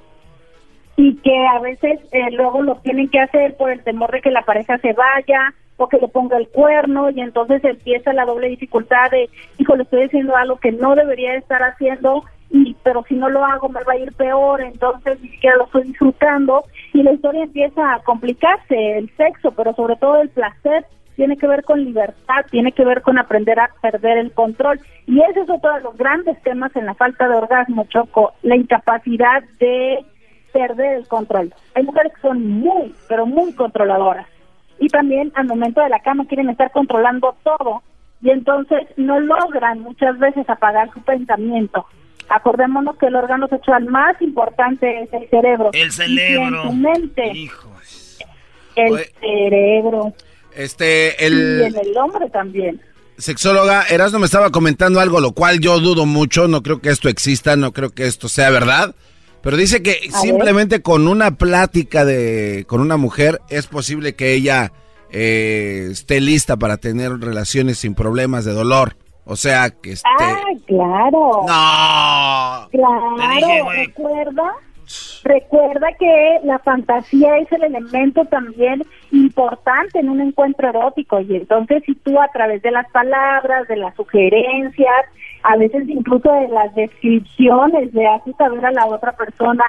y 0.98 1.16
que 1.18 1.48
a 1.48 1.60
veces 1.60 2.00
eh, 2.12 2.32
luego 2.32 2.62
lo 2.62 2.76
tienen 2.78 3.10
que 3.10 3.20
hacer 3.20 3.56
por 3.58 3.72
el 3.72 3.84
temor 3.84 4.12
de 4.12 4.22
que 4.22 4.32
la 4.32 4.44
pareja 4.44 4.78
se 4.78 4.94
vaya 4.94 5.54
o 5.78 5.88
que 5.88 5.98
le 5.98 6.08
ponga 6.08 6.38
el 6.38 6.48
cuerno 6.48 7.10
y 7.10 7.22
entonces 7.22 7.64
empieza 7.64 8.14
la 8.14 8.26
doble 8.26 8.50
dificultad 8.50 9.12
de, 9.12 9.30
hijo, 9.58 9.76
le 9.76 9.84
estoy 9.84 10.04
haciendo 10.04 10.36
algo 10.36 10.58
que 10.58 10.72
no 10.72 10.96
debería 10.96 11.36
estar 11.36 11.62
haciendo 11.64 12.24
y 12.50 12.76
pero 12.84 13.04
si 13.08 13.16
no 13.16 13.30
lo 13.30 13.44
hago 13.44 13.70
me 13.70 13.84
va 13.84 13.94
a 13.94 13.98
ir 13.98 14.14
peor, 14.14 14.62
entonces 14.62 15.20
ni 15.22 15.30
siquiera 15.30 15.58
lo 15.58 15.66
estoy 15.66 15.84
disfrutando 15.84 16.64
y 16.94 17.04
la 17.04 17.12
historia 17.12 17.44
empieza 17.44 17.94
a 17.94 18.00
complicarse, 18.00 18.98
el 18.98 19.10
sexo, 19.18 19.52
pero 19.52 19.74
sobre 19.74 19.96
todo 19.98 20.22
el 20.22 20.30
placer 20.30 20.86
tiene 21.16 21.38
que 21.38 21.48
ver 21.48 21.64
con 21.64 21.84
libertad, 21.84 22.46
tiene 22.52 22.72
que 22.72 22.86
ver 22.86 23.02
con 23.02 23.18
aprender 23.18 23.60
a 23.60 23.70
perder 23.82 24.18
el 24.18 24.32
control. 24.34 24.80
Y 25.08 25.22
ese 25.22 25.42
es 25.42 25.50
otro 25.50 25.74
de 25.74 25.82
los 25.82 25.98
grandes 25.98 26.42
temas 26.44 26.76
en 26.76 26.86
la 26.86 26.94
falta 26.94 27.28
de 27.28 27.36
orgasmo, 27.36 27.86
Choco, 27.90 28.34
la 28.44 28.56
incapacidad 28.56 29.44
de 29.60 30.06
perder 30.52 30.98
el 30.98 31.08
control. 31.08 31.54
Hay 31.74 31.84
mujeres 31.84 32.14
que 32.14 32.22
son 32.22 32.46
muy, 32.46 32.94
pero 33.08 33.26
muy 33.26 33.54
controladoras. 33.54 34.28
Y 34.80 34.88
también 34.90 35.32
al 35.36 35.46
momento 35.46 35.82
de 35.82 35.90
la 35.90 36.00
cama 36.02 36.26
quieren 36.28 36.50
estar 36.50 36.72
controlando 36.72 37.36
todo 37.44 37.82
y 38.22 38.30
entonces 38.30 38.80
no 38.98 39.20
logran 39.20 39.82
muchas 39.82 40.18
veces 40.20 40.50
apagar 40.50 40.92
su 40.94 41.02
pensamiento. 41.02 41.86
Acordémonos 42.30 42.98
que 42.98 43.06
el 43.06 43.16
órgano 43.16 43.48
sexual 43.48 43.86
más 43.86 44.20
importante 44.22 45.04
es 45.04 45.14
el 45.14 45.30
cerebro. 45.30 45.70
El 45.74 45.88
Y 45.88 45.92
si 45.92 45.98
cerebro. 46.18 46.64
en 46.64 46.68
tu 46.70 46.74
mente, 46.74 47.32
el 48.76 49.06
cerebro. 49.20 50.14
Este, 50.56 51.16
Y 51.20 51.26
el 51.26 51.62
en 51.62 51.76
el 51.78 51.98
hombre 51.98 52.30
también. 52.30 52.82
sexóloga 53.18 53.84
Erasmo 53.90 54.20
me 54.20 54.26
estaba 54.26 54.50
comentando 54.50 55.00
algo, 55.00 55.20
lo 55.20 55.34
cual 55.34 55.60
yo 55.60 55.80
dudo 55.80 56.06
mucho, 56.06 56.48
no 56.48 56.64
creo 56.64 56.82
que 56.82 56.90
esto 56.90 57.10
exista, 57.10 57.56
no 57.56 57.74
creo 57.74 57.92
que 57.92 58.08
esto 58.08 58.28
sea 58.28 58.50
verdad. 58.50 58.96
Pero 59.46 59.58
dice 59.58 59.84
que 59.84 60.10
A 60.12 60.18
simplemente 60.22 60.82
con 60.82 61.08
una 61.08 61.38
plática 61.38 62.04
de 62.04 62.66
con 62.68 62.82
una 62.82 62.98
mujer 62.98 63.42
es 63.48 63.68
posible 63.68 64.16
que 64.16 64.34
ella 64.34 64.74
eh, 65.12 65.90
esté 65.92 66.20
lista 66.20 66.58
para 66.58 66.78
tener 66.78 67.20
relaciones 67.20 67.78
sin 67.78 67.94
problemas 67.94 68.44
de 68.44 68.54
dolor. 68.54 68.98
O 69.24 69.36
sea, 69.36 69.70
que 69.70 69.92
esté... 69.92 70.10
Ah, 70.20 70.42
claro. 70.66 71.44
No. 71.46 72.70
Claro, 72.72 73.16
Te 73.18 73.36
dije, 73.36 73.62
recuerda, 73.86 74.52
recuerda 75.24 75.88
que 76.00 76.40
la 76.44 76.60
fantasía 76.60 77.38
es 77.38 77.52
el 77.52 77.64
elemento 77.64 78.26
también 78.26 78.84
importante 79.12 80.00
en 80.00 80.10
un 80.10 80.22
encuentro 80.22 80.70
erótico 80.70 81.20
y 81.22 81.36
entonces 81.36 81.84
si 81.86 81.96
tú 81.96 82.20
a 82.20 82.28
través 82.30 82.62
de 82.62 82.72
las 82.72 82.90
palabras, 82.92 83.68
de 83.68 83.78
las 83.78 83.96
sugerencias, 83.96 85.06
a 85.44 85.58
veces 85.58 85.88
incluso 85.88 86.32
de 86.32 86.48
las 86.50 86.74
descripciones 86.76 87.94
le 87.94 88.08
haces 88.08 88.36
saber 88.36 88.66
a 88.66 88.72
la 88.72 88.86
otra 88.88 89.14
persona 89.14 89.64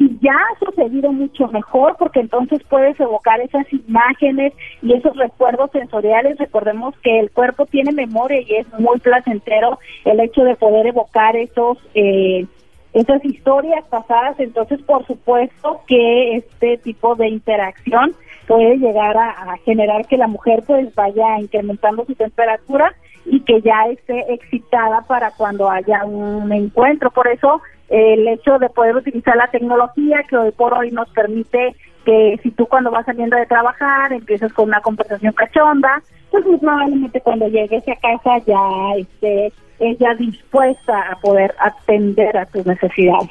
y 0.00 0.18
ya 0.22 0.32
ha 0.32 0.64
sucedido 0.64 1.12
mucho 1.12 1.46
mejor 1.48 1.94
porque 1.98 2.20
entonces 2.20 2.62
puedes 2.70 2.98
evocar 2.98 3.38
esas 3.42 3.70
imágenes 3.70 4.54
y 4.80 4.94
esos 4.94 5.14
recuerdos 5.14 5.70
sensoriales. 5.72 6.38
Recordemos 6.38 6.94
que 7.02 7.20
el 7.20 7.30
cuerpo 7.30 7.66
tiene 7.66 7.92
memoria 7.92 8.40
y 8.40 8.56
es 8.56 8.66
muy 8.78 8.98
placentero 8.98 9.78
el 10.06 10.20
hecho 10.20 10.42
de 10.42 10.56
poder 10.56 10.86
evocar 10.86 11.36
esos 11.36 11.76
eh, 11.94 12.46
esas 12.92 13.24
historias 13.24 13.84
pasadas. 13.88 14.38
Entonces, 14.38 14.80
por 14.82 15.06
supuesto 15.06 15.80
que 15.86 16.36
este 16.36 16.78
tipo 16.78 17.14
de 17.14 17.28
interacción 17.28 18.14
puede 18.46 18.78
llegar 18.78 19.16
a, 19.16 19.56
generar 19.64 20.06
que 20.06 20.16
la 20.16 20.26
mujer 20.26 20.64
pues 20.66 20.92
vaya 20.94 21.38
incrementando 21.38 22.04
su 22.04 22.14
temperatura 22.14 22.92
y 23.24 23.40
que 23.40 23.60
ya 23.60 23.86
esté 23.90 24.32
excitada 24.32 25.02
para 25.02 25.30
cuando 25.32 25.70
haya 25.70 26.04
un 26.04 26.52
encuentro. 26.52 27.10
Por 27.10 27.28
eso 27.28 27.62
el 27.88 28.26
hecho 28.26 28.58
de 28.58 28.68
poder 28.68 28.96
utilizar 28.96 29.36
la 29.36 29.48
tecnología 29.48 30.24
que 30.28 30.36
hoy 30.36 30.50
por 30.52 30.74
hoy 30.74 30.90
nos 30.90 31.08
permite 31.10 31.76
que 32.04 32.40
si 32.42 32.50
tú 32.50 32.66
cuando 32.66 32.90
vas 32.90 33.06
saliendo 33.06 33.36
de 33.36 33.46
trabajar 33.46 34.12
empiezas 34.12 34.52
con 34.52 34.68
una 34.68 34.80
conversación 34.80 35.32
cachonda, 35.32 36.02
pues 36.30 36.44
muy 36.46 36.58
probablemente 36.58 37.20
cuando 37.20 37.48
llegues 37.48 37.82
a 37.88 37.96
casa 37.96 38.38
ya 38.46 38.98
esté 38.98 39.52
ella 39.80 40.14
dispuesta 40.14 41.10
a 41.10 41.18
poder 41.20 41.54
atender 41.58 42.36
a 42.36 42.46
tus 42.46 42.66
necesidades. 42.66 43.30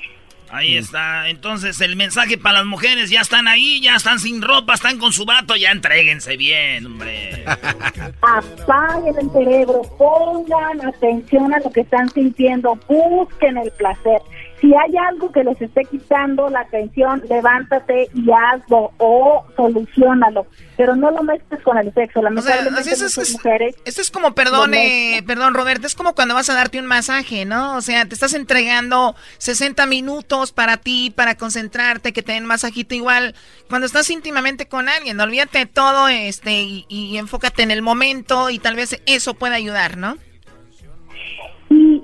Ahí 0.52 0.78
está. 0.78 1.30
Entonces, 1.30 1.80
el 1.80 1.96
mensaje 1.96 2.38
para 2.38 2.60
las 2.60 2.66
mujeres, 2.66 3.12
ya 3.12 3.22
están 3.22 3.48
ahí, 3.48 3.82
ya 3.82 3.96
están 3.96 4.18
sin 4.20 4.42
ropa, 4.42 4.74
están 4.74 4.98
con 4.98 5.14
su 5.14 5.26
vato, 5.26 5.56
ya 5.56 5.72
entréguense 5.72 6.38
bien, 6.38 6.88
hombre. 6.88 7.46
Apaguen 8.22 9.16
el 9.20 9.32
cerebro, 9.32 9.82
pongan 9.98 10.88
atención 10.88 11.54
a 11.54 11.60
lo 11.60 11.72
que 11.72 11.82
están 11.82 12.10
sintiendo, 12.10 12.80
busquen 12.88 13.58
el 13.58 13.72
placer. 13.72 14.22
Si 14.62 14.74
hay 14.74 14.98
algo 15.10 15.32
que 15.32 15.44
les 15.44 15.62
esté 15.62 15.86
quitando 15.86 16.50
la 16.50 16.62
atención, 16.62 17.24
levántate 17.30 18.10
y 18.14 18.26
hazlo 18.32 18.92
o 18.98 19.46
solucionalo. 19.56 20.48
Pero 20.76 20.96
no 20.96 21.12
lo 21.12 21.24
mezcles 21.24 21.62
con 21.64 21.78
el 21.78 21.94
sexo. 21.94 22.22
Lamentablemente, 22.22 22.80
así 22.80 22.90
es, 22.92 23.02
muchas 23.02 23.18
es- 23.18 23.34
mujeres 23.34 23.76
Esto 23.86 24.02
es 24.02 24.12
como, 24.12 24.34
perdón, 24.36 24.74
eh, 24.74 25.24
perdón, 25.26 25.54
Roberto, 25.54 25.88
es 25.88 25.96
como 25.96 26.14
cuando 26.14 26.36
vas 26.36 26.50
a 26.50 26.54
darte 26.56 26.80
un 26.80 26.86
masaje, 26.88 27.46
¿no? 27.46 27.76
O 27.76 27.82
sea, 27.82 28.06
te 28.06 28.14
estás 28.14 28.34
entregando 28.34 29.16
60 29.38 29.86
minutos 29.86 30.52
para 30.52 30.78
ti, 30.78 31.12
para 31.16 31.36
concentrarte, 31.36 32.14
que 32.14 32.24
te 32.24 32.34
den 32.34 32.46
masajito 32.46 32.96
igual. 32.96 33.36
Cuando 33.70 33.86
estás 33.88 34.10
íntimamente 34.10 34.68
con 34.68 34.90
alguien, 34.90 35.20
olvídate 35.22 35.60
de 35.60 35.66
todo 35.68 36.08
este 36.10 36.62
y, 36.62 36.86
y 36.90 37.18
enfócate 37.18 37.64
en 37.64 37.72
el 37.72 37.82
momento 37.82 38.50
y 38.50 38.60
tal 38.60 38.76
vez 38.76 39.02
eso 39.06 39.34
pueda 39.36 39.56
ayudar, 39.56 39.98
¿no? 39.98 40.18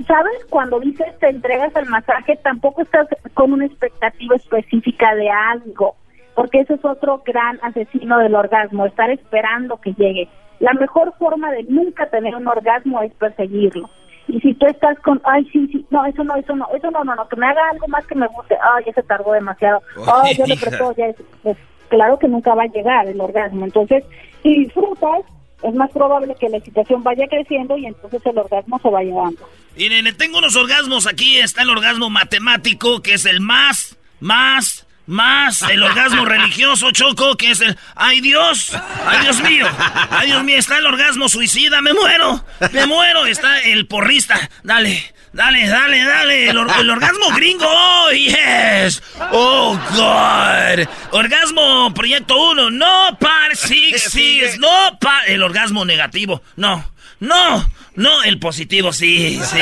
¿Sabes? 0.07 0.45
Cuando 0.49 0.79
dices 0.79 1.17
te 1.19 1.29
entregas 1.29 1.75
al 1.75 1.87
masaje, 1.87 2.37
tampoco 2.37 2.81
estás 2.81 3.07
con 3.33 3.53
una 3.53 3.65
expectativa 3.65 4.35
específica 4.35 5.15
de 5.15 5.29
algo, 5.29 5.95
porque 6.35 6.59
ese 6.61 6.75
es 6.75 6.85
otro 6.85 7.23
gran 7.25 7.59
asesino 7.61 8.17
del 8.19 8.35
orgasmo, 8.35 8.85
estar 8.85 9.09
esperando 9.09 9.77
que 9.77 9.93
llegue. 9.93 10.27
La 10.59 10.73
mejor 10.73 11.13
forma 11.17 11.51
de 11.51 11.63
nunca 11.63 12.07
tener 12.07 12.35
un 12.35 12.47
orgasmo 12.47 13.01
es 13.01 13.13
perseguirlo. 13.13 13.89
Y 14.27 14.39
si 14.39 14.53
tú 14.55 14.65
estás 14.65 14.97
con, 14.99 15.21
ay, 15.23 15.47
sí, 15.51 15.67
sí, 15.67 15.85
no, 15.91 16.03
eso 16.05 16.23
no, 16.23 16.35
eso 16.35 16.55
no, 16.55 16.67
eso 16.73 16.89
no, 16.89 17.03
no, 17.03 17.15
no, 17.15 17.27
que 17.27 17.35
me 17.35 17.45
haga 17.45 17.69
algo 17.69 17.87
más 17.87 18.05
que 18.07 18.15
me 18.15 18.27
guste, 18.27 18.57
ay, 18.61 18.83
ya 18.85 18.93
se 18.93 19.03
tardó 19.03 19.33
demasiado, 19.33 19.81
ay, 20.07 20.33
ya 20.35 20.45
le 20.47 20.55
ya 20.55 21.05
es, 21.07 21.15
pues, 21.43 21.57
claro 21.89 22.17
que 22.17 22.27
nunca 22.27 22.55
va 22.55 22.63
a 22.63 22.67
llegar 22.67 23.07
el 23.07 23.21
orgasmo. 23.21 23.65
Entonces, 23.65 24.03
si 24.41 24.59
disfrutas, 24.59 25.21
es 25.67 25.73
más 25.73 25.91
probable 25.91 26.35
que 26.39 26.49
la 26.49 26.57
excitación 26.57 27.03
vaya 27.03 27.27
creciendo 27.27 27.77
y 27.77 27.85
entonces 27.85 28.21
el 28.25 28.37
orgasmo 28.37 28.79
se 28.79 28.89
va 28.89 29.01
llevando. 29.01 29.49
Miren, 29.75 30.15
tengo 30.15 30.37
unos 30.37 30.55
orgasmos 30.55 31.07
aquí. 31.07 31.37
Está 31.37 31.63
el 31.63 31.69
orgasmo 31.69 32.09
matemático, 32.09 33.01
que 33.01 33.15
es 33.15 33.25
el 33.25 33.41
más, 33.41 33.97
más, 34.19 34.85
más. 35.05 35.63
El 35.63 35.83
orgasmo 35.83 36.25
religioso, 36.25 36.91
Choco, 36.91 37.35
que 37.35 37.51
es 37.51 37.61
el... 37.61 37.77
¡Ay, 37.95 38.21
Dios! 38.21 38.73
¡Ay, 39.05 39.19
Dios 39.23 39.41
mío! 39.41 39.67
¡Ay, 40.11 40.27
Dios 40.27 40.43
mío! 40.43 40.57
Está 40.57 40.77
el 40.77 40.85
orgasmo 40.85 41.27
suicida. 41.29 41.81
¡Me 41.81 41.93
muero! 41.93 42.43
¡Me 42.71 42.85
muero! 42.85 43.25
Está 43.25 43.61
el 43.61 43.87
porrista. 43.87 44.49
Dale, 44.63 45.14
dale, 45.35 45.67
dale, 45.67 46.03
dale. 46.03 46.49
El, 46.49 46.57
or- 46.57 46.71
el 46.79 46.89
orgasmo 46.89 47.29
gringo. 47.35 47.65
¡Oh, 47.67 48.09
yes! 48.11 49.01
¡Oh, 49.31 49.77
God! 49.95 50.87
Orgasmo 51.11 51.93
proyecto 51.93 52.35
1. 52.51 52.69
No, 52.71 53.17
par, 53.19 53.55
six, 53.55 54.03
six. 54.11 54.57
No, 54.57 54.97
par... 54.99 55.21
El 55.27 55.43
orgasmo 55.43 55.85
negativo. 55.85 56.41
No, 56.55 56.83
no. 57.19 57.69
No, 57.95 58.23
el 58.23 58.39
positivo, 58.39 58.91
sí, 58.91 59.39
sí. 59.41 59.59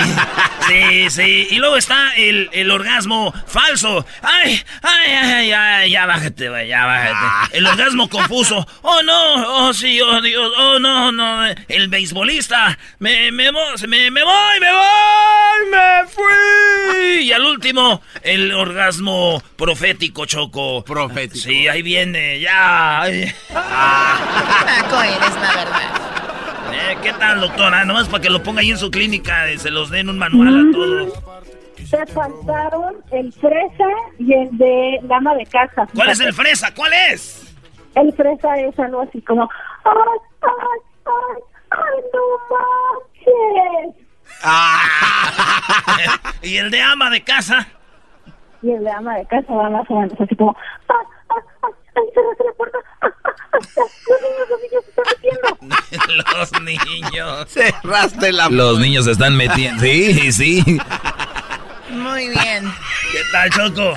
Sí, 0.67 1.09
sí. 1.11 1.47
Y 1.51 1.57
luego 1.57 1.77
está 1.77 2.15
el, 2.15 2.49
el 2.51 2.71
orgasmo 2.71 3.31
falso. 3.45 4.05
Ay, 4.23 4.59
ay, 4.81 5.11
ay, 5.11 5.51
ay, 5.51 5.91
ya 5.91 6.05
bájate, 6.07 6.49
güey, 6.49 6.67
ya 6.67 6.85
bájate. 6.85 7.57
El 7.57 7.67
orgasmo 7.67 8.09
confuso. 8.09 8.65
Oh, 8.81 9.03
no, 9.03 9.67
oh, 9.67 9.73
sí, 9.73 10.01
oh, 10.01 10.19
Dios, 10.21 10.51
oh, 10.57 10.79
no, 10.79 11.11
no. 11.11 11.45
El 11.67 11.89
beisbolista. 11.89 12.77
Me, 12.97 13.31
me, 13.31 13.51
me, 13.51 14.11
me 14.11 14.23
voy, 14.23 14.59
me 14.59 14.71
voy, 14.71 15.69
me 15.69 16.07
fui. 16.07 17.25
Y 17.25 17.31
al 17.33 17.43
último, 17.43 18.01
el 18.23 18.51
orgasmo 18.51 19.43
profético, 19.55 20.25
Choco. 20.25 20.83
Profético. 20.83 21.45
Sí, 21.45 21.67
ahí 21.67 21.83
viene, 21.83 22.39
ya. 22.39 23.01
ay. 23.01 23.31
Naco 23.53 25.01
eres, 25.03 25.35
la 25.35 25.53
verdad. 25.55 26.32
Eh, 26.73 26.97
¿Qué 27.03 27.13
tal, 27.13 27.39
doctora? 27.39 27.85
Nomás 27.85 28.09
para 28.09 28.23
que 28.23 28.31
lo 28.31 28.41
ponga 28.41 28.61
ahí 28.61 28.71
en 28.71 28.77
su 28.77 28.89
clínica, 28.89 29.47
eh, 29.47 29.59
se 29.59 29.69
los 29.69 29.91
den 29.91 30.09
un 30.09 30.17
manual 30.17 30.47
a 30.47 30.71
todos. 30.71 31.13
Te 31.75 32.05
faltaron 32.07 32.95
el 33.11 33.31
fresa 33.33 33.85
y 34.17 34.33
el 34.33 34.57
de 34.57 34.99
dama 35.03 35.35
de 35.35 35.45
casa. 35.45 35.87
¿Cuál 35.93 36.09
es 36.09 36.19
el 36.19 36.33
fresa? 36.33 36.73
¿Cuál 36.73 36.93
es? 37.11 37.55
El 37.93 38.11
fresa 38.13 38.57
es 38.57 38.79
algo 38.79 39.01
así 39.01 39.21
como, 39.21 39.47
ay, 39.85 39.93
ay, 40.41 40.79
ay, 41.05 41.41
ay, 41.69 42.03
no 42.11 42.19
manches. 42.49 43.95
¿Y 46.41 46.57
el 46.57 46.71
de 46.71 46.81
ama 46.81 47.11
de 47.11 47.23
casa? 47.23 47.67
Y 48.63 48.71
el 48.71 48.83
de 48.83 48.89
dama 48.89 49.15
de 49.17 49.25
casa 49.27 49.53
va 49.53 49.69
más 49.69 49.85
o 49.89 49.99
menos 49.99 50.19
así 50.19 50.35
como, 50.35 50.57
ay, 50.89 51.05
ay, 51.29 51.43
ay, 51.61 51.71
ay, 51.95 52.03
cerraste 52.13 52.43
la 52.43 52.53
puerta, 52.53 52.77
los 54.09 54.21
niños, 54.21 54.49
los 54.49 54.61
niños 54.61 54.83
se 54.83 54.89
están 54.89 55.05
metiendo. 55.11 55.57
Los 56.33 56.51
niños. 56.61 57.49
Cerraste 57.49 58.31
la 58.31 58.49
Los 58.49 58.79
niños 58.79 59.05
se 59.05 59.11
están 59.11 59.35
metiendo. 59.37 59.81
Sí, 59.81 60.31
sí. 60.31 60.63
Muy 61.89 62.29
bien. 62.29 62.73
¿Qué 63.11 63.19
tal, 63.31 63.49
Choco? 63.51 63.93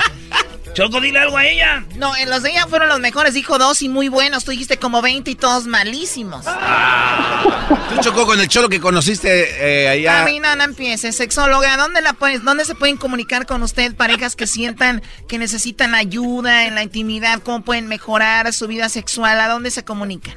Choco, 0.76 1.00
dile 1.00 1.18
algo 1.20 1.38
a 1.38 1.46
ella. 1.46 1.82
No, 1.96 2.14
en 2.16 2.28
los 2.28 2.42
de 2.42 2.50
ella 2.50 2.66
fueron 2.66 2.90
los 2.90 3.00
mejores. 3.00 3.32
Dijo 3.32 3.56
dos 3.56 3.80
y 3.80 3.88
muy 3.88 4.10
buenos. 4.10 4.44
Tú 4.44 4.50
dijiste 4.50 4.76
como 4.76 5.00
20 5.00 5.30
y 5.30 5.34
todos 5.34 5.66
malísimos. 5.66 6.44
Tú 6.44 7.96
chocó 8.02 8.26
con 8.26 8.38
el 8.38 8.46
cholo 8.46 8.68
que 8.68 8.78
conociste 8.78 9.46
eh, 9.58 9.88
allá. 9.88 10.20
A 10.20 10.26
mí 10.26 10.38
no, 10.38 10.54
no 10.54 10.64
empieces. 10.64 11.16
Sexóloga, 11.16 11.78
¿dónde, 11.78 12.02
la 12.02 12.12
puedes, 12.12 12.44
¿dónde 12.44 12.66
se 12.66 12.74
pueden 12.74 12.98
comunicar 12.98 13.46
con 13.46 13.62
usted 13.62 13.96
parejas 13.96 14.36
que 14.36 14.46
sientan 14.46 15.00
que 15.28 15.38
necesitan 15.38 15.94
ayuda 15.94 16.66
en 16.66 16.74
la 16.74 16.82
intimidad? 16.82 17.40
¿Cómo 17.42 17.64
pueden 17.64 17.86
mejorar 17.86 18.52
su 18.52 18.68
vida 18.68 18.90
sexual? 18.90 19.40
¿A 19.40 19.48
dónde 19.48 19.70
se 19.70 19.82
comunican? 19.82 20.34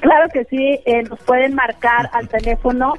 Claro 0.00 0.30
que 0.32 0.46
sí, 0.46 0.80
eh, 0.86 1.02
nos 1.02 1.20
pueden 1.20 1.54
marcar 1.54 2.08
al 2.14 2.26
teléfono 2.26 2.94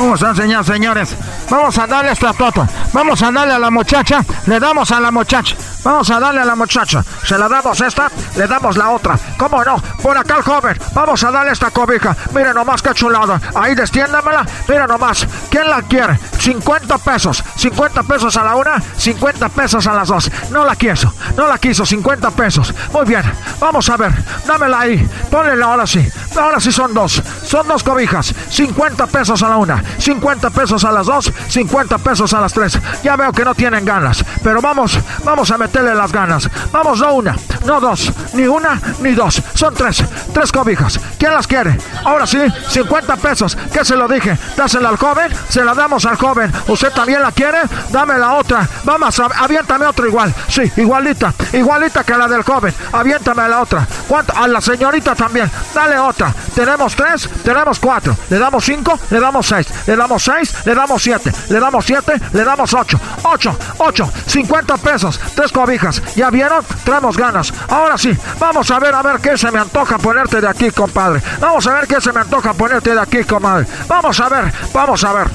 Vamos 0.07 0.23
a 0.23 0.29
enseñar, 0.29 0.65
señores. 0.65 1.17
Vamos 1.51 1.77
a 1.79 1.85
darle 1.85 2.13
esta 2.13 2.33
tota. 2.33 2.65
Vamos 2.93 3.21
a 3.23 3.33
darle 3.33 3.55
a 3.55 3.59
la 3.59 3.73
muchacha. 3.73 4.25
Le 4.47 4.61
damos 4.61 4.93
a 4.93 5.01
la 5.01 5.11
muchacha. 5.11 5.57
Vamos 5.83 6.09
a 6.11 6.21
darle 6.21 6.43
a 6.43 6.45
la 6.45 6.55
muchacha. 6.55 7.05
Se 7.25 7.37
la 7.37 7.49
damos 7.49 7.81
esta, 7.81 8.09
le 8.37 8.47
damos 8.47 8.77
la 8.77 8.91
otra. 8.91 9.19
¿Cómo 9.37 9.65
no? 9.65 9.83
Por 10.03 10.17
acá 10.17 10.37
el 10.37 10.43
joven. 10.43 10.79
Vamos 10.95 11.25
a 11.25 11.33
darle 11.33 11.53
esta 11.53 11.73
cobija. 11.73 12.17
Mira 12.33 12.53
nomás 12.53 12.83
qué 12.83 12.95
chulada. 12.95 13.41
Ahí 13.55 13.75
destiéndamela. 13.75 14.47
Mira 14.69 14.87
nomás. 14.87 15.27
¿Quién 15.51 15.69
la 15.69 15.83
quiere? 15.83 16.19
50 16.39 16.99
pesos. 16.99 17.43
50 17.57 18.05
pesos 18.05 18.37
a 18.37 18.45
la 18.45 18.55
una, 18.55 18.81
50 18.97 19.49
pesos 19.49 19.87
a 19.89 19.93
las 19.93 20.09
dos. 20.09 20.31
No 20.51 20.65
la 20.65 20.77
quiso. 20.77 21.13
No 21.37 21.49
la 21.49 21.59
quiso. 21.59 21.85
50 21.85 22.31
pesos. 22.31 22.73
Muy 22.93 23.07
bien. 23.07 23.25
Vamos 23.59 23.89
a 23.89 23.97
ver. 23.97 24.13
Dámela 24.47 24.81
ahí. 24.81 25.09
Ponle 25.31 25.61
ahora 25.63 25.85
sí. 25.85 26.09
Ahora 26.37 26.61
sí 26.61 26.71
son 26.71 26.95
dos. 26.95 27.23
Son 27.45 27.67
dos 27.67 27.83
cobijas. 27.83 28.35
50 28.51 29.07
pesos 29.07 29.43
a 29.43 29.49
la 29.49 29.57
una, 29.57 29.83
50 29.99 30.51
pesos 30.51 30.85
a 30.85 30.93
las 30.93 31.07
dos, 31.07 31.33
50 31.49 31.99
pesos 31.99 32.33
a 32.35 32.41
las 32.41 32.53
tres. 32.53 32.79
Ya 33.03 33.17
veo 33.17 33.33
que 33.33 33.45
no 33.45 33.55
tienen 33.55 33.85
ganas. 33.85 34.25
Pero 34.43 34.61
vamos, 34.61 34.99
vamos 35.25 35.51
a 35.51 35.59
meterle 35.59 35.95
las 35.95 36.13
ganas. 36.13 36.49
Vamos, 36.73 37.01
no 37.01 37.15
una, 37.15 37.37
no 37.65 37.81
dos, 37.81 38.13
ni 38.33 38.47
una 38.47 38.81
ni 39.01 39.15
dos. 39.15 39.43
Son 39.55 39.75
tres, 39.75 40.05
tres 40.33 40.53
cobijas. 40.53 41.01
¿Quién 41.19 41.35
las 41.35 41.47
quiere? 41.47 41.79
Ahora 42.05 42.27
sí, 42.27 42.39
50 42.69 43.17
pesos. 43.17 43.57
¿Qué 43.73 43.85
se 43.85 43.97
lo 43.97 44.09
dije? 44.09 44.39
Dásela 44.57 44.89
al 44.89 44.97
joven, 44.97 45.31
se 45.49 45.65
la 45.65 45.75
damos 45.75 46.05
al 46.07 46.17
joven. 46.17 46.53
¿Usted 46.69 46.91
también 46.93 47.23
la 47.23 47.33
quiere? 47.33 47.59
Dame 47.91 48.19
la 48.19 48.35
otra. 48.35 48.69
Vamos, 48.85 49.21
aviéntame 49.21 49.87
otra 49.87 50.07
igual. 50.07 50.35
Sí, 50.49 50.71
igualita, 50.77 51.33
igualita 51.53 52.05
que 52.05 52.17
la 52.17 52.29
del 52.29 52.43
joven. 52.43 52.75
Aviéntame 52.93 53.49
la 53.49 53.61
otra. 53.61 53.87
¿Cuánto? 54.09 54.37
A 54.37 54.47
la 54.49 54.61
señorita 54.61 55.15
también. 55.15 55.51
Dale 55.75 55.99
otra. 55.99 56.33
Tenemos 56.55 56.95
tres, 56.95 57.29
tenemos 57.43 57.79
cuatro. 57.79 58.17
Le 58.31 58.39
damos 58.39 58.65
cinco, 58.65 58.99
le 59.11 59.21
damos 59.21 59.47
seis. 59.47 59.67
Le 59.87 59.97
damos 59.97 60.23
seis, 60.23 60.55
le 60.65 60.75
damos 60.75 61.03
siete. 61.03 61.33
Le 61.49 61.61
damos 61.61 61.85
siete, 61.85 62.15
le 62.33 62.45
damos 62.45 62.75
ocho. 62.75 63.01
Ocho, 63.23 63.57
ocho, 63.79 64.11
50 64.27 64.77
pesos. 64.79 65.21
Tres 65.35 65.53
cobijas. 65.53 66.03
¿Ya 66.15 66.31
vieron? 66.31 66.65
Traemos 66.85 67.17
ganas. 67.17 67.53
Ahora 67.69 67.97
sí, 67.97 68.17
vamos 68.39 68.71
a 68.71 68.79
ver, 68.79 68.95
a 68.95 69.03
ver 69.03 69.21
qué 69.21 69.37
se 69.39 69.51
me 69.51 69.59
antoja 69.59 69.99
ponerte 69.99 70.41
de 70.41 70.49
aquí, 70.49 70.71
compadre. 70.71 71.23
Vamos 71.41 71.67
a 71.67 71.75
ver 71.75 71.87
qué 71.87 72.01
se 72.01 72.13
me 72.13 72.21
antoja 72.21 72.53
ponerte 72.55 72.95
de 72.95 73.01
aquí, 73.01 73.25
comadre. 73.25 73.67
Vamos 73.89 74.19
a 74.21 74.29
ver, 74.29 74.53
vamos 74.73 75.05
a 75.05 75.13
ver. 75.13 75.29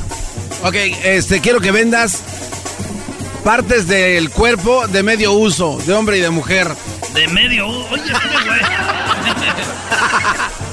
Ok, 0.63 0.75
este, 1.03 1.41
quiero 1.41 1.59
que 1.59 1.71
vendas 1.71 2.21
partes 3.43 3.87
del 3.87 4.29
cuerpo 4.29 4.87
de 4.87 5.01
medio 5.03 5.33
uso, 5.33 5.77
de 5.85 5.93
hombre 5.93 6.17
y 6.17 6.21
de 6.21 6.29
mujer. 6.29 6.67
De 7.13 7.27
medio. 7.27 7.67
Oye, 7.67 8.03
este 8.03 8.47
güey. 8.47 8.59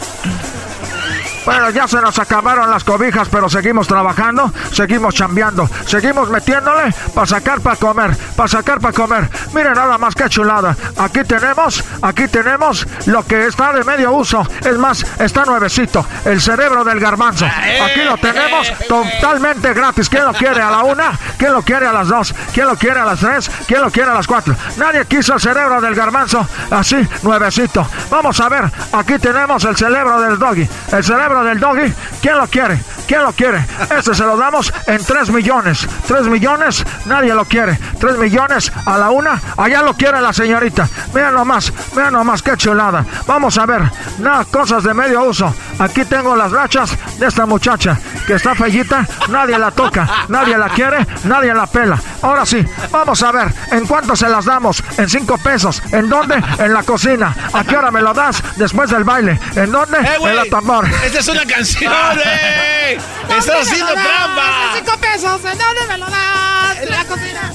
Bueno, 1.49 1.71
ya 1.71 1.89
se 1.89 1.99
nos 2.03 2.19
acabaron 2.19 2.71
las 2.71 2.85
cobijas, 2.85 3.27
pero 3.31 3.49
seguimos 3.49 3.89
trabajando, 3.89 4.53
seguimos 4.71 5.15
chambeando, 5.15 5.67
seguimos 5.87 6.29
metiéndole 6.29 6.93
para 7.15 7.27
sacar 7.27 7.63
para 7.63 7.77
comer, 7.77 8.15
para 8.37 8.49
sacar 8.51 8.81
para 8.81 8.93
comer. 8.93 9.31
Miren 9.55 9.73
nada 9.73 9.97
más 9.97 10.15
que 10.15 10.29
chulada. 10.29 10.77
Aquí 10.99 11.25
tenemos, 11.25 11.83
aquí 12.03 12.29
tenemos 12.29 12.87
lo 13.07 13.25
que 13.25 13.47
está 13.47 13.73
de 13.73 13.83
medio 13.83 14.13
uso. 14.13 14.47
Es 14.63 14.77
más, 14.77 15.07
está 15.19 15.47
nuevecito, 15.47 16.05
el 16.27 16.39
cerebro 16.39 16.85
del 16.85 17.01
garbanzo. 17.01 17.47
Aquí 17.47 18.03
lo 18.05 18.19
tenemos 18.19 18.71
totalmente 18.87 19.73
gratis. 19.73 20.11
¿Quién 20.11 20.27
lo 20.27 20.35
quiere 20.35 20.61
a 20.61 20.71
la 20.71 20.83
una? 20.83 21.19
¿Quién 21.39 21.55
lo 21.55 21.63
quiere 21.63 21.87
a 21.87 21.95
las 21.95 22.09
dos? 22.09 22.35
¿Quién 22.53 22.67
lo 22.67 22.77
quiere 22.77 23.01
a 23.01 23.07
las 23.07 23.21
tres? 23.21 23.51
¿Quién 23.67 23.81
lo 23.81 23.91
quiere 23.91 24.11
a 24.11 24.15
las 24.15 24.27
cuatro? 24.27 24.55
Nadie 24.77 25.07
quiso 25.07 25.33
el 25.33 25.41
cerebro 25.41 25.81
del 25.81 25.95
garbanzo 25.95 26.47
así, 26.71 27.09
nuevecito. 27.23 27.89
Vamos 28.11 28.39
a 28.39 28.51
ver, 28.51 28.71
aquí 28.93 29.19
tenemos 29.19 29.65
el 29.65 29.75
cerebro 29.79 30.21
del 30.21 30.39
doggy. 30.39 30.69
El 30.93 31.03
cerebro 31.03 31.38
del 31.45 31.61
doggy, 31.61 31.93
¿quién 32.21 32.37
lo 32.39 32.47
quiere? 32.47 32.79
¿Quién 33.09 33.23
lo 33.23 33.33
quiere? 33.33 33.65
Este 33.97 34.15
se 34.15 34.23
lo 34.23 34.37
damos 34.37 34.71
en 34.87 35.03
3 35.03 35.31
millones. 35.31 35.89
3 36.07 36.27
millones, 36.27 36.85
nadie 37.07 37.35
lo 37.35 37.47
quiere. 37.47 37.79
3 37.99 38.19
millones 38.19 38.71
a 38.85 38.99
la 38.99 39.09
una, 39.09 39.41
allá 39.57 39.81
lo 39.81 39.95
quiere 39.95 40.21
la 40.21 40.35
señorita. 40.35 40.87
Mira 41.15 41.31
nomás, 41.31 41.73
mira 41.97 42.11
nomás 42.11 42.43
qué 42.43 42.55
chulada. 42.59 43.07
Vamos 43.27 43.57
a 43.57 43.65
ver, 43.65 43.81
nada, 44.19 44.45
cosas 44.45 44.85
de 44.85 44.93
medio 44.93 45.23
uso. 45.25 45.55
Aquí 45.79 46.05
tengo 46.05 46.37
las 46.37 46.53
rachas 46.53 46.91
de 47.19 47.27
esta 47.27 47.47
muchacha 47.47 47.99
que 48.27 48.35
está 48.35 48.55
fellita, 48.55 49.07
nadie 49.31 49.59
la 49.59 49.71
toca, 49.71 50.27
nadie 50.29 50.59
la 50.59 50.69
quiere, 50.69 51.07
nadie 51.25 51.55
la 51.55 51.67
pela. 51.67 51.99
Ahora 52.21 52.45
sí, 52.45 52.63
vamos 52.91 53.23
a 53.23 53.33
ver, 53.33 53.49
¿en 53.73 53.87
cuánto 53.87 54.15
se 54.17 54.29
las 54.29 54.45
damos? 54.45 54.85
En 54.99 55.09
5 55.09 55.39
pesos. 55.39 55.83
¿En 55.93 56.11
dónde? 56.11 56.43
En 56.59 56.75
la 56.75 56.83
cocina. 56.83 57.35
¿A 57.55 57.65
qué 57.65 57.75
hora 57.75 57.91
me 57.91 58.03
lo 58.03 58.13
das? 58.13 58.43
Después 58.57 58.91
del 58.91 59.05
baile. 59.05 59.41
¿En 59.57 59.73
dónde? 59.73 59.99
en 59.99 60.37
la 60.37 60.45
tambor. 60.45 60.87
Esta 61.05 61.21
es 61.21 61.29
una 61.29 61.47
canción, 61.47 61.93
¡eh! 62.25 62.98
¡Estás 63.29 63.69
haciendo 63.69 63.93
trampa! 63.93 64.73
Cinco 64.77 64.99
pesos, 64.99 65.45
¿en 65.45 65.59
dónde 65.59 65.87
me 65.89 65.99
lo 65.99 66.07
das? 66.07 66.83
En 66.83 66.91
la 66.91 67.05
cocina. 67.05 67.53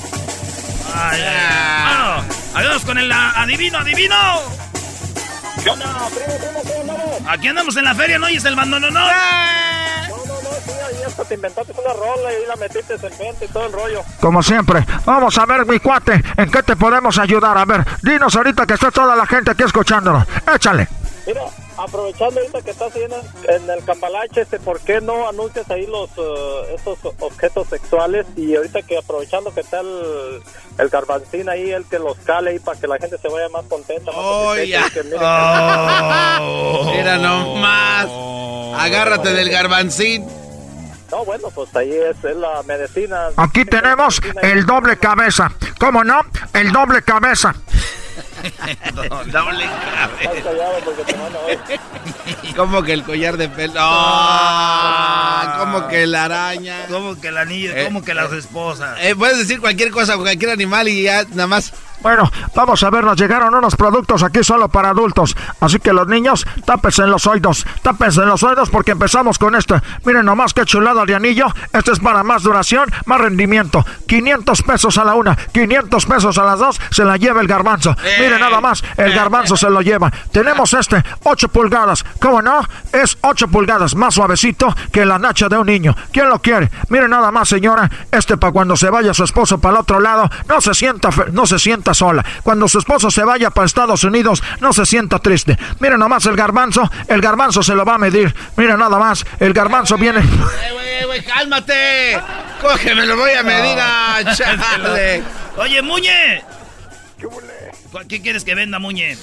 Ay, 0.96 1.22
ay. 1.22 1.86
Vámonos. 1.86 2.26
Adiós 2.56 2.86
con 2.86 2.98
el 2.98 3.12
ah, 3.12 3.34
adivino, 3.38 3.80
adivino. 3.80 4.16
Aquí 7.28 7.48
andamos 7.48 7.76
en 7.78 7.86
la 7.86 7.96
feria, 7.96 8.20
¿no? 8.20 8.30
Y 8.30 8.36
es 8.36 8.46
el 8.46 8.56
mando, 8.56 8.80
no, 8.80 8.92
no. 8.92 9.00
Y 11.00 11.04
hasta 11.06 11.24
te 11.24 11.36
inventaste 11.36 11.74
una 11.74 11.94
rola 11.94 12.32
y 12.32 12.36
ahí 12.36 12.44
la 12.48 12.56
metiste 12.58 12.94
en 12.94 13.18
mente 13.18 13.46
y 13.46 13.48
todo 13.48 13.66
el 13.66 13.74
rollo. 13.74 14.04
Como 14.20 14.44
siempre, 14.44 14.86
vamos 15.06 15.38
a 15.38 15.46
ver, 15.46 15.66
mi 15.66 15.80
cuate, 15.80 16.24
¿en 16.38 16.52
qué 16.52 16.64
te 16.64 16.76
podemos 16.76 17.18
ayudar? 17.18 17.58
A 17.58 17.66
ver, 17.66 17.86
dinos 18.02 18.36
ahorita 18.36 18.66
que 18.66 18.74
está 18.74 18.92
toda 18.92 19.16
la 19.16 19.26
gente 19.26 19.52
aquí 19.52 19.64
escuchándonos. 19.64 20.28
Échale. 20.54 20.88
Mira, 21.26 21.42
aprovechando 21.78 22.40
ahorita 22.42 22.62
que 22.64 22.72
estás 22.72 22.94
ahí 22.96 23.04
en 23.04 23.14
el, 23.14 23.22
en 23.64 23.70
el 23.70 23.84
cambalache, 23.86 24.42
este, 24.42 24.60
¿por 24.60 24.80
qué 24.82 25.00
no 25.00 25.30
anuncias 25.30 25.70
ahí 25.72 25.86
los 25.88 26.10
eh, 26.18 26.76
esos 26.76 26.98
objetos 27.20 27.68
sexuales? 27.70 28.26
Y 28.36 28.54
ahorita 28.56 28.82
que 28.82 28.98
aprovechando 28.98 29.54
que 29.54 29.62
está 29.62 29.80
el, 29.80 30.42
el 30.80 30.90
garbancín 30.90 31.48
ahí, 31.48 31.72
el 31.72 31.86
que 31.86 31.98
los 32.00 32.18
cale 32.26 32.50
ahí 32.52 32.60
para 32.60 32.78
que 32.78 32.88
la 32.88 32.98
gente 32.98 33.18
se 33.18 33.30
vaya 33.30 33.48
más 33.50 33.64
contenta. 33.68 34.12
Más 34.12 34.16
Oh, 34.22 34.56
ya. 34.58 34.86
y 34.86 34.90
que 34.92 35.04
miren 35.04 35.20
Oh. 35.22 36.90
que- 36.92 36.98
Mira 36.98 37.18
nomás. 37.18 38.08
Agárrate 38.82 39.34
del 39.34 39.50
garbancín. 39.50 40.28
No, 41.12 41.24
bueno, 41.26 41.50
pues 41.54 41.74
ahí 41.76 41.92
es, 41.94 42.22
es 42.24 42.36
la 42.36 42.64
medicina. 42.64 43.28
Aquí 43.38 43.64
tenemos 43.66 44.20
el 44.42 44.66
doble 44.66 44.98
cabeza. 44.98 45.52
¿Cómo 45.80 46.04
no? 46.04 46.20
El 46.54 46.72
doble 46.72 47.02
cabeza. 47.04 47.54
Doble 49.32 49.70
oír. 51.48 52.56
Como 52.56 52.84
que 52.84 52.94
el 52.94 53.04
collar 53.04 53.38
de 53.38 53.50
pelo. 53.50 53.74
Ah, 53.78 55.58
como 55.60 55.88
que 55.88 56.06
la 56.06 56.26
araña. 56.26 56.86
Como 56.90 57.20
que 57.20 57.30
el 57.30 57.38
anillo, 57.38 57.72
Eh, 57.76 57.86
como 57.86 58.04
que 58.04 58.14
las 58.14 58.32
esposas. 58.32 58.98
Eh, 59.02 59.16
puedes 59.16 59.38
decir 59.38 59.60
cualquier 59.60 59.92
cosa, 59.92 60.18
cualquier 60.18 60.52
animal 60.52 60.88
y 60.88 61.04
ya 61.04 61.24
nada 61.30 61.48
más. 61.48 61.74
Bueno, 62.02 62.30
vamos 62.54 62.84
a 62.84 62.90
ver, 62.90 63.06
nos 63.06 63.16
llegaron 63.18 63.56
unos 63.56 63.78
productos 63.78 64.24
aquí 64.24 64.44
solo 64.44 64.68
para 64.68 64.90
adultos. 64.90 65.38
Así 65.62 65.80
que 65.80 65.94
los 65.94 66.06
niños, 66.06 66.46
tápense 66.66 67.04
en 67.04 67.12
los 67.12 67.26
oídos. 67.28 67.66
Tápense 67.82 68.20
en 68.22 68.28
los 68.28 68.44
oídos 68.44 68.70
porque 68.70 68.92
empezamos 68.92 69.38
con 69.38 69.56
este. 69.56 69.76
Miren 70.04 70.26
nomás 70.26 70.54
qué 70.54 70.66
chulada 70.66 71.06
de 71.06 71.16
anillo. 71.16 71.46
Este 71.72 71.94
es 71.94 72.00
para 72.00 72.22
más 72.24 72.44
duración, 72.44 72.92
más 73.06 73.22
rendimiento. 73.22 73.86
500 74.06 74.64
pesos 74.64 74.98
a 74.98 75.06
la 75.06 75.14
una, 75.16 75.38
500 75.38 76.06
pesos 76.06 76.38
a 76.38 76.44
las 76.44 76.60
dos. 76.60 76.82
Se 76.92 77.06
la 77.06 77.16
lleva 77.16 77.40
el 77.40 77.48
garbanzo. 77.48 77.96
Miren 78.20 78.33
nada 78.40 78.60
más, 78.62 78.84
el 78.98 79.14
garbanzo 79.14 79.56
se 79.58 79.70
lo 79.70 79.82
lleva. 79.82 80.12
Tenemos 80.32 80.74
este, 80.74 81.04
8 81.24 81.48
pulgadas. 81.50 82.04
¿Cómo 82.20 82.42
no? 82.42 82.62
Es 82.92 83.18
8 83.22 83.48
pulgadas, 83.48 83.96
más 83.96 84.14
suavecito 84.16 84.74
que 84.92 85.06
la 85.06 85.20
nacha 85.20 85.50
de 85.50 85.58
un 85.58 85.68
niño. 85.68 85.96
¿Quién 86.12 86.30
lo 86.30 86.40
quiere? 86.42 86.70
Miren 86.90 87.10
nada 87.10 87.32
más, 87.32 87.50
señora. 87.50 87.90
Este 88.12 88.38
para 88.38 88.52
cuando 88.54 88.76
se 88.76 88.90
vaya 88.90 89.14
su 89.14 89.24
esposo 89.24 89.60
para 89.60 89.76
el 89.76 89.82
otro 89.82 90.00
lado, 90.00 90.30
no 90.48 90.62
se 90.62 90.74
sienta, 90.74 91.12
fe- 91.12 91.26
no 91.32 91.46
se 91.46 91.60
sienta 91.60 91.94
sola. 91.94 92.24
Cuando 92.44 92.68
su 92.68 92.80
esposo 92.80 93.10
se 93.12 93.24
vaya 93.24 93.50
para 93.50 93.66
Estados 93.66 94.04
Unidos, 94.04 94.44
no 94.60 94.74
se 94.74 94.86
sienta 94.86 95.20
triste. 95.20 95.58
Miren 95.80 96.00
nomás 96.00 96.26
el 96.26 96.36
garbanzo, 96.36 96.90
el 97.08 97.22
garbanzo 97.22 97.64
se 97.64 97.76
lo 97.76 97.86
va 97.86 97.96
a 97.96 97.98
medir. 97.98 98.34
Miren 98.58 98.80
nada 98.80 98.98
más, 98.98 99.26
el 99.40 99.54
garbanzo 99.54 99.98
viene. 99.98 100.20
Eh, 100.20 100.24
güey, 100.74 101.06
güey, 101.06 101.24
cálmate. 101.26 102.20
Cógeme, 102.62 103.06
lo 103.06 103.18
voy 103.18 103.32
a 103.32 103.44
medir 103.44 103.78
a 103.80 104.34
chale. 104.36 105.24
Oye, 105.58 105.82
Muñe. 105.82 106.44
¿Cu- 107.22 107.42
¿Qué 108.08 108.22
quieres 108.22 108.44
que 108.44 108.56
venda, 108.56 108.80
Muñe? 108.80 109.18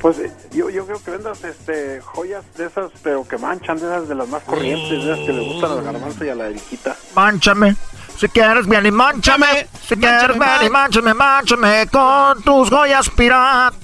Pues 0.00 0.18
eh, 0.18 0.32
yo, 0.52 0.70
yo 0.70 0.86
creo 0.86 1.02
que 1.02 1.10
vendas 1.10 1.42
este, 1.42 2.00
joyas 2.00 2.44
de 2.56 2.66
esas, 2.66 2.90
pero 3.02 3.26
que 3.26 3.36
manchan, 3.36 3.78
de 3.80 3.86
esas 3.86 4.08
de 4.08 4.14
las 4.14 4.28
más 4.28 4.42
corrientes, 4.44 4.90
de 4.90 5.12
esas 5.12 5.26
que 5.26 5.32
le 5.32 5.40
gustan 5.40 5.72
al 5.72 5.82
garbanzo 5.82 6.24
y 6.24 6.28
a 6.28 6.34
la 6.34 6.48
eriquita. 6.48 6.96
Mánchame. 7.14 7.74
Si 8.16 8.28
quieres 8.28 8.66
bien 8.66 8.86
y 8.86 8.90
mánchame. 8.90 9.66
Si 9.86 9.96
quieres 9.96 10.38
bien 10.38 10.66
y 10.66 10.70
mánchame, 10.70 11.14
mánchame 11.14 11.86
con 11.90 12.42
tus 12.42 12.68
joyas 12.68 13.08
piratas. 13.10 13.78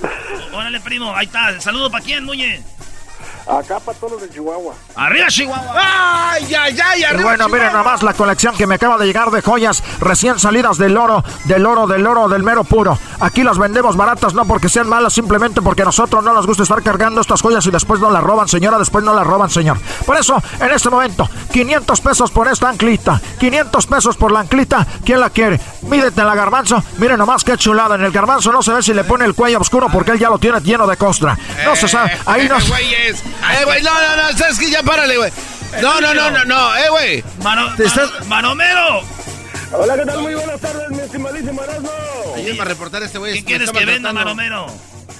Órale, 0.52 0.80
primo, 0.80 1.14
ahí 1.14 1.26
está. 1.26 1.60
Saludo 1.60 1.90
para 1.90 2.04
quién, 2.04 2.24
Muñe. 2.24 2.62
Acá 3.46 3.78
para 3.78 3.96
todos 3.98 4.14
los 4.14 4.22
de 4.22 4.30
Chihuahua. 4.30 4.74
Arriba, 4.96 5.26
Chihuahua. 5.28 5.72
¡Ay, 6.32 6.52
ay, 6.52 6.78
ay! 6.84 7.04
Y 7.16 7.22
bueno, 7.22 7.48
miren 7.48 7.72
nomás 7.72 8.02
la 8.02 8.12
colección 8.12 8.56
que 8.56 8.66
me 8.66 8.74
acaba 8.74 8.98
de 8.98 9.06
llegar 9.06 9.30
de 9.30 9.40
joyas 9.40 9.84
recién 10.00 10.38
salidas 10.40 10.78
del 10.78 10.96
oro, 10.96 11.22
del 11.44 11.64
oro, 11.64 11.86
del 11.86 12.04
oro, 12.06 12.28
del 12.28 12.42
mero 12.42 12.64
puro. 12.64 12.98
Aquí 13.20 13.44
las 13.44 13.58
vendemos 13.58 13.96
baratas 13.96 14.34
no 14.34 14.44
porque 14.46 14.68
sean 14.68 14.88
malas, 14.88 15.12
simplemente 15.12 15.62
porque 15.62 15.82
a 15.82 15.84
nosotros 15.84 16.24
no 16.24 16.32
nos 16.32 16.46
gusta 16.46 16.64
estar 16.64 16.82
cargando 16.82 17.20
estas 17.20 17.40
joyas 17.40 17.64
y 17.66 17.70
después 17.70 18.00
no 18.00 18.10
las 18.10 18.22
roban, 18.22 18.48
señora, 18.48 18.78
después 18.78 19.04
no 19.04 19.14
las 19.14 19.26
roban, 19.26 19.48
señor. 19.48 19.78
Por 20.04 20.16
eso, 20.16 20.42
en 20.60 20.72
este 20.72 20.90
momento, 20.90 21.28
500 21.52 22.00
pesos 22.00 22.30
por 22.32 22.48
esta 22.48 22.68
anclita, 22.68 23.20
500 23.38 23.86
pesos 23.86 24.16
por 24.16 24.32
la 24.32 24.40
anclita, 24.40 24.84
¿quién 25.04 25.20
la 25.20 25.30
quiere? 25.30 25.60
Mídete 25.82 26.20
en 26.20 26.26
la 26.26 26.34
garbanzo, 26.34 26.82
miren 26.98 27.18
nomás 27.18 27.44
qué 27.44 27.56
chulada. 27.56 27.94
En 27.94 28.02
el 28.02 28.10
garbanzo 28.10 28.50
no 28.50 28.60
se 28.60 28.72
ve 28.72 28.82
si 28.82 28.92
le 28.92 29.04
pone 29.04 29.24
el 29.24 29.34
cuello 29.34 29.60
oscuro 29.60 29.86
porque 29.92 30.10
él 30.10 30.18
ya 30.18 30.30
lo 30.30 30.38
tiene 30.38 30.60
lleno 30.60 30.86
de 30.86 30.96
costra. 30.96 31.38
No 31.64 31.76
se 31.76 31.86
sabe, 31.86 32.18
ahí 32.26 32.48
no... 32.48 32.58
Eh, 32.58 32.62
güeyes. 32.68 33.22
Eh, 33.60 33.64
güey, 33.64 33.82
no, 33.82 33.90
no, 33.92 34.16
no, 34.32 34.38
sabes 34.38 34.58
que 34.58 34.70
ya 34.70 34.82
párale, 34.82 35.16
güey. 35.16 35.32
No, 35.80 36.00
no, 36.00 36.14
no, 36.14 36.30
no, 36.30 36.44
no, 36.44 36.76
eh, 36.76 36.88
güey. 36.90 37.24
Mano, 37.42 37.74
Te 37.76 37.84
estás- 37.84 38.10
Mano- 38.26 38.54
Manomero. 38.54 39.02
Hola, 39.72 39.96
¿qué 39.96 40.04
tal? 40.06 40.22
Muy 40.22 40.34
buenas 40.34 40.60
tardes, 40.60 40.88
mi 40.90 41.00
estimadísimo 41.00 41.62
Erasmo. 41.62 41.90
Ayúdame 42.36 42.60
a 42.60 42.64
reportar 42.64 43.02
este 43.02 43.18
güey. 43.18 43.34
¿Qué 43.34 43.40
me 43.40 43.46
quieres 43.46 43.70
que 43.72 43.84
venda. 43.84 44.12
Manomero? 44.12 44.66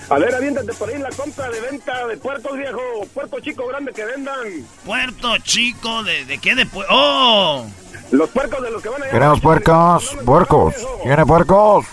A 0.08 0.18
ver, 0.18 0.32
aviéntate 0.34 0.72
por 0.74 0.88
ahí 0.88 0.98
la 0.98 1.10
compra 1.10 1.48
de 1.50 1.60
venta 1.60 2.06
de 2.06 2.16
puertos, 2.16 2.56
viejo. 2.56 2.80
Puerto 3.12 3.40
chico 3.40 3.66
grande 3.66 3.92
que 3.92 4.04
vendan. 4.04 4.38
Puerto 4.84 5.36
Chico, 5.38 6.04
¿de, 6.04 6.24
de 6.26 6.38
qué? 6.38 6.54
De 6.54 6.66
¡Oh! 6.88 7.66
Los 8.12 8.30
puercos 8.30 8.62
de 8.62 8.70
los 8.70 8.80
que 8.80 8.88
van 8.88 9.02
a 9.02 9.06
Queremos 9.10 9.40
puercos, 9.40 10.16
puercos, 10.24 10.74
¿tiene 11.02 11.26
puercos? 11.26 11.86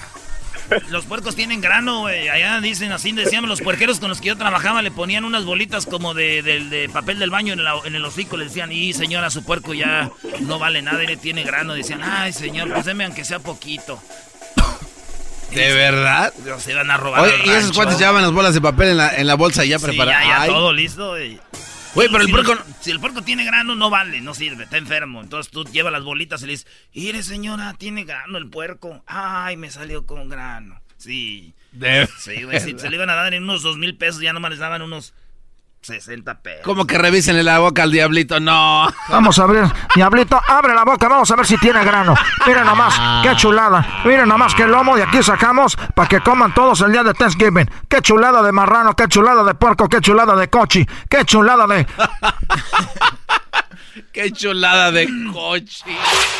Los 0.89 1.05
puercos 1.05 1.35
tienen 1.35 1.61
grano, 1.61 2.01
güey. 2.01 2.29
Allá 2.29 2.59
dicen 2.61 2.91
así, 2.91 3.11
decían 3.11 3.47
los 3.47 3.61
puerqueros 3.61 3.99
con 3.99 4.09
los 4.09 4.21
que 4.21 4.27
yo 4.29 4.37
trabajaba, 4.37 4.81
le 4.81 4.91
ponían 4.91 5.25
unas 5.25 5.45
bolitas 5.45 5.85
como 5.85 6.13
de, 6.13 6.41
de- 6.41 6.65
de 6.65 6.89
papel 6.89 7.19
del 7.19 7.29
baño 7.29 7.53
en, 7.53 7.63
la- 7.63 7.79
en 7.85 7.95
el 7.95 8.03
hocico. 8.05 8.37
Le 8.37 8.45
decían, 8.45 8.71
y 8.71 8.93
señora, 8.93 9.29
su 9.29 9.43
puerco 9.43 9.73
ya 9.73 10.09
no 10.41 10.59
vale 10.59 10.81
nada 10.81 11.03
y 11.03 11.07
le 11.07 11.17
tiene 11.17 11.43
grano. 11.43 11.73
Decían, 11.73 12.01
ay, 12.03 12.33
señor, 12.33 12.71
pues 12.71 12.85
deme 12.85 13.05
aunque 13.05 13.25
sea 13.25 13.39
poquito. 13.39 14.01
¿De 15.51 15.71
verdad? 15.73 16.33
Se 16.57 16.71
iban 16.71 16.89
a 16.89 16.97
robar. 16.97 17.21
Oye, 17.21 17.33
y 17.45 17.49
esos 17.51 17.73
cuates 17.73 17.99
llevaban 17.99 18.23
las 18.23 18.31
bolas 18.31 18.55
de 18.55 18.61
papel 18.61 18.89
en 18.89 18.97
la, 18.97 19.15
en 19.15 19.27
la 19.27 19.35
bolsa 19.35 19.63
ya 19.63 19.77
Sí, 19.77 19.85
preparadas. 19.85 20.25
ya, 20.25 20.45
todo 20.47 20.73
listo, 20.73 21.09
güey. 21.09 21.39
Güey, 21.95 22.07
pero 22.09 22.21
el 22.21 22.27
Si 22.27 22.31
puerco 22.31 22.63
Si 22.81 22.91
el 22.91 22.99
puerco 22.99 23.21
tiene 23.21 23.45
grano, 23.45 23.75
no 23.75 23.89
vale, 23.89 24.21
no 24.21 24.33
sirve, 24.33 24.63
está 24.63 24.77
enfermo. 24.77 25.21
Entonces 25.21 25.51
tú 25.51 25.63
llevas 25.65 25.93
las 25.93 26.03
bolitas 26.03 26.41
y 26.41 26.45
le 26.47 26.51
dices, 26.53 26.67
mire 26.93 27.23
señora, 27.23 27.73
tiene 27.77 28.03
grano 28.03 28.37
el 28.37 28.49
puerco. 28.49 29.03
Ay, 29.05 29.57
me 29.57 29.69
salió 29.69 30.05
con 30.05 30.29
grano. 30.29 30.81
Sí. 30.97 31.53
De 31.71 32.07
Sí, 32.17 32.43
güey, 32.43 32.59
si 32.59 32.77
se 32.77 32.89
le 32.89 32.95
iban 32.95 33.09
a 33.09 33.15
dar 33.15 33.33
en 33.33 33.43
unos 33.43 33.61
dos 33.61 33.77
mil 33.77 33.95
pesos, 33.95 34.21
ya 34.21 34.33
nomás 34.33 34.51
les 34.51 34.59
daban 34.59 34.81
unos 34.81 35.13
60 35.83 36.39
pesos. 36.39 36.61
Como 36.63 36.87
que 36.87 36.97
revisen 36.97 37.43
la 37.43 37.59
boca 37.59 37.83
al 37.83 37.91
diablito, 37.91 38.39
no. 38.39 38.87
Vamos 39.09 39.37
a 39.37 39.43
abrir, 39.43 39.65
Diablito, 39.95 40.39
abre 40.47 40.73
la 40.73 40.85
boca, 40.85 41.09
vamos 41.09 41.29
a 41.29 41.35
ver 41.35 41.45
si 41.45 41.57
tiene 41.57 41.83
grano. 41.83 42.15
Miren 42.47 42.65
nomás, 42.65 42.95
qué 43.21 43.35
chulada. 43.35 44.01
Miren 44.05 44.29
nomás 44.29 44.55
qué 44.55 44.65
lomo 44.65 44.95
de 44.95 45.03
aquí 45.03 45.21
sacamos 45.21 45.75
para 45.93 46.07
que 46.07 46.21
coman 46.21 46.53
todos 46.53 46.81
el 46.81 46.93
día 46.93 47.03
de 47.03 47.13
Thanksgiving. 47.13 47.69
Qué 47.89 48.01
chulada 48.01 48.41
de 48.41 48.51
marrano, 48.53 48.95
qué 48.95 49.07
chulada 49.07 49.43
de 49.43 49.55
puerco, 49.55 49.89
qué 49.89 49.99
chulada 49.99 50.35
de 50.35 50.49
cochi, 50.49 50.87
qué 51.09 51.25
chulada 51.25 51.67
de... 51.67 51.85
Qué 54.11 54.31
chulada 54.31 54.91
de 54.91 55.07
coche. 55.31 55.83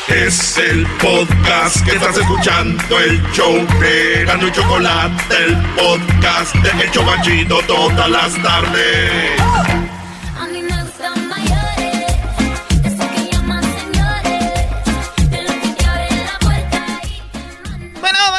Es 0.08 0.58
el 0.58 0.84
podcast 1.00 1.84
que 1.84 1.92
estás 1.92 2.18
escuchando, 2.18 2.98
el 2.98 3.22
show 3.32 3.54
de 3.80 4.24
Gano 4.24 4.48
y 4.48 4.52
Chocolate, 4.52 5.36
el 5.44 5.56
podcast 5.76 6.54
de 6.56 6.84
El 6.84 6.90
Chobachito 6.90 7.60
todas 7.66 8.10
las 8.10 8.42
tardes. 8.42 9.93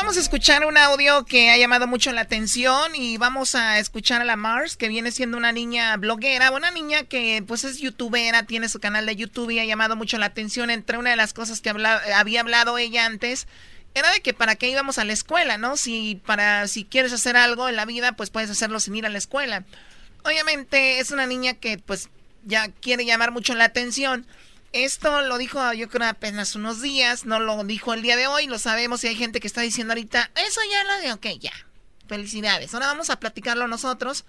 Vamos 0.06 0.18
a 0.18 0.22
escuchar 0.22 0.68
un 0.68 0.78
audio 0.78 1.26
que 1.26 1.50
ha 1.50 1.58
llamado 1.58 1.88
mucho 1.88 2.12
la 2.12 2.22
atención 2.22 2.94
y 2.94 3.18
vamos 3.18 3.56
a 3.56 3.80
escuchar 3.80 4.22
a 4.22 4.24
la 4.24 4.36
Mars, 4.36 4.78
que 4.78 4.88
viene 4.88 5.10
siendo 5.10 5.36
una 5.36 5.52
niña 5.52 5.98
bloguera, 5.98 6.52
una 6.52 6.70
niña 6.70 7.06
que 7.06 7.44
pues 7.48 7.64
es 7.64 7.80
youtubera, 7.80 8.44
tiene 8.44 8.70
su 8.70 8.80
canal 8.80 9.08
de 9.08 9.16
YouTube 9.16 9.50
y 9.50 9.58
ha 9.58 9.66
llamado 9.66 9.96
mucho 9.96 10.20
la 10.20 10.28
atención. 10.28 10.70
Entre 10.70 11.00
una 11.00 11.10
de 11.10 11.16
las 11.16 11.34
cosas 11.34 11.60
que 11.60 11.72
había 11.72 12.40
hablado 12.40 12.78
ella 12.78 13.08
antes 13.08 13.48
era 13.96 14.12
de 14.12 14.22
que 14.22 14.36
para 14.36 14.56
qué 14.56 14.70
íbamos 14.70 15.00
a 15.00 15.06
la 15.06 15.14
escuela, 15.14 15.58
¿no? 15.58 15.76
Si 15.76 16.22
para 16.24 16.68
si 16.68 16.86
quieres 16.86 17.12
hacer 17.12 17.36
algo 17.36 17.68
en 17.68 17.76
la 17.76 17.86
vida, 17.86 18.12
pues 18.12 18.30
puedes 18.30 18.52
hacerlo 18.52 18.80
sin 18.80 18.96
ir 18.96 19.08
a 19.08 19.10
la 19.10 19.18
escuela. 19.18 19.64
Obviamente 20.24 21.00
es 21.00 21.10
una 21.10 21.26
niña 21.26 21.56
que 21.56 21.80
pues 21.80 22.10
ya 22.44 22.68
quiere 22.68 23.06
llamar 23.06 23.32
mucho 23.32 23.56
la 23.56 23.66
atención. 23.66 24.28
Esto 24.72 25.22
lo 25.22 25.38
dijo 25.38 25.74
yo 25.74 25.90
creo 25.90 26.10
apenas 26.10 26.56
unos 26.56 26.82
días, 26.82 27.26
no 27.26 27.40
lo 27.40 27.64
dijo 27.64 27.94
el 27.94 28.02
día 28.02 28.18
de 28.18 28.28
hoy, 28.28 28.48
lo 28.48 28.60
sabemos 28.60 29.04
y 29.04 29.08
hay 29.08 29.16
gente 29.16 29.40
que 29.40 29.48
está 29.48 29.62
diciendo 29.62 29.94
ahorita, 29.94 30.32
eso 30.48 30.62
ya 30.70 30.84
lo 30.84 31.02
de, 31.02 31.14
ok, 31.14 31.40
ya, 31.40 31.54
felicidades. 32.08 32.74
Ahora 32.74 32.88
vamos 32.88 33.10
a 33.10 33.20
platicarlo 33.20 33.68
nosotros 33.68 34.26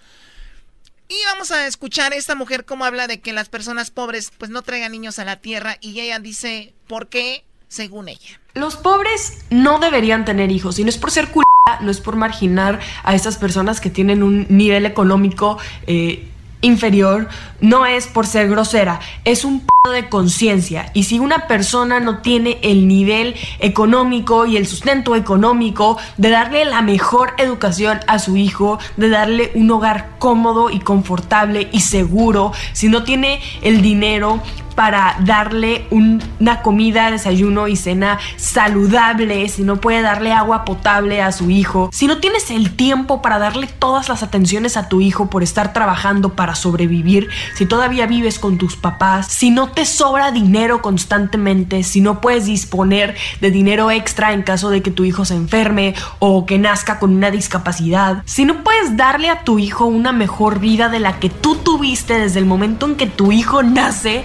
y 1.09 1.15
vamos 1.27 1.53
a 1.53 1.67
escuchar 1.67 2.13
a 2.13 2.17
esta 2.17 2.35
mujer 2.35 2.65
cómo 2.65 2.85
habla 2.85 3.07
de 3.07 3.21
que 3.21 3.33
las 3.33 3.49
personas 3.49 3.91
pobres 3.91 4.33
pues 4.37 4.51
no 4.51 4.63
traigan 4.63 4.93
niños 4.93 5.19
a 5.19 5.25
la 5.25 5.37
tierra 5.37 5.79
y 5.81 6.01
ella 6.01 6.19
dice, 6.19 6.75
¿por 6.89 7.09
qué? 7.09 7.45
Según 7.69 8.09
ella. 8.09 8.41
Los 8.55 8.77
pobres 8.77 9.39
no 9.51 9.79
deberían 9.79 10.25
tener 10.25 10.51
hijos 10.51 10.79
y 10.79 10.85
no 10.85 10.91
es 10.91 10.99
por 10.99 11.11
ser 11.11 11.29
culera, 11.29 11.81
no 11.81 11.91
es 11.91 12.01
por 12.01 12.17
marginar 12.17 12.81
a 13.05 13.15
esas 13.15 13.37
personas 13.37 13.81
que 13.81 13.91
tienen 13.91 14.23
un 14.23 14.47
nivel 14.49 14.87
económico 14.87 15.59
eh, 15.87 16.29
inferior, 16.61 17.29
no 17.61 17.87
es 17.87 18.07
por 18.07 18.27
ser 18.27 18.49
grosera, 18.49 19.01
es 19.25 19.45
un 19.45 19.61
p 19.61 19.67
de 19.91 20.09
conciencia. 20.09 20.91
Y 20.95 21.05
si 21.05 21.19
una 21.19 21.47
persona 21.47 22.01
no 22.01 22.19
tiene 22.19 22.59
el 22.63 22.89
nivel 22.89 23.35
económico 23.59 24.47
y 24.47 24.57
el 24.57 24.67
sustento 24.67 25.15
económico 25.17 25.99
de 26.17 26.31
darle 26.31 26.65
la 26.65 26.83
mejor 26.83 27.35
educación 27.39 28.01
a 28.07 28.19
su 28.19 28.37
hijo, 28.37 28.79
de 28.97 29.09
darle 29.09 29.51
un 29.55 29.71
hogar 29.71 30.11
cómodo 30.19 30.71
y 30.71 30.81
confortable 30.81 31.69
y 31.73 31.81
seguro, 31.81 32.53
si 32.73 32.89
no 32.89 33.03
tiene 33.05 33.41
el 33.63 33.83
dinero 33.83 34.41
para 34.75 35.17
darle 35.21 35.87
un- 35.91 36.23
una 36.39 36.61
comida, 36.61 37.11
desayuno 37.11 37.67
y 37.67 37.77
cena 37.77 38.19
saludable, 38.37 39.49
si 39.49 39.63
no 39.63 39.77
puede 39.81 40.03
darle 40.03 40.33
agua 40.33 40.67
potable 40.67 41.23
a 41.23 41.33
su 41.33 41.51
hijo, 41.51 41.89
si 41.95 42.07
no 42.07 42.19
tienes 42.19 42.51
el 42.51 42.77
tiempo 42.77 43.23
para 43.23 43.39
darle 43.39 43.69
todas 43.69 44.11
las 44.11 44.23
atenciones 44.23 44.77
a 44.77 44.91
tu 44.91 45.01
hijo 45.01 45.31
por 45.31 45.43
estar 45.43 45.73
trabajando 45.73 46.35
para 46.35 46.55
sobrevivir, 46.55 47.29
si 47.55 47.65
todavía 47.65 48.07
vives 48.07 48.39
con 48.39 48.59
tus 48.59 48.77
papás, 48.77 49.29
si 49.29 49.49
no 49.51 49.69
te 49.77 49.85
sobra 49.85 50.33
dinero 50.33 50.81
constantemente, 50.81 51.83
si 51.83 52.01
no 52.01 52.23
puedes 52.23 52.47
disponer 52.47 53.15
de 53.43 53.51
dinero 53.51 53.91
extra 53.91 54.33
en 54.33 54.43
caso 54.43 54.71
de 54.71 54.81
que 54.81 54.91
tu 54.91 55.05
hijo 55.05 55.27
se 55.27 55.35
enferme 55.35 55.95
o 56.19 56.47
que 56.47 56.59
nazca 56.59 56.99
con 56.99 57.15
una 57.15 57.31
discapacidad, 57.31 58.23
si 58.25 58.47
no 58.47 58.65
puedes 58.65 58.97
darle 58.97 59.29
a 59.29 59.45
tu 59.45 59.59
hijo 59.59 59.85
una 59.85 60.13
mejor 60.13 60.61
vida 60.61 60.89
de 60.89 60.99
la 60.99 61.21
que 61.21 61.29
tú 61.29 61.57
tuviste 61.57 62.19
desde 62.19 62.39
el 62.39 62.47
momento 62.47 62.87
en 62.87 62.97
que 62.97 63.07
tu 63.07 63.33
hijo 63.33 63.63
nace, 63.63 64.25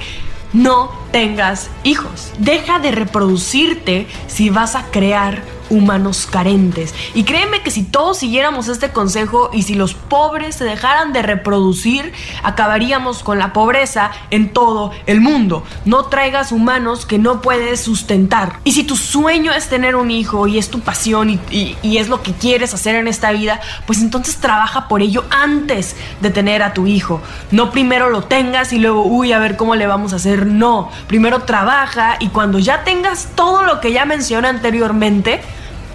no 0.53 0.89
tengas 1.11 1.69
hijos. 1.83 2.31
Deja 2.37 2.79
de 2.79 2.91
reproducirte 2.91 4.07
si 4.27 4.49
vas 4.49 4.75
a 4.75 4.85
crear 4.85 5.43
humanos 5.71 6.27
carentes. 6.29 6.93
Y 7.15 7.23
créeme 7.23 7.61
que 7.63 7.71
si 7.71 7.83
todos 7.83 8.19
siguiéramos 8.19 8.67
este 8.67 8.91
consejo 8.91 9.49
y 9.53 9.63
si 9.63 9.73
los 9.73 9.95
pobres 9.95 10.55
se 10.55 10.65
dejaran 10.65 11.13
de 11.13 11.21
reproducir, 11.23 12.13
acabaríamos 12.43 13.23
con 13.23 13.39
la 13.39 13.53
pobreza 13.53 14.11
en 14.29 14.49
todo 14.53 14.91
el 15.05 15.21
mundo. 15.21 15.63
No 15.85 16.05
traigas 16.05 16.51
humanos 16.51 17.05
que 17.05 17.17
no 17.17 17.41
puedes 17.41 17.81
sustentar. 17.81 18.59
Y 18.63 18.73
si 18.73 18.83
tu 18.83 18.95
sueño 18.95 19.53
es 19.53 19.69
tener 19.69 19.95
un 19.95 20.11
hijo 20.11 20.47
y 20.47 20.57
es 20.57 20.69
tu 20.69 20.81
pasión 20.81 21.29
y, 21.29 21.39
y- 21.49 21.97
es 21.97 22.09
lo 22.09 22.21
que 22.23 22.33
quieres 22.33 22.73
hacer 22.73 22.95
en 22.95 23.07
esta 23.07 23.31
vida, 23.31 23.61
pues 23.85 24.01
entonces 24.01 24.37
trabaja 24.37 24.87
por 24.87 25.01
ello 25.01 25.23
antes 25.29 25.95
de 26.19 26.29
tener 26.31 26.63
a 26.63 26.73
tu 26.73 26.87
hijo. 26.87 27.21
No 27.51 27.71
primero 27.71 28.09
lo 28.09 28.23
tengas 28.23 28.73
y 28.73 28.79
luego, 28.79 29.03
uy, 29.05 29.31
a 29.33 29.39
ver 29.39 29.55
cómo 29.55 29.75
le 29.75 29.87
vamos 29.87 30.13
a 30.13 30.15
hacer. 30.17 30.47
No, 30.47 30.89
primero 31.07 31.43
trabaja 31.43 32.17
y 32.19 32.29
cuando 32.29 32.59
ya 32.59 32.83
tengas 32.83 33.29
todo 33.35 33.63
lo 33.63 33.79
que 33.79 33.91
ya 33.93 34.05
mencioné 34.05 34.47
anteriormente, 34.47 35.41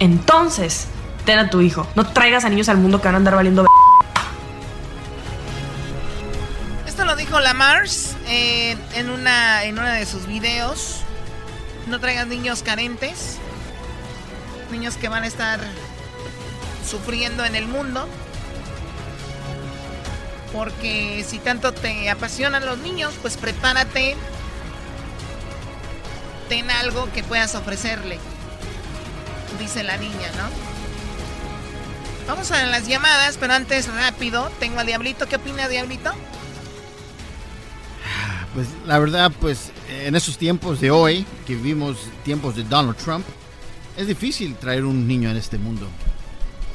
entonces 0.01 0.87
ten 1.25 1.39
a 1.39 1.51
tu 1.51 1.61
hijo. 1.61 1.87
No 1.95 2.07
traigas 2.13 2.45
a 2.45 2.49
niños 2.49 2.69
al 2.69 2.79
mundo 2.79 3.01
que 3.01 3.09
van 3.09 3.15
a 3.15 3.19
andar 3.19 3.35
valiendo. 3.35 3.63
b- 3.63 3.69
Esto 6.87 7.05
lo 7.05 7.17
dijo 7.17 7.41
la 7.41 7.53
Mars 7.55 8.15
eh, 8.27 8.77
en, 8.95 9.11
una, 9.11 9.65
en 9.65 9.79
una 9.79 9.93
de 9.95 10.07
sus 10.07 10.27
videos. 10.27 11.01
No 11.87 12.01
traigas 12.01 12.27
niños 12.27 12.63
carentes. 12.63 13.39
Niños 14.71 14.97
que 14.97 15.09
van 15.09 15.23
a 15.23 15.27
estar 15.27 15.61
sufriendo 16.89 17.45
en 17.45 17.55
el 17.55 17.67
mundo. 17.69 18.09
Porque 20.53 21.25
si 21.29 21.39
tanto 21.39 21.73
te 21.73 22.09
apasionan 22.09 22.65
los 22.65 22.79
niños, 22.79 23.13
pues 23.21 23.37
prepárate. 23.37 24.17
Ten 26.49 26.71
algo 26.71 27.09
que 27.13 27.23
puedas 27.23 27.55
ofrecerle. 27.55 28.19
Dice 29.59 29.83
la 29.83 29.97
niña, 29.97 30.31
¿no? 30.37 30.49
Vamos 32.27 32.51
a 32.51 32.67
las 32.67 32.87
llamadas, 32.89 33.37
pero 33.39 33.53
antes 33.55 33.93
rápido. 33.93 34.51
Tengo 34.59 34.81
al 34.81 34.87
Diablito. 34.87 35.27
¿Qué 35.27 35.37
opina 35.37 35.69
Diablito? 35.69 36.13
Pues 38.55 38.69
la 38.87 38.99
verdad, 38.99 39.33
pues 39.41 39.71
en 39.89 40.17
esos 40.17 40.39
tiempos 40.39 40.81
de 40.81 40.91
hoy, 40.91 41.27
que 41.47 41.55
vivimos 41.55 41.99
tiempos 42.25 42.57
de 42.57 42.65
Donald 42.65 42.97
Trump, 42.97 43.25
es 43.97 44.07
difícil 44.07 44.57
traer 44.57 44.85
un 44.85 45.07
niño 45.07 45.31
en 45.31 45.37
este 45.37 45.59
mundo. 45.59 45.87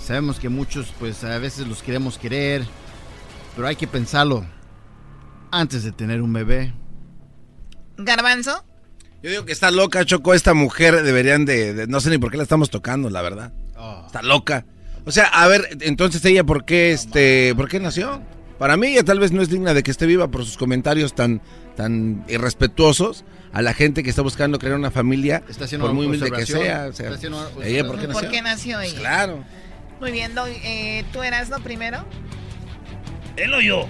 Sabemos 0.03 0.39
que 0.39 0.49
muchos, 0.49 0.93
pues 0.99 1.23
a 1.23 1.37
veces 1.37 1.67
los 1.67 1.81
queremos 1.81 2.17
querer, 2.17 2.65
pero 3.55 3.67
hay 3.67 3.75
que 3.75 3.87
pensarlo 3.87 4.45
antes 5.51 5.83
de 5.83 5.91
tener 5.91 6.21
un 6.21 6.33
bebé. 6.33 6.73
Garbanzo. 7.97 8.63
Yo 9.23 9.29
digo 9.29 9.45
que 9.45 9.51
está 9.51 9.69
loca, 9.71 10.03
Choco, 10.05 10.33
esta 10.33 10.53
mujer 10.53 11.03
deberían 11.03 11.45
de, 11.45 11.73
de- 11.73 11.87
No 11.87 11.99
sé 11.99 12.09
ni 12.09 12.17
por 12.17 12.31
qué 12.31 12.37
la 12.37 12.43
estamos 12.43 12.69
tocando, 12.69 13.09
la 13.09 13.21
verdad. 13.21 13.51
Está 14.05 14.21
loca. 14.21 14.65
O 15.05 15.11
sea, 15.11 15.25
a 15.25 15.47
ver, 15.47 15.67
entonces 15.81 16.23
ella, 16.25 16.43
¿por 16.43 16.65
qué, 16.65 16.91
este, 16.91 17.53
¿por 17.55 17.67
qué 17.67 17.79
nació? 17.79 18.21
Para 18.59 18.77
mí 18.77 18.87
ella 18.87 19.03
tal 19.03 19.19
vez 19.19 19.31
no 19.31 19.41
es 19.41 19.49
digna 19.49 19.73
de 19.73 19.81
que 19.81 19.89
esté 19.89 20.05
viva 20.05 20.27
por 20.29 20.45
sus 20.45 20.57
comentarios 20.57 21.15
tan, 21.15 21.41
tan 21.75 22.23
irrespetuosos 22.27 23.25
a 23.53 23.61
la 23.63 23.73
gente 23.73 24.03
que 24.03 24.09
está 24.11 24.21
buscando 24.21 24.59
crear 24.59 24.75
una 24.75 24.91
familia, 24.91 25.41
Está 25.49 25.65
haciendo 25.65 25.87
por 25.87 25.95
muy 25.95 26.05
humilde 26.05 26.27
que 26.27 26.41
observación. 26.41 26.63
sea. 26.63 26.87
o 26.87 26.93
sea, 26.93 27.09
Está 27.09 27.67
ella, 27.67 27.85
¿por 27.87 27.99
qué 27.99 28.07
nació? 28.07 28.21
¿Por 28.21 28.29
qué 28.29 28.41
nació 28.43 28.81
ella? 28.81 28.99
Claro. 28.99 29.43
Muy 29.99 30.11
bien, 30.11 30.35
Doggy, 30.35 30.53
eh, 30.63 31.03
¿tú 31.11 31.23
Erasno 31.23 31.59
primero? 31.61 32.05
Él 33.35 33.53
o 33.53 33.61
yo. 33.61 33.87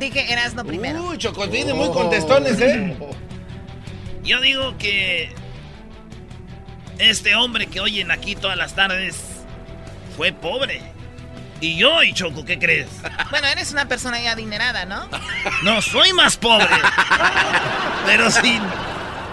Dije 0.00 0.32
Erasno 0.32 0.64
primero. 0.64 1.06
Uy, 1.10 1.18
viene 1.50 1.74
muy 1.74 1.90
contestones, 1.90 2.58
¿eh? 2.60 2.96
Yo 4.26 4.40
digo 4.40 4.76
que 4.78 5.32
este 6.98 7.34
hombre 7.36 7.66
que 7.66 7.80
oyen 7.80 8.10
aquí 8.10 8.34
todas 8.34 8.56
las 8.56 8.74
tardes 8.74 9.16
fue 10.16 10.32
pobre. 10.32 10.82
Y 11.60 11.76
yo, 11.78 12.02
y 12.02 12.12
Choco, 12.12 12.44
¿qué 12.44 12.58
crees? 12.58 12.88
Bueno, 13.30 13.46
eres 13.48 13.72
una 13.72 13.86
persona 13.88 14.20
ya 14.20 14.32
adinerada, 14.32 14.84
¿no? 14.84 15.08
No, 15.62 15.80
soy 15.82 16.12
más 16.12 16.36
pobre. 16.36 16.68
Pero 18.06 18.30
sí, 18.30 18.58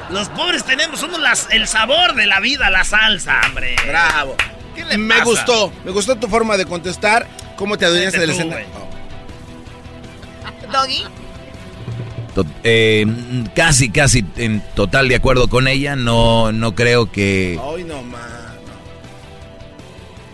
los 0.10 0.30
pobres 0.30 0.64
tenemos, 0.64 1.00
somos 1.00 1.20
las, 1.20 1.48
el 1.52 1.68
sabor 1.68 2.16
de 2.16 2.26
la 2.28 2.40
vida, 2.40 2.70
la 2.70 2.84
salsa, 2.84 3.42
hombre. 3.46 3.76
Bravo. 3.88 4.36
¿Qué 4.76 4.84
le 4.86 4.98
me 4.98 5.16
pasa? 5.16 5.26
gustó, 5.26 5.74
me 5.86 5.92
gustó 5.92 6.16
tu 6.16 6.28
forma 6.28 6.58
de 6.58 6.66
contestar. 6.66 7.28
¿Cómo 7.56 7.78
te 7.78 7.86
adueñaste 7.86 8.20
del 8.20 8.32
escenario? 8.32 8.68
Doggy. 10.72 11.06
Eh, 12.64 13.06
casi, 13.56 13.90
casi 13.90 14.26
en 14.38 14.64
total 14.76 15.08
de 15.10 15.16
acuerdo 15.16 15.48
con 15.48 15.68
ella. 15.68 15.96
No, 15.96 16.52
no 16.52 16.74
creo 16.76 17.12
que... 17.12 17.60
Ay, 17.76 17.84
no, 17.84 18.02
man. 18.04 18.22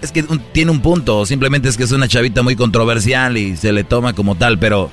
Es 0.01 0.11
que 0.13 0.21
un- 0.21 0.39
tiene 0.53 0.71
un 0.71 0.79
punto, 0.81 1.25
simplemente 1.25 1.67
es 1.67 1.75
que 1.75 1.83
es 1.83 1.91
una 1.91 2.07
chavita 2.07 2.41
muy 2.41 2.55
controversial 2.55 3.37
y 3.37 3.57
se 3.57 3.73
le 3.73 3.83
toma 3.83 4.13
como 4.13 4.35
tal, 4.35 4.57
pero 4.57 4.89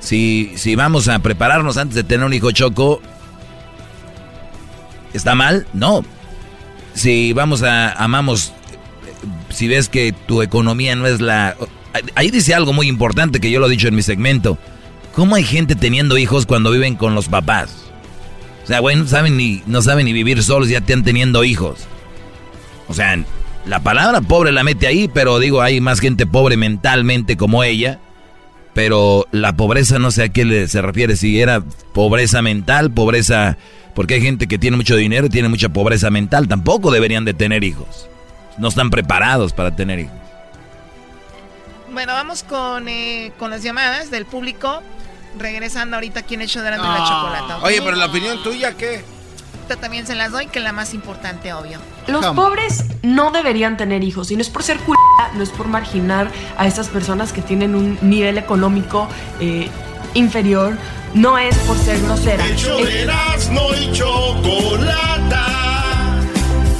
si, 0.00 0.52
si 0.56 0.74
vamos 0.74 1.06
a 1.06 1.20
prepararnos 1.20 1.76
antes 1.76 1.94
de 1.94 2.02
tener 2.02 2.26
un 2.26 2.32
hijo 2.34 2.50
choco, 2.50 3.00
¿está 5.14 5.34
mal? 5.36 5.66
No. 5.72 6.04
Si 6.94 7.32
vamos 7.32 7.62
a, 7.62 7.92
amamos, 7.92 8.52
si 9.50 9.68
ves 9.68 9.88
que 9.88 10.12
tu 10.26 10.42
economía 10.42 10.96
no 10.96 11.06
es 11.06 11.20
la... 11.20 11.54
Ahí 12.16 12.30
dice 12.32 12.52
algo 12.54 12.72
muy 12.72 12.88
importante 12.88 13.40
que 13.40 13.50
yo 13.52 13.60
lo 13.60 13.66
he 13.66 13.70
dicho 13.70 13.86
en 13.88 13.94
mi 13.94 14.02
segmento. 14.02 14.58
¿Cómo 15.18 15.34
hay 15.34 15.42
gente 15.42 15.74
teniendo 15.74 16.16
hijos 16.16 16.46
cuando 16.46 16.70
viven 16.70 16.94
con 16.94 17.16
los 17.16 17.26
papás? 17.26 17.74
O 18.62 18.68
sea, 18.68 18.78
güey, 18.78 18.94
no 18.94 19.04
saben 19.04 19.36
ni, 19.36 19.64
no 19.66 19.82
saben 19.82 20.06
ni 20.06 20.12
vivir 20.12 20.44
solos, 20.44 20.68
ya 20.68 20.78
están 20.78 21.02
teniendo 21.02 21.42
hijos. 21.42 21.88
O 22.86 22.94
sea, 22.94 23.18
la 23.66 23.80
palabra 23.80 24.20
pobre 24.20 24.52
la 24.52 24.62
mete 24.62 24.86
ahí, 24.86 25.10
pero 25.12 25.40
digo, 25.40 25.60
hay 25.60 25.80
más 25.80 25.98
gente 25.98 26.24
pobre 26.24 26.56
mentalmente 26.56 27.36
como 27.36 27.64
ella. 27.64 27.98
Pero 28.74 29.26
la 29.32 29.56
pobreza 29.56 29.98
no 29.98 30.12
sé 30.12 30.22
a 30.22 30.28
qué 30.28 30.68
se 30.68 30.82
refiere, 30.82 31.16
si 31.16 31.40
era 31.40 31.64
pobreza 31.92 32.40
mental, 32.40 32.92
pobreza... 32.92 33.58
Porque 33.96 34.14
hay 34.14 34.20
gente 34.20 34.46
que 34.46 34.56
tiene 34.56 34.76
mucho 34.76 34.94
dinero 34.94 35.26
y 35.26 35.30
tiene 35.30 35.48
mucha 35.48 35.68
pobreza 35.68 36.10
mental, 36.10 36.46
tampoco 36.46 36.92
deberían 36.92 37.24
de 37.24 37.34
tener 37.34 37.64
hijos. 37.64 38.08
No 38.56 38.68
están 38.68 38.90
preparados 38.90 39.52
para 39.52 39.74
tener 39.74 39.98
hijos. 39.98 40.27
Bueno, 41.92 42.12
vamos 42.12 42.42
con, 42.42 42.88
eh, 42.88 43.32
con 43.38 43.50
las 43.50 43.62
llamadas 43.62 44.10
del 44.10 44.24
público. 44.26 44.82
Regresando 45.38 45.96
ahorita 45.96 46.20
aquí 46.20 46.34
en 46.34 46.42
el 46.42 46.48
show 46.48 46.62
de 46.62 46.70
la, 46.70 46.76
de 46.78 46.82
la 46.82 47.04
chocolata. 47.06 47.58
Oye, 47.62 47.80
pero 47.82 47.96
la 47.96 48.06
opinión 48.06 48.42
tuya, 48.42 48.72
¿qué? 48.76 49.04
Esta 49.62 49.76
también 49.76 50.06
se 50.06 50.14
las 50.14 50.32
doy, 50.32 50.46
que 50.46 50.58
es 50.58 50.64
la 50.64 50.72
más 50.72 50.94
importante, 50.94 51.52
obvio. 51.52 51.78
Los 52.06 52.24
pobres 52.34 52.84
no 53.02 53.30
deberían 53.30 53.76
tener 53.76 54.02
hijos 54.02 54.30
y 54.30 54.36
no 54.36 54.42
es 54.42 54.48
por 54.48 54.62
ser 54.62 54.78
culpa, 54.78 55.02
no 55.34 55.42
es 55.42 55.50
por 55.50 55.68
marginar 55.68 56.30
a 56.56 56.66
esas 56.66 56.88
personas 56.88 57.32
que 57.34 57.42
tienen 57.42 57.74
un 57.74 57.98
nivel 58.00 58.38
económico 58.38 59.06
eh, 59.40 59.68
inferior, 60.14 60.76
no 61.14 61.36
es 61.38 61.54
por 61.58 61.76
ser 61.76 62.00
grosera. 62.00 62.44
El 62.46 62.56
show 62.56 62.78
es- 62.80 62.86
de 62.86 63.02
Erasmo 63.02 63.68
y 63.78 63.92
Chocolata, 63.92 65.44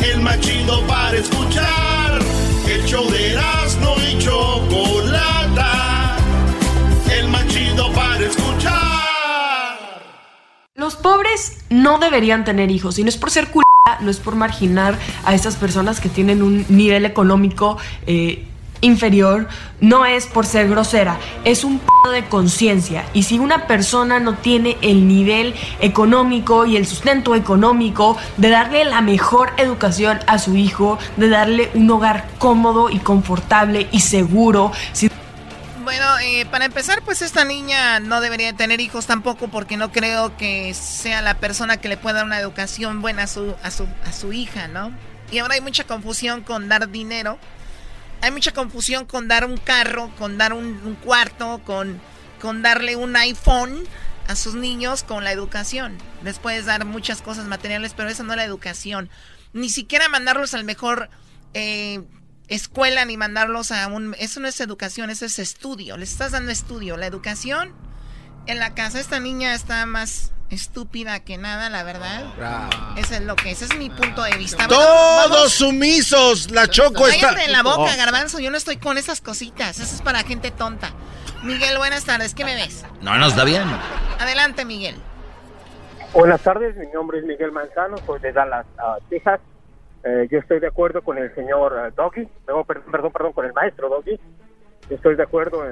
el 0.03 0.21
más 0.23 0.41
chido 0.41 0.85
para 0.87 1.17
escuchar. 1.19 2.19
El 2.67 2.85
show 2.87 3.09
de 3.11 3.33
Erasmo 3.33 3.58
Los 10.89 10.97
pobres 10.97 11.59
no 11.69 11.99
deberían 11.99 12.47
tener 12.47 12.71
hijos 12.71 12.99
y 12.99 13.03
no 13.03 13.11
es 13.11 13.19
por 13.19 13.31
ser 13.31 13.49
culpa, 13.49 13.99
no 14.01 14.11
es 14.11 14.17
por 14.17 14.37
marginar 14.37 14.99
a 15.27 15.35
esas 15.35 15.57
personas 15.57 16.01
que 16.01 16.09
tienen 16.09 16.43
un 16.43 16.65
nivel 16.71 17.05
económico 17.05 17.77
eh, 18.07 18.47
inferior, 18.81 19.49
no 19.83 20.07
es 20.07 20.25
por 20.25 20.47
ser 20.47 20.67
grosera, 20.67 21.19
es 21.45 21.63
un 21.63 21.79
de 22.11 22.25
conciencia. 22.25 23.05
Y 23.13 23.25
si 23.25 23.39
una 23.39 23.67
persona 23.67 24.19
no 24.19 24.39
tiene 24.39 24.79
el 24.81 25.07
nivel 25.07 25.55
económico 25.81 26.65
y 26.65 26.79
el 26.79 26.87
sustento 26.87 27.35
económico 27.35 28.17
de 28.39 28.49
darle 28.49 28.87
la 28.87 29.03
mejor 29.03 29.53
educación 29.59 30.21
a 30.27 30.39
su 30.39 30.57
hijo, 30.57 30.99
de 31.19 31.29
darle 31.29 31.71
un 31.75 31.91
hogar 31.91 32.31
cómodo 32.39 32.89
y 32.89 32.99
confortable 32.99 33.89
y 33.93 34.01
seguro, 34.01 34.73
si 34.95 35.11
Bueno, 35.89 36.19
eh, 36.19 36.45
para 36.51 36.67
empezar, 36.67 37.01
pues 37.03 37.23
esta 37.23 37.47
niña 37.47 37.99
no 37.99 38.21
debería 38.21 38.53
tener 38.53 38.79
hijos 38.79 39.07
tampoco 39.07 39.49
porque 39.49 39.79
no 39.79 39.91
creo 39.91 40.37
que 40.37 40.75
sea 40.75 41.23
la 41.23 41.39
persona 41.39 41.79
que 41.79 41.89
le 41.89 41.97
pueda 41.97 42.17
dar 42.17 42.27
una 42.27 42.39
educación 42.39 43.01
buena 43.01 43.23
a 43.23 43.27
su, 43.27 43.57
a 43.63 43.71
su, 43.71 43.89
a 44.05 44.13
su 44.13 44.35
hija, 44.35 44.69
¿no? 44.69 44.93
Y 45.31 45.39
ahora 45.39 45.55
hay 45.55 45.63
mucha 45.63 45.85
confusión 45.85 46.43
con 46.43 46.69
dar 46.69 46.91
dinero. 46.91 47.39
Hay 48.21 48.31
mucha 48.31 48.53
confusión 48.53 49.07
con 49.07 49.29
dar 49.29 49.47
un 49.47 49.57
carro, 49.57 50.11
con 50.19 50.37
dar 50.37 50.53
un, 50.53 50.99
cuarto, 51.03 51.63
con, 51.65 51.99
con 52.39 52.61
darle 52.61 52.95
un 52.95 53.17
iPhone 53.17 53.89
a 54.27 54.37
sus 54.37 54.57
niños 54.57 55.03
con 55.03 55.25
la 55.25 55.33
educación. 55.33 55.97
Les 56.23 56.39
puedes 56.39 56.67
dar 56.67 56.85
muchas 56.85 57.23
cosas 57.23 57.47
materiales, 57.47 57.95
pero 57.97 58.11
esa 58.11 58.25
no 58.25 58.35
es 58.35 58.37
la 58.37 58.45
educación. 58.45 59.09
Ni 59.55 59.71
siquiera 59.71 60.11
mandarlos 60.11 60.53
al 60.53 60.65
mejor 60.65 61.09
eh, 61.55 62.03
escuela 62.49 63.05
ni 63.05 63.17
mandarlos 63.17 63.71
a 63.73 63.87
un... 63.89 64.15
Eso 64.19 64.41
no 64.41 64.49
es 64.49 64.61
educación, 64.61 65.11
eso 65.11 65.25
es 65.27 65.39
estudio. 65.39 65.97
Les 65.97 66.11
estás 66.13 66.33
dando 66.33 66.51
estudio. 66.51 66.97
La 66.97 67.07
educación 67.07 67.73
en 68.47 68.59
la 68.59 68.75
casa. 68.75 68.99
Esta 69.01 69.21
niña 69.21 69.55
está 69.55 69.85
más 69.87 70.33
estúpida 70.51 71.21
que 71.21 71.37
nada, 71.37 71.69
la 71.69 71.83
verdad. 71.83 72.25
Eso 72.97 73.15
es 73.15 73.21
lo 73.23 73.37
que 73.37 73.51
es. 73.51 73.61
Ese 73.63 73.75
es 73.75 73.79
mi 73.79 73.91
punto 73.91 74.23
de 74.23 74.37
vista. 74.37 74.67
Bueno, 74.67 74.83
Todos 74.83 75.31
vamos- 75.31 75.53
sumisos. 75.53 76.51
La 76.51 76.67
Choco 76.69 77.07
está. 77.07 77.29
Cállate 77.35 77.49
la 77.53 77.63
boca, 77.63 77.93
Oh. 77.95 77.97
garbanzo. 77.99 78.39
Yo 78.39 78.51
no 78.51 78.57
estoy 78.57 78.79
con 78.79 78.97
esas 78.99 79.21
cositas. 79.21 79.79
Eso 79.79 79.95
es 79.95 80.01
para 80.03 80.23
gente 80.25 80.51
tonta. 80.51 80.93
Miguel, 81.43 81.77
buenas 81.79 82.05
tardes. 82.05 82.35
¿Qué 82.35 82.45
me 82.45 82.55
ves? 82.55 82.85
No, 83.03 83.17
no, 83.19 83.29
está 83.29 83.45
bien. 83.45 83.65
Adelante, 84.19 84.65
Miguel. 84.65 84.97
Buenas 86.15 86.41
tardes, 86.41 86.75
mi 86.77 86.87
nombre 86.87 87.19
es 87.19 87.25
Miguel 87.27 87.53
Manzano, 87.53 87.97
soy 88.07 88.19
de 88.21 88.33
Dallas, 88.33 88.65
ah, 88.79 88.97
Texas. 89.11 89.41
Eh, 90.05 90.29
yo 90.31 90.39
estoy 90.39 90.61
de 90.61 90.69
acuerdo 90.69 91.03
con 91.03 91.19
el 91.19 91.35
señor 91.35 91.77
ah, 91.77 91.91
Doggy, 91.91 92.27
perdón, 92.47 92.65
perdón, 92.67 93.13
perdón, 93.13 93.33
con 93.33 93.47
el 93.47 93.53
maestro 93.53 93.89
Doggy. 93.89 94.19
Yo 94.89 94.97
estoy 94.97 95.17
de 95.17 95.23
acuerdo 95.23 95.65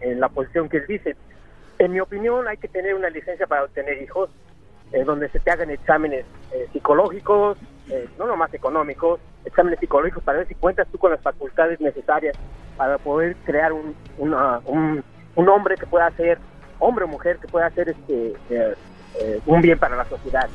en, 0.00 0.20
la 0.20 0.28
posición 0.28 0.68
que 0.68 0.78
él 0.78 0.86
dice. 0.86 1.16
En 1.78 1.92
mi 1.92 2.00
opinión, 2.00 2.48
hay 2.48 2.56
que 2.56 2.68
tener 2.68 2.94
una 2.94 3.08
licencia 3.08 3.46
para 3.46 3.64
obtener 3.64 4.02
hijos, 4.02 4.30
eh, 4.92 5.04
donde 5.04 5.28
se 5.28 5.38
te 5.38 5.50
hagan 5.50 5.70
exámenes 5.70 6.24
eh, 6.52 6.68
psicológicos, 6.72 7.56
eh, 7.90 8.08
no 8.18 8.26
nomás 8.26 8.52
económicos, 8.52 9.20
exámenes 9.44 9.78
psicológicos 9.78 10.22
para 10.24 10.38
ver 10.38 10.48
si 10.48 10.54
cuentas 10.54 10.88
tú 10.90 10.98
con 10.98 11.10
las 11.12 11.20
facultades 11.20 11.80
necesarias 11.80 12.36
para 12.76 12.98
poder 12.98 13.36
crear 13.44 13.72
un, 13.72 13.94
una- 14.18 14.60
un, 14.66 15.02
un 15.36 15.48
hombre 15.48 15.76
que 15.76 15.86
pueda 15.86 16.10
ser, 16.12 16.38
hombre 16.78 17.04
o 17.04 17.08
mujer, 17.08 17.38
que 17.38 17.48
pueda 17.48 17.66
hacer 17.66 17.88
este, 17.90 18.32
eh, 18.50 18.74
eh, 19.20 19.40
un 19.46 19.60
bien 19.62 19.78
para 19.78 19.96
la 19.96 20.04
sociedad. 20.04 20.48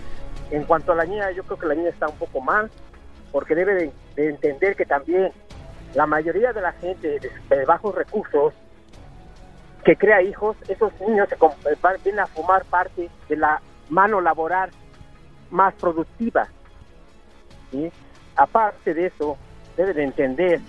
En 0.52 0.64
cuanto 0.66 0.92
a 0.92 0.96
la 0.96 1.06
niña, 1.06 1.32
yo 1.32 1.44
creo 1.44 1.58
que 1.58 1.66
la 1.68 1.76
niña 1.76 1.90
está 1.90 2.08
un 2.08 2.18
poco 2.18 2.40
mal, 2.42 2.70
porque 3.34 3.54
debe 3.56 3.74
de, 3.74 3.92
de 4.16 4.30
entender 4.30 4.78
que 4.78 4.86
también 4.86 5.32
la 5.96 6.06
mayoría 6.06 6.54
de 6.54 6.62
la 6.62 6.72
gente 6.72 7.20
de, 7.20 7.30
de 7.56 7.66
bajos 7.66 7.94
recursos 7.94 8.54
que 9.84 9.98
crea 9.98 10.22
hijos, 10.22 10.56
esos 10.70 10.94
niños 11.06 11.28
se 11.28 11.36
eh, 11.36 11.78
vienen 12.06 12.22
a 12.22 12.28
formar 12.28 12.64
parte 12.64 13.10
de 13.28 13.36
la 13.36 13.62
mano 13.90 14.22
laboral 14.22 14.70
más 15.52 15.74
productiva. 15.74 16.48
¿sí? 17.72 17.92
Aparte 18.38 18.94
de 18.94 19.08
eso, 19.08 19.38
debe 19.76 19.94
de 19.94 20.04
entender 20.04 20.62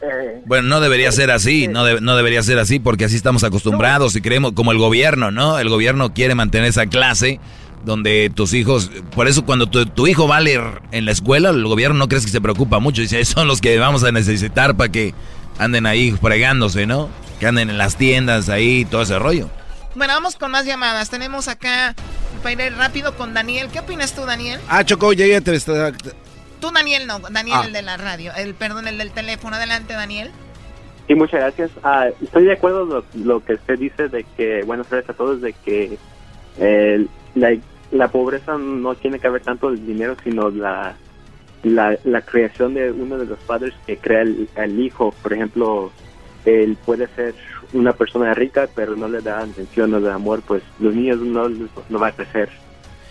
eh, 0.00 0.42
Bueno, 0.46 0.68
no 0.68 0.80
debería 0.80 1.12
ser 1.12 1.30
así, 1.30 1.68
no, 1.68 1.84
de- 1.84 2.00
no 2.00 2.16
debería 2.16 2.42
ser 2.42 2.58
así 2.58 2.78
porque 2.80 3.04
así 3.04 3.16
estamos 3.16 3.44
acostumbrados 3.44 4.16
y 4.16 4.22
creemos 4.22 4.52
como 4.52 4.72
el 4.72 4.78
gobierno, 4.78 5.30
¿no? 5.30 5.58
El 5.58 5.68
gobierno 5.68 6.12
quiere 6.14 6.34
mantener 6.34 6.68
esa 6.68 6.86
clase 6.86 7.38
donde 7.84 8.30
tus 8.34 8.52
hijos, 8.54 8.90
por 9.14 9.28
eso 9.28 9.44
cuando 9.44 9.66
tu, 9.68 9.86
tu 9.86 10.06
hijo 10.06 10.26
va 10.26 10.38
a 10.38 10.40
leer 10.40 10.82
en 10.92 11.04
la 11.04 11.12
escuela, 11.12 11.50
el 11.50 11.64
gobierno 11.66 11.96
no 11.98 12.08
crees 12.08 12.24
que 12.24 12.32
se 12.32 12.40
preocupa 12.40 12.78
mucho, 12.80 13.00
dice, 13.02 13.20
"Esos 13.20 13.34
son 13.34 13.48
los 13.48 13.60
que 13.60 13.78
vamos 13.78 14.02
a 14.04 14.10
necesitar 14.12 14.76
para 14.76 14.90
que 14.90 15.14
anden 15.58 15.86
ahí 15.86 16.10
fregándose, 16.12 16.86
¿no? 16.86 17.08
Que 17.38 17.46
anden 17.46 17.70
en 17.70 17.78
las 17.78 17.96
tiendas 17.96 18.48
ahí, 18.48 18.84
todo 18.84 19.02
ese 19.02 19.18
rollo. 19.18 19.48
Bueno, 19.94 20.12
vamos 20.14 20.36
con 20.36 20.50
más 20.50 20.66
llamadas. 20.66 21.08
Tenemos 21.10 21.48
acá, 21.48 21.94
para 22.42 22.66
ir 22.66 22.74
rápido 22.76 23.16
con 23.16 23.32
Daniel. 23.34 23.68
¿Qué 23.72 23.80
opinas 23.80 24.14
tú, 24.14 24.22
Daniel? 24.26 24.60
Ah, 24.68 24.84
Choco, 24.84 25.12
ya, 25.12 25.26
ya 25.26 25.40
te. 25.40 25.58
Tú, 26.60 26.70
Daniel, 26.72 27.06
no. 27.06 27.18
Daniel, 27.20 27.58
Ah. 27.60 27.66
el 27.66 27.72
de 27.72 27.82
la 27.82 27.96
radio. 27.96 28.32
El, 28.36 28.54
perdón, 28.54 28.88
el 28.88 28.98
del 28.98 29.10
teléfono. 29.12 29.56
Adelante, 29.56 29.94
Daniel. 29.94 30.30
Sí, 31.06 31.14
muchas 31.14 31.40
gracias. 31.40 31.70
Ah, 31.82 32.06
estoy 32.20 32.44
de 32.44 32.52
acuerdo 32.54 32.84
lo, 32.84 33.04
lo 33.14 33.44
que 33.44 33.54
usted 33.54 33.78
dice 33.78 34.08
de 34.08 34.24
que, 34.36 34.62
buenas 34.64 34.86
tardes 34.88 35.08
a 35.08 35.12
todos, 35.14 35.40
de 35.40 35.52
que 35.52 35.98
eh, 36.58 37.06
la, 37.36 37.56
la 37.92 38.08
pobreza 38.08 38.58
no 38.58 38.94
tiene 38.96 39.20
que 39.20 39.28
ver 39.28 39.42
tanto 39.42 39.68
el 39.68 39.86
dinero, 39.86 40.16
sino 40.24 40.50
la, 40.50 40.96
la, 41.62 41.96
la 42.04 42.22
creación 42.22 42.74
de 42.74 42.90
uno 42.90 43.18
de 43.18 43.26
los 43.26 43.38
padres 43.40 43.74
que 43.86 43.98
crea 43.98 44.22
el, 44.22 44.80
hijo. 44.80 45.14
Por 45.22 45.32
ejemplo, 45.32 45.92
él 46.44 46.76
puede 46.84 47.06
ser 47.08 47.34
una 47.72 47.92
persona 47.92 48.34
rica, 48.34 48.68
pero 48.74 48.96
no 48.96 49.06
le 49.06 49.20
da 49.20 49.40
atención, 49.40 49.90
no 49.90 50.00
le 50.00 50.08
da 50.08 50.14
amor, 50.14 50.42
pues 50.46 50.62
los 50.80 50.94
niños 50.94 51.20
no, 51.20 51.48
no 51.48 51.98
van 51.98 52.10
a 52.10 52.16
crecer. 52.16 52.48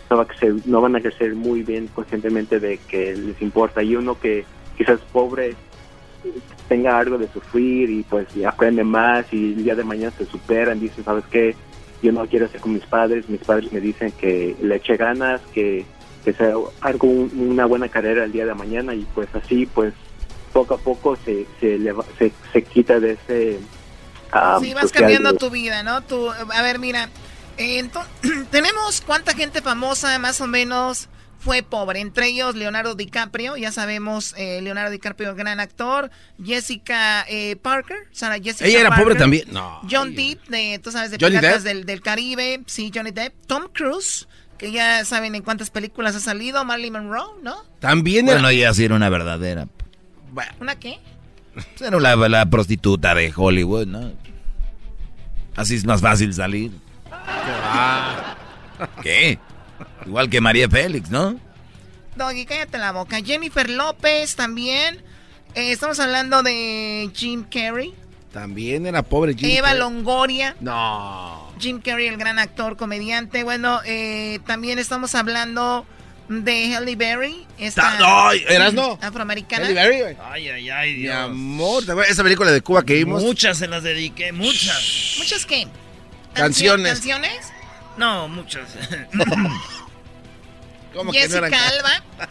No, 0.10 0.18
va 0.18 0.24
a 0.24 0.28
crecer, 0.28 0.56
no 0.66 0.82
van 0.82 0.96
a 0.96 1.02
crecer 1.02 1.34
muy 1.34 1.64
bien 1.64 1.88
conscientemente 1.88 2.60
de 2.60 2.78
que 2.78 3.16
les 3.16 3.42
importa. 3.42 3.82
Y 3.82 3.96
uno 3.96 4.20
que 4.20 4.46
quizás 4.78 5.00
pobre 5.12 5.56
tenga 6.68 6.98
algo 6.98 7.18
de 7.18 7.28
sufrir 7.28 7.90
y 7.90 8.04
pues 8.04 8.28
aprende 8.46 8.84
más 8.84 9.32
y 9.32 9.54
el 9.54 9.64
día 9.64 9.76
de 9.76 9.84
mañana 9.84 10.12
se 10.18 10.26
superan, 10.26 10.80
dicen, 10.80 11.04
¿sabes 11.04 11.24
qué? 11.32 11.56
Yo 12.06 12.12
no 12.12 12.28
quiero 12.28 12.48
ser 12.48 12.62
con 12.62 12.74
mis 12.74 12.86
padres, 12.86 13.28
mis 13.30 13.42
padres 13.42 13.72
me 13.74 13.80
dicen 13.80 14.12
que 14.12 14.56
le 14.62 14.76
eche 14.76 14.96
ganas, 14.96 15.42
que, 15.56 15.84
que 16.24 16.34
sea 16.34 16.54
algo, 16.82 17.08
un- 17.08 17.32
una 17.36 17.66
buena 17.66 17.90
carrera 17.90 18.26
el 18.26 18.32
día 18.32 18.46
de 18.46 18.54
mañana 18.54 18.94
y 18.94 19.08
pues 19.16 19.28
así 19.34 19.66
pues 19.66 19.92
poco 20.54 20.76
a 20.76 20.78
poco 20.78 21.18
se, 21.26 21.48
se, 21.60 21.80
leva- 21.80 22.06
se, 22.20 22.32
se 22.54 22.62
quita 22.62 23.00
de 23.00 23.14
ese... 23.14 23.60
ah, 24.32 24.60
Sí, 24.62 24.76
vas 24.76 24.84
social 24.84 25.02
cambiando 25.02 25.34
tu 25.34 25.50
vida, 25.50 25.82
¿no? 25.82 26.04
Tu, 26.04 26.30
a 26.30 26.62
ver, 26.62 26.78
mira, 26.78 27.10
eh, 27.58 27.82
ento- 27.84 28.06
tenemos 28.52 29.02
cuánta 29.02 29.34
gente 29.34 29.64
famosa 29.64 30.20
más 30.20 30.40
o 30.42 30.46
menos 30.48 31.10
fue 31.46 31.62
pobre, 31.62 32.00
entre 32.00 32.28
ellos 32.30 32.56
Leonardo 32.56 32.96
DiCaprio, 32.96 33.56
ya 33.56 33.72
sabemos, 33.72 34.34
eh, 34.36 34.62
Leonardo 34.64 34.90
DiCaprio, 34.90 35.36
gran 35.36 35.60
actor, 35.60 36.10
Jessica 36.44 37.24
eh, 37.30 37.56
Parker, 37.56 37.98
Sara 38.12 38.40
Jessica 38.40 38.66
Ella 38.66 38.80
era 38.80 38.90
Parker, 38.90 39.06
pobre 39.06 39.20
también. 39.20 39.44
No. 39.52 39.80
John 39.90 40.16
Depp, 40.16 40.48
de, 40.48 40.80
tú 40.84 40.92
sabes, 40.92 41.12
de 41.12 41.18
Johnny 41.22 41.38
Piratas 41.38 41.64
del, 41.64 41.86
del 41.86 42.02
Caribe, 42.02 42.64
sí, 42.66 42.92
Johnny 42.94 43.12
Depp, 43.12 43.36
Tom 43.46 43.68
Cruise, 43.72 44.28
que 44.58 44.72
ya 44.72 45.06
saben 45.06 45.36
en 45.36 45.44
cuántas 45.44 45.70
películas 45.70 46.16
ha 46.16 46.20
salido, 46.20 46.66
Marilyn 46.66 46.94
Monroe, 46.94 47.40
¿no? 47.44 47.58
También 47.80 48.26
Bueno, 48.26 48.50
ella 48.50 48.74
sí 48.74 48.86
era 48.86 48.96
una 48.96 49.10
verdadera. 49.10 49.68
¿Una 50.60 50.80
qué? 50.80 51.00
Era 51.80 52.00
la, 52.00 52.16
la 52.16 52.50
prostituta 52.50 53.14
de 53.14 53.32
Hollywood, 53.34 53.86
¿no? 53.86 54.14
Así 55.56 55.76
es 55.76 55.86
más 55.86 56.02
fácil 56.02 56.34
salir. 56.34 56.72
¿Qué? 59.04 59.38
Igual 60.06 60.30
que 60.30 60.42
María 60.42 60.70
Félix, 60.70 61.10
¿no? 61.10 61.40
Doggy, 62.16 62.46
cállate 62.46 62.78
la 62.78 62.92
boca. 62.92 63.18
Jennifer 63.24 63.70
López 63.70 64.36
también. 64.36 65.02
Eh, 65.56 65.72
estamos 65.72 66.00
hablando 66.00 66.44
de 66.44 67.10
Jim 67.14 67.44
Carrey. 67.44 67.94
También 68.32 68.86
era 68.86 69.02
pobre 69.02 69.34
Jim 69.34 69.50
Eva 69.50 69.68
Carrey. 69.70 69.80
Longoria. 69.80 70.56
No. 70.60 71.54
Jim 71.60 71.82
Carrey, 71.82 72.08
el 72.08 72.18
gran 72.18 72.38
actor, 72.40 72.78
comediante. 72.78 73.44
Bueno, 73.44 73.80
eh, 73.86 74.40
también 74.46 74.78
estamos 74.80 75.16
hablando 75.16 75.86
de 76.28 76.76
Halle 76.76 76.96
Berry. 76.96 77.46
Esta 77.58 78.28
Ay, 78.28 78.44
Erasno. 78.48 78.98
Afroamericana. 79.02 79.64
Halle 79.66 79.74
Berry, 79.74 80.02
güey. 80.02 80.18
Ay, 80.24 80.50
ay, 80.50 80.70
ay, 80.70 80.94
Mi 80.96 81.02
Dios. 81.04 81.16
amor, 81.16 81.86
¿te 81.86 81.92
acuerdas 81.92 82.08
de 82.10 82.14
esa 82.14 82.24
película 82.24 82.52
de 82.52 82.62
Cuba 82.62 82.84
que 82.84 82.94
vimos? 82.96 83.24
Muchas 83.24 83.58
se 83.58 83.68
las 83.68 83.84
dediqué, 83.84 84.32
muchas. 84.32 85.16
¿Muchas 85.18 85.46
qué? 85.46 85.68
Canciones. 86.34 86.94
¿Canciones? 86.94 87.52
No, 87.98 88.28
muchas. 88.28 88.68
¿Cómo 90.96 91.12
que 91.12 91.28
no 91.28 91.40
Jessica 91.42 91.68
Alba. 91.68 92.04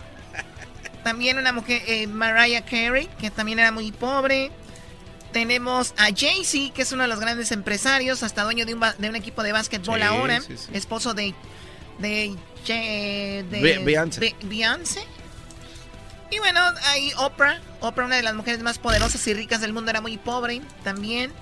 También 1.04 1.38
una 1.38 1.52
mujer, 1.52 1.82
eh, 1.86 2.06
Mariah 2.06 2.64
Carey, 2.64 3.08
que 3.20 3.30
también 3.30 3.58
era 3.58 3.70
muy 3.70 3.92
pobre. 3.92 4.50
Tenemos 5.32 5.92
a 5.98 6.06
Jay-Z, 6.14 6.72
que 6.74 6.82
es 6.82 6.92
uno 6.92 7.02
de 7.02 7.08
los 7.08 7.20
grandes 7.20 7.52
empresarios, 7.52 8.22
hasta 8.22 8.42
dueño 8.44 8.64
de 8.64 8.74
un, 8.74 8.80
ba- 8.80 8.94
de 8.96 9.08
un 9.10 9.16
equipo 9.16 9.42
de 9.42 9.52
básquetbol 9.52 9.98
Sí, 10.00 10.06
ahora. 10.06 10.40
sí, 10.40 10.56
sí. 10.56 10.68
Esposo 10.72 11.12
de, 11.12 11.34
Beyoncé. 11.98 13.44
de 14.20 14.34
Beyoncé. 14.44 15.04
Y 16.30 16.38
bueno, 16.38 16.60
hay 16.86 17.12
Oprah. 17.18 17.60
Oprah, 17.80 18.06
una 18.06 18.16
de 18.16 18.22
las 18.22 18.34
mujeres 18.34 18.60
más 18.62 18.78
poderosas 18.78 19.24
y 19.26 19.34
ricas 19.34 19.60
del 19.60 19.72
mundo, 19.72 19.90
era 19.90 20.00
muy 20.00 20.16
pobre 20.18 20.62
también. 20.82 21.32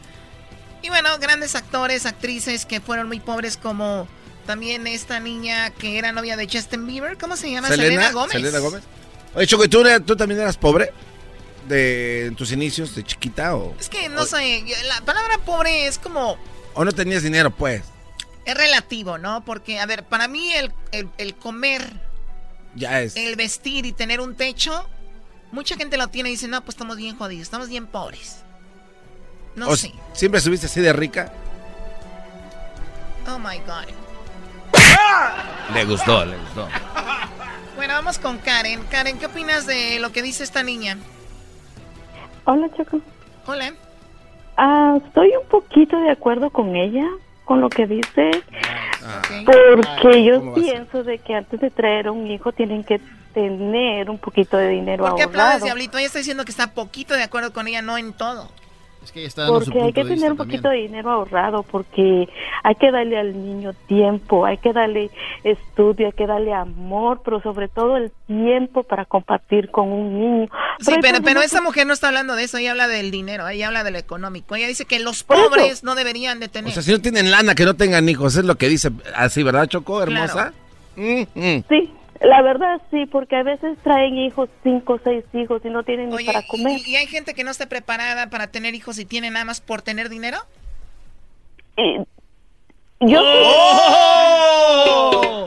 Y 0.82 0.88
bueno, 0.88 1.16
grandes 1.18 1.54
actores, 1.54 2.06
actrices 2.06 2.66
que 2.66 2.80
fueron 2.80 3.06
muy 3.06 3.20
pobres 3.20 3.56
como 3.56 4.08
también 4.46 4.86
esta 4.86 5.20
niña 5.20 5.70
que 5.70 5.98
era 5.98 6.12
novia 6.12 6.36
de 6.36 6.48
Justin 6.50 6.86
Bieber. 6.86 7.16
¿Cómo 7.18 7.36
se 7.36 7.50
llama? 7.50 7.68
Selena, 7.68 8.10
Gómez. 8.12 8.32
Selena 8.32 8.58
Gómez. 8.58 8.82
Oye, 9.34 9.46
Choco, 9.46 9.64
¿y 9.64 9.68
tú, 9.68 9.82
tú 10.04 10.16
también 10.16 10.40
eras 10.40 10.56
pobre? 10.56 10.92
De 11.68 12.26
en 12.26 12.34
tus 12.36 12.50
inicios, 12.52 12.94
de 12.96 13.04
chiquita 13.04 13.54
o, 13.54 13.74
Es 13.78 13.88
que 13.88 14.08
no 14.08 14.24
sé, 14.26 14.64
la 14.88 15.00
palabra 15.02 15.38
pobre 15.38 15.86
es 15.86 15.96
como, 15.98 16.36
o 16.74 16.84
no 16.84 16.90
tenías 16.92 17.22
dinero, 17.22 17.50
pues. 17.52 17.82
es 18.44 18.54
relativo, 18.56 19.16
¿no? 19.16 19.44
Porque, 19.44 19.78
a 19.78 19.86
ver, 19.86 20.02
para 20.04 20.26
mí 20.26 20.52
el, 20.52 20.72
el- 20.90 21.08
el 21.18 21.36
comer, 21.36 21.88
Ya 22.74 23.00
es. 23.00 23.14
el 23.16 23.36
vestir 23.36 23.86
y 23.86 23.92
tener 23.92 24.20
un 24.20 24.34
techo, 24.34 24.88
mucha 25.52 25.76
gente 25.76 25.96
lo 25.96 26.08
tiene 26.08 26.30
y 26.30 26.32
dice, 26.32 26.48
no, 26.48 26.60
pues 26.64 26.74
estamos 26.74 26.96
bien 26.96 27.16
jodidos, 27.16 27.42
estamos 27.44 27.68
bien 27.68 27.86
pobres. 27.86 28.38
No 29.54 29.68
O 29.68 29.76
sé. 29.76 29.92
¿Siempre 30.14 30.38
estuviste 30.38 30.66
así 30.66 30.80
de 30.80 30.92
rica? 30.92 31.32
Oh 33.28 33.38
my 33.38 33.58
God. 33.58 33.86
Le 35.74 35.84
gustó, 35.84 36.24
le 36.24 36.36
gustó. 36.36 36.68
Bueno, 37.76 37.94
vamos 37.94 38.18
con 38.18 38.38
Karen. 38.38 38.82
Karen, 38.90 39.18
¿qué 39.18 39.26
opinas 39.26 39.66
de 39.66 39.98
lo 39.98 40.12
que 40.12 40.22
dice 40.22 40.44
esta 40.44 40.62
niña? 40.62 40.98
Hola, 42.44 42.68
Choco. 42.76 43.00
Hola. 43.46 43.72
Ah, 44.56 44.98
estoy 45.04 45.32
un 45.40 45.48
poquito 45.48 45.98
de 46.00 46.10
acuerdo 46.10 46.50
con 46.50 46.76
ella, 46.76 47.06
con 47.44 47.60
lo 47.60 47.70
que 47.70 47.86
dice, 47.86 48.30
Ok. 49.02 49.46
porque 49.46 50.24
yo 50.24 50.52
pienso 50.54 51.02
de 51.02 51.18
que 51.18 51.34
antes 51.34 51.58
de 51.60 51.70
traer 51.70 52.10
un 52.10 52.26
hijo 52.30 52.52
tienen 52.52 52.84
que 52.84 53.00
tener 53.32 54.10
un 54.10 54.18
poquito 54.18 54.58
de 54.58 54.68
dinero 54.68 55.04
¿Por 55.06 55.16
qué 55.16 55.22
aplaudes, 55.22 55.44
ahorrado. 55.54 55.64
Diablito? 55.64 55.96
Ella 55.96 56.06
está 56.06 56.18
diciendo 56.18 56.44
que 56.44 56.50
está 56.50 56.74
poquito 56.74 57.14
de 57.14 57.22
acuerdo 57.22 57.52
con 57.54 57.66
ella, 57.66 57.80
no 57.80 57.96
en 57.96 58.12
todo. 58.12 58.50
Es 59.04 59.10
que 59.10 59.24
está 59.24 59.48
Porque 59.48 59.80
hay 59.82 59.92
que 59.92 60.04
de 60.04 60.10
tener 60.10 60.30
un 60.30 60.36
también. 60.36 60.60
poquito 60.60 60.68
de 60.68 60.76
dinero 60.82 61.10
ahorrado, 61.10 61.64
porque 61.64 62.28
hay 62.62 62.74
que 62.76 62.90
darle 62.92 63.18
al 63.18 63.32
niño 63.32 63.72
tiempo, 63.88 64.46
hay 64.46 64.58
que 64.58 64.72
darle 64.72 65.10
estudio, 65.42 66.06
hay 66.06 66.12
que 66.12 66.26
darle 66.26 66.52
amor, 66.54 67.20
pero 67.24 67.40
sobre 67.42 67.68
todo 67.68 67.96
el 67.96 68.12
tiempo 68.28 68.84
para 68.84 69.04
compartir 69.04 69.70
con 69.70 69.90
un 69.90 70.18
niño. 70.20 70.48
Sí, 70.78 70.92
pero, 71.00 71.18
pero 71.22 71.42
esa 71.42 71.60
mujer 71.60 71.86
no 71.86 71.92
está 71.92 72.08
hablando 72.08 72.36
de 72.36 72.44
eso, 72.44 72.58
ella 72.58 72.70
habla 72.70 72.86
del 72.86 73.10
dinero, 73.10 73.48
ella 73.48 73.66
habla 73.66 73.82
de 73.82 73.90
lo 73.90 73.98
económico. 73.98 74.54
Ella 74.54 74.68
dice 74.68 74.84
que 74.84 75.00
los 75.00 75.16
eso. 75.16 75.26
pobres 75.26 75.82
no 75.82 75.94
deberían 75.96 76.38
de 76.38 76.46
O 76.46 76.50
tener. 76.50 76.72
sea, 76.72 76.82
si 76.82 76.92
no 76.92 77.00
tienen 77.00 77.30
lana, 77.30 77.54
que 77.56 77.64
no 77.64 77.74
tengan 77.74 78.08
hijos, 78.08 78.36
es 78.36 78.44
lo 78.44 78.54
que 78.56 78.68
dice 78.68 78.90
así, 79.16 79.42
¿verdad, 79.42 79.66
Choco, 79.66 80.00
hermosa? 80.02 80.52
Mm, 80.96 81.22
mm. 81.34 81.64
Sí, 81.68 81.92
la 82.22 82.42
verdad 82.42 82.80
sí, 82.90 83.06
porque 83.06 83.36
a 83.36 83.42
veces 83.42 83.76
traen 83.82 84.16
hijos, 84.18 84.48
cinco 84.62 84.94
o 84.94 85.00
seis 85.02 85.24
hijos 85.32 85.60
y 85.64 85.70
no 85.70 85.82
tienen 85.82 86.10
ni 86.10 86.24
para 86.24 86.42
comer. 86.46 86.80
¿y, 86.86 86.92
y 86.92 86.96
hay 86.96 87.06
gente 87.06 87.34
que 87.34 87.44
no 87.44 87.50
esté 87.50 87.66
preparada 87.66 88.30
para 88.30 88.46
tener 88.48 88.74
hijos 88.74 88.98
y 88.98 89.04
tiene 89.04 89.30
nada 89.30 89.44
más 89.44 89.60
por 89.60 89.82
tener 89.82 90.08
dinero? 90.08 90.38
Y 91.76 91.98
yo 93.00 93.20
¡Oh! 94.24 95.44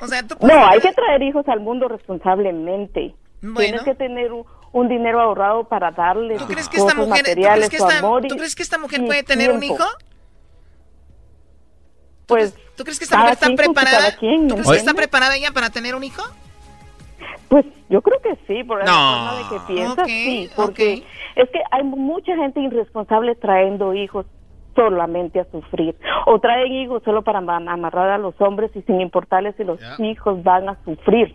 O 0.00 0.06
sea, 0.06 0.22
tú 0.26 0.36
No, 0.40 0.66
hay 0.66 0.80
que 0.80 0.92
traer 0.92 1.22
hijos 1.22 1.46
al 1.48 1.60
mundo 1.60 1.88
responsablemente. 1.88 3.14
Bueno. 3.42 3.60
Tienes 3.60 3.82
que 3.82 3.94
tener 3.94 4.32
un, 4.32 4.44
un 4.72 4.88
dinero 4.88 5.20
ahorrado 5.20 5.64
para 5.64 5.90
darle 5.90 6.38
sus 6.38 6.46
¿Crees 6.46 6.68
que 6.68 6.76
esta 6.78 6.94
cosas 6.94 7.08
mujer, 7.08 7.24
¿tú 7.24 7.30
materiales, 7.30 7.68
crees 7.68 7.82
que 7.82 7.88
esta, 7.88 8.00
tú 8.28 8.36
crees 8.36 8.54
que 8.54 8.62
esta 8.62 8.78
mujer 8.78 9.04
puede 9.04 9.22
tener 9.22 9.50
un 9.50 9.62
hijo? 9.62 9.84
Pues, 12.26 12.54
¿Tú 12.76 12.82
crees 12.84 12.98
que 12.98 13.04
esta 13.04 13.16
mujer 13.18 13.32
está 13.34 13.48
preparada? 13.54 13.98
cada 13.98 14.16
quien, 14.16 14.42
¿me 14.42 14.48
¿Tú 14.48 14.54
crees 14.56 14.68
que 14.70 14.76
está 14.78 14.94
preparada 14.94 15.36
ella 15.36 15.52
para 15.52 15.70
tener 15.70 15.94
un 15.94 16.04
hijo? 16.04 16.22
Pues 17.48 17.64
yo 17.88 18.02
creo 18.02 18.20
que 18.20 18.36
sí, 18.46 18.64
por 18.64 18.78
la 18.80 18.84
No. 18.84 18.92
forma 18.92 19.36
de 19.38 19.48
que 19.48 19.72
piensas, 19.72 19.98
Ok, 19.98 20.06
sí, 20.08 20.50
porque 20.56 20.92
es 21.36 21.48
que 21.50 21.60
hay 21.70 21.84
mucha 21.84 22.34
gente 22.36 22.60
irresponsable 22.60 23.34
trayendo 23.36 23.94
hijos 23.94 24.26
solamente 24.74 25.40
a 25.40 25.46
sufrir 25.50 25.96
o 26.26 26.38
traen 26.40 26.70
hijos 26.72 27.02
solo 27.04 27.22
para 27.22 27.38
ama- 27.38 27.56
amarrar 27.72 28.10
a 28.10 28.18
los 28.18 28.34
hombres 28.40 28.70
y 28.74 28.82
sin 28.82 29.00
importarles 29.00 29.54
si 29.56 29.64
los 29.64 29.78
hijos 30.00 30.42
van 30.42 30.68
a 30.68 30.76
sufrir. 30.84 31.34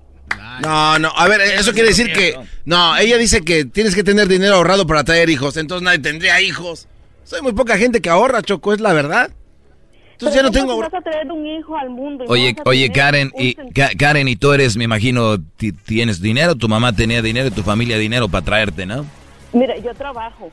No, 0.61 0.99
no, 0.99 1.09
a 1.15 1.27
ver, 1.27 1.41
eso 1.41 1.71
quiere 1.71 1.87
decir 1.89 2.11
que... 2.13 2.35
No, 2.65 2.95
ella 2.97 3.17
dice 3.17 3.41
que 3.41 3.65
tienes 3.65 3.95
que 3.95 4.03
tener 4.03 4.27
dinero 4.27 4.55
ahorrado 4.55 4.85
para 4.85 5.03
traer 5.03 5.29
hijos, 5.29 5.57
entonces 5.57 5.83
nadie 5.83 5.99
tendría 5.99 6.39
hijos. 6.41 6.87
Soy 7.23 7.41
muy 7.41 7.53
poca 7.53 7.77
gente 7.77 8.01
que 8.01 8.09
ahorra, 8.09 8.41
Choco, 8.41 8.73
es 8.73 8.81
la 8.81 8.93
verdad. 8.93 9.31
Entonces 10.21 10.35
ya 10.35 10.43
no 10.43 10.51
tengo... 10.51 10.67
¿cómo 10.75 10.81
vas 10.83 10.93
a 10.93 11.01
traer 11.01 11.31
un 11.31 11.45
hijo 11.47 11.75
al 11.75 11.89
mundo? 11.89 12.23
y 12.23 12.27
no 12.27 12.33
Oye, 12.33 12.55
oye, 12.65 12.91
Karen, 12.91 13.31
y 13.37 13.55
Karen, 13.97 14.27
y 14.27 14.35
tú 14.35 14.53
eres, 14.53 14.77
me 14.77 14.83
imagino, 14.83 15.39
ti- 15.57 15.71
tienes 15.71 16.21
dinero, 16.21 16.55
tu 16.55 16.69
mamá 16.69 16.93
tenía 16.93 17.23
dinero 17.23 17.47
y 17.47 17.51
tu 17.51 17.63
familia 17.63 17.97
dinero 17.97 18.29
para 18.29 18.45
traerte, 18.45 18.85
¿no? 18.85 19.03
Mira, 19.51 19.75
yo 19.79 19.93
trabajo. 19.95 20.51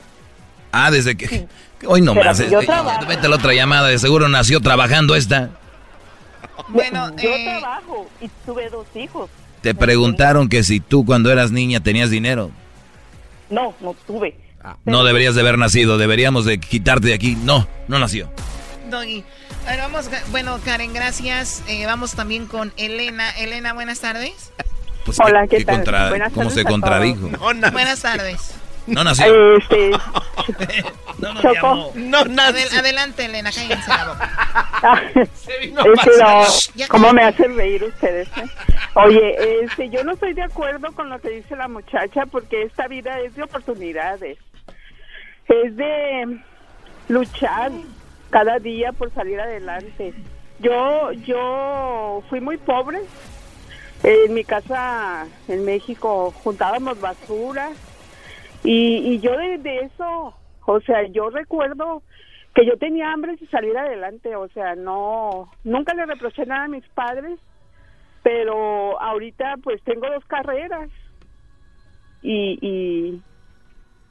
Ah, 0.71 0.89
desde 0.89 1.15
que... 1.15 1.47
Hoy 1.85 2.01
no 2.01 2.13
Pero 2.13 2.25
más. 2.25 2.49
yo 2.49 2.61
eh, 2.61 2.65
trabajo. 2.65 3.05
Vete 3.05 3.27
a 3.27 3.29
la 3.29 3.35
otra 3.35 3.53
llamada, 3.53 3.87
de 3.89 3.99
seguro 3.99 4.27
nació 4.27 4.59
trabajando 4.59 5.15
esta. 5.15 5.51
Bueno, 6.69 7.15
yo 7.15 7.29
eh, 7.29 7.45
trabajo 7.45 8.07
y 8.19 8.29
tuve 8.45 8.69
dos 8.69 8.87
hijos. 8.95 9.29
Te 9.61 9.75
preguntaron 9.75 10.49
que 10.49 10.63
si 10.63 10.79
tú 10.79 11.05
cuando 11.05 11.31
eras 11.31 11.51
niña 11.51 11.79
tenías 11.79 12.09
dinero. 12.09 12.51
No, 13.49 13.73
no 13.81 13.95
tuve. 14.07 14.35
No 14.85 15.03
deberías 15.03 15.35
de 15.35 15.41
haber 15.41 15.57
nacido, 15.57 15.97
deberíamos 15.97 16.43
de 16.45 16.59
quitarte 16.59 17.07
de 17.07 17.13
aquí. 17.13 17.37
No, 17.43 17.65
no 17.87 17.97
nació. 17.99 18.29
Doggy. 18.89 19.23
A 19.67 19.71
ver, 19.71 19.79
vamos, 19.81 20.09
bueno, 20.31 20.59
Karen, 20.63 20.93
gracias. 20.93 21.63
Eh, 21.67 21.85
vamos 21.85 22.15
también 22.15 22.47
con 22.47 22.73
Elena. 22.77 23.29
Elena, 23.37 23.73
buenas 23.73 23.99
tardes. 23.99 24.51
Pues, 25.05 25.19
Hola, 25.19 25.43
¿qué- 25.43 25.49
¿qué 25.49 25.57
qué 25.57 25.65
tal? 25.65 25.75
contra- 25.75 26.09
Buenas 26.09 26.33
¿Cómo 26.33 26.49
tardes 26.49 26.63
se 26.63 26.63
contradijo? 26.69 27.29
Buenas 27.71 28.01
tardes. 28.01 28.55
No 28.87 29.03
nació. 29.03 29.57
Este, 29.57 29.91
No. 31.19 31.91
No 31.95 32.41
Adel- 32.41 32.77
adelante, 32.79 33.25
Elena, 33.25 33.51
cállense 33.51 33.87
la 33.89 34.07
boca. 34.07 34.29
ah, 34.81 35.01
es 35.15 35.29
que 35.45 35.71
no, 35.71 35.83
¿cómo 36.87 37.13
me 37.13 37.23
hacen 37.23 37.55
reír 37.55 37.83
ustedes? 37.83 38.27
eh? 38.37 38.43
Oye, 38.95 39.35
este, 39.63 39.89
yo 39.89 40.03
no 40.03 40.13
estoy 40.13 40.33
de 40.33 40.43
acuerdo 40.43 40.91
con 40.93 41.09
lo 41.09 41.19
que 41.19 41.29
dice 41.29 41.55
la 41.55 41.67
muchacha 41.67 42.25
porque 42.25 42.63
esta 42.63 42.87
vida 42.87 43.19
es 43.19 43.35
de 43.35 43.43
oportunidades. 43.43 44.37
Es 45.47 45.75
de 45.75 46.39
luchar 47.09 47.71
cada 48.29 48.59
día 48.59 48.91
por 48.91 49.11
salir 49.13 49.39
adelante. 49.39 50.13
Yo, 50.59 51.11
yo 51.11 52.23
fui 52.29 52.41
muy 52.41 52.57
pobre. 52.57 52.99
En 54.01 54.33
mi 54.33 54.45
casa 54.45 55.27
en 55.49 55.65
México 55.65 56.31
juntábamos 56.31 57.01
basura 57.01 57.71
y, 58.63 58.97
y 58.97 59.19
yo 59.19 59.31
de, 59.37 59.79
eso, 59.79 60.33
o 60.65 60.79
sea, 60.81 61.05
yo 61.07 61.29
recuerdo 61.29 62.01
que 62.53 62.65
yo 62.65 62.77
tenía 62.77 63.11
hambre 63.11 63.35
de 63.35 63.47
salir 63.47 63.77
adelante, 63.77 64.35
o 64.35 64.47
sea, 64.49 64.75
no, 64.75 65.49
nunca 65.63 65.93
le 65.93 66.05
reproché 66.05 66.45
nada 66.45 66.65
a 66.65 66.69
mis 66.69 66.87
padres, 66.89 67.39
pero 68.23 68.99
ahorita 69.01 69.55
pues 69.63 69.81
tengo 69.83 70.09
dos 70.09 70.25
carreras 70.25 70.89
y, 72.21 72.57
y, 72.61 73.21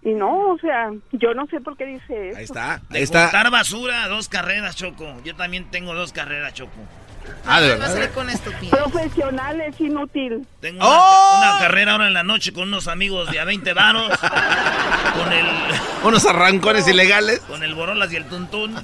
y 0.03 0.11
no, 0.11 0.51
o 0.51 0.59
sea, 0.59 0.91
yo 1.13 1.35
no 1.35 1.47
sé 1.47 1.61
por 1.61 1.77
qué 1.77 1.87
dice 1.87 2.31
eso. 2.31 2.39
Ahí 2.39 2.45
está, 2.45 2.81
ahí 2.91 3.03
está. 3.03 3.23
Juntar 3.25 3.51
basura, 3.51 4.09
dos 4.09 4.29
carreras, 4.29 4.77
Choco. 4.77 5.21
Yo 5.25 5.35
también 5.35 5.71
tengo 5.71 5.95
dos 5.95 6.13
carreras, 6.13 6.55
Choco. 6.55 6.79
Ah, 7.47 7.61
de 7.61 7.69
verdad. 7.69 8.11
con 8.15 8.27
Profesional 8.71 9.61
es 9.61 9.81
inútil. 9.81 10.47
Tengo 10.61 10.79
una, 10.79 11.51
una 11.51 11.59
carrera 11.59 11.93
ahora 11.93 12.07
en 12.07 12.15
la 12.15 12.23
noche 12.23 12.53
con 12.53 12.65
unos 12.65 12.89
amigos 12.89 13.31
de 13.31 13.39
a 13.39 13.45
20 13.45 13.73
varos. 13.75 14.19
con 15.15 15.33
el... 15.33 15.47
Unos 16.05 16.25
arrancones 16.27 16.87
ilegales. 16.89 17.41
Con 17.41 17.63
el 17.63 17.75
Borolas 17.75 18.13
y 18.13 18.17
el 18.17 18.25
Tuntún. 18.25 18.75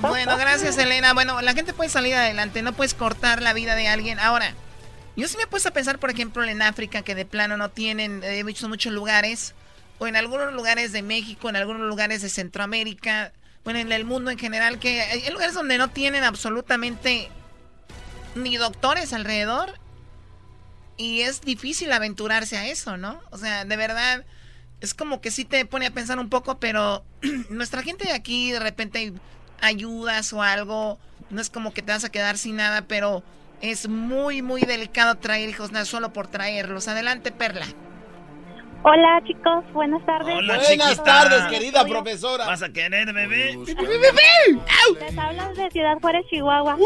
Bueno, 0.00 0.36
gracias, 0.36 0.78
Elena. 0.78 1.14
Bueno, 1.14 1.40
la 1.40 1.54
gente 1.54 1.72
puede 1.72 1.90
salir 1.90 2.14
adelante, 2.14 2.62
no 2.62 2.72
puedes 2.72 2.94
cortar 2.94 3.42
la 3.42 3.52
vida 3.52 3.74
de 3.74 3.88
alguien. 3.88 4.18
Ahora, 4.18 4.54
yo 5.20 5.28
sí 5.28 5.36
me 5.36 5.44
he 5.44 5.46
puesto 5.46 5.68
a 5.68 5.72
pensar, 5.72 5.98
por 5.98 6.10
ejemplo, 6.10 6.42
en 6.44 6.62
África, 6.62 7.02
que 7.02 7.14
de 7.14 7.24
plano 7.24 7.56
no 7.56 7.70
tienen, 7.70 8.22
he 8.24 8.42
visto 8.42 8.68
muchos 8.68 8.92
lugares, 8.92 9.54
o 9.98 10.06
en 10.06 10.16
algunos 10.16 10.52
lugares 10.52 10.92
de 10.92 11.02
México, 11.02 11.48
en 11.48 11.56
algunos 11.56 11.82
lugares 11.82 12.22
de 12.22 12.28
Centroamérica, 12.28 13.32
bueno, 13.64 13.78
en 13.78 13.92
el 13.92 14.04
mundo 14.04 14.30
en 14.30 14.38
general, 14.38 14.78
que 14.78 15.02
hay 15.02 15.28
lugares 15.30 15.54
donde 15.54 15.76
no 15.76 15.90
tienen 15.90 16.24
absolutamente 16.24 17.28
ni 18.34 18.56
doctores 18.56 19.12
alrededor. 19.12 19.78
Y 20.96 21.22
es 21.22 21.40
difícil 21.40 21.92
aventurarse 21.92 22.56
a 22.56 22.66
eso, 22.66 22.96
¿no? 22.96 23.20
O 23.30 23.38
sea, 23.38 23.64
de 23.64 23.76
verdad, 23.76 24.24
es 24.80 24.94
como 24.94 25.20
que 25.20 25.30
sí 25.30 25.44
te 25.44 25.64
pone 25.66 25.86
a 25.86 25.90
pensar 25.90 26.18
un 26.18 26.30
poco, 26.30 26.58
pero 26.58 27.04
nuestra 27.50 27.82
gente 27.82 28.04
de 28.04 28.12
aquí 28.12 28.52
de 28.52 28.60
repente 28.60 29.12
ayudas 29.60 30.32
o 30.32 30.42
algo, 30.42 30.98
no 31.28 31.40
es 31.40 31.50
como 31.50 31.72
que 31.72 31.82
te 31.82 31.92
vas 31.92 32.04
a 32.04 32.10
quedar 32.10 32.38
sin 32.38 32.56
nada, 32.56 32.82
pero 32.82 33.22
es 33.60 33.88
muy, 33.88 34.42
muy 34.42 34.62
delicado 34.62 35.16
traer 35.16 35.48
hijos, 35.48 35.72
no 35.72 35.84
solo 35.84 36.12
por 36.12 36.28
traerlos. 36.28 36.88
Adelante, 36.88 37.32
Perla. 37.32 37.66
Hola 38.82 39.20
chicos, 39.26 39.62
buenas 39.74 40.02
tardes. 40.06 40.32
Buenas 40.32 41.04
tardes, 41.04 41.42
querida 41.50 41.84
profesora. 41.84 42.46
¿Vas 42.46 42.62
a 42.62 42.72
querer, 42.72 43.12
bebé? 43.12 43.58
Les 43.58 45.18
hablan 45.18 45.52
de 45.52 45.70
Ciudad 45.70 45.98
Juárez, 46.00 46.24
Chihuahua. 46.30 46.78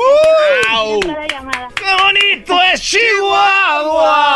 Llamada. 1.31 1.69
¡Qué 1.77 1.95
bonito 2.03 2.61
es 2.73 2.81
Chihuahua! 2.83 4.35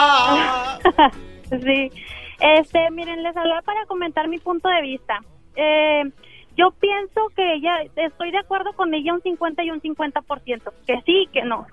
sí. 1.51 1.91
Este, 2.39 2.91
miren, 2.93 3.25
les 3.25 3.37
hablaba 3.37 3.63
para 3.63 3.85
comentar 3.87 4.29
mi 4.29 4.39
punto 4.39 4.69
de 4.69 4.81
vista. 4.83 5.19
Eh, 5.57 6.05
yo 6.57 6.71
pienso 6.71 7.29
que 7.35 7.55
ella, 7.55 7.83
estoy 7.97 8.31
de 8.31 8.39
acuerdo 8.39 8.73
con 8.75 8.95
ella 8.95 9.15
un 9.15 9.23
50 9.23 9.65
y 9.65 9.73
un 9.73 9.81
50%, 9.83 10.73
que 10.87 11.03
sí, 11.05 11.29
que 11.33 11.43
no. 11.43 11.67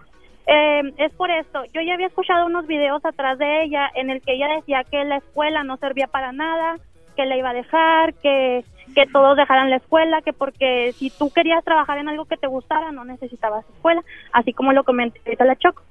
Eh, 0.47 0.93
es 0.97 1.11
por 1.13 1.31
esto, 1.31 1.63
yo 1.73 1.81
ya 1.81 1.95
había 1.95 2.07
escuchado 2.07 2.45
unos 2.45 2.67
videos 2.67 3.03
atrás 3.03 3.39
de 3.39 3.63
ella 3.63 3.89
en 3.95 4.11
el 4.11 4.21
que 4.21 4.33
ella 4.33 4.47
decía 4.55 4.83
que 4.83 5.03
la 5.03 5.17
escuela 5.17 5.63
no 5.63 5.77
servía 5.77 6.07
para 6.07 6.31
nada, 6.31 6.77
que 7.15 7.25
la 7.25 7.35
iba 7.35 7.49
a 7.49 7.53
dejar, 7.53 8.13
que, 8.15 8.63
que 8.93 9.07
todos 9.07 9.37
dejaran 9.37 9.71
la 9.71 9.77
escuela, 9.77 10.21
que 10.21 10.33
porque 10.33 10.91
si 10.93 11.09
tú 11.09 11.31
querías 11.33 11.63
trabajar 11.63 11.97
en 11.97 12.09
algo 12.09 12.25
que 12.25 12.37
te 12.37 12.47
gustara 12.47 12.91
no 12.91 13.05
necesitabas 13.05 13.67
escuela, 13.69 14.03
así 14.33 14.53
como 14.53 14.71
lo 14.71 14.83
comenté 14.83 15.19
ahorita 15.25 15.45
la 15.45 15.55
Choco. 15.55 15.81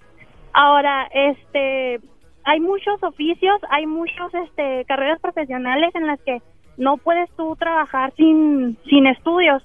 Ahora, 0.53 1.09
este, 1.13 1.99
hay 2.45 2.61
muchos 2.61 3.03
oficios, 3.03 3.61
hay 3.71 3.87
muchos, 3.87 4.33
este, 4.35 4.85
carreras 4.85 5.21
profesionales 5.21 5.93
en 5.95 6.07
las 6.07 6.21
que 6.21 6.41
no 6.77 6.97
puedes 6.99 7.29
tú 7.37 7.57
trabajar 7.57 8.13
sin, 8.17 8.77
sin 8.89 9.07
estudios. 9.07 9.65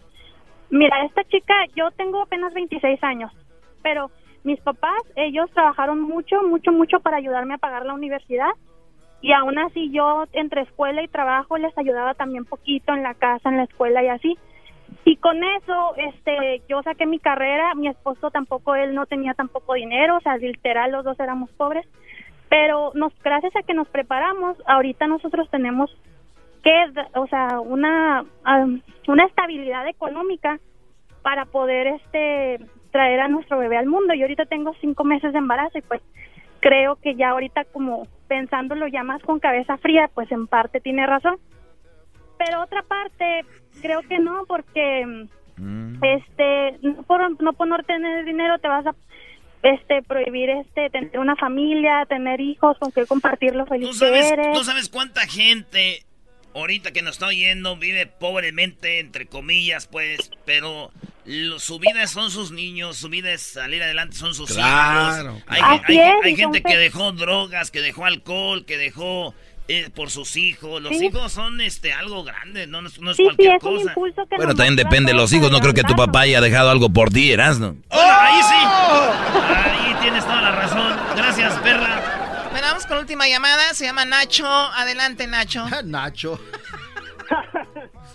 Mira, 0.71 1.03
esta 1.05 1.23
chica, 1.25 1.53
yo 1.75 1.91
tengo 1.91 2.21
apenas 2.21 2.53
26 2.53 3.03
años, 3.03 3.31
pero 3.83 4.09
mis 4.43 4.59
papás, 4.61 5.01
ellos 5.15 5.49
trabajaron 5.51 6.01
mucho, 6.01 6.41
mucho, 6.43 6.71
mucho 6.71 6.99
para 6.99 7.17
ayudarme 7.17 7.55
a 7.55 7.59
pagar 7.59 7.85
la 7.85 7.93
universidad. 7.93 8.51
Y 9.21 9.33
aún 9.33 9.59
así 9.59 9.91
yo 9.91 10.25
entre 10.31 10.61
escuela 10.61 11.01
y 11.03 11.07
trabajo 11.07 11.57
les 11.57 11.77
ayudaba 11.77 12.13
también 12.13 12.45
poquito 12.45 12.93
en 12.93 13.03
la 13.03 13.13
casa, 13.15 13.49
en 13.49 13.57
la 13.57 13.63
escuela 13.63 14.01
y 14.03 14.07
así. 14.07 14.37
Y 15.05 15.17
con 15.17 15.43
eso, 15.43 15.95
este, 15.97 16.61
yo 16.69 16.81
saqué 16.83 17.05
mi 17.05 17.19
carrera, 17.19 17.73
mi 17.75 17.87
esposo 17.87 18.31
tampoco, 18.31 18.75
él 18.75 18.93
no 18.93 19.05
tenía 19.05 19.33
tampoco 19.33 19.73
dinero, 19.73 20.17
o 20.17 20.21
sea, 20.21 20.37
literal 20.37 20.91
los 20.91 21.03
dos 21.03 21.19
éramos 21.19 21.49
pobres, 21.51 21.85
pero 22.49 22.91
nos, 22.95 23.13
gracias 23.23 23.55
a 23.55 23.63
que 23.63 23.73
nos 23.73 23.87
preparamos, 23.87 24.57
ahorita 24.65 25.07
nosotros 25.07 25.49
tenemos 25.49 25.95
que, 26.63 26.73
o 27.15 27.27
sea, 27.27 27.59
una, 27.59 28.25
una 29.07 29.25
estabilidad 29.25 29.87
económica 29.87 30.59
para 31.21 31.45
poder, 31.45 31.87
este, 31.87 32.59
traer 32.91 33.19
a 33.21 33.27
nuestro 33.27 33.57
bebé 33.57 33.77
al 33.77 33.87
mundo. 33.87 34.13
Y 34.13 34.21
ahorita 34.21 34.45
tengo 34.45 34.73
cinco 34.81 35.03
meses 35.03 35.33
de 35.33 35.39
embarazo 35.39 35.77
y 35.77 35.81
pues 35.81 36.01
creo 36.59 36.95
que 36.97 37.15
ya 37.15 37.29
ahorita 37.29 37.65
como 37.65 38.07
pensándolo 38.27 38.87
ya 38.87 39.03
más 39.03 39.21
con 39.23 39.39
cabeza 39.39 39.77
fría, 39.77 40.09
pues 40.13 40.31
en 40.31 40.47
parte 40.47 40.79
tiene 40.81 41.05
razón. 41.07 41.37
Pero 42.37 42.61
otra 42.61 42.83
parte 42.83 43.45
creo 43.81 44.01
que 44.01 44.19
no, 44.19 44.45
porque 44.47 45.27
Mm. 45.59 46.01
este 46.01 46.77
no 46.81 47.03
por 47.03 47.41
no 47.41 47.51
por 47.53 47.67
no 47.67 47.77
tener 47.79 48.23
dinero 48.23 48.59
te 48.59 48.69
vas 48.69 48.85
a 48.85 48.95
este 49.61 50.01
prohibir 50.03 50.49
este 50.49 50.89
tener 50.89 51.19
una 51.19 51.35
familia, 51.35 52.05
tener 52.07 52.39
hijos 52.39 52.77
con 52.79 52.93
que 52.93 53.05
compartir 53.05 53.55
lo 53.55 53.65
feliz 53.65 53.89
¿Tú 53.89 53.93
sabes, 53.93 54.27
que 54.27 54.33
eres. 54.35 54.53
¿Tú 54.53 54.63
sabes 54.63 54.87
cuánta 54.87 55.27
gente 55.27 56.03
ahorita 56.55 56.91
que 56.91 57.01
nos 57.01 57.13
está 57.15 57.27
oyendo 57.27 57.77
vive 57.77 58.05
pobremente, 58.07 58.99
entre 58.99 59.25
comillas, 59.27 59.87
pues, 59.87 60.31
pero 60.45 60.91
lo- 61.25 61.59
su 61.59 61.79
vida 61.79 62.07
son 62.07 62.31
sus 62.31 62.51
niños, 62.51 62.97
su 62.97 63.09
vida 63.09 63.31
es 63.31 63.41
salir 63.41 63.83
adelante, 63.83 64.15
son 64.15 64.33
sus 64.33 64.51
Claro, 64.51 65.37
hijos. 65.37 65.43
Hay, 65.47 65.59
claro. 65.61 65.83
hay- 65.87 65.97
es, 65.99 66.13
hay 66.23 66.35
gente 66.35 66.61
que 66.63 66.77
dejó 66.77 67.11
drogas, 67.11 67.71
que 67.71 67.81
dejó 67.81 68.05
alcohol, 68.05 68.65
que 68.65 68.77
dejó 68.77 69.33
eh, 69.71 69.91
por 69.93 70.09
sus 70.09 70.35
hijos. 70.35 70.81
Los 70.81 70.97
Sí. 70.97 71.05
hijos 71.05 71.31
son 71.31 71.61
este 71.61 71.93
algo 71.93 72.23
grande, 72.23 72.65
no, 72.65 72.81
no 72.81 72.87
es 72.89 72.99
no 72.99 73.11
es 73.11 73.17
Sí, 73.17 73.21
sí, 73.21 73.27
cualquier 73.35 73.55
es 73.57 73.61
cosa. 73.61 73.93
Bueno, 74.35 74.55
también 74.55 74.75
depende 74.75 75.11
de 75.11 75.17
los 75.17 75.31
hijos. 75.31 75.51
No 75.51 75.59
creo 75.59 75.75
que 75.75 75.83
tu 75.83 75.95
papá 75.95 76.21
haya 76.21 76.41
dejado 76.41 76.71
algo 76.71 76.89
por 76.89 77.11
ti, 77.11 77.31
Erasno. 77.31 77.75
Bueno, 77.87 78.13
ahí 78.19 78.41
sí. 78.41 78.55
Ahí 79.53 79.95
tienes 80.01 80.23
toda 80.23 80.41
la 80.41 80.51
razón. 80.55 80.97
Gracias, 81.15 81.53
Perla. 81.59 82.18
Bueno, 82.59 82.73
vamos 82.73 82.85
con 82.87 82.97
la 82.97 83.01
última 83.03 83.25
llamada. 83.25 83.73
Se 83.73 83.85
llama 83.85 84.03
Nacho. 84.03 84.45
Adelante, 84.45 85.25
Nacho. 85.27 85.65
Nacho. 85.85 86.37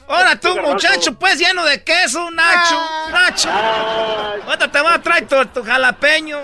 Ahora 0.07 0.39
tú, 0.39 0.55
muchacho, 0.61 1.15
pues 1.19 1.39
lleno 1.39 1.65
de 1.65 1.83
queso, 1.83 2.31
Nacho. 2.31 2.79
Nacho. 3.11 3.49
Ahorita 3.51 4.71
te 4.71 4.81
voy 4.83 4.93
a 4.93 5.01
traer 5.01 5.27
tu, 5.27 5.47
tu 5.47 5.65
jalapeño. 5.65 6.41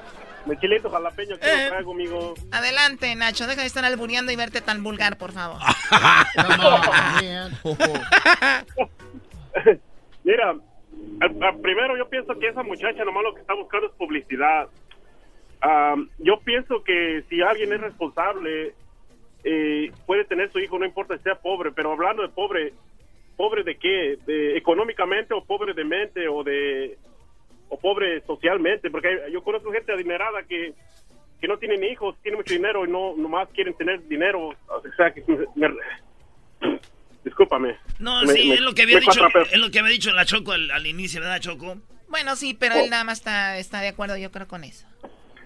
Mi 0.46 0.58
chilito 0.58 0.90
jalapeño 0.90 1.38
que 1.38 1.46
Eh. 1.48 1.62
lo 1.66 1.68
traigo, 1.70 1.92
amigo. 1.92 2.34
Adelante, 2.50 3.14
Nacho. 3.14 3.46
Deja 3.46 3.60
de 3.60 3.68
estar 3.68 3.84
albureando 3.84 4.32
y 4.32 4.36
verte 4.36 4.60
tan 4.60 4.82
vulgar, 4.82 5.16
por 5.16 5.30
favor. 5.30 5.60
Mira, 10.24 10.54
primero 11.62 11.96
yo 11.96 12.08
pienso 12.08 12.36
que 12.40 12.48
esa 12.48 12.64
muchacha 12.64 13.04
nomás 13.04 13.22
lo 13.22 13.32
que 13.34 13.42
está 13.42 13.54
buscando 13.54 13.86
es 13.86 13.92
publicidad. 13.92 14.66
Am, 15.66 16.10
yo 16.18 16.40
pienso 16.40 16.84
que 16.84 17.24
si 17.30 17.40
alguien 17.40 17.72
es 17.72 17.80
responsable, 17.80 18.74
eh, 19.44 19.90
puede 20.06 20.24
tener 20.24 20.52
su 20.52 20.58
hijo, 20.58 20.78
no 20.78 20.84
importa 20.84 21.16
si 21.16 21.22
sea 21.22 21.36
pobre, 21.36 21.72
pero 21.72 21.92
hablando 21.92 22.22
de 22.22 22.28
pobre, 22.28 22.74
¿pobre 23.36 23.62
de 23.62 23.76
qué? 23.78 24.18
¿De 24.26 24.56
económicamente 24.58 25.32
o 25.32 25.42
pobre 25.42 25.72
de 25.72 25.84
mente 25.84 26.28
o 26.28 26.44
de 26.44 26.98
o 27.70 27.78
pobre 27.78 28.20
socialmente? 28.26 28.90
Porque 28.90 29.08
hay- 29.08 29.32
yo 29.32 29.42
conozco 29.42 29.72
gente 29.72 29.90
adinerada 29.92 30.42
que, 30.42 30.74
que 31.40 31.48
no 31.48 31.56
tienen 31.58 31.82
hijos, 31.84 32.14
tienen 32.22 32.38
mucho 32.40 32.52
dinero 32.52 32.84
y 32.84 32.90
no 32.90 33.14
nomás 33.16 33.48
quieren 33.54 33.72
tener 33.74 34.06
dinero. 34.06 34.50
O 34.68 34.82
sea, 34.98 35.12
que 35.14 35.22
me- 35.56 35.68
discúlpame. 37.24 37.76
No, 37.98 38.22
Me- 38.22 38.32
sí, 38.34 38.48
me- 38.48 38.54
es 38.56 38.60
lo 38.60 38.74
que 38.74 38.82
había 38.82 39.00
dicho, 39.00 39.26
es 39.50 39.58
lo 39.58 39.70
que 39.70 39.78
había 39.78 39.92
dicho 39.92 40.12
la 40.12 40.24
Choco 40.26 40.52
al, 40.52 40.70
al 40.70 40.86
inicio, 40.86 41.20
¿verdad, 41.20 41.40
Choco? 41.40 41.76
Bueno, 42.08 42.36
sí, 42.36 42.54
pero 42.54 42.76
él 42.76 42.90
nada 42.90 43.02
más 43.04 43.18
está, 43.18 43.58
está 43.58 43.80
de 43.80 43.88
acuerdo, 43.88 44.16
yo 44.16 44.30
creo, 44.30 44.46
con 44.46 44.62
eso. 44.62 44.86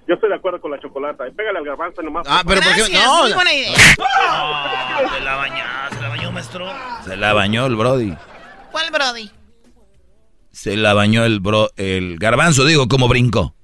Yo 0.08 0.14
estoy 0.14 0.30
de 0.30 0.36
acuerdo 0.36 0.58
con 0.58 0.70
la 0.70 0.80
chocolata. 0.80 1.24
Pégale 1.36 1.58
al 1.58 1.66
garbanzo 1.66 2.00
nomás. 2.00 2.26
Ah, 2.26 2.42
pero 2.46 2.62
¿por 2.62 2.72
qué? 2.74 2.80
Gracias, 2.80 3.04
No, 3.04 3.22
muy 3.24 3.32
buena 3.34 3.52
idea. 3.52 3.74
Ah, 4.00 5.00
se 5.14 5.20
la 5.20 5.34
bañó, 5.36 5.64
se 5.90 6.00
la 6.00 6.08
bañó, 6.08 6.32
maestro. 6.32 6.72
Se 7.04 7.16
la 7.16 7.32
bañó 7.34 7.66
el 7.66 7.76
Brody. 7.76 8.16
¿Cuál 8.72 8.90
Brody? 8.90 9.30
Se 10.50 10.76
la 10.78 10.94
bañó 10.94 11.24
el 11.24 11.40
bro, 11.40 11.68
el 11.76 12.18
garbanzo, 12.18 12.64
digo, 12.64 12.88
como 12.88 13.06
brincó. 13.06 13.54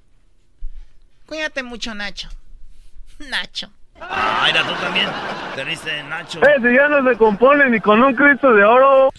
Cuídate 1.25 1.63
mucho, 1.63 1.95
Nacho. 1.95 2.29
Nacho. 3.19 3.71
Ay, 3.99 4.53
tú 4.53 4.73
también. 4.81 5.07
Te 5.55 5.63
viste, 5.63 6.03
Nacho. 6.03 6.39
Eh, 6.41 6.55
si 6.61 6.75
ya 6.75 6.87
no 6.87 7.09
se 7.09 7.17
compone 7.17 7.69
ni 7.71 7.79
con 7.79 8.03
un 8.03 8.13
Cristo 8.13 8.53
de 8.53 8.63
oro. 8.63 9.09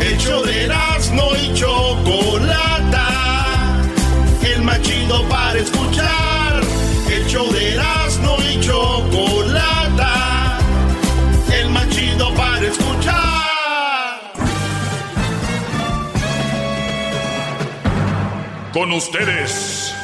El 0.00 0.18
show 0.18 0.44
de 0.44 0.66
Erasmo 0.66 1.30
y 1.36 1.52
Chocolata. 1.52 3.08
El 4.44 4.62
más 4.62 4.80
chido 4.82 5.28
para 5.28 5.58
escuchar. 5.58 6.27
Show 7.28 7.52
de 7.52 7.74
Erasmo 7.74 8.38
y 8.40 8.58
Chocolata. 8.60 10.58
El 11.52 11.68
más 11.68 11.86
chido 11.90 12.32
para 12.34 12.66
escuchar. 12.66 14.20
Con 18.72 18.92
ustedes. 18.92 19.94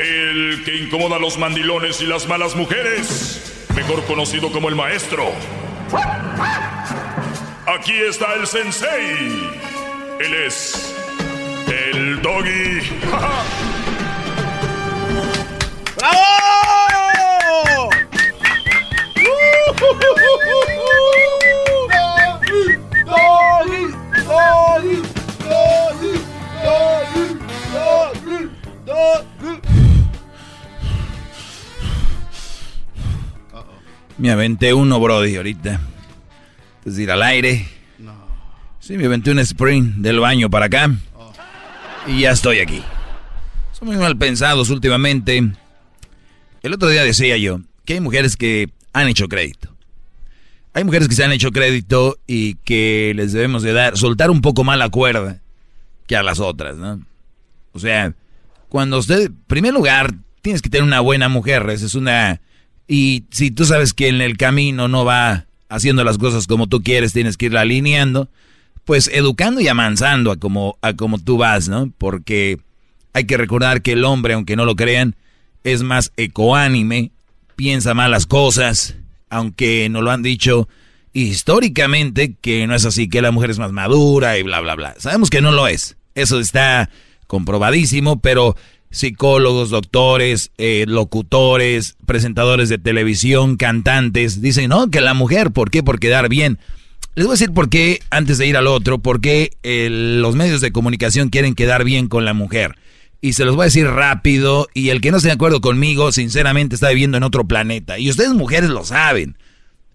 El 0.00 0.64
que 0.64 0.76
incomoda 0.78 1.14
a 1.14 1.18
los 1.20 1.38
mandilones 1.38 2.00
y 2.00 2.06
las 2.06 2.26
malas 2.26 2.56
mujeres. 2.56 3.64
Mejor 3.76 4.02
conocido 4.06 4.50
como 4.50 4.68
el 4.68 4.74
maestro. 4.74 5.30
Aquí 7.78 7.94
está 7.94 8.34
el 8.34 8.48
sensei. 8.48 9.48
Él 10.18 10.34
es 10.34 10.99
doggy. 12.40 12.80
¡Bravo! 15.96 16.30
Doggy, 23.06 23.92
doggy, 24.26 25.02
doggy, 25.44 26.14
doggy, 26.62 27.26
doggy, 27.74 28.40
doggy. 28.86 29.60
Me 34.18 34.30
aventé 34.30 34.74
uno, 34.74 35.00
Brody, 35.00 35.36
ahorita. 35.36 35.80
Es 36.84 36.98
ir 36.98 37.10
al 37.10 37.22
aire. 37.22 37.66
Sí, 38.80 38.96
me 38.96 39.06
aventé 39.06 39.30
un 39.30 39.38
sprint 39.40 39.96
del 39.96 40.20
baño 40.20 40.50
para 40.50 40.66
acá. 40.66 40.90
Y 42.06 42.20
ya 42.20 42.30
estoy 42.30 42.60
aquí. 42.60 42.82
Son 43.72 43.88
muy 43.88 43.96
mal 43.96 44.16
pensados 44.16 44.70
últimamente. 44.70 45.52
El 46.62 46.74
otro 46.74 46.88
día 46.88 47.04
decía 47.04 47.36
yo 47.36 47.60
que 47.84 47.94
hay 47.94 48.00
mujeres 48.00 48.36
que 48.36 48.70
han 48.92 49.08
hecho 49.08 49.28
crédito. 49.28 49.74
Hay 50.72 50.84
mujeres 50.84 51.08
que 51.08 51.14
se 51.14 51.24
han 51.24 51.32
hecho 51.32 51.50
crédito 51.50 52.18
y 52.26 52.54
que 52.56 53.12
les 53.16 53.32
debemos 53.32 53.62
de 53.62 53.72
dar, 53.72 53.96
soltar 53.98 54.30
un 54.30 54.40
poco 54.40 54.62
más 54.62 54.78
la 54.78 54.88
cuerda 54.88 55.40
que 56.06 56.16
a 56.16 56.22
las 56.22 56.38
otras, 56.38 56.76
¿no? 56.76 57.04
O 57.72 57.78
sea, 57.78 58.14
cuando 58.68 58.98
usted, 58.98 59.26
en 59.26 59.36
primer 59.46 59.74
lugar, 59.74 60.14
tienes 60.42 60.62
que 60.62 60.70
tener 60.70 60.84
una 60.84 61.00
buena 61.00 61.28
mujer, 61.28 61.68
esa 61.70 61.86
es 61.86 61.94
una... 61.94 62.40
Y 62.86 63.24
si 63.30 63.50
tú 63.50 63.64
sabes 63.64 63.94
que 63.94 64.08
en 64.08 64.20
el 64.20 64.36
camino 64.36 64.88
no 64.88 65.04
va 65.04 65.46
haciendo 65.68 66.02
las 66.04 66.18
cosas 66.18 66.46
como 66.46 66.68
tú 66.68 66.82
quieres, 66.82 67.12
tienes 67.12 67.36
que 67.36 67.46
irla 67.46 67.60
alineando, 67.60 68.28
pues 68.84 69.08
educando 69.12 69.60
y 69.60 69.68
amansando 69.68 70.30
a 70.30 70.36
como, 70.36 70.78
a 70.82 70.94
como 70.94 71.18
tú 71.18 71.36
vas, 71.36 71.68
¿no? 71.68 71.92
Porque 71.98 72.58
hay 73.12 73.24
que 73.24 73.36
recordar 73.36 73.82
que 73.82 73.92
el 73.92 74.04
hombre, 74.04 74.34
aunque 74.34 74.56
no 74.56 74.64
lo 74.64 74.76
crean, 74.76 75.16
es 75.64 75.82
más 75.82 76.12
ecoánime, 76.16 77.10
piensa 77.56 77.94
más 77.94 78.10
las 78.10 78.26
cosas, 78.26 78.96
aunque 79.28 79.88
nos 79.88 80.02
lo 80.02 80.10
han 80.10 80.22
dicho 80.22 80.68
históricamente 81.12 82.36
que 82.40 82.66
no 82.66 82.74
es 82.74 82.84
así, 82.84 83.08
que 83.08 83.22
la 83.22 83.32
mujer 83.32 83.50
es 83.50 83.58
más 83.58 83.72
madura 83.72 84.38
y 84.38 84.42
bla, 84.42 84.60
bla, 84.60 84.74
bla. 84.74 84.94
Sabemos 84.98 85.30
que 85.30 85.40
no 85.40 85.52
lo 85.52 85.66
es. 85.66 85.96
Eso 86.14 86.40
está 86.40 86.90
comprobadísimo, 87.26 88.20
pero 88.20 88.56
psicólogos, 88.90 89.70
doctores, 89.70 90.50
eh, 90.58 90.84
locutores, 90.88 91.96
presentadores 92.06 92.68
de 92.68 92.78
televisión, 92.78 93.56
cantantes, 93.56 94.40
dicen, 94.40 94.70
no, 94.70 94.90
que 94.90 95.00
la 95.00 95.14
mujer, 95.14 95.52
¿por 95.52 95.70
qué? 95.70 95.82
Por 95.82 96.00
quedar 96.00 96.28
bien. 96.28 96.58
Les 97.14 97.26
voy 97.26 97.32
a 97.32 97.38
decir 97.38 97.52
por 97.52 97.68
qué, 97.68 98.00
antes 98.10 98.38
de 98.38 98.46
ir 98.46 98.56
al 98.56 98.66
otro, 98.66 98.98
por 98.98 99.20
qué 99.20 99.50
los 99.62 100.36
medios 100.36 100.60
de 100.60 100.72
comunicación 100.72 101.28
quieren 101.28 101.54
quedar 101.54 101.84
bien 101.84 102.08
con 102.08 102.24
la 102.24 102.34
mujer. 102.34 102.76
Y 103.20 103.34
se 103.34 103.44
los 103.44 103.56
voy 103.56 103.64
a 103.64 103.66
decir 103.66 103.86
rápido, 103.86 104.68
y 104.74 104.88
el 104.88 105.00
que 105.00 105.10
no 105.10 105.18
esté 105.18 105.28
de 105.28 105.34
acuerdo 105.34 105.60
conmigo, 105.60 106.12
sinceramente 106.12 106.74
está 106.74 106.88
viviendo 106.88 107.16
en 107.16 107.22
otro 107.22 107.46
planeta. 107.46 107.98
Y 107.98 108.08
ustedes 108.08 108.32
mujeres 108.32 108.70
lo 108.70 108.84
saben. 108.84 109.36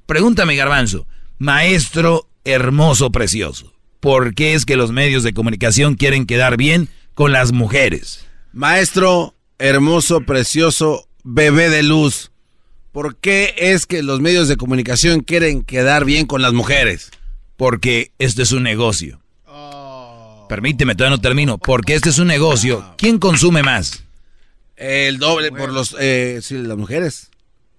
Pregúntame, 0.06 0.56
garbanzo, 0.56 1.08
maestro 1.40 2.28
hermoso, 2.44 3.12
precioso, 3.12 3.74
¿por 4.00 4.36
qué 4.36 4.54
es 4.54 4.66
que 4.66 4.76
los 4.78 4.92
medios 4.92 5.24
de 5.24 5.34
comunicación 5.34 5.96
quieren 5.96 6.28
quedar 6.28 6.58
bien 6.58 6.90
con 7.16 7.32
las 7.32 7.52
mujeres? 7.52 8.26
Maestro, 8.54 9.36
hermoso, 9.58 10.22
precioso, 10.22 11.08
bebé 11.24 11.70
de 11.70 11.82
luz. 11.82 12.32
¿Por 12.96 13.18
qué 13.18 13.54
es 13.58 13.86
que 13.86 14.02
los 14.04 14.22
medios 14.22 14.48
de 14.48 14.56
comunicación 14.56 15.20
quieren 15.20 15.64
quedar 15.64 16.06
bien 16.06 16.26
con 16.26 16.42
las 16.42 16.54
mujeres? 16.54 17.12
Porque 17.58 18.14
este 18.20 18.44
es 18.44 18.54
un 18.54 18.64
negocio. 18.64 19.20
Permíteme, 20.48 20.96
todavía 20.96 21.18
no 21.18 21.22
termino. 21.22 21.58
Porque 21.58 21.94
este 21.94 22.08
es 22.08 22.20
un 22.20 22.28
negocio. 22.28 22.96
¿Quién 22.98 23.20
consume 23.20 23.64
más? 23.64 24.06
El 24.78 25.18
doble 25.18 25.52
por 25.52 25.74
los, 25.74 25.94
eh, 26.00 26.40
sí, 26.42 26.58
las 26.60 26.78
mujeres. 26.78 27.32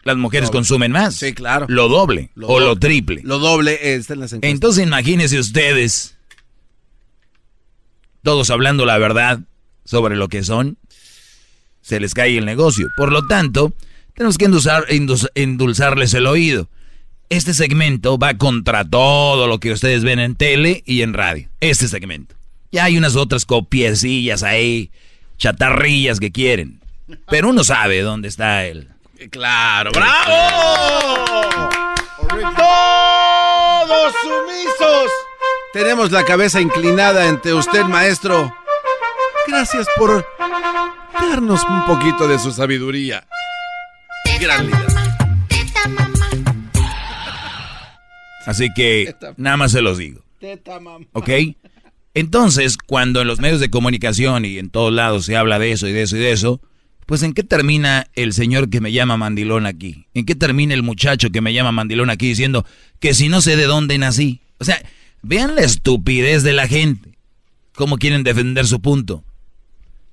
Las 0.02 0.18
mujeres 0.18 0.50
consumen 0.50 0.92
más. 0.92 1.14
Sí, 1.14 1.32
claro. 1.32 1.64
Lo 1.70 1.88
doble 1.88 2.28
Lo 2.34 2.48
o 2.48 2.60
lo 2.60 2.76
triple. 2.76 3.22
Lo 3.24 3.38
doble 3.38 3.94
está 3.94 4.12
en 4.12 4.20
las 4.20 4.34
encuestas. 4.34 4.50
Entonces 4.50 4.84
imagínense 4.84 5.38
ustedes, 5.38 6.18
todos 8.22 8.50
hablando 8.50 8.84
la 8.84 8.98
verdad 8.98 9.40
sobre 9.82 10.14
lo 10.14 10.28
que 10.28 10.44
son, 10.44 10.76
se 11.80 12.00
les 12.00 12.12
cae 12.12 12.36
el 12.36 12.44
negocio. 12.44 12.88
Por 12.98 13.12
lo 13.12 13.26
tanto, 13.26 13.72
tenemos 14.16 14.38
que 14.38 14.46
endulzar- 14.48 14.86
endulz- 14.88 15.30
endulzarles 15.34 16.14
el 16.14 16.26
oído. 16.26 16.68
Este 17.28 17.54
segmento 17.54 18.18
va 18.18 18.34
contra 18.34 18.84
todo 18.84 19.46
lo 19.46 19.58
que 19.60 19.72
ustedes 19.72 20.04
ven 20.04 20.18
en 20.20 20.36
tele 20.36 20.82
y 20.86 21.02
en 21.02 21.12
radio. 21.12 21.48
Este 21.60 21.88
segmento. 21.88 22.34
Ya 22.72 22.84
hay 22.84 22.96
unas 22.98 23.16
otras 23.16 23.44
copiecillas 23.44 24.42
ahí, 24.42 24.90
chatarrillas 25.38 26.20
que 26.20 26.30
quieren. 26.32 26.80
Pero 27.28 27.48
uno 27.50 27.62
sabe 27.64 28.00
dónde 28.02 28.28
está 28.28 28.64
él. 28.66 28.88
Claro, 29.30 29.90
bravo. 29.92 31.68
Todos 32.56 34.12
sumisos. 34.22 35.10
Tenemos 35.72 36.10
la 36.12 36.24
cabeza 36.24 36.60
inclinada 36.60 37.28
ante 37.28 37.54
usted, 37.54 37.84
maestro. 37.84 38.54
Gracias 39.46 39.86
por 39.96 40.26
darnos 41.20 41.62
un 41.64 41.86
poquito 41.86 42.28
de 42.28 42.38
su 42.38 42.52
sabiduría. 42.52 43.26
Gran 44.40 44.66
líder. 44.66 44.86
Así 48.46 48.68
que 48.74 49.14
nada 49.36 49.56
más 49.56 49.72
se 49.72 49.82
los 49.82 49.98
digo. 49.98 50.22
Teta, 50.38 50.78
mamá. 50.78 51.04
¿Ok? 51.12 51.30
Entonces, 52.14 52.76
cuando 52.78 53.20
en 53.20 53.26
los 53.26 53.40
medios 53.40 53.60
de 53.60 53.70
comunicación 53.70 54.44
y 54.44 54.58
en 54.58 54.70
todos 54.70 54.92
lados 54.92 55.26
se 55.26 55.36
habla 55.36 55.58
de 55.58 55.72
eso 55.72 55.88
y 55.88 55.92
de 55.92 56.02
eso 56.02 56.16
y 56.16 56.20
de 56.20 56.32
eso, 56.32 56.60
pues 57.06 57.22
¿en 57.22 57.34
qué 57.34 57.42
termina 57.42 58.06
el 58.14 58.32
señor 58.32 58.70
que 58.70 58.80
me 58.80 58.92
llama 58.92 59.16
mandilón 59.16 59.66
aquí? 59.66 60.06
¿En 60.14 60.24
qué 60.24 60.34
termina 60.34 60.74
el 60.74 60.82
muchacho 60.82 61.30
que 61.30 61.40
me 61.40 61.52
llama 61.52 61.72
mandilón 61.72 62.10
aquí 62.10 62.28
diciendo 62.28 62.64
que 63.00 63.14
si 63.14 63.28
no 63.28 63.40
sé 63.40 63.56
de 63.56 63.64
dónde 63.64 63.98
nací? 63.98 64.40
O 64.58 64.64
sea, 64.64 64.80
vean 65.22 65.56
la 65.56 65.62
estupidez 65.62 66.42
de 66.42 66.52
la 66.52 66.68
gente. 66.68 67.18
¿Cómo 67.74 67.98
quieren 67.98 68.22
defender 68.22 68.66
su 68.66 68.80
punto? 68.80 69.24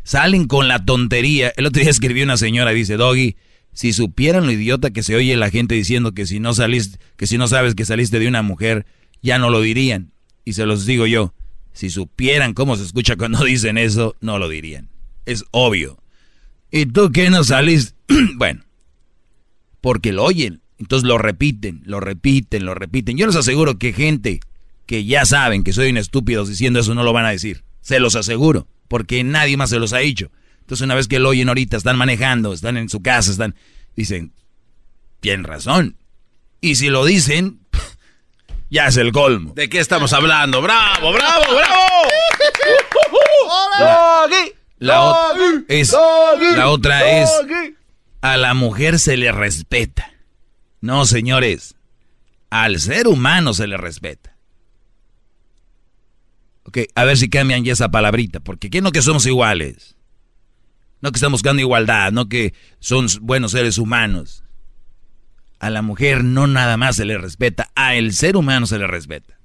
Salen 0.04 0.48
con 0.48 0.68
la 0.68 0.84
tontería. 0.84 1.54
El 1.56 1.68
otro 1.68 1.82
día 1.82 1.92
escribió 1.92 2.24
una 2.24 2.38
señora, 2.38 2.72
dice, 2.72 2.98
Doggy, 2.98 3.38
si 3.74 3.92
supieran 3.92 4.46
lo 4.46 4.52
idiota 4.52 4.92
que 4.92 5.04
se 5.04 5.16
oye 5.16 5.36
la 5.36 5.50
gente 5.50 5.76
diciendo 5.76 6.14
que 6.14 6.26
si 6.26 6.40
no 6.40 6.54
saliste, 6.54 7.00
que 7.18 7.28
si 7.28 7.38
no 7.38 7.48
sabes 7.48 7.76
que 7.76 7.86
saliste 7.86 8.20
de 8.20 8.28
una 8.28 8.42
mujer, 8.42 8.86
ya 9.22 9.40
no 9.40 9.50
lo 9.50 9.62
dirían. 9.62 10.12
Y 10.46 10.54
se 10.54 10.66
los 10.66 10.86
digo 10.86 11.08
yo, 11.08 11.34
si 11.74 11.90
supieran 11.90 12.54
cómo 12.54 12.76
se 12.76 12.84
escucha 12.84 13.16
cuando 13.16 13.44
dicen 13.46 13.78
eso, 13.78 14.16
no 14.22 14.38
lo 14.38 14.48
dirían. 14.48 14.90
Es 15.26 15.44
obvio. 15.52 15.98
¿Y 16.72 16.86
tú 16.86 17.12
qué 17.12 17.30
no 17.30 17.44
saliste? 17.44 17.96
bueno, 18.36 18.64
porque 19.82 20.14
lo 20.14 20.24
oyen. 20.24 20.62
Entonces 20.78 21.08
lo 21.08 21.18
repiten, 21.18 21.82
lo 21.86 22.00
repiten, 22.00 22.66
lo 22.66 22.76
repiten. 22.76 23.18
Yo 23.18 23.26
les 23.26 23.36
aseguro 23.36 23.78
que 23.78 23.94
gente 23.94 24.40
que 24.86 25.06
ya 25.06 25.26
saben 25.26 25.64
que 25.64 25.72
soy 25.72 25.90
un 25.90 25.98
estúpido 25.98 26.46
diciendo 26.46 26.80
eso 26.80 26.94
no 26.94 27.04
lo 27.04 27.14
van 27.14 27.26
a 27.26 27.32
decir. 27.32 27.64
Se 27.82 28.00
los 28.00 28.16
aseguro, 28.16 28.68
porque 28.88 29.24
nadie 29.24 29.56
más 29.56 29.70
se 29.70 29.80
los 29.80 29.94
ha 29.94 30.00
dicho. 30.00 30.30
Entonces 30.64 30.86
una 30.86 30.96
vez 30.96 31.10
que 31.10 31.20
lo 31.20 31.30
oyen 31.30 31.50
ahorita, 31.50 31.76
están 31.76 31.98
manejando, 31.98 32.54
están 32.54 32.78
en 32.78 32.88
su 32.88 33.02
casa, 33.02 33.32
están... 33.32 33.54
Dicen, 33.98 34.32
tienen 35.20 35.44
razón. 35.44 35.98
Y 36.62 36.76
si 36.76 36.88
lo 36.88 37.04
dicen, 37.04 37.60
ya 38.70 38.88
es 38.88 38.96
el 38.96 39.12
colmo. 39.12 39.54
¿De 39.54 39.68
qué 39.68 39.80
estamos 39.80 40.14
hablando? 40.14 40.62
¡Bravo, 40.62 41.12
bravo, 41.12 41.44
bravo! 41.54 41.84
La, 44.80 45.34
es, 45.68 45.94
la 46.56 46.70
otra 46.70 47.22
es, 47.22 47.30
a 48.22 48.38
la 48.38 48.54
mujer 48.54 49.00
se 49.00 49.18
le 49.18 49.32
respeta. 49.32 50.14
No, 50.80 51.06
señores, 51.06 51.76
al 52.50 52.80
ser 52.80 53.08
humano 53.08 53.54
se 53.54 53.68
le 53.68 53.78
respeta. 53.78 54.38
Ok, 56.64 56.80
a 56.96 57.04
ver 57.04 57.18
si 57.18 57.30
cambian 57.30 57.64
ya 57.64 57.74
esa 57.74 57.92
palabrita, 57.92 58.40
porque 58.40 58.70
¿qué 58.70 58.82
no 58.82 58.92
que 58.92 59.02
somos 59.02 59.26
iguales? 59.26 59.96
No 61.04 61.12
que 61.12 61.18
estamos 61.18 61.42
buscando 61.42 61.60
igualdad, 61.60 62.14
no 62.14 62.30
que 62.30 62.54
son 62.80 63.08
buenos 63.20 63.52
seres 63.52 63.78
humanos. 63.78 64.46
A 65.60 65.70
la 65.70 65.82
mujer 65.82 66.24
no 66.24 66.48
nada 66.48 66.78
más 66.78 66.96
se 66.96 67.04
le 67.04 67.18
respeta, 67.18 67.72
a 67.76 67.96
el 67.96 68.14
ser 68.14 68.38
humano 68.38 68.68
se 68.68 68.80
le 68.80 68.88
respeta. 68.88 69.38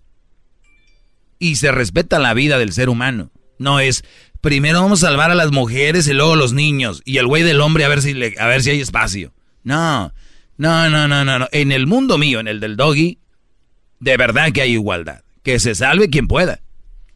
Y 1.40 1.56
se 1.56 1.72
respeta 1.72 2.20
la 2.20 2.32
vida 2.32 2.59
del 2.59 2.72
ser 2.72 2.89
humano. 2.89 3.32
No 3.59 3.80
es, 3.80 4.05
primero 4.40 4.80
vamos 4.80 5.02
a 5.02 5.09
salvar 5.09 5.32
a 5.32 5.35
las 5.35 5.51
mujeres 5.51 6.06
y 6.06 6.12
luego 6.12 6.36
los 6.36 6.52
niños. 6.52 7.02
Y 7.05 7.16
el 7.16 7.26
güey 7.26 7.43
del 7.43 7.60
hombre 7.60 7.85
a 7.85 7.89
ver 7.89 8.02
si, 8.02 8.14
a 8.39 8.47
ver 8.47 8.62
si 8.62 8.70
hay 8.70 8.80
espacio. 8.80 9.35
No, 9.64 10.12
no, 10.59 10.89
no, 10.89 11.09
no, 11.09 11.24
no, 11.24 11.40
no. 11.40 11.48
En 11.51 11.72
el 11.72 11.89
mundo 11.89 12.18
mío, 12.18 12.39
en 12.39 12.47
el 12.47 12.60
del 12.60 12.76
doggy, 12.76 13.18
de 13.98 14.16
verdad 14.16 14.52
que 14.52 14.62
hay 14.62 14.74
igualdad. 14.74 15.24
Que 15.43 15.59
se 15.59 15.74
salve 15.74 16.09
quien 16.09 16.28
pueda. 16.28 16.60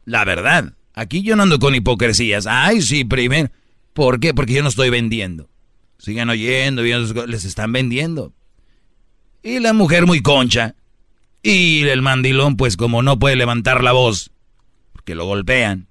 La 0.05 0.25
verdad. 0.25 0.75
Aquí 0.95 1.23
yo 1.23 1.37
no 1.37 1.45
ando 1.45 1.61
con 1.61 1.77
hipocresías. 1.77 2.49
Ay, 2.49 2.83
sí, 2.83 3.05
primero. 3.05 3.49
¿Por 3.93 4.21
qué? 4.21 4.35
Porque 4.35 4.55
yo 4.55 4.63
no 4.63 4.69
estoy 4.69 4.91
vendiendo. 4.91 5.49
Sigan 5.99 6.31
oyendo, 6.31 6.83
les 6.83 7.45
están 7.45 7.73
vendiendo. 7.73 8.33
Y 9.43 9.61
la 9.61 9.73
mujer 9.73 10.07
muy 10.07 10.23
concha. 10.23 10.75
Y 11.43 11.83
el 11.89 12.03
mandilón, 12.03 12.57
pues 12.57 12.77
como 12.77 13.03
no 13.03 13.19
puede 13.19 13.37
levantar 13.37 13.83
la 13.83 13.93
voz, 13.93 14.31
porque 14.93 15.15
lo 15.15 15.27
golpean, 15.27 15.89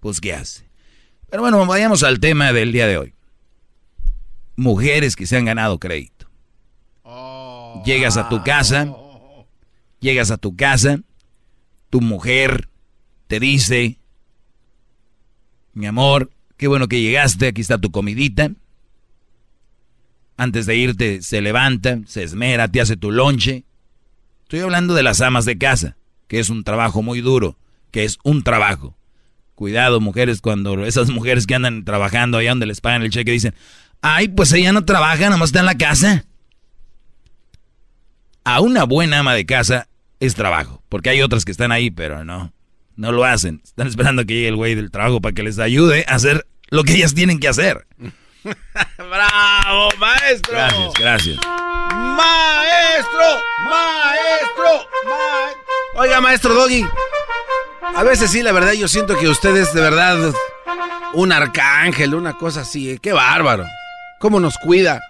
pues 0.00 0.20
¿qué 0.20 0.32
hace? 0.32 0.70
Pero 1.28 1.42
bueno, 1.42 1.64
vayamos 1.66 2.02
al 2.02 2.18
tema 2.18 2.52
del 2.52 2.72
día 2.72 2.86
de 2.86 2.96
hoy. 2.96 3.14
Mujeres 4.56 5.16
que 5.16 5.26
se 5.26 5.36
han 5.36 5.44
ganado 5.44 5.78
crédito. 5.78 6.28
Llegas 7.84 8.16
a 8.16 8.28
tu 8.28 8.42
casa, 8.42 8.94
llegas 10.00 10.30
a 10.30 10.38
tu 10.38 10.56
casa, 10.56 11.00
tu 11.88 12.00
mujer 12.00 12.68
te 13.26 13.38
dice, 13.38 13.98
mi 15.72 15.86
amor, 15.86 16.30
qué 16.60 16.68
bueno 16.68 16.88
que 16.88 17.00
llegaste, 17.00 17.46
aquí 17.46 17.62
está 17.62 17.78
tu 17.78 17.90
comidita. 17.90 18.50
Antes 20.36 20.66
de 20.66 20.76
irte 20.76 21.22
se 21.22 21.40
levanta, 21.40 22.00
se 22.04 22.22
esmera, 22.22 22.68
te 22.68 22.82
hace 22.82 22.98
tu 22.98 23.10
lonche. 23.10 23.64
Estoy 24.42 24.60
hablando 24.60 24.92
de 24.92 25.02
las 25.02 25.22
amas 25.22 25.46
de 25.46 25.56
casa, 25.56 25.96
que 26.28 26.38
es 26.38 26.50
un 26.50 26.62
trabajo 26.62 27.00
muy 27.02 27.22
duro, 27.22 27.56
que 27.90 28.04
es 28.04 28.18
un 28.24 28.42
trabajo. 28.42 28.94
Cuidado, 29.54 30.00
mujeres, 30.00 30.42
cuando 30.42 30.84
esas 30.84 31.08
mujeres 31.08 31.46
que 31.46 31.54
andan 31.54 31.82
trabajando 31.86 32.36
allá 32.36 32.50
donde 32.50 32.66
les 32.66 32.82
pagan 32.82 33.00
el 33.00 33.10
cheque 33.10 33.32
dicen, 33.32 33.54
ay, 34.02 34.28
pues 34.28 34.52
ella 34.52 34.74
no 34.74 34.84
trabaja, 34.84 35.30
nomás 35.30 35.48
está 35.48 35.60
en 35.60 35.66
la 35.66 35.78
casa. 35.78 36.26
A 38.44 38.60
una 38.60 38.84
buena 38.84 39.20
ama 39.20 39.32
de 39.32 39.46
casa 39.46 39.88
es 40.18 40.34
trabajo, 40.34 40.82
porque 40.90 41.08
hay 41.08 41.22
otras 41.22 41.46
que 41.46 41.52
están 41.52 41.72
ahí, 41.72 41.90
pero 41.90 42.22
no, 42.22 42.52
no 42.96 43.12
lo 43.12 43.24
hacen. 43.24 43.62
Están 43.64 43.86
esperando 43.86 44.26
que 44.26 44.34
llegue 44.34 44.48
el 44.48 44.56
güey 44.56 44.74
del 44.74 44.90
trabajo 44.90 45.22
para 45.22 45.34
que 45.34 45.42
les 45.42 45.58
ayude 45.58 46.04
a 46.06 46.16
hacer 46.16 46.46
lo 46.70 46.84
que 46.84 46.94
ellas 46.94 47.14
tienen 47.14 47.38
que 47.38 47.48
hacer. 47.48 47.86
¡Bravo, 48.98 49.90
maestro! 49.98 50.52
Gracias, 50.52 50.92
gracias. 50.98 51.36
¡Maestro! 51.92 53.42
¡Maestro! 53.64 54.88
Oiga, 55.96 56.20
maestro 56.20 56.54
Doggy. 56.54 56.86
A 57.94 58.02
veces 58.04 58.30
sí, 58.30 58.42
la 58.42 58.52
verdad, 58.52 58.72
yo 58.72 58.88
siento 58.88 59.18
que 59.18 59.28
usted 59.28 59.54
es 59.56 59.74
de 59.74 59.80
verdad 59.80 60.32
un 61.12 61.32
arcángel, 61.32 62.14
una 62.14 62.34
cosa 62.38 62.60
así. 62.60 62.90
¿eh? 62.90 62.98
¡Qué 63.02 63.12
bárbaro! 63.12 63.66
¿Cómo 64.20 64.38
nos 64.38 64.56
cuida? 64.58 65.00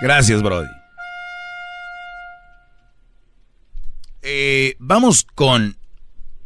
Gracias, 0.00 0.42
Brody. 0.42 0.68
Eh, 4.22 4.76
vamos 4.78 5.24
con 5.34 5.78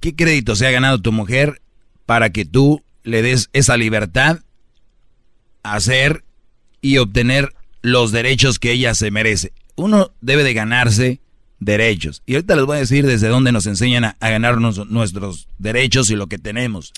qué 0.01 0.14
crédito 0.14 0.55
se 0.55 0.66
ha 0.66 0.70
ganado 0.70 1.01
tu 1.01 1.12
mujer 1.12 1.62
para 2.05 2.31
que 2.31 2.44
tú 2.44 2.85
le 3.02 3.22
des 3.22 3.51
esa 3.52 3.77
libertad 3.77 4.40
a 5.62 5.74
hacer 5.74 6.24
y 6.81 6.98
obtener 6.98 7.55
los 7.82 8.12
derechos 8.12 8.59
que 8.59 8.72
ella 8.72 8.94
se 8.94 9.10
merece. 9.10 9.52
Uno 9.77 10.12
debe 10.20 10.44
de 10.44 10.55
ganarse 10.55 11.20
derechos. 11.59 12.22
Y 12.27 12.35
ahorita 12.35 12.56
les 12.56 12.64
voy 12.64 12.77
a 12.77 12.81
decir 12.81 13.06
desde 13.06 13.28
dónde 13.28 13.52
nos 13.52 13.66
enseñan 13.66 14.05
a, 14.05 14.16
ganarnos 14.20 14.89
nuestros 14.89 15.48
derechos 15.59 16.10
y 16.10 16.16
lo 16.16 16.27
que 16.27 16.39
tenemos. 16.39 16.93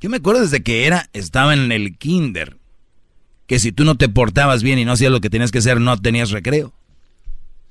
Yo 0.00 0.10
me 0.10 0.16
acuerdo 0.16 0.42
desde 0.42 0.62
que 0.62 0.86
era, 0.86 1.08
estaba 1.12 1.54
en 1.54 1.70
el 1.70 1.96
kinder, 1.96 2.56
que 3.46 3.58
si 3.58 3.70
tú 3.70 3.84
no 3.84 3.96
te 3.96 4.08
portabas 4.08 4.62
bien 4.62 4.78
y 4.78 4.84
no 4.84 4.92
hacías 4.92 5.12
lo 5.12 5.20
que 5.20 5.30
tenías 5.30 5.52
que 5.52 5.58
hacer, 5.58 5.80
no 5.80 5.96
tenías 6.00 6.30
recreo. 6.30 6.72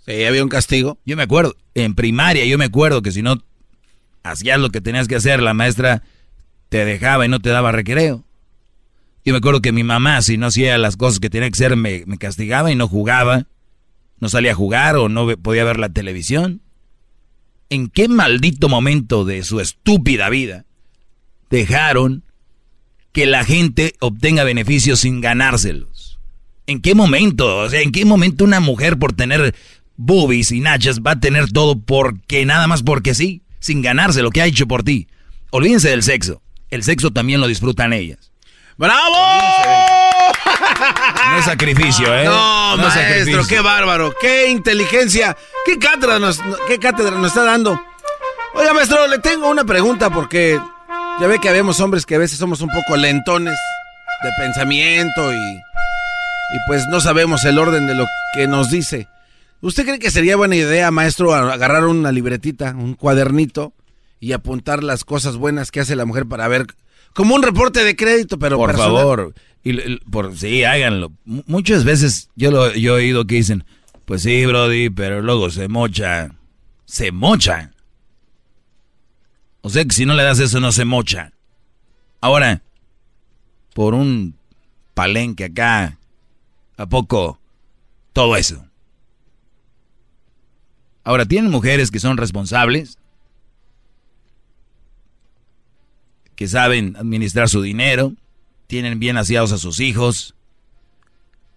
Sí, 0.06 0.24
había 0.24 0.44
un 0.44 0.50
castigo. 0.50 0.98
Yo 1.06 1.18
me 1.18 1.24
acuerdo, 1.24 1.56
en 1.76 1.94
primaria 1.94 2.46
yo 2.46 2.58
me 2.58 2.66
acuerdo 2.66 3.02
que 3.02 3.12
si 3.12 3.22
no 3.22 3.44
hacías 4.24 4.60
lo 4.60 4.70
que 4.70 4.82
tenías 4.82 5.08
que 5.08 5.16
hacer, 5.16 5.42
la 5.42 5.54
maestra 5.54 6.04
te 6.72 6.86
dejaba 6.86 7.26
y 7.26 7.30
no 7.30 7.42
te 7.42 7.50
daba 7.50 7.74
recreo. 7.74 8.24
Yo 9.26 9.34
me 9.34 9.40
acuerdo 9.40 9.62
que 9.62 9.74
mi 9.74 9.84
mamá, 9.84 10.22
si 10.22 10.38
no 10.38 10.48
hacía 10.48 10.78
las 10.78 10.96
cosas 10.96 11.20
que 11.20 11.30
tenía 11.30 11.50
que 11.50 11.56
hacer, 11.56 11.76
me, 11.76 12.06
castigaba 12.18 12.72
y 12.72 12.76
no 12.76 12.88
jugaba. 12.88 13.46
No 14.22 14.30
salía 14.30 14.54
a 14.54 14.56
jugar 14.56 14.96
o 14.96 15.10
no 15.10 15.28
podía 15.36 15.66
ver 15.66 15.78
la 15.78 15.90
televisión. 15.90 16.62
¿En 17.70 17.90
qué 17.90 18.08
maldito 18.08 18.70
momento 18.70 19.26
de 19.26 19.44
su 19.44 19.60
estúpida 19.60 20.30
vida 20.30 20.64
dejaron 21.50 22.24
que 23.12 23.26
la 23.26 23.44
gente 23.44 23.96
obtenga 24.00 24.46
beneficios 24.46 25.02
sin 25.02 25.20
ganárselos? 25.20 26.20
¿En 26.68 26.80
qué 26.80 26.96
momento? 26.96 27.58
O 27.58 27.70
sea, 27.70 27.82
¿en 27.82 27.92
qué 27.92 28.06
momento 28.06 28.46
una 28.46 28.62
mujer 28.62 28.98
por 28.98 29.12
tener 29.12 29.54
boobies 29.98 30.54
y 30.54 30.62
nachas 30.62 31.02
va 31.02 31.12
a 31.12 31.20
tener 31.20 31.52
todo 31.52 31.78
porque 31.82 32.46
nada 32.46 32.66
más 32.68 32.82
porque 32.82 33.14
sí, 33.14 33.42
sin 33.60 33.82
ganarse 33.82 34.22
lo 34.22 34.30
que 34.30 34.42
ha 34.42 34.46
hecho 34.46 34.70
por 34.70 34.84
ti. 34.84 35.10
Olvídense 35.50 35.90
del 35.90 36.04
sexo. 36.04 36.42
El 36.72 36.84
sexo 36.84 37.12
también 37.12 37.42
lo 37.42 37.48
disfrutan 37.48 37.94
ellas. 37.94 38.32
¡Bravo! 38.78 39.16
No 41.30 41.38
es 41.38 41.46
sacrificio, 41.46 42.18
¿eh? 42.18 42.26
No, 42.26 42.78
maestro, 42.78 43.46
qué 43.48 43.60
bárbaro, 43.60 44.14
qué 44.20 44.50
inteligencia, 44.50 45.38
qué 45.66 45.78
cátedra, 45.78 46.18
nos, 46.18 46.42
qué 46.68 46.80
cátedra 46.80 47.12
nos 47.12 47.28
está 47.28 47.44
dando. 47.44 47.80
Oiga, 48.54 48.74
maestro, 48.74 49.08
le 49.08 49.20
tengo 49.20 49.50
una 49.50 49.64
pregunta 49.64 50.10
porque 50.10 50.60
ya 51.20 51.28
ve 51.28 51.40
que 51.40 51.50
habemos 51.50 51.80
hombres 51.80 52.06
que 52.06 52.16
a 52.16 52.20
veces 52.20 52.40
somos 52.40 52.62
un 52.62 52.70
poco 52.70 52.98
lentones 52.98 53.58
de 54.24 54.30
pensamiento 54.38 55.32
y, 55.32 55.36
y 55.36 56.58
pues 56.68 56.88
no 56.88 57.00
sabemos 57.02 57.44
el 57.46 57.60
orden 57.60 57.86
de 57.86 57.96
lo 57.96 58.06
que 58.34 58.48
nos 58.48 58.72
dice. 58.72 59.08
¿Usted 59.62 59.84
cree 59.84 60.00
que 60.00 60.10
sería 60.10 60.38
buena 60.38 60.56
idea, 60.56 60.90
maestro, 60.90 61.36
agarrar 61.36 61.86
una 61.86 62.12
libretita, 62.12 62.72
un 62.72 62.96
cuadernito 62.96 63.74
y 64.22 64.32
apuntar 64.32 64.84
las 64.84 65.04
cosas 65.04 65.36
buenas 65.36 65.72
que 65.72 65.82
hace 65.82 65.98
la 65.98 66.06
mujer 66.06 66.28
para 66.28 66.48
ver 66.48 66.68
como 67.14 67.36
un 67.36 67.44
reporte 67.44 67.84
de 67.84 67.96
crédito, 67.98 68.40
pero 68.40 68.56
por 68.56 68.78
favor, 68.78 69.34
y, 69.64 69.98
por 70.10 70.38
sí, 70.38 70.64
háganlo. 70.64 71.12
muchas 71.26 71.84
veces 71.84 72.30
yo 72.36 72.52
lo 72.52 72.72
yo 72.74 72.98
he 72.98 73.02
oído 73.02 73.26
que 73.26 73.36
dicen, 73.36 73.66
pues 74.06 74.22
sí, 74.22 74.46
Brody, 74.46 74.90
pero 74.92 75.22
luego 75.22 75.50
se 75.50 75.68
mocha, 75.68 76.36
se 76.86 77.12
mocha. 77.12 77.72
O 79.62 79.70
sea 79.70 79.84
que 79.84 79.94
si 79.94 80.06
no 80.06 80.14
le 80.14 80.24
das 80.24 80.40
eso 80.40 80.60
no 80.60 80.72
se 80.72 80.86
mocha. 80.86 81.34
Ahora, 82.22 82.62
por 83.74 83.96
un 83.96 84.36
palenque 84.94 85.46
acá, 85.46 85.98
a 86.78 86.86
poco 86.86 87.40
todo 88.14 88.36
eso. 88.36 88.66
Ahora, 91.04 91.26
¿tienen 91.26 91.50
mujeres 91.50 91.90
que 91.90 92.00
son 92.00 92.18
responsables? 92.18 93.00
Que 96.42 96.48
saben 96.48 96.96
administrar 96.98 97.50
su 97.50 97.62
dinero, 97.62 98.14
tienen 98.66 99.00
bien 99.00 99.16
aseados 99.16 99.52
a 99.52 99.60
sus 99.60 99.80
hijos. 99.80 100.34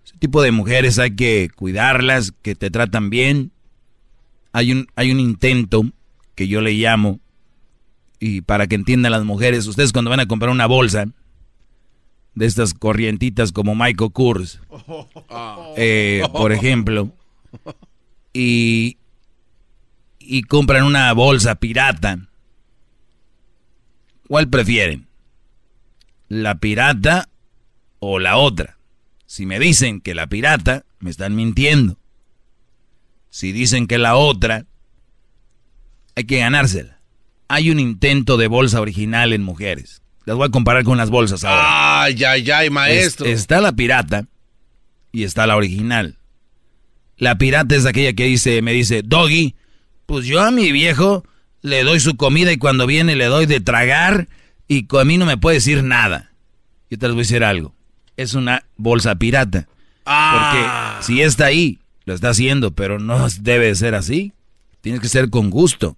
Ese 0.05 0.19
tipo 0.19 0.43
de 0.43 0.53
mujeres 0.53 0.99
hay 0.99 1.17
que 1.17 1.49
cuidarlas, 1.57 2.35
que 2.43 2.55
te 2.55 2.71
tratan 2.71 3.09
bien. 3.09 3.51
Hay 4.53 4.73
un, 4.73 4.87
hay 4.95 5.11
un 5.11 5.21
intento 5.21 5.87
que 6.35 6.49
yo 6.49 6.61
le 6.61 6.75
llamo, 6.75 7.19
y 8.21 8.43
para 8.43 8.67
que 8.67 8.75
entiendan 8.75 9.13
las 9.13 9.25
mujeres, 9.25 9.67
ustedes 9.67 9.91
cuando 9.91 10.11
van 10.11 10.21
a 10.21 10.29
comprar 10.29 10.51
una 10.51 10.67
bolsa 10.67 11.07
de 12.35 12.45
estas 12.45 12.75
corrientitas 12.75 13.53
como 13.53 13.75
Michael 13.75 14.13
Kors, 14.13 14.61
eh, 15.79 16.23
por 16.31 16.53
ejemplo, 16.53 17.11
y, 18.35 18.99
y 20.19 20.43
compran 20.43 20.85
una 20.85 21.11
bolsa 21.15 21.55
pirata, 21.55 22.29
¿cuál 24.29 24.49
prefieren? 24.49 25.07
¿La 26.29 26.57
pirata 26.57 27.29
o 27.99 28.19
la 28.19 28.37
otra? 28.37 28.79
Si 29.27 29.47
me 29.47 29.59
dicen 29.59 30.01
que 30.01 30.15
la 30.15 30.27
pirata, 30.27 30.85
me 31.01 31.11
están 31.11 31.35
mintiendo. 31.35 31.99
Si 33.31 33.53
dicen 33.53 33.87
que 33.87 33.99
la 33.99 34.17
otra, 34.17 34.67
hay 36.15 36.25
que 36.25 36.39
ganársela. 36.39 37.01
Hay 37.49 37.71
un 37.71 37.81
intento 37.81 38.37
de 38.37 38.47
bolsa 38.47 38.81
original 38.81 39.33
en 39.33 39.43
mujeres. 39.43 40.03
Las 40.25 40.37
voy 40.37 40.47
a 40.47 40.51
comparar 40.51 40.85
con 40.85 40.97
las 40.97 41.11
bolsas 41.11 41.45
ahora. 41.45 42.05
Ay, 42.05 42.25
ay, 42.25 42.51
ay, 42.51 42.71
maestro. 42.71 43.27
está 43.27 43.61
la 43.61 43.73
pirata 43.73 44.27
y 45.13 45.25
está 45.25 45.47
la 45.47 45.57
original. 45.57 46.19
La 47.17 47.37
pirata 47.39 47.77
es 47.77 47.87
aquella 47.87 48.15
que 48.15 48.25
dice, 48.25 48.63
me 48.63 48.73
dice, 48.73 49.03
Doggy, 49.05 49.55
pues 50.07 50.27
yo 50.27 50.41
a 50.41 50.51
mi 50.51 50.73
viejo 50.73 51.25
le 51.65 51.83
doy 51.83 51.99
su 51.99 52.17
comida 52.17 52.53
y 52.53 52.59
cuando 52.59 52.87
viene 52.87 53.17
le 53.17 53.25
doy 53.25 53.47
de 53.47 53.59
tragar 53.59 54.29
y 54.69 54.87
a 54.99 55.05
mí 55.05 55.17
no 55.17 55.25
me 55.25 55.39
puede 55.39 55.57
decir 55.57 55.83
nada. 55.83 56.31
Yo 56.91 56.99
te 56.99 57.07
les 57.07 57.15
voy 57.15 57.21
a 57.21 57.25
decir 57.25 57.43
algo. 57.43 57.75
Es 58.19 58.35
una 58.35 58.67
bolsa 58.77 59.15
pirata. 59.15 59.67
Ah. 60.05 60.99
Porque 61.01 61.07
si 61.07 61.23
está 61.23 61.47
ahí, 61.47 61.79
lo 62.05 62.13
está 62.13 62.29
haciendo, 62.29 62.73
pero 62.73 62.99
no 62.99 63.27
debe 63.41 63.69
de 63.69 63.75
ser 63.77 63.95
así. 63.95 64.35
Tienes 64.83 65.01
que 65.01 65.09
ser 65.09 65.31
con 65.31 65.49
gusto, 65.49 65.97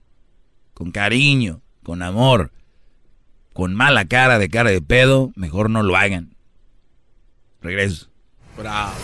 con 0.73 0.93
cariño, 0.93 1.61
con 1.83 2.01
amor. 2.01 2.53
Con 3.53 3.75
mala 3.75 4.05
cara 4.05 4.39
de 4.39 4.49
cara 4.49 4.71
de 4.71 4.81
pedo, 4.81 5.33
mejor 5.35 5.69
no 5.69 5.83
lo 5.83 5.97
hagan. 5.97 6.37
Regreso. 7.61 8.09
Bravo. 8.57 8.95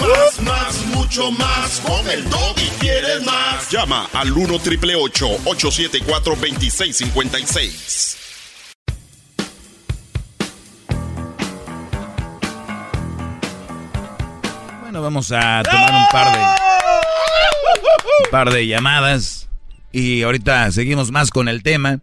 Más, 0.00 0.40
más, 0.40 0.86
mucho 0.94 1.30
más. 1.32 1.80
Con 1.80 2.08
el 2.10 2.24
y 2.56 2.68
quieres 2.80 3.22
más. 3.24 3.70
Llama 3.70 4.08
al 4.12 4.32
1 4.32 4.58
triple 4.58 4.94
874 4.96 6.36
2656. 6.36 8.16
Bueno, 14.82 15.02
vamos 15.02 15.32
a 15.32 15.62
tomar 15.62 15.92
un 15.92 16.06
par 16.12 16.36
de 16.36 16.64
par 18.30 18.52
de 18.52 18.66
llamadas 18.66 19.48
y 19.92 20.22
ahorita 20.22 20.72
seguimos 20.72 21.10
más 21.12 21.30
con 21.30 21.48
el 21.48 21.62
tema. 21.62 22.00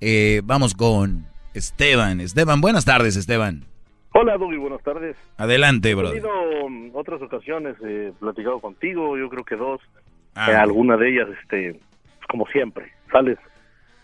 Eh, 0.00 0.40
vamos 0.44 0.74
con 0.74 1.26
Esteban. 1.54 2.20
Esteban, 2.20 2.60
buenas 2.60 2.84
tardes, 2.84 3.16
Esteban. 3.16 3.64
Hola, 4.12 4.36
Doggy, 4.38 4.56
buenas 4.56 4.82
tardes. 4.82 5.16
Adelante, 5.36 5.90
He 5.90 5.94
bro. 5.94 6.08
tenido 6.10 6.30
um, 6.64 6.90
otras 6.94 7.20
ocasiones, 7.22 7.76
he 7.82 8.12
platicado 8.18 8.60
contigo, 8.60 9.16
yo 9.16 9.28
creo 9.28 9.44
que 9.44 9.56
dos. 9.56 9.80
Ah. 10.34 10.50
Eh, 10.50 10.54
alguna 10.54 10.96
de 10.96 11.10
ellas, 11.10 11.28
este, 11.42 11.78
como 12.28 12.46
siempre, 12.46 12.92
sales 13.12 13.38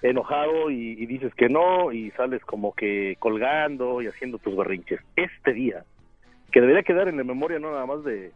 enojado 0.02 0.70
y, 0.70 0.92
y 0.92 1.06
dices 1.06 1.34
que 1.34 1.48
no 1.48 1.90
y 1.90 2.10
sales 2.12 2.44
como 2.44 2.74
que 2.74 3.16
colgando 3.18 4.02
y 4.02 4.06
haciendo 4.06 4.38
tus 4.38 4.54
berrinches. 4.56 5.00
Este 5.16 5.52
día, 5.54 5.84
que 6.52 6.60
debería 6.60 6.82
quedar 6.82 7.08
en 7.08 7.16
la 7.16 7.24
memoria 7.24 7.58
no 7.58 7.70
nada 7.72 7.86
más 7.86 8.04
de, 8.04 8.32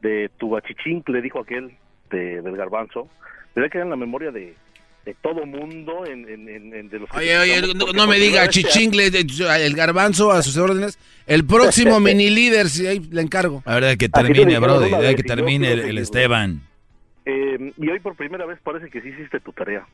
de 0.00 0.30
tu 0.38 0.50
bachichincle, 0.50 1.20
dijo 1.20 1.40
aquel, 1.40 1.72
de, 2.10 2.40
del 2.40 2.56
garbanzo, 2.56 3.08
debería 3.54 3.70
quedar 3.70 3.84
en 3.86 3.90
la 3.90 3.96
memoria 3.96 4.30
de, 4.30 4.54
de 5.04 5.14
todo 5.20 5.44
mundo, 5.46 6.06
en, 6.06 6.28
en- 6.28 6.48
en- 6.48 6.74
en- 6.74 6.88
de 6.88 6.98
los 7.00 7.10
Oye, 7.14 7.36
oye, 7.38 7.60
no, 7.94 8.06
me 8.06 8.18
diga 8.18 8.48
chichingle, 8.48 9.10
de- 9.10 9.26
el 9.66 9.74
garbanzo 9.74 10.30
a 10.30 10.42
sus 10.42 10.56
órdenes. 10.56 10.98
El 11.26 11.44
próximo 11.46 11.98
mini 12.00 12.30
líder, 12.30 12.68
si 12.68 12.86
ahí 12.86 13.00
le 13.10 13.22
encargo. 13.22 13.62
A 13.64 13.74
ver, 13.74 13.84
de 13.84 13.96
que 13.96 14.08
termine, 14.08 14.44
dijeron 14.46 14.62
bro. 14.62 14.76
una 14.88 14.98
De 14.98 15.06
vez 15.08 15.16
que 15.16 15.22
termine 15.22 15.72
el. 15.72 15.98
Esteban. 15.98 16.60
Eh, 17.24 17.72
y 17.76 17.88
hoy 17.88 18.00
por 18.00 18.16
primera 18.16 18.46
vez 18.46 18.58
parece 18.62 18.90
que 18.90 19.00
sí 19.00 19.08
hiciste 19.08 19.38
tu 19.40 19.52
tarea. 19.52 19.86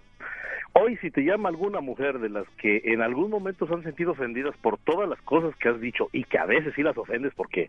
Hoy 0.74 0.96
si 0.98 1.10
te 1.10 1.22
llama 1.22 1.48
alguna 1.48 1.80
mujer 1.80 2.18
de 2.20 2.28
las 2.28 2.44
que 2.60 2.80
en 2.84 3.02
algún 3.02 3.30
momento 3.30 3.66
se 3.66 3.74
han 3.74 3.82
sentido 3.82 4.12
ofendidas 4.12 4.54
por 4.62 4.78
todas 4.78 5.08
las 5.08 5.20
cosas 5.22 5.54
que 5.56 5.68
has 5.70 5.80
dicho 5.80 6.08
y 6.12 6.24
que 6.24 6.38
a 6.38 6.44
veces 6.46 6.72
sí 6.76 6.82
las 6.82 6.96
ofendes 6.96 7.32
porque 7.34 7.68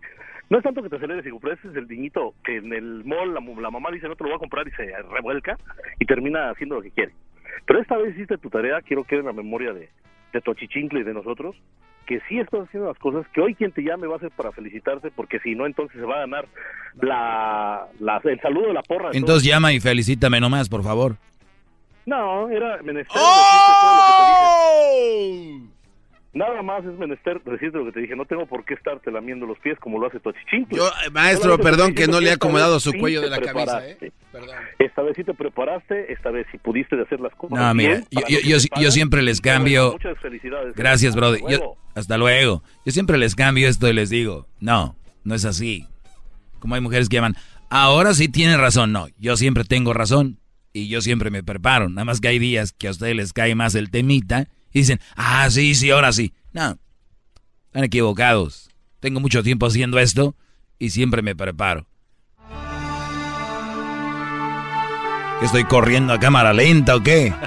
no 0.49 0.57
es 0.57 0.63
tanto 0.63 0.83
que 0.83 0.89
te 0.89 0.97
aceleres 0.97 1.25
y 1.25 1.29
pero 1.39 1.53
ese 1.55 1.69
es 1.69 1.75
el 1.75 1.87
niñito 1.87 2.35
que 2.43 2.57
en 2.57 2.71
el 2.71 3.03
mall 3.05 3.33
la, 3.33 3.39
mu- 3.39 3.59
la 3.59 3.71
mamá 3.71 3.89
dice 3.91 4.07
no 4.07 4.15
te 4.15 4.23
lo 4.25 4.29
voy 4.29 4.35
a 4.35 4.39
comprar 4.39 4.67
y 4.67 4.71
se 4.71 4.85
revuelca 5.11 5.57
y 5.99 6.05
termina 6.05 6.51
haciendo 6.51 6.75
lo 6.75 6.81
que 6.81 6.91
quiere. 6.91 7.11
Pero 7.65 7.81
esta 7.81 7.97
vez 7.97 8.15
hiciste 8.15 8.37
tu 8.37 8.49
tarea, 8.49 8.81
quiero 8.81 9.03
que 9.03 9.15
en 9.17 9.25
la 9.25 9.33
memoria 9.33 9.73
de, 9.73 9.89
de 10.33 10.41
tu 10.41 10.51
achichincle 10.51 10.99
y 11.01 11.03
de 11.03 11.13
nosotros, 11.13 11.55
que 12.05 12.19
sí 12.27 12.39
estás 12.39 12.61
haciendo 12.67 12.87
las 12.89 12.97
cosas, 12.97 13.27
que 13.33 13.41
hoy 13.41 13.53
quien 13.53 13.71
te 13.71 13.83
llame 13.83 14.07
va 14.07 14.15
a 14.15 14.19
ser 14.19 14.31
para 14.31 14.51
felicitarte, 14.51 15.11
porque 15.11 15.39
si 15.39 15.53
no, 15.53 15.65
entonces 15.67 15.99
se 15.99 16.05
va 16.05 16.15
a 16.15 16.19
ganar 16.21 16.47
la, 17.01 17.85
la- 17.99 18.21
el 18.23 18.39
saludo 18.41 18.67
de 18.69 18.73
la 18.73 18.81
porra. 18.83 19.11
de 19.11 19.17
Entonces 19.17 19.47
llama 19.47 19.71
y 19.73 19.79
felicítame 19.79 20.39
nomás, 20.39 20.67
por 20.69 20.83
favor. 20.83 21.15
no, 22.05 22.49
era 22.49 22.77
menester 22.81 23.21
decirte 23.21 23.71
todo 23.81 23.93
lo 23.95 24.01
que 24.05 24.13
te 24.17 24.29
dije. 24.31 25.78
Nada 26.31 26.61
más 26.61 26.85
es 26.85 26.97
menester 26.99 27.41
decirte 27.43 27.77
lo 27.79 27.85
que 27.85 27.91
te 27.91 27.99
dije. 28.01 28.15
No 28.15 28.25
tengo 28.25 28.45
por 28.45 28.63
qué 28.63 28.75
estarte 28.75 29.09
lamiendo 29.11 29.47
los 29.47 29.57
pies 29.59 29.79
como 29.79 29.97
lo 29.97 30.07
hace 30.07 30.19
tu 30.19 30.29
achichincle. 30.29 30.77
Yo, 30.77 30.87
eh, 30.87 31.09
maestro, 31.11 31.51
Solamente 31.53 31.71
perdón 31.71 31.95
que 31.95 32.07
no 32.07 32.19
le 32.19 32.29
ha 32.29 32.33
esta 32.33 32.45
acomodado 32.45 32.79
su 32.79 32.91
sí 32.91 32.99
cuello 32.99 33.21
de 33.21 33.29
la 33.29 33.41
camisa. 33.41 33.87
¿eh? 33.87 34.11
Perdón. 34.31 34.55
Esta 34.77 35.01
vez 35.01 35.15
sí 35.15 35.23
te 35.23 35.33
preparaste, 35.33 36.13
esta 36.13 36.29
vez 36.29 36.45
sí 36.51 36.59
pudiste 36.59 36.95
de 36.95 37.01
hacer 37.01 37.19
las 37.19 37.33
cosas 37.33 37.57
No, 37.57 37.73
mira, 37.73 38.03
bien, 38.11 38.41
yo, 38.43 38.57
para 38.69 38.81
yo, 38.83 38.91
siempre 38.91 39.23
les 39.23 39.41
Bueno, 39.41 39.57
cambio. 39.57 39.91
muchas 39.93 40.19
felicidades. 40.19 40.75
Gracias, 40.75 41.15
Hasta 41.15 41.19
brother. 41.19 41.61
Hasta 41.95 42.17
luego. 42.17 42.63
Yo 42.85 42.91
siempre 42.91 43.17
les 43.17 43.33
cambio 43.33 43.67
esto 43.67 43.89
y 43.89 43.93
les 43.93 44.11
digo, 44.11 44.47
no, 44.59 44.95
no 45.23 45.33
es 45.33 45.45
así. 45.45 45.87
Como 46.59 46.75
hay 46.75 46.81
mujeres 46.81 47.09
que 47.09 47.15
llaman, 47.15 47.35
ahora 47.71 48.13
sí 48.13 48.29
tiene 48.29 48.55
razón. 48.55 48.91
No, 48.91 49.07
yo 49.17 49.35
siempre 49.35 49.63
tengo 49.63 49.93
razón 49.93 50.37
y 50.73 50.89
yo 50.89 51.01
siempre 51.01 51.31
me 51.31 51.41
preparo. 51.41 51.89
Nada 51.89 52.05
más 52.05 52.21
que 52.21 52.27
hay 52.27 52.37
días 52.37 52.71
que 52.71 52.87
a 52.87 52.91
ustedes 52.91 53.15
les 53.15 53.33
cae 53.33 53.55
más 53.55 53.73
el 53.73 53.89
temita 53.89 54.47
y 54.71 54.79
dicen, 54.79 54.99
ah, 55.15 55.49
sí, 55.49 55.75
sí, 55.75 55.89
ahora 55.91 56.11
sí. 56.11 56.33
No, 56.53 56.77
están 57.67 57.83
equivocados. 57.83 58.69
Tengo 58.99 59.19
mucho 59.19 59.43
tiempo 59.43 59.67
haciendo 59.67 59.99
esto 59.99 60.35
y 60.77 60.89
siempre 60.89 61.21
me 61.21 61.35
preparo. 61.35 61.87
¿Que 65.39 65.45
estoy 65.45 65.63
corriendo 65.63 66.13
a 66.13 66.19
cámara 66.19 66.53
lenta 66.53 66.95
o 66.95 67.03
qué? 67.03 67.33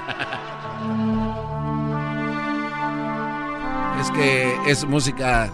Es 4.01 4.11
que 4.11 4.57
es 4.67 4.83
música 4.83 5.49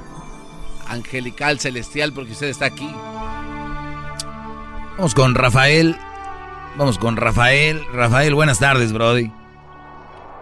angelical, 0.88 1.60
celestial, 1.60 2.14
porque 2.14 2.32
usted 2.32 2.48
está 2.48 2.66
aquí. 2.66 2.90
Vamos 4.98 5.14
con 5.14 5.36
Rafael. 5.36 5.96
Vamos 6.76 6.98
con 6.98 7.16
Rafael. 7.16 7.86
Rafael, 7.94 8.34
buenas 8.34 8.58
tardes, 8.58 8.92
Brody. 8.92 9.32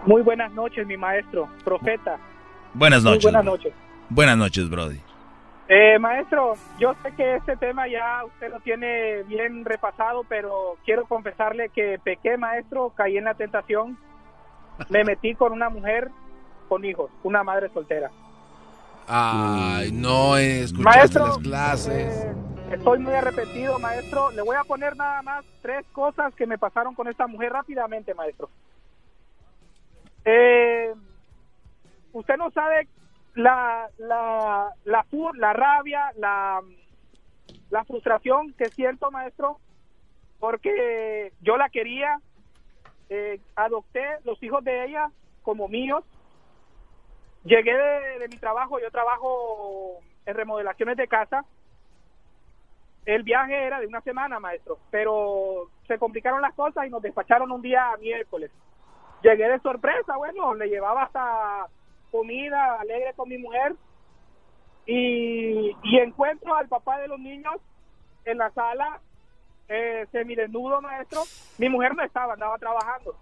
Muy 0.06 0.22
buenas 0.22 0.52
noches, 0.52 0.86
mi 0.86 0.96
maestro, 0.96 1.48
profeta. 1.64 2.18
Buenas 2.74 3.02
Muy 3.02 3.12
noches. 3.12 3.24
buenas 3.24 3.42
bro. 3.42 3.52
noches. 3.52 3.72
Buenas 4.10 4.36
noches, 4.36 4.70
Brody. 4.70 5.00
Eh, 5.68 5.98
maestro, 5.98 6.54
yo 6.78 6.94
sé 7.02 7.12
que 7.12 7.36
este 7.36 7.56
tema 7.56 7.86
ya 7.88 8.24
usted 8.24 8.50
lo 8.50 8.60
tiene 8.60 9.22
bien 9.24 9.64
repasado, 9.66 10.24
pero 10.26 10.76
quiero 10.84 11.04
confesarle 11.04 11.68
que 11.68 11.98
pequé, 12.02 12.38
maestro, 12.38 12.90
caí 12.96 13.18
en 13.18 13.24
la 13.24 13.34
tentación, 13.34 13.98
me 14.88 15.04
metí 15.04 15.34
con 15.34 15.52
una 15.52 15.68
mujer 15.68 16.10
con 16.70 16.84
hijos, 16.86 17.10
una 17.22 17.42
madre 17.42 17.68
soltera. 17.74 18.10
Ay, 19.06 19.90
no 19.92 20.36
escuchaste 20.38 20.98
Maestro, 20.98 21.26
las 21.26 21.38
clases. 21.38 22.26
Estoy 22.70 22.98
muy 22.98 23.14
arrepentido, 23.14 23.78
maestro. 23.78 24.30
Le 24.32 24.42
voy 24.42 24.56
a 24.56 24.64
poner 24.64 24.96
nada 24.96 25.22
más 25.22 25.44
tres 25.62 25.84
cosas 25.92 26.34
que 26.34 26.46
me 26.46 26.58
pasaron 26.58 26.94
con 26.94 27.08
esta 27.08 27.26
mujer 27.26 27.52
rápidamente, 27.52 28.14
maestro. 28.14 28.50
Eh, 30.30 30.92
usted 32.12 32.36
no 32.36 32.50
sabe 32.50 32.86
la, 33.34 33.88
la, 33.96 34.74
la, 34.84 35.06
la 35.34 35.52
rabia, 35.54 36.12
la, 36.18 36.60
la 37.70 37.84
frustración 37.86 38.52
que 38.52 38.66
siento, 38.66 39.10
maestro, 39.10 39.58
porque 40.38 41.32
yo 41.40 41.56
la 41.56 41.70
quería, 41.70 42.20
eh, 43.08 43.40
adopté 43.56 44.04
los 44.24 44.42
hijos 44.42 44.62
de 44.64 44.84
ella 44.84 45.10
como 45.42 45.66
míos. 45.66 46.04
Llegué 47.44 47.74
de, 47.74 48.18
de 48.18 48.28
mi 48.28 48.36
trabajo, 48.36 48.78
yo 48.80 48.90
trabajo 48.90 50.00
en 50.26 50.34
remodelaciones 50.34 50.98
de 50.98 51.08
casa. 51.08 51.46
El 53.06 53.22
viaje 53.22 53.64
era 53.64 53.80
de 53.80 53.86
una 53.86 54.02
semana, 54.02 54.38
maestro, 54.38 54.78
pero 54.90 55.70
se 55.86 55.98
complicaron 55.98 56.42
las 56.42 56.52
cosas 56.52 56.86
y 56.86 56.90
nos 56.90 57.00
despacharon 57.00 57.50
un 57.50 57.62
día 57.62 57.96
miércoles. 57.98 58.50
Llegué 59.22 59.48
de 59.48 59.60
sorpresa, 59.60 60.16
bueno, 60.16 60.54
le 60.54 60.68
llevaba 60.68 61.04
hasta 61.04 61.66
comida 62.10 62.80
alegre 62.80 63.12
con 63.14 63.28
mi 63.28 63.38
mujer 63.38 63.74
y, 64.86 65.76
y 65.82 65.98
encuentro 65.98 66.54
al 66.54 66.68
papá 66.68 66.98
de 66.98 67.08
los 67.08 67.18
niños 67.18 67.56
en 68.24 68.38
la 68.38 68.50
sala 68.50 69.00
eh, 69.68 70.06
semidesnudo, 70.12 70.80
maestro. 70.80 71.22
Mi 71.58 71.68
mujer 71.68 71.94
no 71.94 72.02
estaba, 72.02 72.34
andaba 72.34 72.56
trabajando. 72.58 73.14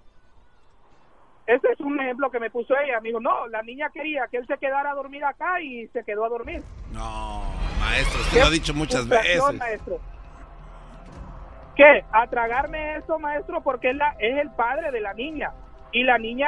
Ese 1.47 1.69
es 1.73 1.81
un 1.81 1.99
ejemplo 2.01 2.31
que 2.31 2.41
me 2.41 2.51
puso 2.51 2.75
ella. 2.79 3.01
Me 3.01 3.09
dijo, 3.09 3.21
no, 3.21 3.47
la 3.49 3.63
niña 3.63 3.91
quería 3.91 4.27
que 4.31 4.39
él 4.39 4.47
se 4.47 4.59
quedara 4.59 4.91
a 4.91 4.95
dormir 4.95 5.25
acá 5.25 5.61
y 5.61 5.87
se 5.89 6.05
quedó 6.05 6.25
a 6.25 6.29
dormir. 6.29 6.63
No, 6.93 7.43
maestro, 7.81 8.21
usted 8.21 8.41
lo 8.41 8.47
ha 8.47 8.51
dicho 8.51 8.75
muchas 8.75 9.09
veces. 9.09 9.41
maestro. 9.55 10.01
¿Qué? 11.77 12.05
A 12.11 12.27
tragarme 12.27 12.97
eso, 12.97 13.19
maestro, 13.19 13.61
porque 13.61 13.91
es, 13.91 13.97
la, 13.97 14.17
es 14.19 14.39
el 14.39 14.51
padre 14.53 14.91
de 14.91 15.01
la 15.01 15.15
niña. 15.15 15.53
Y 15.97 16.03
la 16.05 16.19
niña 16.19 16.47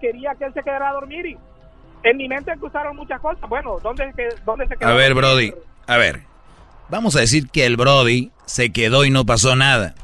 quería 0.00 0.34
que 0.36 0.46
él 0.46 0.52
se 0.52 0.62
quedara 0.64 0.90
a 0.90 0.92
dormir 0.94 1.24
y 1.24 1.36
en 2.02 2.16
mi 2.16 2.26
mente 2.26 2.50
cruzaron 2.58 2.96
muchas 2.96 3.20
cosas. 3.20 3.48
Bueno, 3.48 3.76
¿dónde, 3.82 4.10
dónde 4.44 4.66
se 4.66 4.76
quedó? 4.76 4.88
A 4.88 4.94
ver, 4.94 5.14
Brody. 5.14 5.52
A 5.86 5.96
ver. 5.96 6.22
Vamos 6.88 7.14
a 7.14 7.20
decir 7.20 7.48
que 7.50 7.66
el 7.66 7.76
Brody 7.76 8.32
se 8.46 8.72
quedó 8.72 9.04
y 9.04 9.10
no 9.10 9.24
pasó 9.24 9.54
nada. 9.54 9.94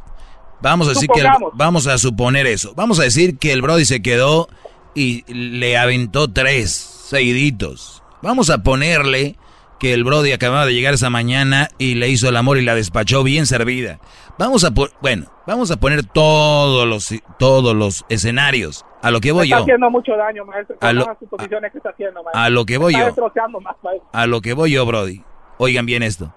Vamos 0.61 0.87
a 0.87 0.91
decir 0.91 1.09
que 1.13 1.21
el- 1.21 1.27
vamos 1.55 1.89
a 1.89 1.99
suponer 1.99 2.47
eso. 2.47 2.75
Vamos 2.77 3.01
a 3.01 3.03
decir 3.03 3.39
que 3.39 3.53
el 3.53 3.61
Brody 3.61 3.85
se 3.85 4.03
quedó 4.03 4.49
y 4.95 5.25
le 5.33 5.77
aventó 5.77 6.33
tres 6.33 6.71
seguiditos. 6.73 8.05
Vamos 8.23 8.51
a 8.51 8.63
ponerle 8.63 9.35
que 9.81 9.93
el 9.95 10.05
Brody 10.05 10.31
acababa 10.31 10.65
de 10.65 10.75
llegar 10.75 10.95
esa 10.95 11.11
mañana 11.11 11.69
y 11.77 11.97
le 11.97 12.09
hizo 12.09 12.29
el 12.29 12.37
amor 12.37 12.57
y 12.59 12.63
la 12.63 12.77
despachó 12.77 13.25
bien 13.25 13.47
servida. 13.47 13.99
Vamos 14.39 14.65
a 14.65 14.71
por, 14.71 14.91
bueno, 15.01 15.27
vamos 15.47 15.71
a 15.71 15.77
poner 15.79 16.05
todos 16.05 16.87
los 16.87 17.09
todos 17.39 17.75
los 17.75 18.05
escenarios. 18.09 18.85
A 19.03 19.11
lo 19.11 19.21
que 19.21 19.33
voy 19.33 19.47
está 19.47 19.59
yo. 19.59 19.63
haciendo 19.63 19.91
mucho 19.91 20.17
daño, 20.17 20.45
maestro. 20.45 20.77
A 20.81 20.93
lo- 20.93 21.07
suposiciones 21.19 21.73
que 21.73 21.79
está 21.79 21.91
haciendo, 21.91 22.23
maestro. 22.23 22.43
a 22.43 22.51
lo 22.51 22.65
que 22.67 22.77
voy 22.79 22.95
Está 22.95 23.07
yo. 23.17 23.61
más, 23.61 23.77
maestro. 23.83 24.09
A 24.13 24.27
lo 24.27 24.41
que 24.43 24.53
voy 24.53 24.73
yo, 24.73 24.85
Brody. 24.85 25.23
Oigan 25.59 25.87
bien 25.87 26.03
esto. 26.03 26.35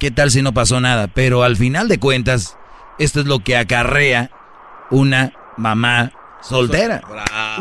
¿Qué 0.00 0.10
tal 0.10 0.30
si 0.30 0.42
no 0.42 0.52
pasó 0.52 0.80
nada? 0.80 1.06
Pero 1.08 1.42
al 1.44 1.56
final 1.56 1.88
de 1.88 2.00
cuentas, 2.00 2.58
esto 2.98 3.20
es 3.20 3.26
lo 3.26 3.38
que 3.40 3.56
acarrea 3.56 4.30
una 4.90 5.32
mamá 5.56 6.12
soltera. 6.40 7.00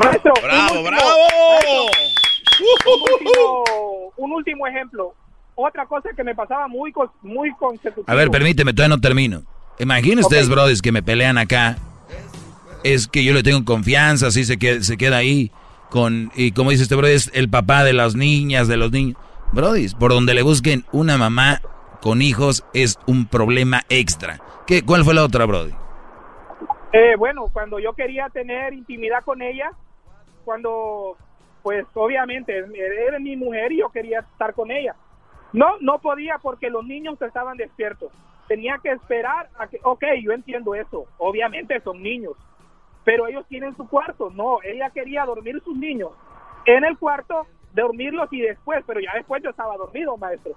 Maestro, 0.04 0.34
bravo, 0.42 0.64
último- 0.80 0.84
bravo. 0.84 1.06
maestro, 1.52 1.84
un, 2.88 3.02
último, 3.14 3.64
un 4.18 4.32
último 4.34 4.68
ejemplo. 4.68 5.14
Otra 5.56 5.86
cosa 5.86 6.10
que 6.16 6.24
me 6.24 6.34
pasaba 6.36 6.68
muy, 6.68 6.92
muy 7.22 7.52
consecutivo. 7.56 8.04
A 8.08 8.16
ver, 8.16 8.30
permíteme, 8.30 8.74
todavía 8.74 8.96
no 8.96 9.02
termino. 9.02 9.44
Imaginen 9.80 10.20
ustedes, 10.20 10.48
Ok. 10.48 10.54
brodis, 10.54 10.82
que 10.82 10.92
me 10.92 11.04
pelean 11.04 11.38
acá. 11.38 11.78
Es 12.84 13.08
que 13.08 13.24
yo 13.24 13.34
le 13.34 13.44
tengo 13.44 13.64
confianza, 13.66 14.28
así 14.28 14.46
se 14.46 14.58
queda, 14.58 14.82
se 14.84 14.98
queda 14.98 15.18
ahí. 15.18 15.52
Con, 15.90 16.32
y 16.36 16.52
como 16.52 16.72
dice 16.72 16.84
este 16.84 16.96
brody, 16.96 17.14
es 17.14 17.32
el 17.34 17.50
papá 17.50 17.84
de 17.84 17.94
las 17.94 18.16
niñas, 18.16 18.68
de 18.68 18.78
los 18.78 18.92
niños. 18.92 19.18
Brodis, 19.52 19.94
por 19.96 20.12
donde 20.12 20.34
le 20.34 20.42
busquen 20.42 20.86
una 20.92 21.18
mamá 21.18 21.62
con 22.02 22.22
hijos 22.22 22.66
es 22.74 23.00
un 23.08 23.26
problema 23.28 23.84
extra. 23.90 24.40
¿Qué, 24.68 24.84
¿Cuál 24.84 25.04
fue 25.04 25.14
la 25.14 25.24
otra, 25.24 25.46
brody? 25.46 25.72
Eh, 26.92 27.16
bueno, 27.18 27.48
cuando 27.52 27.80
yo 27.80 27.94
quería 27.94 28.30
tener 28.30 28.74
intimidad 28.74 29.24
con 29.24 29.42
ella, 29.42 29.72
cuando, 30.44 31.18
pues 31.64 31.86
obviamente, 31.94 32.54
era 33.08 33.20
mi 33.20 33.36
mujer 33.36 33.72
y 33.72 33.80
yo 33.80 33.90
quería 33.90 34.20
estar 34.20 34.54
con 34.54 34.72
ella. 34.72 34.96
No, 35.54 35.78
no 35.82 36.00
podía 36.00 36.38
porque 36.42 36.70
los 36.70 36.86
niños 36.86 37.22
estaban 37.22 37.58
despiertos. 37.58 38.12
Tenía 38.48 38.80
que 38.82 38.92
esperar 38.92 39.50
a 39.58 39.68
que, 39.68 39.80
ok, 39.84 40.04
yo 40.22 40.32
entiendo 40.32 40.76
eso, 40.76 41.06
obviamente 41.18 41.80
son 41.82 42.02
niños, 42.04 42.34
pero 43.04 43.28
ellos 43.28 43.46
tienen 43.48 43.76
su 43.76 43.88
cuarto. 43.88 44.30
No, 44.32 44.60
ella 44.64 44.90
quería 44.92 45.26
dormir 45.26 45.62
sus 45.64 45.76
niños 45.78 46.12
en 46.66 46.84
el 46.84 46.98
cuarto, 46.98 47.48
dormirlos 47.74 48.32
y 48.32 48.42
después, 48.42 48.84
pero 48.86 49.00
ya 49.00 49.12
después 49.16 49.42
yo 49.44 49.50
estaba 49.50 49.78
dormido, 49.78 50.18
maestro. 50.18 50.54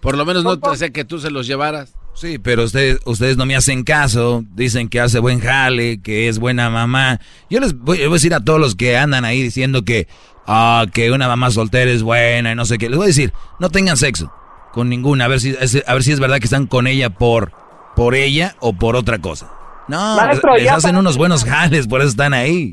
Por 0.00 0.16
lo 0.16 0.24
menos 0.24 0.44
no 0.44 0.58
te 0.58 0.70
hacía 0.70 0.90
que 0.90 1.04
tú 1.04 1.18
se 1.18 1.30
los 1.30 1.46
llevaras. 1.46 1.94
Sí, 2.14 2.38
pero 2.38 2.64
ustedes, 2.64 3.00
ustedes 3.04 3.36
no 3.36 3.46
me 3.46 3.56
hacen 3.56 3.84
caso, 3.84 4.44
dicen 4.54 4.88
que 4.88 5.00
hace 5.00 5.18
buen 5.18 5.40
jale, 5.40 6.00
que 6.00 6.28
es 6.28 6.38
buena 6.38 6.70
mamá. 6.70 7.20
Yo 7.50 7.60
les 7.60 7.76
voy, 7.76 7.98
les 7.98 8.06
voy 8.06 8.14
a 8.14 8.18
decir 8.18 8.34
a 8.34 8.44
todos 8.44 8.60
los 8.60 8.74
que 8.74 8.96
andan 8.96 9.24
ahí 9.24 9.42
diciendo 9.42 9.84
que, 9.84 10.08
ah, 10.46 10.86
que 10.92 11.10
una 11.10 11.28
mamá 11.28 11.50
soltera 11.50 11.90
es 11.90 12.02
buena 12.02 12.52
y 12.52 12.54
no 12.54 12.64
sé 12.64 12.78
qué. 12.78 12.88
Les 12.88 12.96
voy 12.96 13.04
a 13.04 13.08
decir, 13.08 13.32
no 13.58 13.70
tengan 13.70 13.96
sexo 13.96 14.32
con 14.78 14.88
ninguna, 14.88 15.24
a 15.24 15.28
ver 15.28 15.40
si, 15.40 15.50
es- 15.50 15.82
a 15.88 15.92
ver 15.92 16.02
si 16.04 16.12
es 16.12 16.20
verdad 16.20 16.38
que 16.38 16.44
están 16.44 16.68
con 16.68 16.86
ella 16.86 17.10
por, 17.10 17.50
por 17.96 18.14
ella 18.14 18.54
o 18.60 18.72
por 18.72 18.94
otra 18.94 19.18
cosa. 19.18 19.52
No, 19.88 20.14
Maestro, 20.16 20.54
les 20.54 20.70
hacen 20.70 20.96
unos 20.96 21.18
buenos 21.18 21.44
jales, 21.44 21.88
por 21.88 21.98
eso 22.00 22.10
están 22.10 22.32
ahí. 22.32 22.70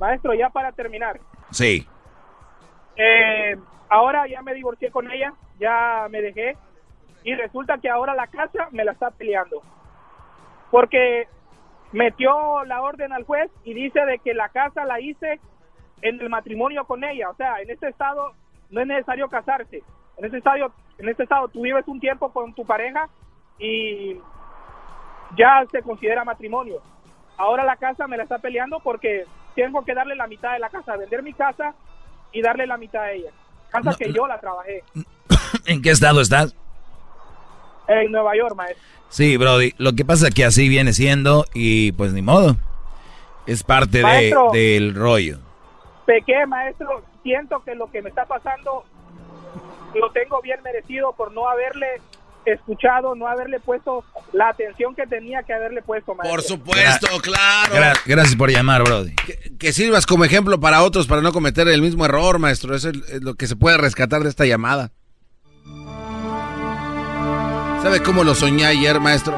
Maestro, 0.00 0.32
ya 0.32 0.48
para 0.48 0.72
terminar, 0.72 1.20
Sí. 1.50 1.86
Eh, 2.96 3.56
ahora 3.90 4.26
ya 4.28 4.40
me 4.40 4.54
divorcié 4.54 4.90
con 4.90 5.10
ella, 5.10 5.34
ya 5.60 6.06
me 6.10 6.22
dejé 6.22 6.56
y 7.24 7.34
resulta 7.34 7.76
que 7.78 7.90
ahora 7.90 8.14
la 8.14 8.26
casa 8.28 8.68
me 8.70 8.84
la 8.84 8.92
está 8.92 9.10
peleando 9.10 9.62
porque 10.70 11.26
metió 11.92 12.64
la 12.64 12.80
orden 12.80 13.12
al 13.12 13.24
juez 13.24 13.50
y 13.64 13.74
dice 13.74 14.00
de 14.06 14.18
que 14.20 14.32
la 14.34 14.48
casa 14.48 14.84
la 14.86 15.00
hice 15.00 15.38
en 16.00 16.18
el 16.20 16.30
matrimonio 16.30 16.84
con 16.86 17.04
ella, 17.04 17.28
o 17.28 17.34
sea, 17.36 17.60
en 17.60 17.68
este 17.70 17.88
estado 17.88 18.32
no 18.70 18.80
es 18.80 18.86
necesario 18.86 19.28
casarse, 19.28 19.82
en 20.16 20.24
este 20.24 20.38
estado, 20.38 20.72
en 21.02 21.08
este 21.08 21.24
estado 21.24 21.48
tú 21.48 21.62
vives 21.62 21.84
un 21.88 21.98
tiempo 21.98 22.32
con 22.32 22.54
tu 22.54 22.64
pareja 22.64 23.08
y 23.58 24.16
ya 25.36 25.64
se 25.70 25.82
considera 25.82 26.24
matrimonio. 26.24 26.80
Ahora 27.36 27.64
la 27.64 27.76
casa 27.76 28.06
me 28.06 28.16
la 28.16 28.22
está 28.22 28.38
peleando 28.38 28.78
porque 28.78 29.24
tengo 29.56 29.84
que 29.84 29.94
darle 29.94 30.14
la 30.14 30.28
mitad 30.28 30.52
de 30.52 30.60
la 30.60 30.70
casa, 30.70 30.96
vender 30.96 31.22
mi 31.24 31.32
casa 31.32 31.74
y 32.32 32.40
darle 32.40 32.68
la 32.68 32.76
mitad 32.76 33.02
a 33.02 33.12
ella. 33.12 33.30
Casa 33.70 33.96
que 33.98 34.12
yo 34.12 34.26
la 34.26 34.38
trabajé 34.38 34.84
¿En 35.66 35.82
qué 35.82 35.90
estado 35.90 36.20
estás? 36.20 36.54
en 37.88 38.12
Nueva 38.12 38.36
York, 38.36 38.54
maestro. 38.54 38.82
Sí, 39.08 39.36
Brody. 39.36 39.74
Lo 39.78 39.92
que 39.94 40.04
pasa 40.04 40.28
es 40.28 40.34
que 40.34 40.44
así 40.44 40.68
viene 40.68 40.92
siendo 40.92 41.44
y 41.52 41.92
pues 41.92 42.12
ni 42.12 42.22
modo. 42.22 42.56
Es 43.44 43.64
parte 43.64 43.98
de, 43.98 44.34
del 44.52 44.94
rollo. 44.94 45.38
Pequé, 46.06 46.46
maestro, 46.46 47.02
siento 47.24 47.62
que 47.64 47.74
lo 47.74 47.90
que 47.90 48.02
me 48.02 48.08
está 48.08 48.24
pasando 48.24 48.84
lo 49.94 50.10
tengo 50.12 50.40
bien 50.42 50.60
merecido 50.62 51.12
por 51.12 51.32
no 51.32 51.48
haberle 51.48 51.86
escuchado, 52.44 53.14
no 53.14 53.28
haberle 53.28 53.60
puesto 53.60 54.04
la 54.32 54.48
atención 54.48 54.96
que 54.96 55.06
tenía 55.06 55.42
que 55.44 55.52
haberle 55.54 55.80
puesto, 55.80 56.14
maestro. 56.14 56.30
Por 56.36 56.42
supuesto, 56.42 57.06
claro. 57.20 57.72
Gra- 57.74 58.00
gracias 58.04 58.34
por 58.36 58.50
llamar, 58.50 58.82
Brody. 58.82 59.14
Que 59.60 59.72
sirvas 59.72 60.06
como 60.06 60.24
ejemplo 60.24 60.58
para 60.58 60.82
otros 60.82 61.06
para 61.06 61.22
no 61.22 61.32
cometer 61.32 61.68
el 61.68 61.80
mismo 61.82 62.04
error, 62.04 62.38
maestro. 62.40 62.74
Eso 62.74 62.88
es 62.90 62.96
es 63.08 63.22
lo 63.22 63.34
que 63.34 63.46
se 63.46 63.54
puede 63.54 63.76
rescatar 63.78 64.22
de 64.24 64.28
esta 64.28 64.44
llamada. 64.44 64.90
¿Sabe 67.82 68.00
cómo 68.02 68.22
lo 68.24 68.34
soñé 68.34 68.64
ayer, 68.66 69.00
maestro? 69.00 69.34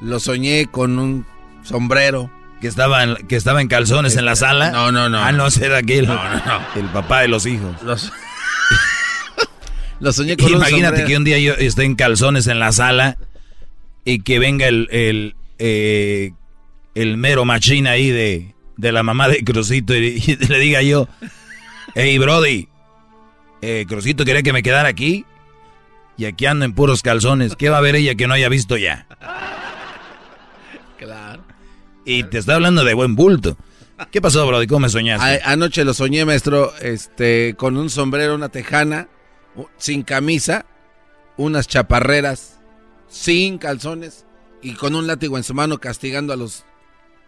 Lo 0.00 0.20
soñé 0.20 0.66
con 0.70 0.98
un 0.98 1.26
sombrero. 1.62 2.30
Que 2.60 2.68
estaba 2.68 3.02
en, 3.02 3.16
que 3.28 3.36
estaba 3.36 3.60
en 3.60 3.68
calzones 3.68 4.16
en 4.16 4.24
la 4.24 4.34
sala. 4.34 4.70
No, 4.70 4.90
no, 4.90 5.08
no. 5.10 5.18
Ah, 5.22 5.30
no, 5.30 5.50
será 5.50 5.78
aquel. 5.78 6.06
No, 6.06 6.14
no, 6.14 6.36
no. 6.46 6.60
El 6.80 6.86
papá 6.86 7.20
de 7.20 7.28
los 7.28 7.44
hijos. 7.44 7.82
Los- 7.82 8.10
Lo 10.00 10.12
soñé 10.12 10.36
con 10.36 10.50
Imagínate 10.50 11.04
que 11.04 11.16
un 11.16 11.24
día 11.24 11.38
yo 11.38 11.54
esté 11.54 11.84
en 11.84 11.94
calzones 11.94 12.46
en 12.46 12.58
la 12.58 12.72
sala 12.72 13.16
y 14.04 14.20
que 14.20 14.38
venga 14.38 14.66
el, 14.68 14.88
el, 14.90 15.34
eh, 15.58 16.32
el 16.94 17.16
mero 17.16 17.44
machín 17.44 17.86
ahí 17.86 18.10
de, 18.10 18.54
de 18.76 18.92
la 18.92 19.02
mamá 19.02 19.28
de 19.28 19.42
Crucito 19.42 19.94
y, 19.96 20.22
y 20.26 20.36
le 20.46 20.58
diga 20.58 20.82
yo, 20.82 21.08
hey 21.94 22.18
Brody, 22.18 22.68
eh, 23.62 23.86
Crucito 23.88 24.24
quería 24.24 24.42
que 24.42 24.52
me 24.52 24.62
quedara 24.62 24.88
aquí 24.88 25.24
y 26.18 26.26
aquí 26.26 26.46
ando 26.46 26.64
en 26.64 26.72
puros 26.74 27.02
calzones. 27.02 27.56
¿Qué 27.56 27.68
va 27.70 27.78
a 27.78 27.82
ver 27.82 27.96
ella 27.96 28.14
que 28.14 28.26
no 28.26 28.34
haya 28.34 28.48
visto 28.48 28.76
ya? 28.76 29.06
Claro. 30.98 31.42
Y 32.04 32.22
te 32.24 32.38
está 32.38 32.54
hablando 32.54 32.84
de 32.84 32.94
buen 32.94 33.16
bulto. 33.16 33.56
¿Qué 34.10 34.20
pasó, 34.20 34.46
Brody? 34.46 34.66
¿Cómo 34.66 34.80
me 34.80 34.88
soñaste? 34.88 35.42
A- 35.42 35.52
anoche 35.52 35.84
lo 35.84 35.94
soñé, 35.94 36.24
maestro, 36.24 36.72
este, 36.82 37.54
con 37.56 37.76
un 37.76 37.88
sombrero, 37.90 38.34
una 38.34 38.50
tejana, 38.50 39.08
sin 39.78 40.02
camisa, 40.02 40.66
unas 41.36 41.68
chaparreras, 41.68 42.58
sin 43.08 43.58
calzones 43.58 44.24
y 44.62 44.74
con 44.74 44.94
un 44.94 45.06
látigo 45.06 45.36
en 45.36 45.44
su 45.44 45.54
mano 45.54 45.78
castigando 45.78 46.32
a 46.32 46.36
los 46.36 46.64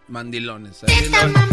mandilones. 0.07 0.81
Lo- 0.83 0.87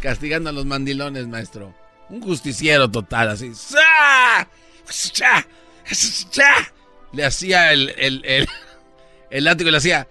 Castigando 0.00 0.50
a 0.50 0.52
los 0.52 0.66
mandilones, 0.66 1.28
maestro. 1.28 1.74
Un 2.08 2.20
justiciero 2.20 2.90
total, 2.90 3.30
así. 3.30 3.52
Le 7.12 7.24
hacía 7.24 7.72
el, 7.72 7.90
el, 7.96 8.22
el, 8.24 8.48
el 9.30 9.44
látigo 9.44 9.68
y 9.68 9.72
le 9.72 9.78
hacía. 9.78 10.08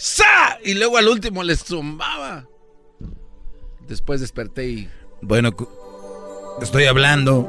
¡Sa! 0.00 0.58
Y 0.64 0.72
luego 0.72 0.96
al 0.96 1.08
último 1.08 1.42
les 1.42 1.62
zumbaba. 1.62 2.46
Después 3.86 4.22
desperté 4.22 4.66
y. 4.66 4.88
Bueno, 5.20 5.54
estoy 6.62 6.84
hablando 6.86 7.46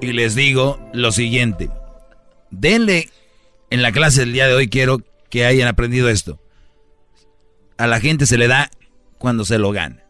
y 0.00 0.12
les 0.12 0.34
digo 0.34 0.80
lo 0.92 1.12
siguiente. 1.12 1.70
Denle, 2.50 3.10
en 3.70 3.80
la 3.80 3.92
clase 3.92 4.22
del 4.22 4.32
día 4.32 4.48
de 4.48 4.54
hoy 4.54 4.68
quiero 4.68 5.02
que 5.30 5.46
hayan 5.46 5.68
aprendido 5.68 6.08
esto. 6.08 6.40
A 7.78 7.86
la 7.86 8.00
gente 8.00 8.26
se 8.26 8.36
le 8.36 8.48
da 8.48 8.68
cuando 9.18 9.44
se 9.44 9.58
lo 9.58 9.70
gana. 9.70 10.02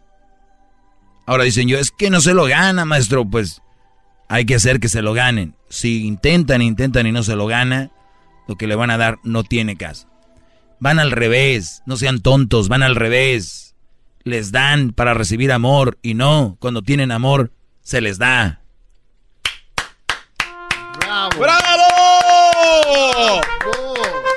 Ahora 1.26 1.44
dicen 1.44 1.68
yo, 1.68 1.78
es 1.78 1.90
que 1.90 2.08
no 2.08 2.22
se 2.22 2.32
lo 2.32 2.44
gana, 2.44 2.86
maestro. 2.86 3.26
Pues 3.26 3.60
hay 4.26 4.46
que 4.46 4.54
hacer 4.54 4.80
que 4.80 4.88
se 4.88 5.02
lo 5.02 5.12
ganen. 5.12 5.54
Si 5.68 6.06
intentan, 6.06 6.62
intentan 6.62 7.06
y 7.06 7.12
no 7.12 7.22
se 7.22 7.36
lo 7.36 7.46
gana, 7.46 7.90
lo 8.48 8.56
que 8.56 8.66
le 8.66 8.74
van 8.74 8.90
a 8.90 8.96
dar 8.96 9.18
no 9.22 9.44
tiene 9.44 9.76
caso. 9.76 10.11
Van 10.82 10.98
al 10.98 11.12
revés, 11.12 11.80
no 11.86 11.96
sean 11.96 12.22
tontos, 12.22 12.68
van 12.68 12.82
al 12.82 12.96
revés. 12.96 13.76
Les 14.24 14.50
dan 14.50 14.90
para 14.90 15.14
recibir 15.14 15.52
amor 15.52 15.96
y 16.02 16.14
no, 16.14 16.56
cuando 16.58 16.82
tienen 16.82 17.12
amor, 17.12 17.52
se 17.82 18.00
les 18.00 18.18
da. 18.18 18.62
¡Bravo! 21.38 21.40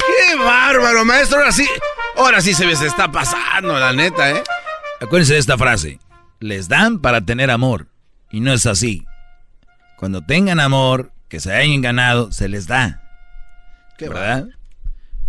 ¡Qué 0.06 0.36
bárbaro, 0.36 1.04
maestro! 1.04 1.40
Ahora 1.40 1.52
sí, 1.52 1.68
ahora 2.16 2.42
sí 2.42 2.54
se 2.54 2.76
se 2.76 2.86
está 2.86 3.12
pasando, 3.12 3.80
la 3.80 3.94
neta, 3.94 4.30
¿eh? 4.30 4.44
Acuérdense 5.02 5.34
de 5.34 5.40
esta 5.40 5.58
frase. 5.58 6.00
Les 6.40 6.68
dan 6.68 7.00
para 7.00 7.22
tener 7.22 7.50
amor. 7.50 7.88
Y 8.30 8.40
no 8.40 8.54
es 8.54 8.68
así. 8.68 9.04
Cuando 9.98 10.22
tengan 10.22 10.60
amor, 10.60 11.12
que 11.28 11.40
se 11.40 11.52
hayan 11.52 11.82
ganado, 11.82 12.32
se 12.32 12.48
les 12.50 12.68
da. 12.68 13.02
Qué 13.98 14.10
¿Verdad? 14.10 14.46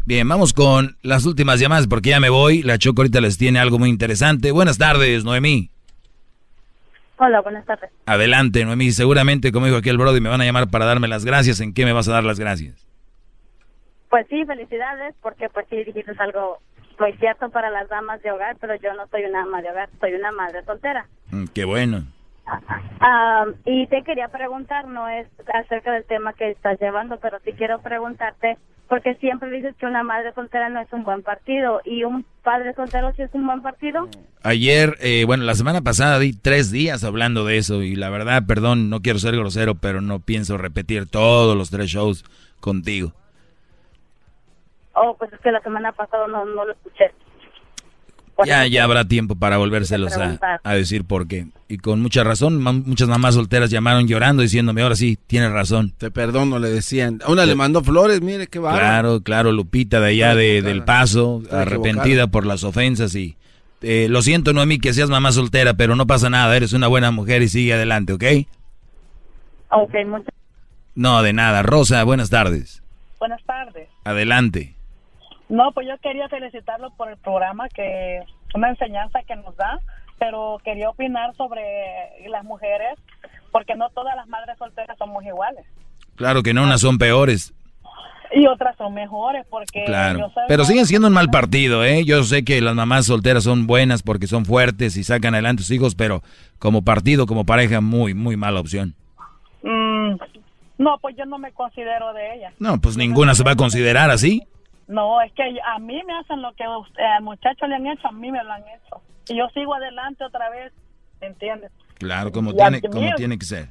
Bien, 0.07 0.29
vamos 0.29 0.53
con 0.53 0.97
las 1.03 1.27
últimas 1.27 1.59
llamadas 1.59 1.89
porque 1.89 2.11
ya 2.11 2.21
me 2.21 2.31
voy. 2.31 2.63
La 2.63 2.79
Choco 2.79 3.03
ahorita 3.03 3.21
les 3.21 3.39
tiene 3.39 3.59
algo 3.59 3.81
muy 3.81 3.89
interesante. 3.89 4.53
Buenas 4.53 4.79
tardes, 4.79 5.25
Noemí. 5.25 5.73
Hola, 7.19 7.41
buenas 7.41 7.67
tardes. 7.67 7.91
Adelante, 8.07 8.65
Noemí. 8.65 8.93
Seguramente, 8.93 9.51
como 9.51 9.67
dijo 9.67 9.79
aquí 9.79 9.89
el 9.89 9.99
Brody, 9.99 10.21
me 10.21 10.29
van 10.29 10.41
a 10.41 10.45
llamar 10.45 10.69
para 10.71 10.85
darme 10.85 11.09
las 11.09 11.25
gracias. 11.25 11.61
¿En 11.61 11.75
qué 11.75 11.85
me 11.85 11.93
vas 11.93 12.07
a 12.07 12.13
dar 12.13 12.23
las 12.23 12.39
gracias? 12.39 12.87
Pues 14.09 14.29
sí, 14.29 14.45
felicidades, 14.45 15.17
porque 15.23 15.49
pues 15.49 15.67
sí 15.69 15.83
dijiste 15.83 16.13
algo 16.19 16.59
muy 17.01 17.13
cierto 17.15 17.51
para 17.51 17.69
las 17.71 17.89
damas 17.89 18.23
de 18.23 18.31
hogar, 18.31 18.57
pero 18.61 18.77
yo 18.77 18.95
no 18.95 19.09
soy 19.09 19.25
una 19.25 19.43
ama 19.43 19.61
de 19.61 19.71
hogar, 19.71 19.91
soy 19.99 20.15
una 20.15 20.31
madre 20.31 20.65
soltera. 20.65 21.09
Mm, 21.33 21.47
qué 21.53 21.65
bueno. 21.65 22.05
Ah, 23.01 23.45
y 23.65 23.89
te 23.89 24.05
quería 24.05 24.29
preguntar, 24.29 24.87
no 24.87 25.09
es 25.09 25.27
acerca 25.53 25.91
del 25.91 26.05
tema 26.05 26.33
que 26.33 26.53
estás 26.53 26.79
llevando, 26.81 27.19
pero 27.19 27.41
sí 27.45 27.53
quiero 27.55 27.81
preguntarte, 27.81 28.57
porque 28.89 29.15
siempre 29.17 29.51
dices 29.51 29.75
que 29.77 29.87
una 29.87 30.03
madre 30.03 30.33
soltera 30.33 30.69
no 30.69 30.81
es 30.81 30.93
un 30.93 31.05
buen 31.05 31.23
partido, 31.23 31.81
y 31.85 32.05
un 32.05 32.25
padre 32.43 32.73
soltero 32.75 33.13
sí 33.17 33.23
es 33.23 33.35
un 33.35 33.47
buen 33.47 33.63
partido. 33.63 34.09
Ayer, 34.43 34.97
eh, 35.01 35.25
bueno, 35.27 35.45
la 35.45 35.55
semana 35.55 35.81
pasada 35.81 36.19
di 36.19 36.33
tres 36.33 36.71
días 36.71 37.03
hablando 37.05 37.45
de 37.45 37.59
eso 37.59 37.83
y 37.83 37.97
la 37.97 38.11
verdad, 38.11 38.45
perdón, 38.47 38.89
no 38.89 39.01
quiero 39.01 39.19
ser 39.19 39.37
grosero, 39.37 39.75
pero 39.75 40.01
no 40.01 40.21
pienso 40.21 40.57
repetir 40.57 41.09
todos 41.09 41.57
los 41.57 41.71
tres 41.71 41.89
shows 41.89 42.25
contigo. 42.61 43.13
Oh, 44.95 45.15
pues 45.19 45.33
es 45.33 45.41
que 45.41 45.51
la 45.51 45.61
semana 45.61 45.93
pasada 45.93 46.27
no, 46.27 46.45
no 46.45 46.65
lo 46.65 46.73
escuché. 46.73 47.13
Ya, 48.45 48.67
ya 48.67 48.85
habrá 48.85 49.07
tiempo 49.07 49.35
para 49.37 49.57
volvérselos 49.57 50.13
a, 50.17 50.39
a 50.63 50.75
decir 50.75 51.05
por 51.05 51.27
qué. 51.27 51.47
Y 51.69 51.79
con 51.79 52.03
mucha 52.03 52.23
razón, 52.23 52.63
muchas 52.63 53.09
mamás 53.09 53.35
solteras 53.35 53.71
llamaron 53.71 54.07
llorando 54.07 54.43
diciéndome, 54.43 54.83
ahora 54.83 54.95
sí, 54.95 55.19
tienes 55.27 55.51
razón. 55.53 55.95
Te 55.97 56.11
perdono, 56.11 56.59
le 56.59 56.69
decían. 56.71 57.21
A 57.25 57.31
una 57.33 57.47
le 57.47 57.55
mandó 57.55 57.83
flores, 57.83 58.21
mire 58.21 58.47
qué 58.47 58.59
bárbaro. 58.59 58.83
Claro, 58.85 59.21
claro, 59.23 59.53
Lupita 59.53 60.01
de 60.01 60.09
allá 60.09 60.35
de, 60.35 60.61
del 60.61 60.85
Paso, 60.85 61.43
arrepentida 61.51 62.03
equivocada. 62.03 62.27
por 62.29 62.47
las 62.47 62.63
ofensas 62.63 63.15
y... 63.15 63.37
eh, 63.83 64.07
lo 64.11 64.21
siento, 64.23 64.53
Noemí, 64.53 64.79
que 64.79 64.93
seas 64.93 65.09
mamá 65.11 65.33
soltera, 65.33 65.75
pero 65.75 65.97
no 65.97 66.07
pasa 66.07 66.29
nada, 66.31 66.55
eres 66.57 66.73
una 66.75 66.89
buena 66.89 67.11
mujer 67.11 67.43
y 67.43 67.49
sigue 67.49 67.73
adelante, 67.75 68.13
¿ok? 68.13 68.25
Ok, 69.71 69.95
muchas 70.07 70.35
No, 70.95 71.23
de 71.23 71.33
nada. 71.33 71.63
Rosa, 71.63 72.05
buenas 72.05 72.31
tardes. 72.31 72.83
Buenas 73.19 73.43
tardes. 73.45 73.89
Adelante. 74.05 74.76
No, 75.49 75.73
pues 75.73 75.87
yo 75.87 75.97
quería 75.99 76.29
felicitarlo 76.29 76.91
por 76.97 77.09
el 77.11 77.17
programa, 77.19 77.69
que 77.69 78.21
una 78.55 78.71
enseñanza 78.71 79.23
que 79.23 79.37
nos 79.37 79.57
da, 79.57 79.81
pero 80.19 80.59
quería 80.65 80.91
opinar 80.91 81.35
sobre 81.37 81.63
las 82.29 82.45
mujeres, 82.45 82.99
porque 83.53 83.75
no 83.77 83.89
todas 83.91 84.17
las 84.17 84.27
madres 84.29 84.57
solteras 84.59 84.99
somos 84.99 85.25
iguales. 85.25 85.65
Claro 86.17 86.43
que 86.43 86.55
no, 86.55 86.65
unas 86.65 86.81
son 86.81 86.99
peores, 86.99 87.53
Y 88.33 88.47
otras 88.49 88.77
son 88.77 88.93
mejores, 88.93 89.47
porque 89.49 89.85
claro. 89.85 90.33
Pero 90.49 90.65
siguen 90.65 90.87
siendo 90.87 91.07
un 91.07 91.15
mal 91.15 91.29
partido, 91.29 91.85
¿eh? 91.85 92.05
Yo 92.05 92.25
sé 92.25 92.45
que 92.45 92.61
las 92.61 92.75
mamás 92.75 93.07
solteras 93.07 93.45
son 93.45 93.67
buenas 93.69 94.03
porque 94.03 94.27
son 94.27 94.45
fuertes 94.45 94.97
y 94.97 95.05
sacan 95.05 95.35
adelante 95.35 95.61
a 95.61 95.65
sus 95.65 95.77
hijos, 95.77 95.95
pero 95.95 96.23
como 96.59 96.83
partido, 96.83 97.27
como 97.27 97.45
pareja, 97.45 97.81
muy, 97.81 98.15
muy 98.15 98.37
mala 98.37 98.59
opción. 98.59 98.95
Mm, 99.63 100.17
no, 100.79 100.99
pues 101.01 101.17
yo 101.17 101.25
no 101.25 101.39
me 101.39 101.53
considero 101.53 102.13
de 102.15 102.35
ella. 102.35 102.53
No, 102.59 102.81
pues 102.81 102.97
ninguna 102.97 103.35
se 103.35 103.45
va 103.45 103.53
a 103.53 103.57
considerar 103.57 104.11
así. 104.11 104.43
No, 104.89 105.21
es 105.21 105.33
que 105.33 105.43
a 105.43 105.79
mí 105.79 106.01
me 106.07 106.19
hacen 106.19 106.43
lo 106.43 106.53
que 106.55 106.65
al 106.65 107.23
muchacho 107.23 107.67
le 107.67 107.75
han 107.75 107.87
hecho, 107.87 108.09
a 108.09 108.13
mí 108.13 108.31
me 108.31 108.43
lo 108.43 108.53
han 108.53 108.63
hecho. 108.63 109.01
Y 109.29 109.37
yo 109.37 109.49
sigo 109.53 109.75
adelante 109.75 110.25
otra 110.25 110.49
vez, 110.51 110.73
¿entiendes? 111.21 111.73
Claro, 111.99 112.31
como 112.31 112.53
Y 112.53 112.57
tiene, 112.57 112.81
como 112.83 113.15
tiene 113.15 113.39
que 113.39 113.47
ser. 113.47 113.69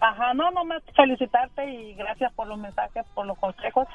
Ajá, 0.00 0.34
no, 0.34 0.50
no 0.50 0.64
más 0.64 0.82
felicitarte 0.94 1.64
y 1.72 1.94
gracias 1.94 2.32
por 2.34 2.46
los 2.46 2.58
mensajes, 2.58 3.04
por 3.14 3.26
los 3.26 3.38
consejos, 3.38 3.86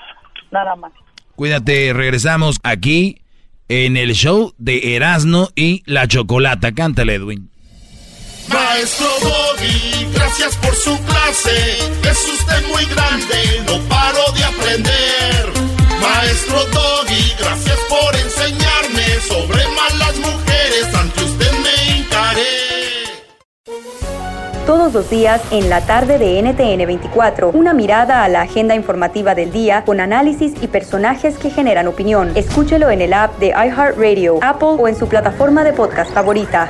nada 0.52 0.76
más. 0.76 0.92
Cuídate, 1.36 1.94
regresamos 1.94 2.60
aquí 2.64 3.22
en 3.70 3.98
el 3.98 4.14
show 4.14 4.54
de 4.58 4.96
Erasno 4.96 5.48
y 5.56 5.82
la 5.86 6.08
Chocolata. 6.08 6.74
Cántale, 6.74 7.16
Edwin. 7.16 7.50
Maestro 8.50 9.08
Doggy, 9.22 10.14
gracias 10.14 10.58
por 10.58 10.76
su 10.76 10.98
clase. 11.06 11.78
Es 12.04 12.34
usted 12.34 12.68
muy 12.68 12.86
grande, 12.86 13.36
no 13.66 13.90
paro 13.90 14.32
de 14.36 14.44
aprender. 14.44 15.83
Maestro 16.04 16.60
Doggy, 16.66 17.34
gracias 17.40 17.80
por 17.88 18.14
enseñarme 18.16 19.06
sobre 19.26 19.60
malas 19.70 20.18
mujeres. 20.18 20.94
Ante 20.94 21.24
usted 21.24 21.52
me 21.64 21.98
hincaré. 21.98 22.64
Todos 24.68 24.94
los 24.94 25.10
días 25.10 25.42
en 25.52 25.70
la 25.70 25.86
tarde 25.86 26.18
de 26.18 26.42
NTN 26.42 26.86
24, 26.86 27.52
una 27.52 27.74
mirada 27.74 28.24
a 28.24 28.28
la 28.28 28.42
agenda 28.42 28.76
informativa 28.76 29.34
del 29.34 29.54
día 29.54 29.86
con 29.86 30.02
análisis 30.02 30.54
y 30.62 30.68
personajes 30.68 31.38
que 31.38 31.50
generan 31.50 31.88
opinión. 31.88 32.34
Escúchelo 32.36 32.90
en 32.90 33.02
el 33.02 33.14
app 33.14 33.40
de 33.40 33.48
iHeartRadio, 33.48 34.40
Apple 34.42 34.76
o 34.80 34.88
en 34.90 34.98
su 34.98 35.08
plataforma 35.08 35.64
de 35.64 35.72
podcast 35.72 36.12
favorita. 36.14 36.70